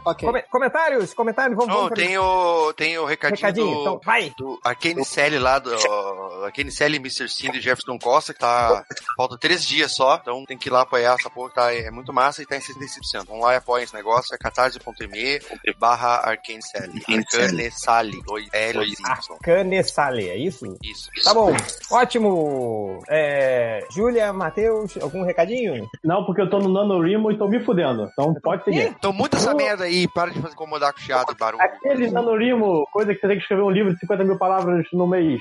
[0.04, 0.26] Ok.
[0.26, 4.32] come- comentários, comentários, vamos, Não, vamos tem o, tem o recadinho, Recadinho, do, então, vai.
[4.36, 7.28] do Arcane Sally lá, do ó, Arcane Sally, Mr.
[7.28, 8.84] Cindy e Jefferson Costa, que tá.
[9.16, 12.12] Falta três dias só, então tem que ir lá apoiar essa porra, tá, é muito
[12.12, 13.26] massa e tá em 65%.
[13.26, 15.40] Vamos lá e apoiem esse negócio, é catarse.me
[15.78, 17.02] barra Arcane Sally.
[17.08, 19.38] Arcane Sally, dois L y.
[19.42, 20.76] Canesale, é isso?
[20.82, 21.10] Isso.
[21.24, 21.54] Tá bom,
[21.90, 23.02] ótimo.
[23.08, 25.88] É, Júlia, Matheus, algum recadinho?
[26.04, 28.08] Não, porque eu tô no NaNoWriMo e tô me fudendo.
[28.12, 28.94] Então pode seguir.
[28.98, 31.62] Então muda essa merda aí, para de fazer incomodar com chiado e barulho.
[31.62, 35.06] Aquele NaNoWriMo, coisa que você tem que escrever um livro de 50 mil palavras no
[35.06, 35.40] mês.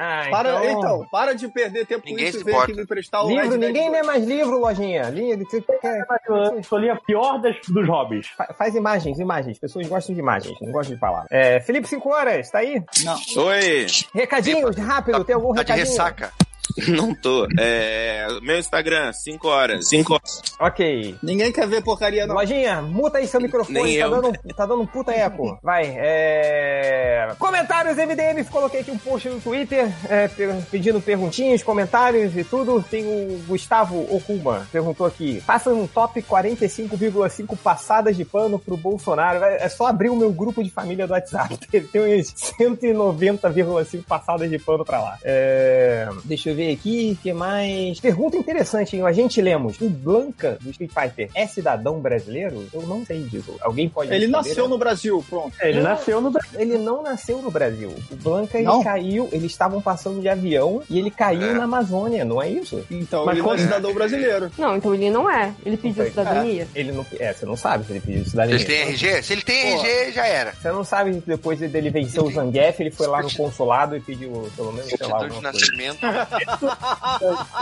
[0.00, 1.04] Ah, Para, então...
[1.10, 3.56] para de perder tempo com Ninguém isso se e vem aqui me emprestar o Livro,
[3.56, 4.06] ninguém lê 2.
[4.06, 5.10] mais livro, lojinha.
[5.10, 8.28] Linha, você quer- Eu só li a pior das, dos hobbies.
[8.28, 9.58] Fa- Faz imagens, imagens.
[9.58, 11.26] Pessoas gostam de imagens, não gostam de palavras.
[11.32, 12.80] É, Felipe 5 horas, tá aí?
[13.04, 13.16] Não.
[13.46, 13.86] Oi!
[14.14, 15.86] Recadinhos, rápido, tem algum Tá de recadinho?
[15.88, 16.30] ressaca.
[16.88, 17.46] Não tô.
[17.58, 19.88] É, meu Instagram, 5 horas.
[19.88, 20.42] 5 horas.
[20.60, 21.16] Ok.
[21.22, 22.34] Ninguém quer ver porcaria, não.
[22.34, 24.10] Lojinha, muta aí seu microfone, Nem tá eu.
[24.10, 25.58] dando, tá dando um puta eco.
[25.62, 27.28] Vai, é...
[27.38, 32.82] Comentários MDM, coloquei aqui um post no Twitter, é, pe- pedindo perguntinhas, comentários e tudo.
[32.88, 39.40] Tem o Gustavo Okuma, perguntou aqui, faça um top 45,5 passadas de pano pro Bolsonaro.
[39.40, 41.56] Vai- É só abrir o meu grupo de família do WhatsApp.
[41.70, 45.18] Tem tem uns 190,5 passadas de pano pra lá.
[45.22, 48.00] É, Deixa eu ver aqui, o que mais?
[48.00, 49.02] Pergunta interessante, hein?
[49.06, 52.66] A gente lemos, o Blanca do Street Fighter é cidadão brasileiro?
[52.72, 53.54] Eu não sei disso.
[53.60, 54.70] Alguém pode Ele responder, nasceu né?
[54.70, 55.52] no Brasil, pronto.
[55.60, 55.82] Ele Não.
[55.90, 56.60] nasceu no Brasil.
[56.60, 57.94] Ele não nasceu no Brasil.
[58.10, 58.82] O Blanca, ele Não?
[58.82, 61.54] caiu, eles estavam passando de avião e ele caiu É.
[61.54, 62.84] na Amazônia, não é isso?
[62.90, 64.50] Então Mas ele não é cidadão brasileiro.
[64.58, 65.52] Não, então ele não é.
[65.64, 66.10] Ele pediu Foi.
[66.10, 66.66] cidadania.
[66.74, 68.56] Ele não, é, você não sabe se ele pediu cidadania.
[68.56, 69.22] Ele tem RG?
[69.22, 69.82] Se ele tem Pô.
[69.84, 70.52] RG, já era.
[70.52, 74.00] Você não sabe se depois dele vencer o Zangief, ele foi lá no consulado e
[74.00, 75.40] pediu, pelo menos, sei lá, de alguma coisa.
[75.52, 75.98] nascimento.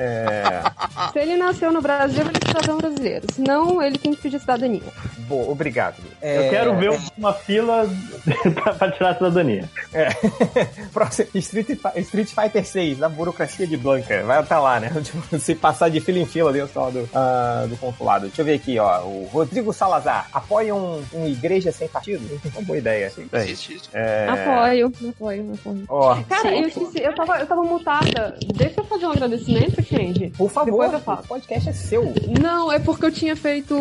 [0.00, 0.62] É,
[1.12, 3.26] Se ele nasceu no Brasil, ele é cidadão brasileiro.
[3.34, 4.80] Senão, ele tem que pedir cidadania.
[5.26, 5.96] boa, obrigado.
[6.22, 7.84] Eu É, quero ver uma fila
[8.78, 9.68] pra, tirar a cidadania.
[9.92, 10.08] É.
[10.94, 14.22] Próximo, Street, Street Fighter 6, da burocracia de Blanca.
[14.22, 14.92] Vai até lá, né?
[15.02, 18.26] Tipo, Se passar de fila em fila dentro lá do, ah, do consulado.
[18.28, 19.00] Deixa eu ver aqui, ó.
[19.02, 20.28] O Rodrigo Salazar.
[20.32, 22.40] Apoia um, um igreja sem partido?
[22.54, 23.12] Uma boa ideia.
[23.32, 23.44] É.
[23.46, 23.72] Isso.
[23.92, 25.84] É, Apoio, apoio, apoio.
[25.88, 28.07] Ó, Cara, eu esqueci, eu tava, eu tava mutada.
[28.54, 30.32] Deixa eu fazer um agradecimento, Change.
[30.36, 31.20] por favor, Depois eu falo.
[31.20, 32.12] o podcast é seu.
[32.40, 33.78] Não, é porque eu tinha feito um-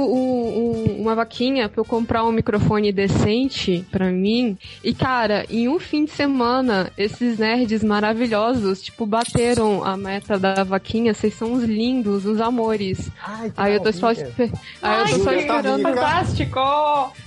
[0.97, 4.57] um- uma vaquinha pra eu comprar um microfone decente pra mim.
[4.83, 10.63] E, cara, em um fim de semana, esses nerds maravilhosos, tipo, bateram a meta da
[10.63, 11.13] vaquinha.
[11.13, 13.09] Vocês são uns lindos, uns amores.
[13.25, 14.27] Ai, que Aí eu tô só, maravilha.
[14.29, 14.51] esper...
[14.81, 15.81] Aí eu tô só tá esperando.
[15.83, 16.59] Fantástico!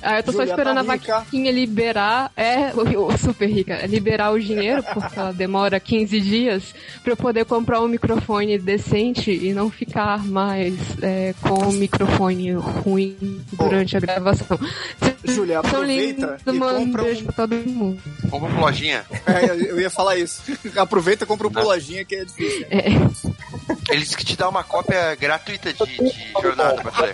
[0.02, 2.30] Aí eu tô só Júlia esperando tá a vaquinha liberar.
[2.36, 2.70] É,
[3.18, 7.88] super rica, liberar o dinheiro, porque ela demora 15 dias, pra eu poder comprar um
[7.88, 14.58] microfone decente e não ficar mais é, com o microfone ruim durante a gravação.
[15.24, 16.78] Júlia, aproveita e mano.
[16.86, 17.24] compra Beijo um...
[17.26, 18.02] pra todo mundo.
[18.30, 19.04] Compra uma lojinha.
[19.26, 20.42] É, eu ia falar isso.
[20.76, 22.66] Aproveita e compra um lojinha que é difícil.
[22.70, 22.88] É.
[23.92, 27.12] Eles que te dão uma cópia gratuita de, de jornada pra fazer.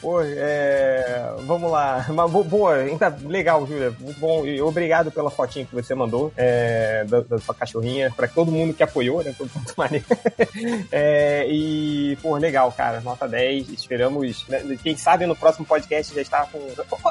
[0.00, 2.06] Pô, é, vamos lá.
[2.08, 3.92] Mas, bo- boa, então, legal, Júlia.
[4.00, 4.46] Muito bom.
[4.46, 8.12] E obrigado pela fotinha que você mandou é, da, da sua cachorrinha.
[8.16, 9.34] Pra todo mundo que apoiou, né?
[9.36, 10.04] Todo mundo maneiro.
[10.90, 13.00] É, e, pô, legal, cara.
[13.00, 13.68] Nota 10.
[13.70, 14.44] Esperamos.
[14.48, 16.58] né, Quem sabe no próximo podcast já está com.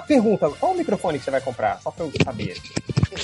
[0.07, 1.79] Pergunta: qual o microfone que você vai comprar?
[1.81, 2.57] Só pra eu saber.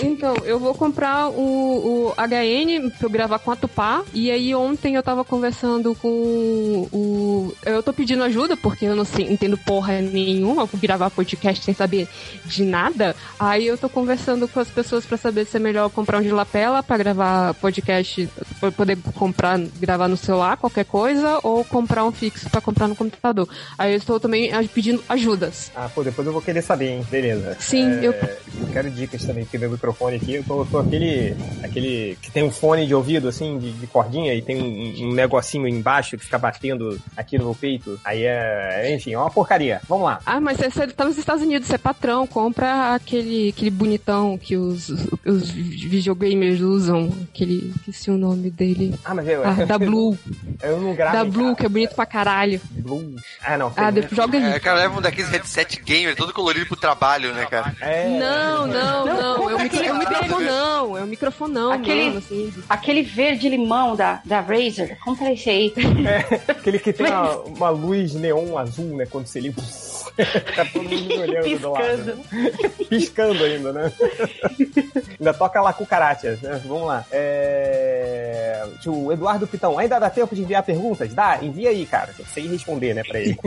[0.01, 4.03] Então, eu vou comprar o, o HN pra eu gravar com a Tupá.
[4.13, 7.53] E aí ontem eu tava conversando com o.
[7.65, 11.63] Eu tô pedindo ajuda, porque eu não sei, entendo porra nenhuma, eu vou gravar podcast
[11.63, 12.07] sem saber
[12.45, 13.15] de nada.
[13.39, 16.31] Aí eu tô conversando com as pessoas pra saber se é melhor comprar um de
[16.31, 22.11] lapela pra gravar podcast, pra poder comprar, gravar no celular, qualquer coisa, ou comprar um
[22.11, 23.47] fixo pra comprar no computador.
[23.77, 25.71] Aí eu estou também ah, pedindo ajudas.
[25.75, 27.05] Ah, depois eu vou querer saber, hein?
[27.09, 27.55] Beleza.
[27.59, 30.77] Sim, É, eu eu quero dicas também, porque meu microfone aqui, eu tô, eu tô
[30.79, 35.09] aquele, aquele que tem um fone de ouvido, assim, de, de cordinha, e tem um,
[35.09, 37.99] um negocinho embaixo que fica batendo aqui no meu peito.
[38.03, 39.81] Aí é, enfim, é uma porcaria.
[39.87, 40.19] Vamos lá.
[40.25, 44.55] Ah, mas você tá nos Estados Unidos, você é patrão, compra aquele, aquele bonitão que
[44.55, 44.89] os,
[45.25, 48.93] os videogamers usam, aquele, esqueci o nome dele.
[49.03, 49.43] Ah, mas eu.
[49.45, 50.17] Ah, da Blue.
[50.61, 51.17] Eu não gravo.
[51.17, 52.59] Da Blue, que é bonito pra caralho.
[52.71, 53.15] Blue.
[53.41, 53.73] Ah, não.
[53.75, 54.59] Ah, depois joga É, aí.
[54.59, 57.75] cara, leva um daqueles headset gamer todo colorido pro trabalho, né, cara?
[57.81, 58.07] É.
[58.07, 59.49] Não, não, não.
[59.49, 60.97] É o, micro, é o microfonão.
[60.97, 62.53] É o microfonão Aquele- mesmo, assim.
[62.69, 65.73] Aquele verde limão da, da Razer, compra esse aí.
[66.47, 69.05] Aquele que tem uma, uma luz neon azul, né?
[69.09, 69.61] Quando você liga.
[70.15, 72.19] Fica todo mundo me olhando do lado.
[72.89, 73.91] Piscando ainda, né?
[75.19, 76.61] ainda toca lá com karate, né?
[76.65, 77.05] Vamos lá.
[77.11, 78.63] É...
[78.85, 81.13] O Eduardo Pitão, ainda dá tempo de enviar perguntas?
[81.13, 82.09] Dá, envia aí, cara.
[82.37, 83.37] Ir responder, né, pra ele.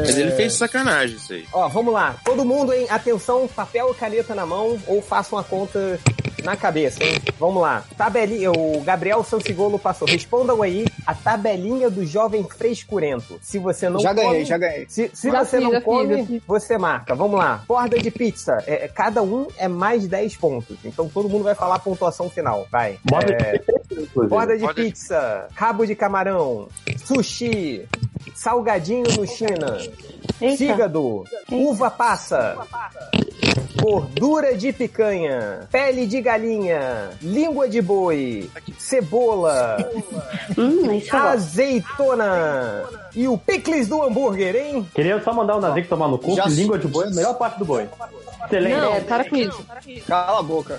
[0.00, 1.44] Mas ele fez sacanagem isso aí.
[1.52, 2.16] Ó, vamos lá.
[2.24, 2.86] Todo mundo, hein?
[2.90, 5.98] Atenção, papel e caneta na mão ou façam a conta
[6.44, 7.14] na cabeça, hein?
[7.38, 7.84] Vamos lá.
[7.96, 10.06] Tabelinha, o Gabriel Sansigolo passou.
[10.08, 13.38] Respondam aí a tabelinha do jovem frescurento.
[13.42, 14.86] Se você não Já ganhei, come, já ganhei.
[14.88, 16.42] Se, se Já você fiz, não come, fiz.
[16.46, 17.14] você marca.
[17.14, 17.62] Vamos lá.
[17.66, 18.62] Borda de pizza.
[18.66, 20.76] É, é, cada um é mais 10 pontos.
[20.84, 22.66] Então todo mundo vai falar a pontuação final.
[22.70, 22.98] Vai.
[23.04, 26.68] Borda É, de Borda de- pizza, rabo de camarão,
[27.04, 27.86] sushi,
[28.34, 29.78] salgadinho no China,
[30.40, 30.56] Eita.
[30.56, 32.56] fígado, uva passa,
[33.80, 39.76] gordura de picanha, pele de galinha, língua de boi, cebola,
[40.56, 44.88] Hum, azeitona e o picles do hambúrguer, hein?
[44.94, 47.14] Queria só mandar o Nazik tomar no cu, Já- que língua de boi é a
[47.14, 47.88] melhor parte do boi.
[48.46, 48.76] Excelente.
[48.76, 49.66] Não, para com isso.
[50.06, 50.78] Cala a boca.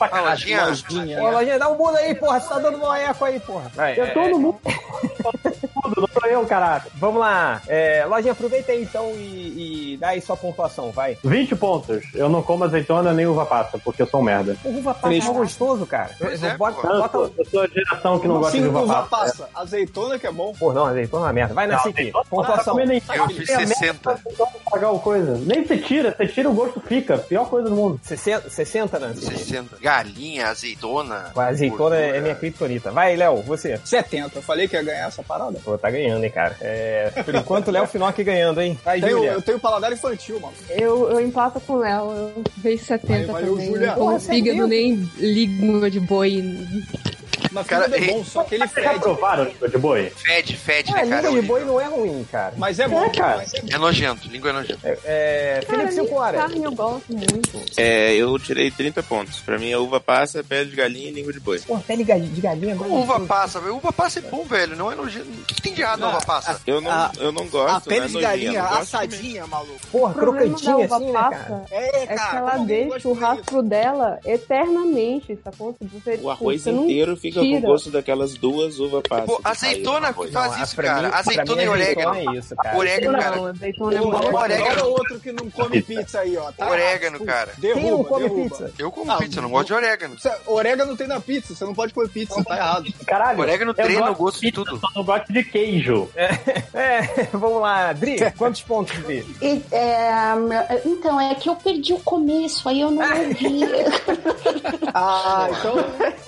[0.00, 0.66] Ah, lojinha.
[0.66, 1.22] Lojinha.
[1.22, 2.40] Ô, Lojinha, dá um mundo aí, porra.
[2.40, 3.70] Você tá dando um eco aí, porra.
[3.74, 4.58] Vai, Eu é, tô no mundo.
[5.88, 6.84] Tudo, não sou eu, caralho.
[6.94, 7.62] Vamos lá.
[7.66, 11.16] É, Lojinha, aproveita aí então e, e dá aí sua pontuação, vai.
[11.24, 12.04] 20 pontos.
[12.14, 14.56] Eu não como azeitona nem uva passa, porque eu sou um merda.
[14.64, 16.10] O uva passa é gostoso, cara.
[16.18, 16.88] Pois é, bota, pô.
[16.88, 17.12] Bota...
[17.18, 19.44] sou, eu sou a geração que não gosta Sim, de uva uva passa.
[19.44, 19.48] passa.
[19.54, 20.52] Azeitona que é bom.
[20.58, 21.54] Pô, não, azeitona é uma merda.
[21.54, 22.74] Vai na dá pra Pontuação.
[22.76, 23.98] nem- Eu fiz É a merda 60.
[24.36, 25.38] pra pagar o coisa.
[25.44, 27.18] Nem você tira, você tira o gosto fica.
[27.18, 28.00] Pior coisa do mundo.
[28.02, 29.24] 60, 60 Nancy?
[29.26, 29.76] 60.
[29.80, 31.32] Galinha, azeitona.
[31.36, 32.90] A azeitona é minha criptonita.
[32.90, 33.80] Vai, Léo, você.
[33.84, 34.38] 70.
[34.38, 35.58] Eu falei que ia ganhar essa parada.
[35.64, 36.56] Pô, tá ganhando, hein, cara.
[36.60, 38.78] É, por enquanto, Léo Finock ganhando, hein?
[38.84, 39.30] Vai, Tenho, Júlia.
[39.32, 40.54] eu tenho paladar infantil, mano.
[40.70, 42.10] Eu, eu empato com o Léo.
[42.10, 43.66] Eu vejo 70 Valeu, também.
[43.68, 43.86] Júlia.
[43.88, 44.66] Não Porra, fígado 70.
[44.66, 46.44] nem língua de boi.
[47.52, 48.98] Mas Cara, é bom, só que ele já fede.
[49.00, 50.10] provaram língua de boi?
[50.10, 51.28] Fede, fede, Ah, né, cara?
[51.28, 52.54] língua É de boi não é ruim, cara.
[52.56, 53.04] Mas é bom.
[53.04, 53.42] É, cara.
[53.42, 53.74] é.
[53.74, 54.80] É nojento, língua é nojento.
[54.84, 56.40] É, é, Cara, Felipe nem 5 horas.
[56.40, 57.60] carne eu gosto muito.
[57.76, 59.40] É, eu tirei 30 pontos.
[59.40, 61.58] Pra mim, a uva passa, pele de galinha e língua de boi.
[61.60, 62.74] Pô, pele de galinha.
[62.74, 63.76] mas- Uva passa, velho.
[63.76, 64.76] Uva passa é bom, velho.
[64.76, 65.26] Não é nojento.
[65.28, 66.60] O que tem de errado na uva passa?
[66.66, 67.76] Eu não, A- eu não gosto.
[67.76, 69.78] A pele é de galinha assadinha, maluco.
[69.90, 71.64] Porra, crocantinha uva assim, né, passa cara?
[71.70, 72.38] É, É que cara.
[72.38, 75.76] ela deixa o rastro dela eternamente, sacou?
[76.22, 77.60] O arroz inteiro fica tira.
[77.60, 79.36] com gosto daquelas duas uvas passas.
[79.44, 80.30] Azeitona arroz.
[80.32, 81.08] faz Não, isso, pra cara.
[81.08, 82.08] mim- azeitona mim, e orégano.
[82.10, 82.76] azeitona é isso, cara.
[82.78, 83.36] Orégano, cara.
[83.36, 84.36] Não, azeitona é bom.
[84.36, 84.64] orégano.
[84.70, 86.52] Olha outro que não come pizza aí, ó.
[86.52, 86.68] Tá?
[86.70, 87.52] Orégano, cara.
[87.58, 88.48] Derruba, Quem não come derruba.
[88.50, 88.72] pizza?
[88.78, 90.16] Eu como Ah, pizza, eu não gosto de orégano.
[90.46, 92.92] Orégano tem na pizza, você não pode comer pizza, tá errado.
[93.06, 93.40] Caralho.
[93.40, 94.78] Orégano treina gosto o gosto de tudo.
[94.78, 96.08] Só não gosto de queijo.
[96.14, 96.28] É,
[97.32, 97.92] vamos lá.
[97.92, 99.24] Dri, quantos pontos, Dri?
[99.72, 100.10] É,
[100.84, 103.60] então, é que eu perdi o começo, aí eu não ouvi.
[104.94, 105.74] Ah, então,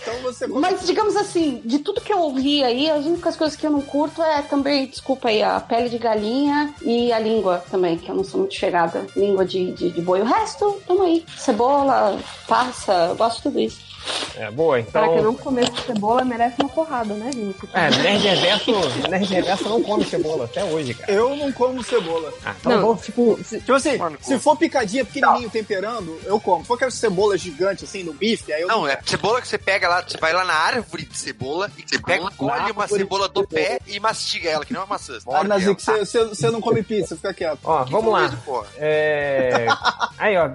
[0.03, 3.65] então você Mas, digamos assim, de tudo que eu ouvi aí, as únicas coisas que
[3.65, 7.97] eu não curto é também, desculpa aí, a pele de galinha e a língua também,
[7.97, 9.07] que eu não sou muito chegada.
[9.17, 10.21] Língua de, de, de boi.
[10.21, 11.25] O resto, tamo aí.
[11.37, 13.90] Cebola, passa, eu gosto de tudo isso.
[14.37, 15.25] É, boa, Para que então...
[15.25, 17.57] não comer cebola merece uma porrada, né, gente?
[17.75, 18.73] É, Nerd Reverso,
[19.09, 21.13] Nerd Reverso não come cebola até hoje, cara.
[21.13, 22.33] Eu não como cebola.
[22.45, 23.05] Ah, então Não, vamos...
[23.05, 26.63] tipo, se- Tipo assim, Mano, se for picadinha pequenininho temperando, eu como.
[26.63, 29.59] Se for aquela cebola gigante assim no bife, aí eu Não, é cebola que você
[29.59, 33.29] pega lá, você vai lá na árvore de cebola e você pega, colhe uma cebola
[33.29, 35.15] do pé e mastiga ela, que nem uma maçã.
[35.15, 36.05] Você Ah, morde Nazik, ela.
[36.07, 37.59] você, você, não come pizza, fica quieto.
[37.65, 38.27] Ó, vamos lá.
[38.27, 38.65] Isso.
[38.79, 39.67] É...
[40.19, 40.49] Aí, ó,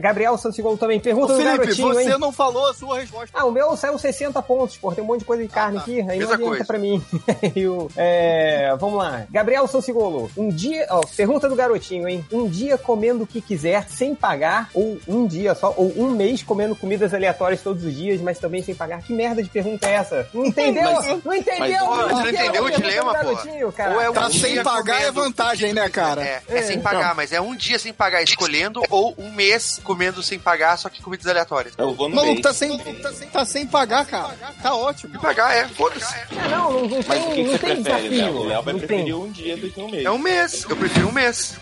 [0.00, 0.98] Gabriel Santigolo também.
[0.98, 3.30] Ô, Pergunta do Felipe, você não falou a sua resposta.
[3.38, 4.92] Ah, o meu saiu 60 pontos, pô.
[4.92, 5.82] Tem um monte de coisa de carne tá.
[5.82, 6.00] aqui.
[6.00, 6.64] Aí não adianta coisa.
[6.64, 7.02] pra mim.
[7.54, 9.24] E o- é, vamos lá.
[9.30, 10.30] Gabriel Sansigolo.
[10.36, 10.86] Um dia...
[10.90, 12.24] Ó, pergunta do garotinho, hein?
[12.32, 16.42] Um dia comendo o que quiser, sem pagar, ou um dia só, ou um mês
[16.42, 19.02] comendo comidas aleatórias todos os dias, mas também sem pagar.
[19.02, 20.28] Que merda de pergunta é essa?
[20.34, 20.92] Não entendeu?
[20.94, 21.86] Mas- não entendeu?
[21.86, 23.12] mas- não entendeu o dilema, pô?
[23.12, 23.94] garotinho, cara.
[23.94, 26.22] Ou é um Tá sem pagar é comendo- vantagem, né, cara?
[26.24, 30.22] É, é sem pagar, mas é um dia sem pagar escolhendo ou um mês comendo
[30.22, 31.74] sem pagar, só que comidas aleatórias.
[31.78, 32.42] Eu vou no Maluco, mês.
[32.42, 34.36] tá sem, tá, sem, tá sem pagar, cara.
[34.62, 35.12] Tá ótimo.
[35.12, 36.04] Sem pagar, é, foda-se.
[36.14, 38.10] Ah, não, não, não Mas tem, o que, que não você tem prefere, desafio.
[38.24, 38.34] Léo?
[38.36, 39.14] O Léo vai não preferir tem.
[39.14, 40.04] um dia do que um mês.
[40.04, 41.54] É um mês, eu prefiro um mês.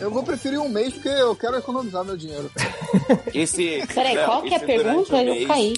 [0.00, 2.50] Eu vou preferir um mês porque eu quero economizar meu dinheiro.
[3.34, 5.14] Esse, Peraí, Léo, qual que é a pergunta?
[5.14, 5.74] o Eu mês, caí.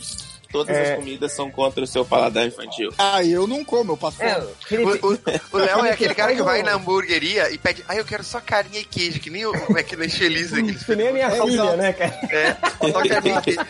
[0.51, 0.93] Todas É.
[0.93, 2.91] as comidas são contra o seu paladar infantil.
[2.97, 4.43] Ah, eu não como, eu passo É.
[4.67, 5.19] Felipe, O, o-
[5.53, 8.25] o Léo é aquele cara que vai na um- hamburgueria e pede, ah, eu quero
[8.25, 10.51] só carinha e queijo, que nem o McLanche Feliz.
[10.87, 11.77] Que nem a minha É, filha, exato.
[11.77, 12.19] né, cara?
[12.31, 12.57] É,
[12.91, 13.61] só carinha e queijo.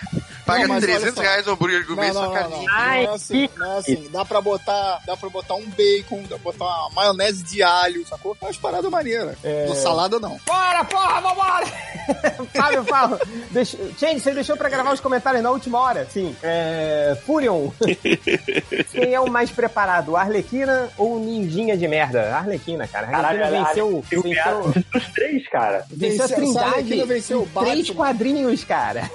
[0.49, 1.20] Não, paga olha 300 só.
[1.20, 2.68] reais no hambúrguer Não, gourmet não, só não, carninha.
[2.70, 2.75] não.
[2.78, 4.09] Não é assim, não é assim.
[4.10, 8.07] Dá pra botar, dá pra botar um bacon, dá pra botar uma maionese de alho,
[8.07, 8.36] sacou?
[8.41, 9.36] É umas paradas maneiras.
[9.44, 9.67] É.
[9.67, 10.39] No salada, não.
[10.47, 11.67] Bora, porra, vambora!
[12.55, 13.20] Fábio, fala.
[13.51, 13.77] Deixa...
[13.99, 16.07] Change, você deixou pra gravar os comentários na última hora?
[16.10, 16.35] Sim.
[16.43, 17.17] É...
[17.27, 17.68] Furion.
[18.93, 22.35] Quem é o mais preparado, Arlequina ou Ninjinha de merda?
[22.36, 23.07] Arlequina, cara.
[23.09, 25.85] Arlequina Caralho, venceu, eu venceu, os três, cara.
[25.91, 27.94] venceu a Venceu- Trindade venceu o em três Batman.
[27.97, 29.10] quadrinhos, cara.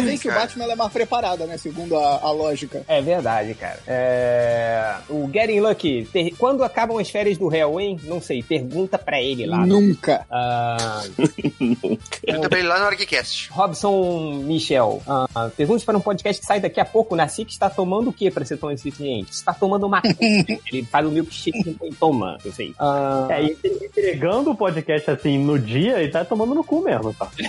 [0.00, 1.56] Ainda bem que o Batman ela é mais preparada, né?
[1.56, 2.82] Segundo a, a lógica.
[2.88, 3.78] É verdade, cara.
[3.86, 4.94] É...
[5.08, 7.98] O Getting Lucky, ter- quando acabam as férias do réu, hein?
[8.04, 9.64] Não sei, pergunta pra ele lá.
[9.66, 10.24] Nunca.
[10.30, 11.02] Ah,
[12.24, 13.50] Pergunta pra ele lá no ArgCast.
[13.52, 17.14] Robson Michel, ah, pergunte para um podcast que sai daqui a pouco.
[17.16, 19.32] Nasci que está tomando o que para ser tão eficiente?
[19.32, 20.00] Está tomando uma.
[20.72, 22.74] ele faz o milkshake e toma, eu sei.
[22.78, 26.82] Ah, É, e ele entregando o podcast assim no dia e tá tomando no cu
[26.82, 27.28] mesmo, tá?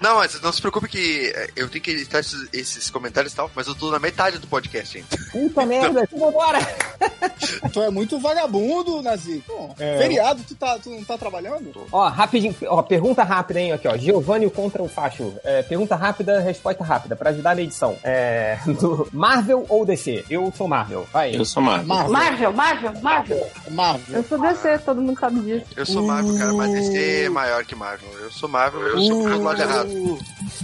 [0.00, 3.36] Não, mas não se preocupe que eh, eu tenho que editar esses, esses comentários e
[3.36, 5.08] tal, mas eu tô na metade do podcast ainda.
[5.30, 6.58] Puta merda, vambora!
[7.72, 9.42] Tu é muito vagabundo, Nazi.
[9.46, 9.98] Pô, É.
[9.98, 11.86] Feriado, tu, tá, tu não tá trabalhando?
[11.90, 13.96] Ó, rapidinho, ó, pergunta rápida, hein, aqui, ó.
[13.96, 15.34] Giovanni contra o Facho.
[15.44, 17.96] É, pergunta rápida, resposta rápida, pra ajudar na edição.
[18.04, 20.24] É, do Marvel ou DC?
[20.30, 21.34] Eu sou Marvel, vai.
[21.34, 21.86] Eu sou Marvel.
[21.86, 23.50] Marvel, Marvel, Marvel.
[23.70, 24.16] Marvel.
[24.16, 25.66] Eu sou DC, todo mundo sabe disso.
[25.76, 28.08] Eu sou Marvel, cara, mas DC é maior que Marvel.
[28.20, 30.18] Eu sou Marvel, eu sou do lado errado.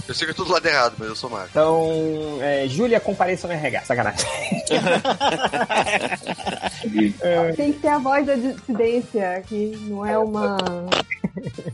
[0.07, 1.49] Eu sei que eu tô do lado errado, mas eu sou Marvel.
[1.51, 4.27] Então, é, Júlia compareça no RH, sacanagem.
[7.20, 10.57] É, Tem que ter a voz da dissidência, que não é uma.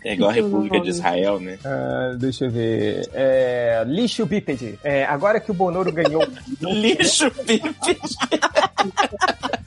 [0.03, 1.59] É igual a República de Israel, né?
[1.65, 3.09] ah, deixa eu ver.
[3.13, 4.79] É, lixo bípede.
[4.83, 6.27] É, agora que o Bonoro ganhou.
[6.61, 7.99] Lixo bípede.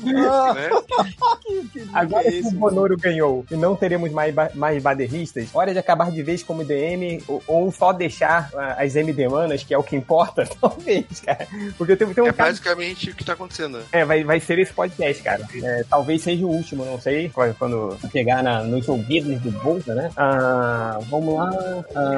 [0.00, 0.70] Né?
[1.92, 6.22] Agora que o Bonoro ganhou e não teremos mais, mais baderristas, hora de acabar de
[6.22, 9.96] vez como DM ou, ou só deixar ah, as MD manas, que é o que
[9.96, 11.46] importa, talvez, cara.
[11.76, 12.50] Porque tem, tem um É cara.
[12.50, 13.80] basicamente o que tá acontecendo.
[13.92, 15.46] É, vai, vai ser esse podcast, cara.
[15.62, 20.10] É, talvez seja o último, não sei, quando- pegar na, nos ouvidos do Bolsa, né?
[20.16, 21.50] Ah, vamos lá.
[21.94, 22.16] Ah,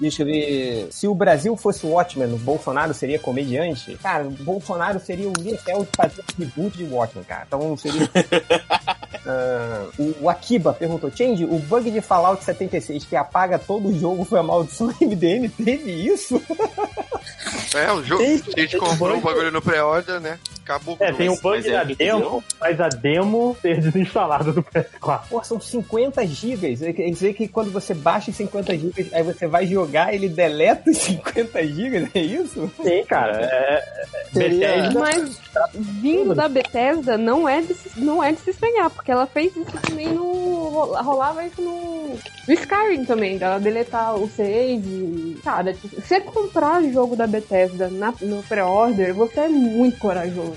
[0.00, 0.88] deixa eu ver.
[0.90, 3.96] Se o Brasil fosse o Watchmen, o Bolsonaro seria comediante?
[4.02, 5.88] Cara, o Bolsonaro seria o Liefeld
[6.36, 7.44] de o reboot de Watchmen, cara.
[7.46, 8.08] Então seria.
[9.26, 13.98] Ah, o, o Akiba perguntou: Change, o bug de Fallout 76 que apaga todo o
[13.98, 15.48] jogo foi a maldição MDM?
[15.48, 16.42] Teve isso?
[17.74, 18.22] É, o jogo.
[18.22, 20.38] A gente comprou um bagulho no pré-order, né?
[20.64, 23.80] Acabou com É, tem um bug mas é na que demo, faz a demo ser
[23.80, 25.20] desinstalada do PS4.
[25.28, 26.80] Pô, são 50 gigas.
[26.80, 30.90] Quer dizer que quando você baixa os 50 gigas, aí você vai jogar, ele deleta
[30.90, 32.70] os 50 gigas, é isso?
[32.82, 33.40] Sim, cara.
[33.42, 33.84] É,
[34.32, 35.40] Seria- Bethesda- Mas
[35.74, 39.54] vindo da Bethesda não é de, se- não é de se estranhar, porque ela fez
[39.54, 40.94] isso também no.
[41.02, 42.08] rolava isso no,
[42.48, 45.38] no Skyrim também, dela deletar o save.
[45.44, 50.53] Cara, tipo, você comprar jogo da Bethesda na- no pré-order, você é muito corajoso.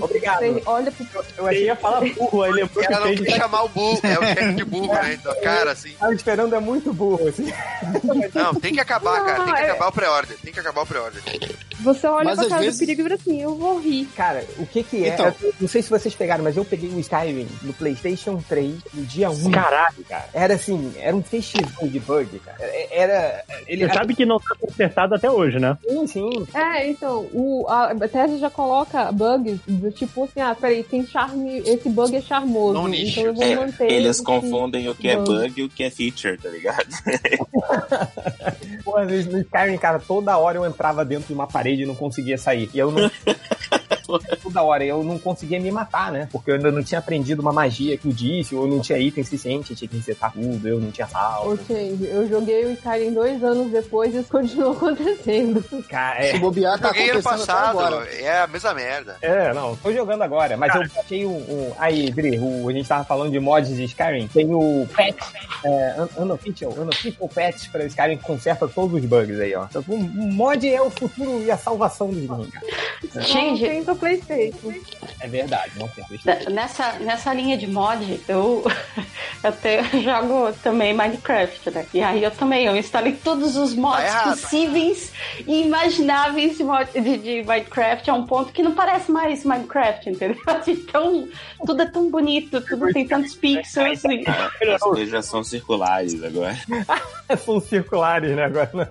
[0.00, 0.40] Obrigado.
[0.40, 1.06] Você olha pro.
[1.38, 4.18] Eu achei ia falar burro, aí lembrou que Ela não que chamar o burro, é
[4.18, 5.14] o chefe de burro, né?
[5.14, 5.92] Então, cara, assim.
[5.98, 7.46] Tava esperando, é muito burro, assim.
[8.34, 9.44] Não, tem que acabar, cara.
[9.44, 10.36] Tem que Não, é- acabar o pré-order.
[10.42, 11.22] Tem que acabar o pré-order.
[11.80, 14.06] Você olha Mas pra cara vezes- do perigo e vira assim, eu vou rir.
[14.16, 15.08] Cara, o que que é?
[15.08, 15.26] Então.
[15.42, 19.04] Eu não sei se vocês pegaram, mas eu peguei o Skyrim no PlayStation 3 no
[19.04, 19.50] dia 1.
[19.50, 20.24] Caralho, cara.
[20.32, 22.58] Era assim, era um festival de bug, cara.
[22.90, 23.44] Era.
[23.66, 25.76] Ele Você sabe que não tá consertado até hoje, né?
[25.88, 26.46] Sim, sim.
[26.54, 31.58] É, então, o, a Bethesda já coloca bugs do tipo assim, ah, peraí, tem charme,
[31.66, 32.74] esse bug é charmoso.
[32.74, 33.20] Não nicho.
[33.20, 33.90] então eu vou É, manter.
[33.92, 35.26] eles confundem o que é bug.
[35.48, 36.86] bug e o que é feature, tá ligado?
[38.84, 41.86] Pô, às vezes no Skyrim, cara, toda hora eu entrava dentro de uma parede e
[41.86, 42.68] não conseguia sair.
[42.74, 43.10] E eu não.
[44.42, 46.28] toda hora eu não conseguia me matar, né?
[46.30, 48.98] Porque eu ainda não tinha aprendido uma magia que eu disse, ou eu não tinha
[48.98, 51.54] item suficiente, tinha que resetar tudo, eu não tinha salvo.
[51.54, 55.62] Ok, eu joguei o Skyrim dois anos depois e isso continuou acontecendo.
[55.88, 56.38] Cara, Se é.
[56.38, 58.08] bobear, tá Joguei acontecendo passado, agora.
[58.14, 59.16] é a mesma merda.
[59.22, 62.88] É, não, tô jogando agora, mas eu baixei um, um- Aí, Dri, o, a gente
[62.88, 64.28] tava falando de mods de Skyrim.
[64.28, 65.32] Tem o patch,
[65.64, 69.64] é, un- unofficial, unofficial patch pra Skyrim que conserta todos os bugs aí, ó.
[69.64, 72.66] Então, o mod é o futuro e a salvação dos cara.
[73.24, 73.64] Gente,
[73.96, 74.72] pro Playstation.
[75.20, 76.04] É verdade, não tem.
[76.24, 78.62] Da- Nessa, nessa linha de mod, eu,
[79.42, 81.86] eu até jogo também Minecraft, né?
[81.94, 84.30] E aí eu também, eu instalei todos os mods errado.
[84.30, 85.12] possíveis
[85.46, 90.10] e imagináveis de, mod- de, de Minecraft a um ponto que não parece mais Minecraft,
[90.10, 90.36] entendeu?
[90.92, 91.28] Então,
[91.66, 94.02] tudo é tão bonito, tudo tem tantos pixels.
[94.04, 94.24] E...
[94.72, 96.56] As coisas já são circulares agora.
[97.44, 98.90] São circulares, né, agora.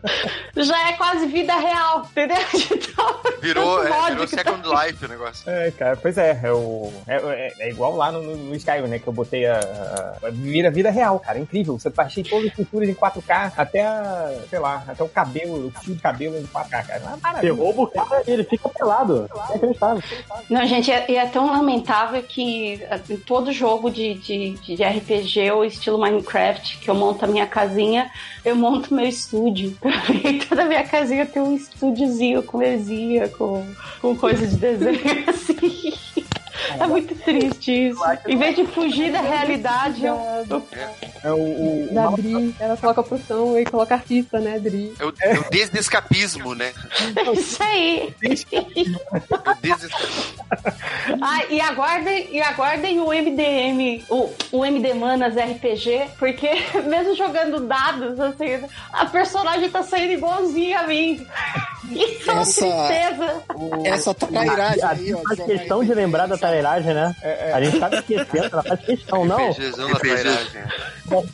[0.56, 2.38] Já é quase vida real, entendeu?
[2.72, 5.50] Então, Virou, é, virou que Second Life o negócio.
[5.50, 8.88] É, cara, pois é, é, o, é, é- é igual lá no, no, no Skyrim,
[8.88, 12.24] né, que eu botei a, a, a vira vida real, cara, é incrível, você baixei
[12.24, 16.02] todas as culturas em 4K, até a, sei lá, até o cabelo, o fio de
[16.02, 17.02] cabelo em 4K, cara,
[17.34, 19.30] é Você rouba o cara e ele fica pelado.
[19.50, 20.04] É inacreditável.
[20.50, 25.66] Não, gente, é, é tão lamentável que em todo jogo de, de, de RPG ou
[25.66, 28.10] estilo Minecraft, que eu monto a minha casinha,
[28.44, 29.76] eu monto meu estúdio.
[30.24, 33.66] Dentro da minha casinha tem um estúdiozinho com mesinha, com,
[34.02, 34.81] com coisa de desenho,
[35.28, 35.94] assim.
[36.80, 38.00] É muito triste isso.
[38.28, 40.16] Em vez de fugir da realidade, eu,
[40.50, 40.64] eu
[41.24, 44.94] É o, o, Da Dri, ela coloca produção e coloca artista, né, Dri?
[45.00, 46.72] É o, é o desescapismo, né?
[47.16, 48.14] É isso aí.
[51.22, 56.50] Ah, e aguardem, e aguardem o MDM, o, o MD Manas RPG, porque
[56.88, 61.26] mesmo jogando dados, assim, a personagem tá saindo igualzinha a mim.
[61.92, 63.44] Isso é uma Essa- tristeza.
[63.84, 65.18] Essa trairagem A aí, ó.
[65.18, 67.16] de jogar questão de lembrar da trairagem, né?
[67.54, 69.52] A gente tá esquecendo, ela faz questão, não.
[69.52, 70.38] RPGzão.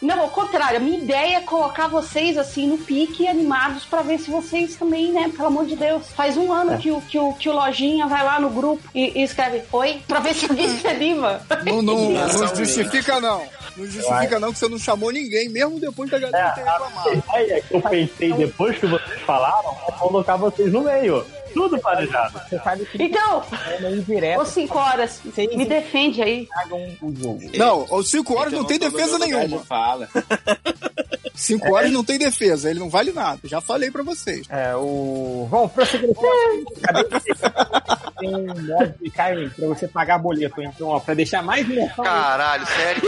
[0.00, 4.18] Não, ao contrário, a minha ideia é colocar vocês assim no pique animados pra ver
[4.18, 5.30] se vocês também, né?
[5.34, 6.08] Pelo amor de Deus.
[6.16, 6.76] Faz um ano É.
[6.76, 10.00] que, o, que, o, que o Lojinha vai lá no grupo e, e escreve Oi,
[10.08, 11.40] pra ver se alguém se anima.
[11.64, 13.44] Não, não, não Nossa, justifica, não.
[13.76, 17.22] Não justifica, não, que você não chamou ninguém, mesmo depois da galera ter reclamado.
[17.32, 21.24] A ideia que eu pensei depois que vocês falaram é colocar vocês no meio.
[21.52, 22.40] Tudo planejado.
[22.48, 23.44] Você sabe que Então,
[24.22, 26.48] é ô 5 horas, me defende aí.
[27.56, 29.58] Não, os 5 horas É eu não tem defesa nenhuma.
[29.60, 30.08] Fala.
[31.34, 33.40] 5 horas não tem defesa, ele não vale nada.
[33.44, 34.46] Já falei pra vocês.
[34.48, 35.46] É, o...
[35.50, 36.80] Vamos prosseguir aqui.
[36.82, 37.32] Cadê você?
[38.18, 41.66] Tem um mod de Skyrim pra você pagar boleto, então, ó, pra deixar mais.
[41.96, 43.02] Caralho, sério?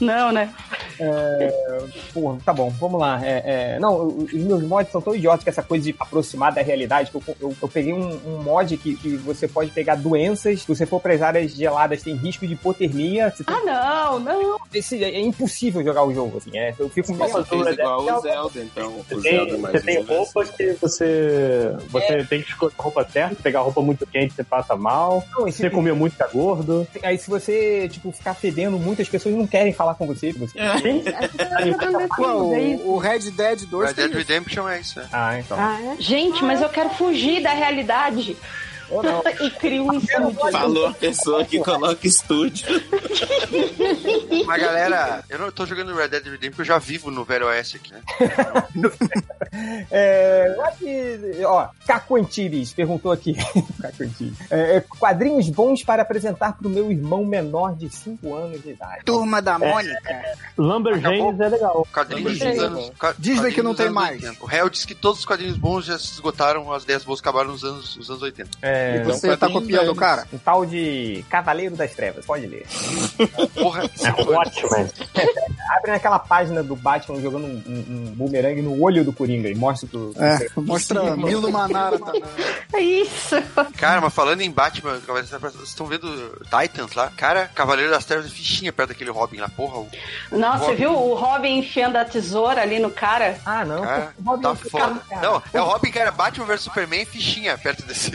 [0.00, 0.52] Não, né?
[1.00, 1.82] É,
[2.12, 3.20] porra, tá bom, vamos lá.
[3.24, 6.62] É, é, não, os meus mods são tão idiotas que essa coisa de aproximar da
[6.62, 7.10] realidade.
[7.10, 10.60] que Eu, eu, eu peguei um, um mod que, que você pode pegar doenças.
[10.62, 13.30] Se você for para as áreas geladas, tem risco de hipotermia.
[13.30, 14.58] Você tem- Ah, não, não.
[14.72, 16.56] esse- é impossível jogar o jogo, assim.
[16.58, 17.32] É, eu fico meio.
[17.32, 18.90] Mas Fez o igual o Zelda- então.
[18.92, 20.16] Você tem, Zelda você tem um, né?
[20.16, 21.76] roupa que você.
[21.90, 25.24] Você tem que escolher a roupa certa, pegar roupa muito quente, você passa mal.
[25.32, 26.86] Não, esse- Você comeu muito, fica gordo.
[27.02, 30.32] Aí se você, tipo, ficar fedendo, muitas pessoas não querem falar com você.
[30.32, 30.58] você...
[32.16, 34.14] Pô, o, o Red Dead 2 Red Dead.
[34.14, 35.08] Redemption é isso, né?
[35.12, 35.56] Ah, então.
[35.58, 35.96] Ah, é?
[36.00, 38.36] Gente, mas eu quero fugir da realidade.
[38.94, 39.22] Ou não.
[39.44, 40.50] E crio um estúdio.
[40.52, 42.66] Falou a pessoa que coloca estúdio.
[44.46, 47.46] Mas galera, eu não tô jogando Red Dead Redemption porque eu já vivo no Velho
[47.46, 48.00] Oeste aqui, né?
[49.90, 53.34] É, que, ó, Caco Antires perguntou aqui.
[53.80, 54.34] Caco Antires.
[54.50, 59.04] É, é, quadrinhos bons para apresentar pro meu irmão menor de 5 anos de idade.
[59.04, 60.24] Turma da Mônica.
[60.58, 61.86] Lumberjanes é legal.
[61.92, 62.90] Quadrinhos dos anos.
[62.98, 64.20] ca- Disney que não tem mais.
[64.22, 64.42] 80.
[64.42, 67.52] O réu disse que todos os quadrinhos bons já se esgotaram, as ideias boas acabaram
[67.52, 68.50] nos anos, nos anos 80.
[68.60, 70.26] É, E você tá copiando o cara?
[70.32, 72.66] um tal de Cavaleiro das Trevas, pode ler.
[73.54, 73.82] Porra,
[74.26, 74.90] Watchmen.
[75.76, 79.54] Abre naquela página do Batman jogando um, um, um bumerangue no olho do Coringa e
[79.54, 80.12] mostra pro.
[80.16, 82.22] É, mostra Milo Manara também.
[82.72, 83.36] É isso.
[83.76, 87.10] Cara, mas falando em Batman, Cavaleiro das Trevas, vocês estão vendo Titans lá?
[87.16, 89.78] Cara, Cavaleiro das Trevas é fichinha perto daquele Robin lá, porra.
[89.78, 89.88] O
[90.38, 90.76] Nossa, você Robin.
[90.76, 93.38] viu o Robin enfiando a tesoura ali no cara?
[93.44, 93.82] Ah, não.
[93.82, 95.00] cara o Robin tá é foda.
[95.08, 95.22] cara.
[95.22, 98.10] Não, é o Robin que era Batman vs Superman fichinha perto desse.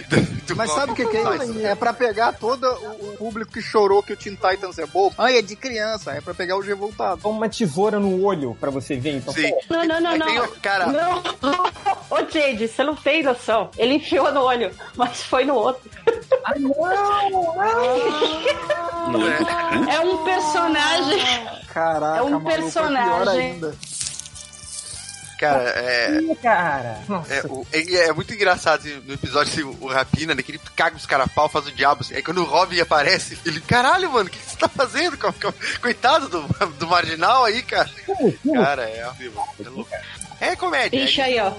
[0.49, 0.79] Do Mas Robin.
[0.81, 1.65] sabe o que, que é isso?
[1.65, 5.13] É pra pegar todo o, público que chorou que o Teen Titans é bobo.
[5.17, 6.11] Ah, é de criança.
[6.11, 7.21] É pra pegar os revoltados.
[7.21, 9.33] Toma uma tesoura no olho pra você ver, então.
[9.33, 9.51] Sim.
[9.69, 10.27] Não, não, não, Aí não.
[10.27, 11.21] tem o- cara, Não.
[12.09, 13.69] Ô, Jade, você não tem noção.
[13.77, 15.89] Ele enfiou no olho, mas foi no outro.
[19.89, 21.19] é, É um personagem.
[21.73, 23.61] Caraca, É um maluco, personagem.
[25.39, 26.19] Cara, é.
[26.21, 26.99] Ih, cara.
[27.07, 27.33] Nossa.
[27.33, 30.61] É, o- é- é muito engraçado assim, no episódio assim, o Rapina, né, que ele
[30.75, 32.01] caga os caras a pau, faz o diabo.
[32.01, 35.17] Assim, aí quando o Robin aparece, ele, caralho, mano, o que, que você tá fazendo?
[35.17, 36.41] Co- co- Coitado do,
[36.77, 37.89] do marginal aí, cara.
[38.53, 39.43] Cara, é horrível.
[39.65, 39.89] É louco.
[40.41, 41.03] É comédia.
[41.03, 41.51] Ixi, é, aí, ó.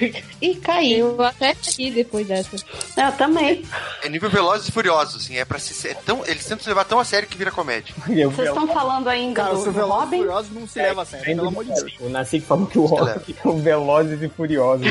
[0.40, 0.98] Ih, caí.
[0.98, 2.56] Eu até ri depois dessa.
[2.96, 3.64] Eu também.
[4.02, 5.36] é nível Velozes e Furiosos, assim.
[5.36, 7.94] É pra se, é tão, eles tentam se levar tão a sério que vira comédia.
[8.06, 10.16] Vocês estão falando ainda Cara, do, o do Velozes e?
[10.18, 11.92] Furiosos não se leva a sério, pelo amor de Deus.
[12.00, 14.86] O Nasci falou que o Robin é o Velozes e Furiosos.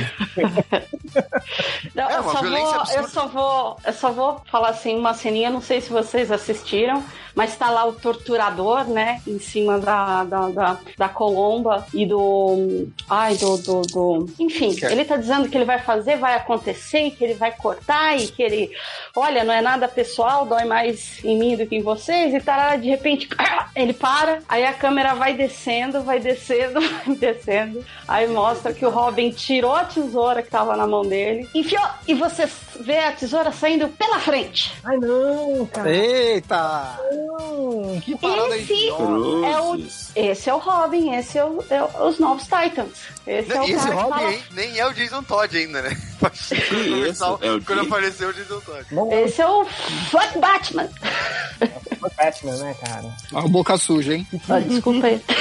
[1.95, 5.49] Não, É eu, só vou, eu só vou, eu só vou falar assim uma ceninha,
[5.49, 7.03] não sei se vocês assistiram,
[7.37, 12.87] mas tá lá o torturador, né, em cima da, da, da, da colomba e do.
[13.07, 13.57] Ai, do.
[13.57, 14.29] do, do...
[14.39, 18.25] Enfim, ele tá dizendo que ele vai fazer, vai acontecer, que ele vai cortar e
[18.27, 18.71] que ele.
[19.15, 22.75] Olha, não é nada pessoal, dói mais em mim do que em vocês e tal.
[22.79, 23.29] De repente,
[23.75, 27.85] ele para, aí a câmera vai descendo, vai descendo, vai descendo.
[28.07, 32.15] Aí mostra que o Robin tirou a tesoura que tava na mão dele, enfiou e
[32.15, 32.49] você
[32.79, 34.73] vê a tesoura saindo pela frente.
[34.83, 35.87] Ai, não, cara.
[35.87, 37.26] Eita!
[37.27, 39.75] Não, que parada Esse é o,
[40.15, 42.97] esse é o Robin, esse é, o, é os novos Titans.
[43.27, 45.97] Esse é o esse cara que Robin fala- nem é o Jason Todd ainda, né?
[47.09, 47.23] isso?
[47.41, 48.85] É o Quando apareceu o Jason Todd.
[49.25, 50.89] Esse é o Fuck Batman.
[52.15, 53.13] Batman, né, cara?
[53.35, 54.25] A boca suja, hein?
[54.49, 55.21] Ah, desculpa aí.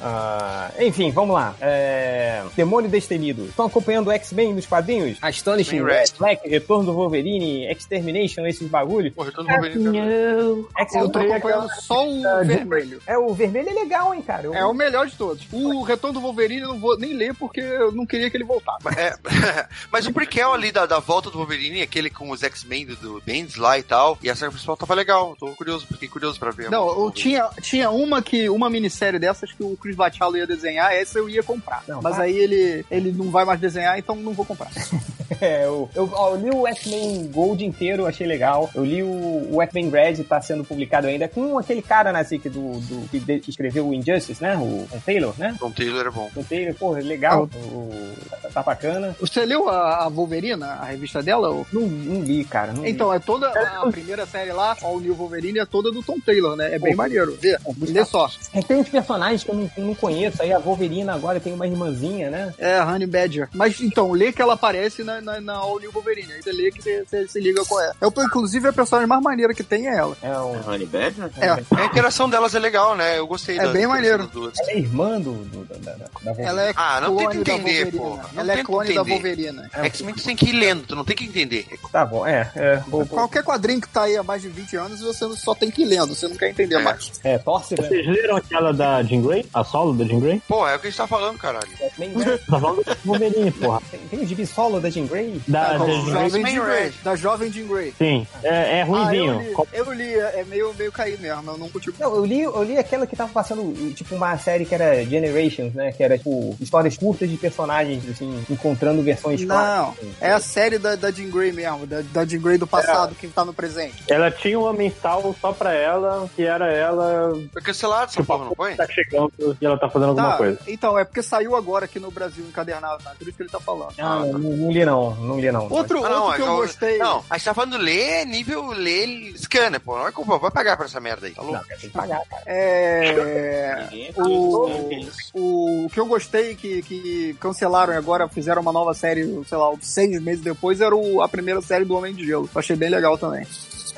[0.00, 1.54] Ah, enfim, vamos lá.
[1.60, 3.46] É, Demônio Destemido.
[3.46, 5.16] Estão acompanhando o X-Men nos quadrinhos?
[5.22, 6.04] Astonishing, Red.
[6.18, 9.12] Black, Retorno do Wolverine, Extermination, esses bagulhos?
[9.32, 9.84] Pô, Retorno do Wolverine.
[9.84, 10.68] Não.
[10.94, 13.00] Eu tô acompanhando só o vermelho.
[13.06, 14.44] É, o vermelho é legal, hein, cara?
[14.44, 15.46] Eu- É o melhor de todos.
[15.52, 18.44] O Retorno do Wolverine eu não vou nem ler porque eu não queria que ele
[18.44, 18.86] voltasse.
[18.98, 19.14] É,
[19.90, 23.22] mas o prequel ali da, da volta do Wolverine, aquele com os X-Men do, do
[23.24, 25.36] Bendis lá e tal, e a série principal tava legal.
[25.38, 26.70] Tô curioso, fiquei curioso pra ver.
[26.70, 30.92] Não, eu tinha, tinha uma que uma minissérie dessas que o Chris Bachalo ia desenhar,
[30.94, 31.82] essa eu ia comprar.
[31.88, 32.26] Não, Mas vai.
[32.28, 34.70] aí ele, ele não vai mais desenhar, então não vou comprar.
[35.40, 38.70] É, eu, eu, ó, eu li o X-Men Gold inteiro, achei legal.
[38.74, 42.38] Eu li o, o X-Men Red, tá sendo publicado ainda, com aquele cara, né, assim,
[42.38, 44.56] que, do, do, que, de- que escreveu o Injustice, né?
[44.56, 44.60] O,
[44.90, 45.54] o Taylor, né?
[45.58, 46.30] Tom Taylor é bom.
[46.34, 47.48] O Taylor, pô, legal.
[47.54, 47.90] O,
[48.30, 49.14] tá, tá bacana.
[49.20, 51.48] Você leu a, a Wolverina, a revista dela?
[51.50, 52.72] ou- Não, não li, cara.
[52.72, 52.90] Não li.
[52.90, 56.56] Então, é toda a primeira série lá, All New Wolverine, é toda do Tom Taylor,
[56.56, 56.74] né?
[56.74, 57.36] É bem maneiro.
[57.40, 58.28] Vê, lê só.
[58.52, 60.42] É, tem uns personagens que eu não, não conheço.
[60.42, 62.54] Aí a Wolverina agora tem uma irmãzinha, né?
[62.58, 63.48] É, a Honey Badger.
[63.52, 66.32] Mas então, lê que ela aparece na, na, na All New Wolverine.
[66.32, 67.92] Aí você lê que você, você se liga qual é.
[68.00, 70.16] Eu, inclusive, a personagem mais maneira que tem é ela.
[70.22, 71.30] É, o, Honey Badger?
[71.40, 71.50] É,
[71.80, 73.18] A interação delas é legal, né?
[73.18, 74.30] Eu gostei É da bem maneiro.
[74.34, 76.48] ela é irmã do, do- da, da, da Wolverine.
[76.48, 77.92] ela é Ah, não clone da entender.
[77.94, 79.10] Não Ela é clone da entender.
[79.14, 79.70] Wolverina.
[79.84, 81.66] X-Men tu tem que ir lendo, tu não tem que entender.
[81.92, 82.50] Tá bom, é.
[82.54, 85.54] É, vou- vou- Qualquer quadrinho que tá aí há mais de 20 anos, você só
[85.54, 87.12] tem que ir lendo, você não quer entender mais.
[87.24, 87.86] é torce, né?
[87.88, 89.46] Vocês leram aquela da Jean Grey?
[89.52, 90.42] A solo da Jean Grey?
[90.48, 91.68] Pô, é o que a gente tá falando, caralho.
[91.80, 92.38] X-Men Red.
[92.38, 93.80] Tá falando do Wolverine, porra.
[93.90, 95.40] Tem, tem o gibi solo da Jean Grey?
[95.48, 96.12] Da, Da da Jean Grey.
[96.14, 96.82] jovem Jean Grey.
[96.84, 96.92] Red.
[97.02, 97.94] Da jovem Jean Grey.
[97.98, 99.66] Sim, é, é Ah, ruimzinho.
[99.72, 101.92] eu li, eu li, é meio, meio caído mesmo, eu não curti.
[101.98, 105.74] Não, eu li, eu li aquela que tava passando, tipo, uma série que era Generations,
[105.74, 105.92] né?
[105.92, 110.04] Que era, tipo, histórias curtas de personagens, assim, encontrando versões Não, clássicas.
[110.08, 110.14] assim.
[110.20, 113.26] é a série da, da Jean Grey mesmo, da, da Jean Grey do passado, que
[113.28, 114.04] tá no presente.
[114.08, 118.54] Ela tinha uma mensal só pra ela, que era ela Foi cancelado essa porra, não
[118.54, 118.74] foi?
[118.74, 120.58] tá chegando e ela tá fazendo alguma Tá, coisa.
[120.66, 123.12] então, é porque saiu agora aqui no Brasil encadernado, tá?
[123.18, 123.92] Por isso que ele tá falando.
[123.98, 125.68] Ah, não, não li não, não li não.
[125.70, 126.98] Outro, Ah, não, outro que eu o- gostei.
[126.98, 129.96] Não, a gente tá falando ler nível ler scanner, pô.
[129.96, 131.58] Não é culpa, vai pagar pra essa merda aí, tá louco?
[131.58, 132.42] Não, tem que pagar, cara.
[132.46, 133.88] É.
[134.16, 135.18] O, acredita nisso.
[135.34, 139.58] o, o que eu gostei que, que cancelaram e agora fizeram uma nova série, sei
[139.58, 142.48] lá, seis meses depois, era o- a primeira série do Homem de Gelo.
[142.52, 143.46] Eu achei bem legal também.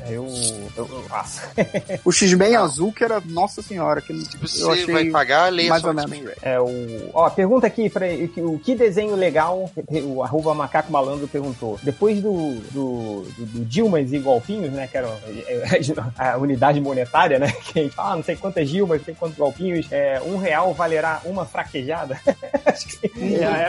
[0.08, 0.26] Eu,
[0.76, 1.42] eu, eu faço.
[2.04, 4.12] O X-Men azul, que era, nossa senhora, que
[4.46, 6.36] Se eu você achei vai pagar, leia mais ou X-Men menos.
[6.42, 7.10] É o.
[7.12, 8.06] Ó, pergunta aqui pra
[8.38, 9.70] o que desenho legal,
[10.04, 11.78] o arroba macaco malandro perguntou.
[11.82, 14.86] Depois do, do, do, do Dilmas e Golpinhos, né?
[14.86, 15.08] Que era
[16.16, 17.52] a unidade monetária, né?
[17.66, 20.36] Que a gente fala, ah, não sei quantas Dilmas, não sei quantos golpinhos, é, um
[20.36, 22.20] real valerá uma fraquejada.
[22.64, 23.68] Acho que É,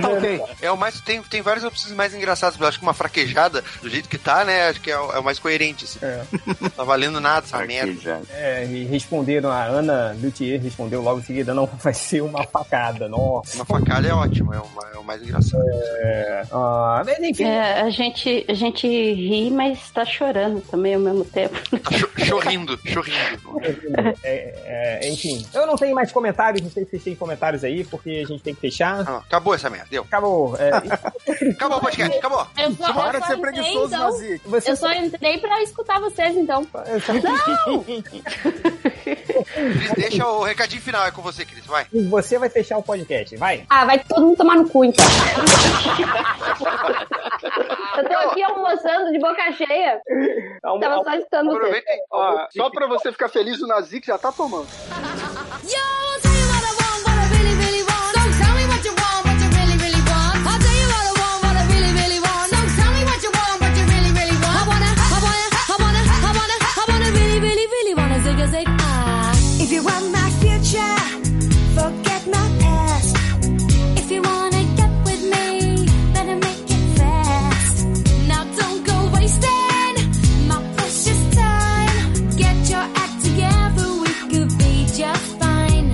[0.00, 0.42] Tá ok.
[0.62, 1.00] É o mais.
[1.00, 2.58] Tem, tem várias opções mais engraçadas.
[2.58, 4.68] Eu acho que uma fraquejada, do jeito que tá, né?
[4.68, 5.84] Acho que é o, é o mais coerente.
[5.84, 5.98] Assim.
[6.02, 6.22] É.
[6.76, 8.22] Tá valendo nada essa merda.
[8.30, 13.08] É, e responderam, a Ana Luthier respondeu logo em seguida, não, vai ser uma facada,
[13.08, 13.56] nossa.
[13.56, 15.62] Uma facada é ótimo, é o, ma- é o mais engraçado.
[15.68, 21.00] É, ah, mas enfim, É, a gente, a gente ri, mas tá chorando também ao
[21.00, 21.54] mesmo tempo.
[21.78, 23.60] Tá cho- chorrindo, chorrindo.
[24.22, 24.54] é,
[25.02, 28.22] é, enfim, eu não tenho mais comentários, não sei se vocês têm comentários aí, porque
[28.24, 29.04] a gente tem que fechar.
[29.06, 30.02] Ah, acabou essa merda, deu.
[30.02, 30.56] Acabou.
[30.56, 30.70] É,
[31.52, 32.46] Acabou o podcast, acabou.
[32.56, 34.10] Eu só, Para eu só ser entrei, preguiçoso, então.
[34.10, 34.40] Nazi.
[34.46, 36.66] você Eu só entrei pra escutar vocês, então.
[39.52, 41.86] Cris, deixa o recadinho final, é com você, Cris, vai.
[42.10, 43.66] Você vai fechar o podcast, vai.
[43.68, 45.04] Ah, vai todo mundo tomar no cu, então.
[47.96, 50.00] eu tô aqui almoçando de boca cheia.
[50.62, 51.50] Tava só escutando.
[52.10, 54.66] Ó, só pra você ficar feliz, o Nazi que já tá tomando.
[55.64, 56.31] Yo,
[68.34, 69.32] Because as they are.
[69.62, 70.98] If you want my future,
[71.76, 73.16] forget my past.
[74.00, 77.86] If you wanna get with me, better make it fast.
[78.32, 79.94] Now don't go wasting
[80.48, 81.96] my precious time.
[82.42, 85.92] Get your act together, we could be just fine.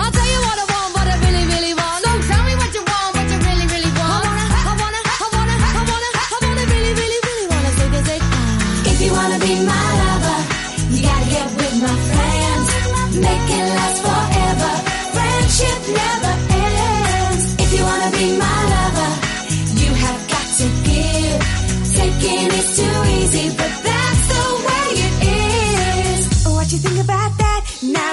[0.00, 2.00] I'll tell you what I want, what I really, really want.
[2.04, 4.24] So tell me what you want, what you really, really want.
[4.24, 7.92] I wanna, I wanna, I wanna, I wanna, I wanna really, really, really wanna big
[8.00, 8.56] as they are.
[8.88, 9.87] If you wanna be mine.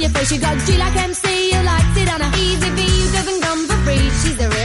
[0.00, 0.32] in your face.
[0.32, 1.84] You got G like MC, you like
[2.26, 4.08] a Easy V, you doesn't come for free.
[4.20, 4.59] She's the real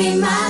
[0.00, 0.49] be my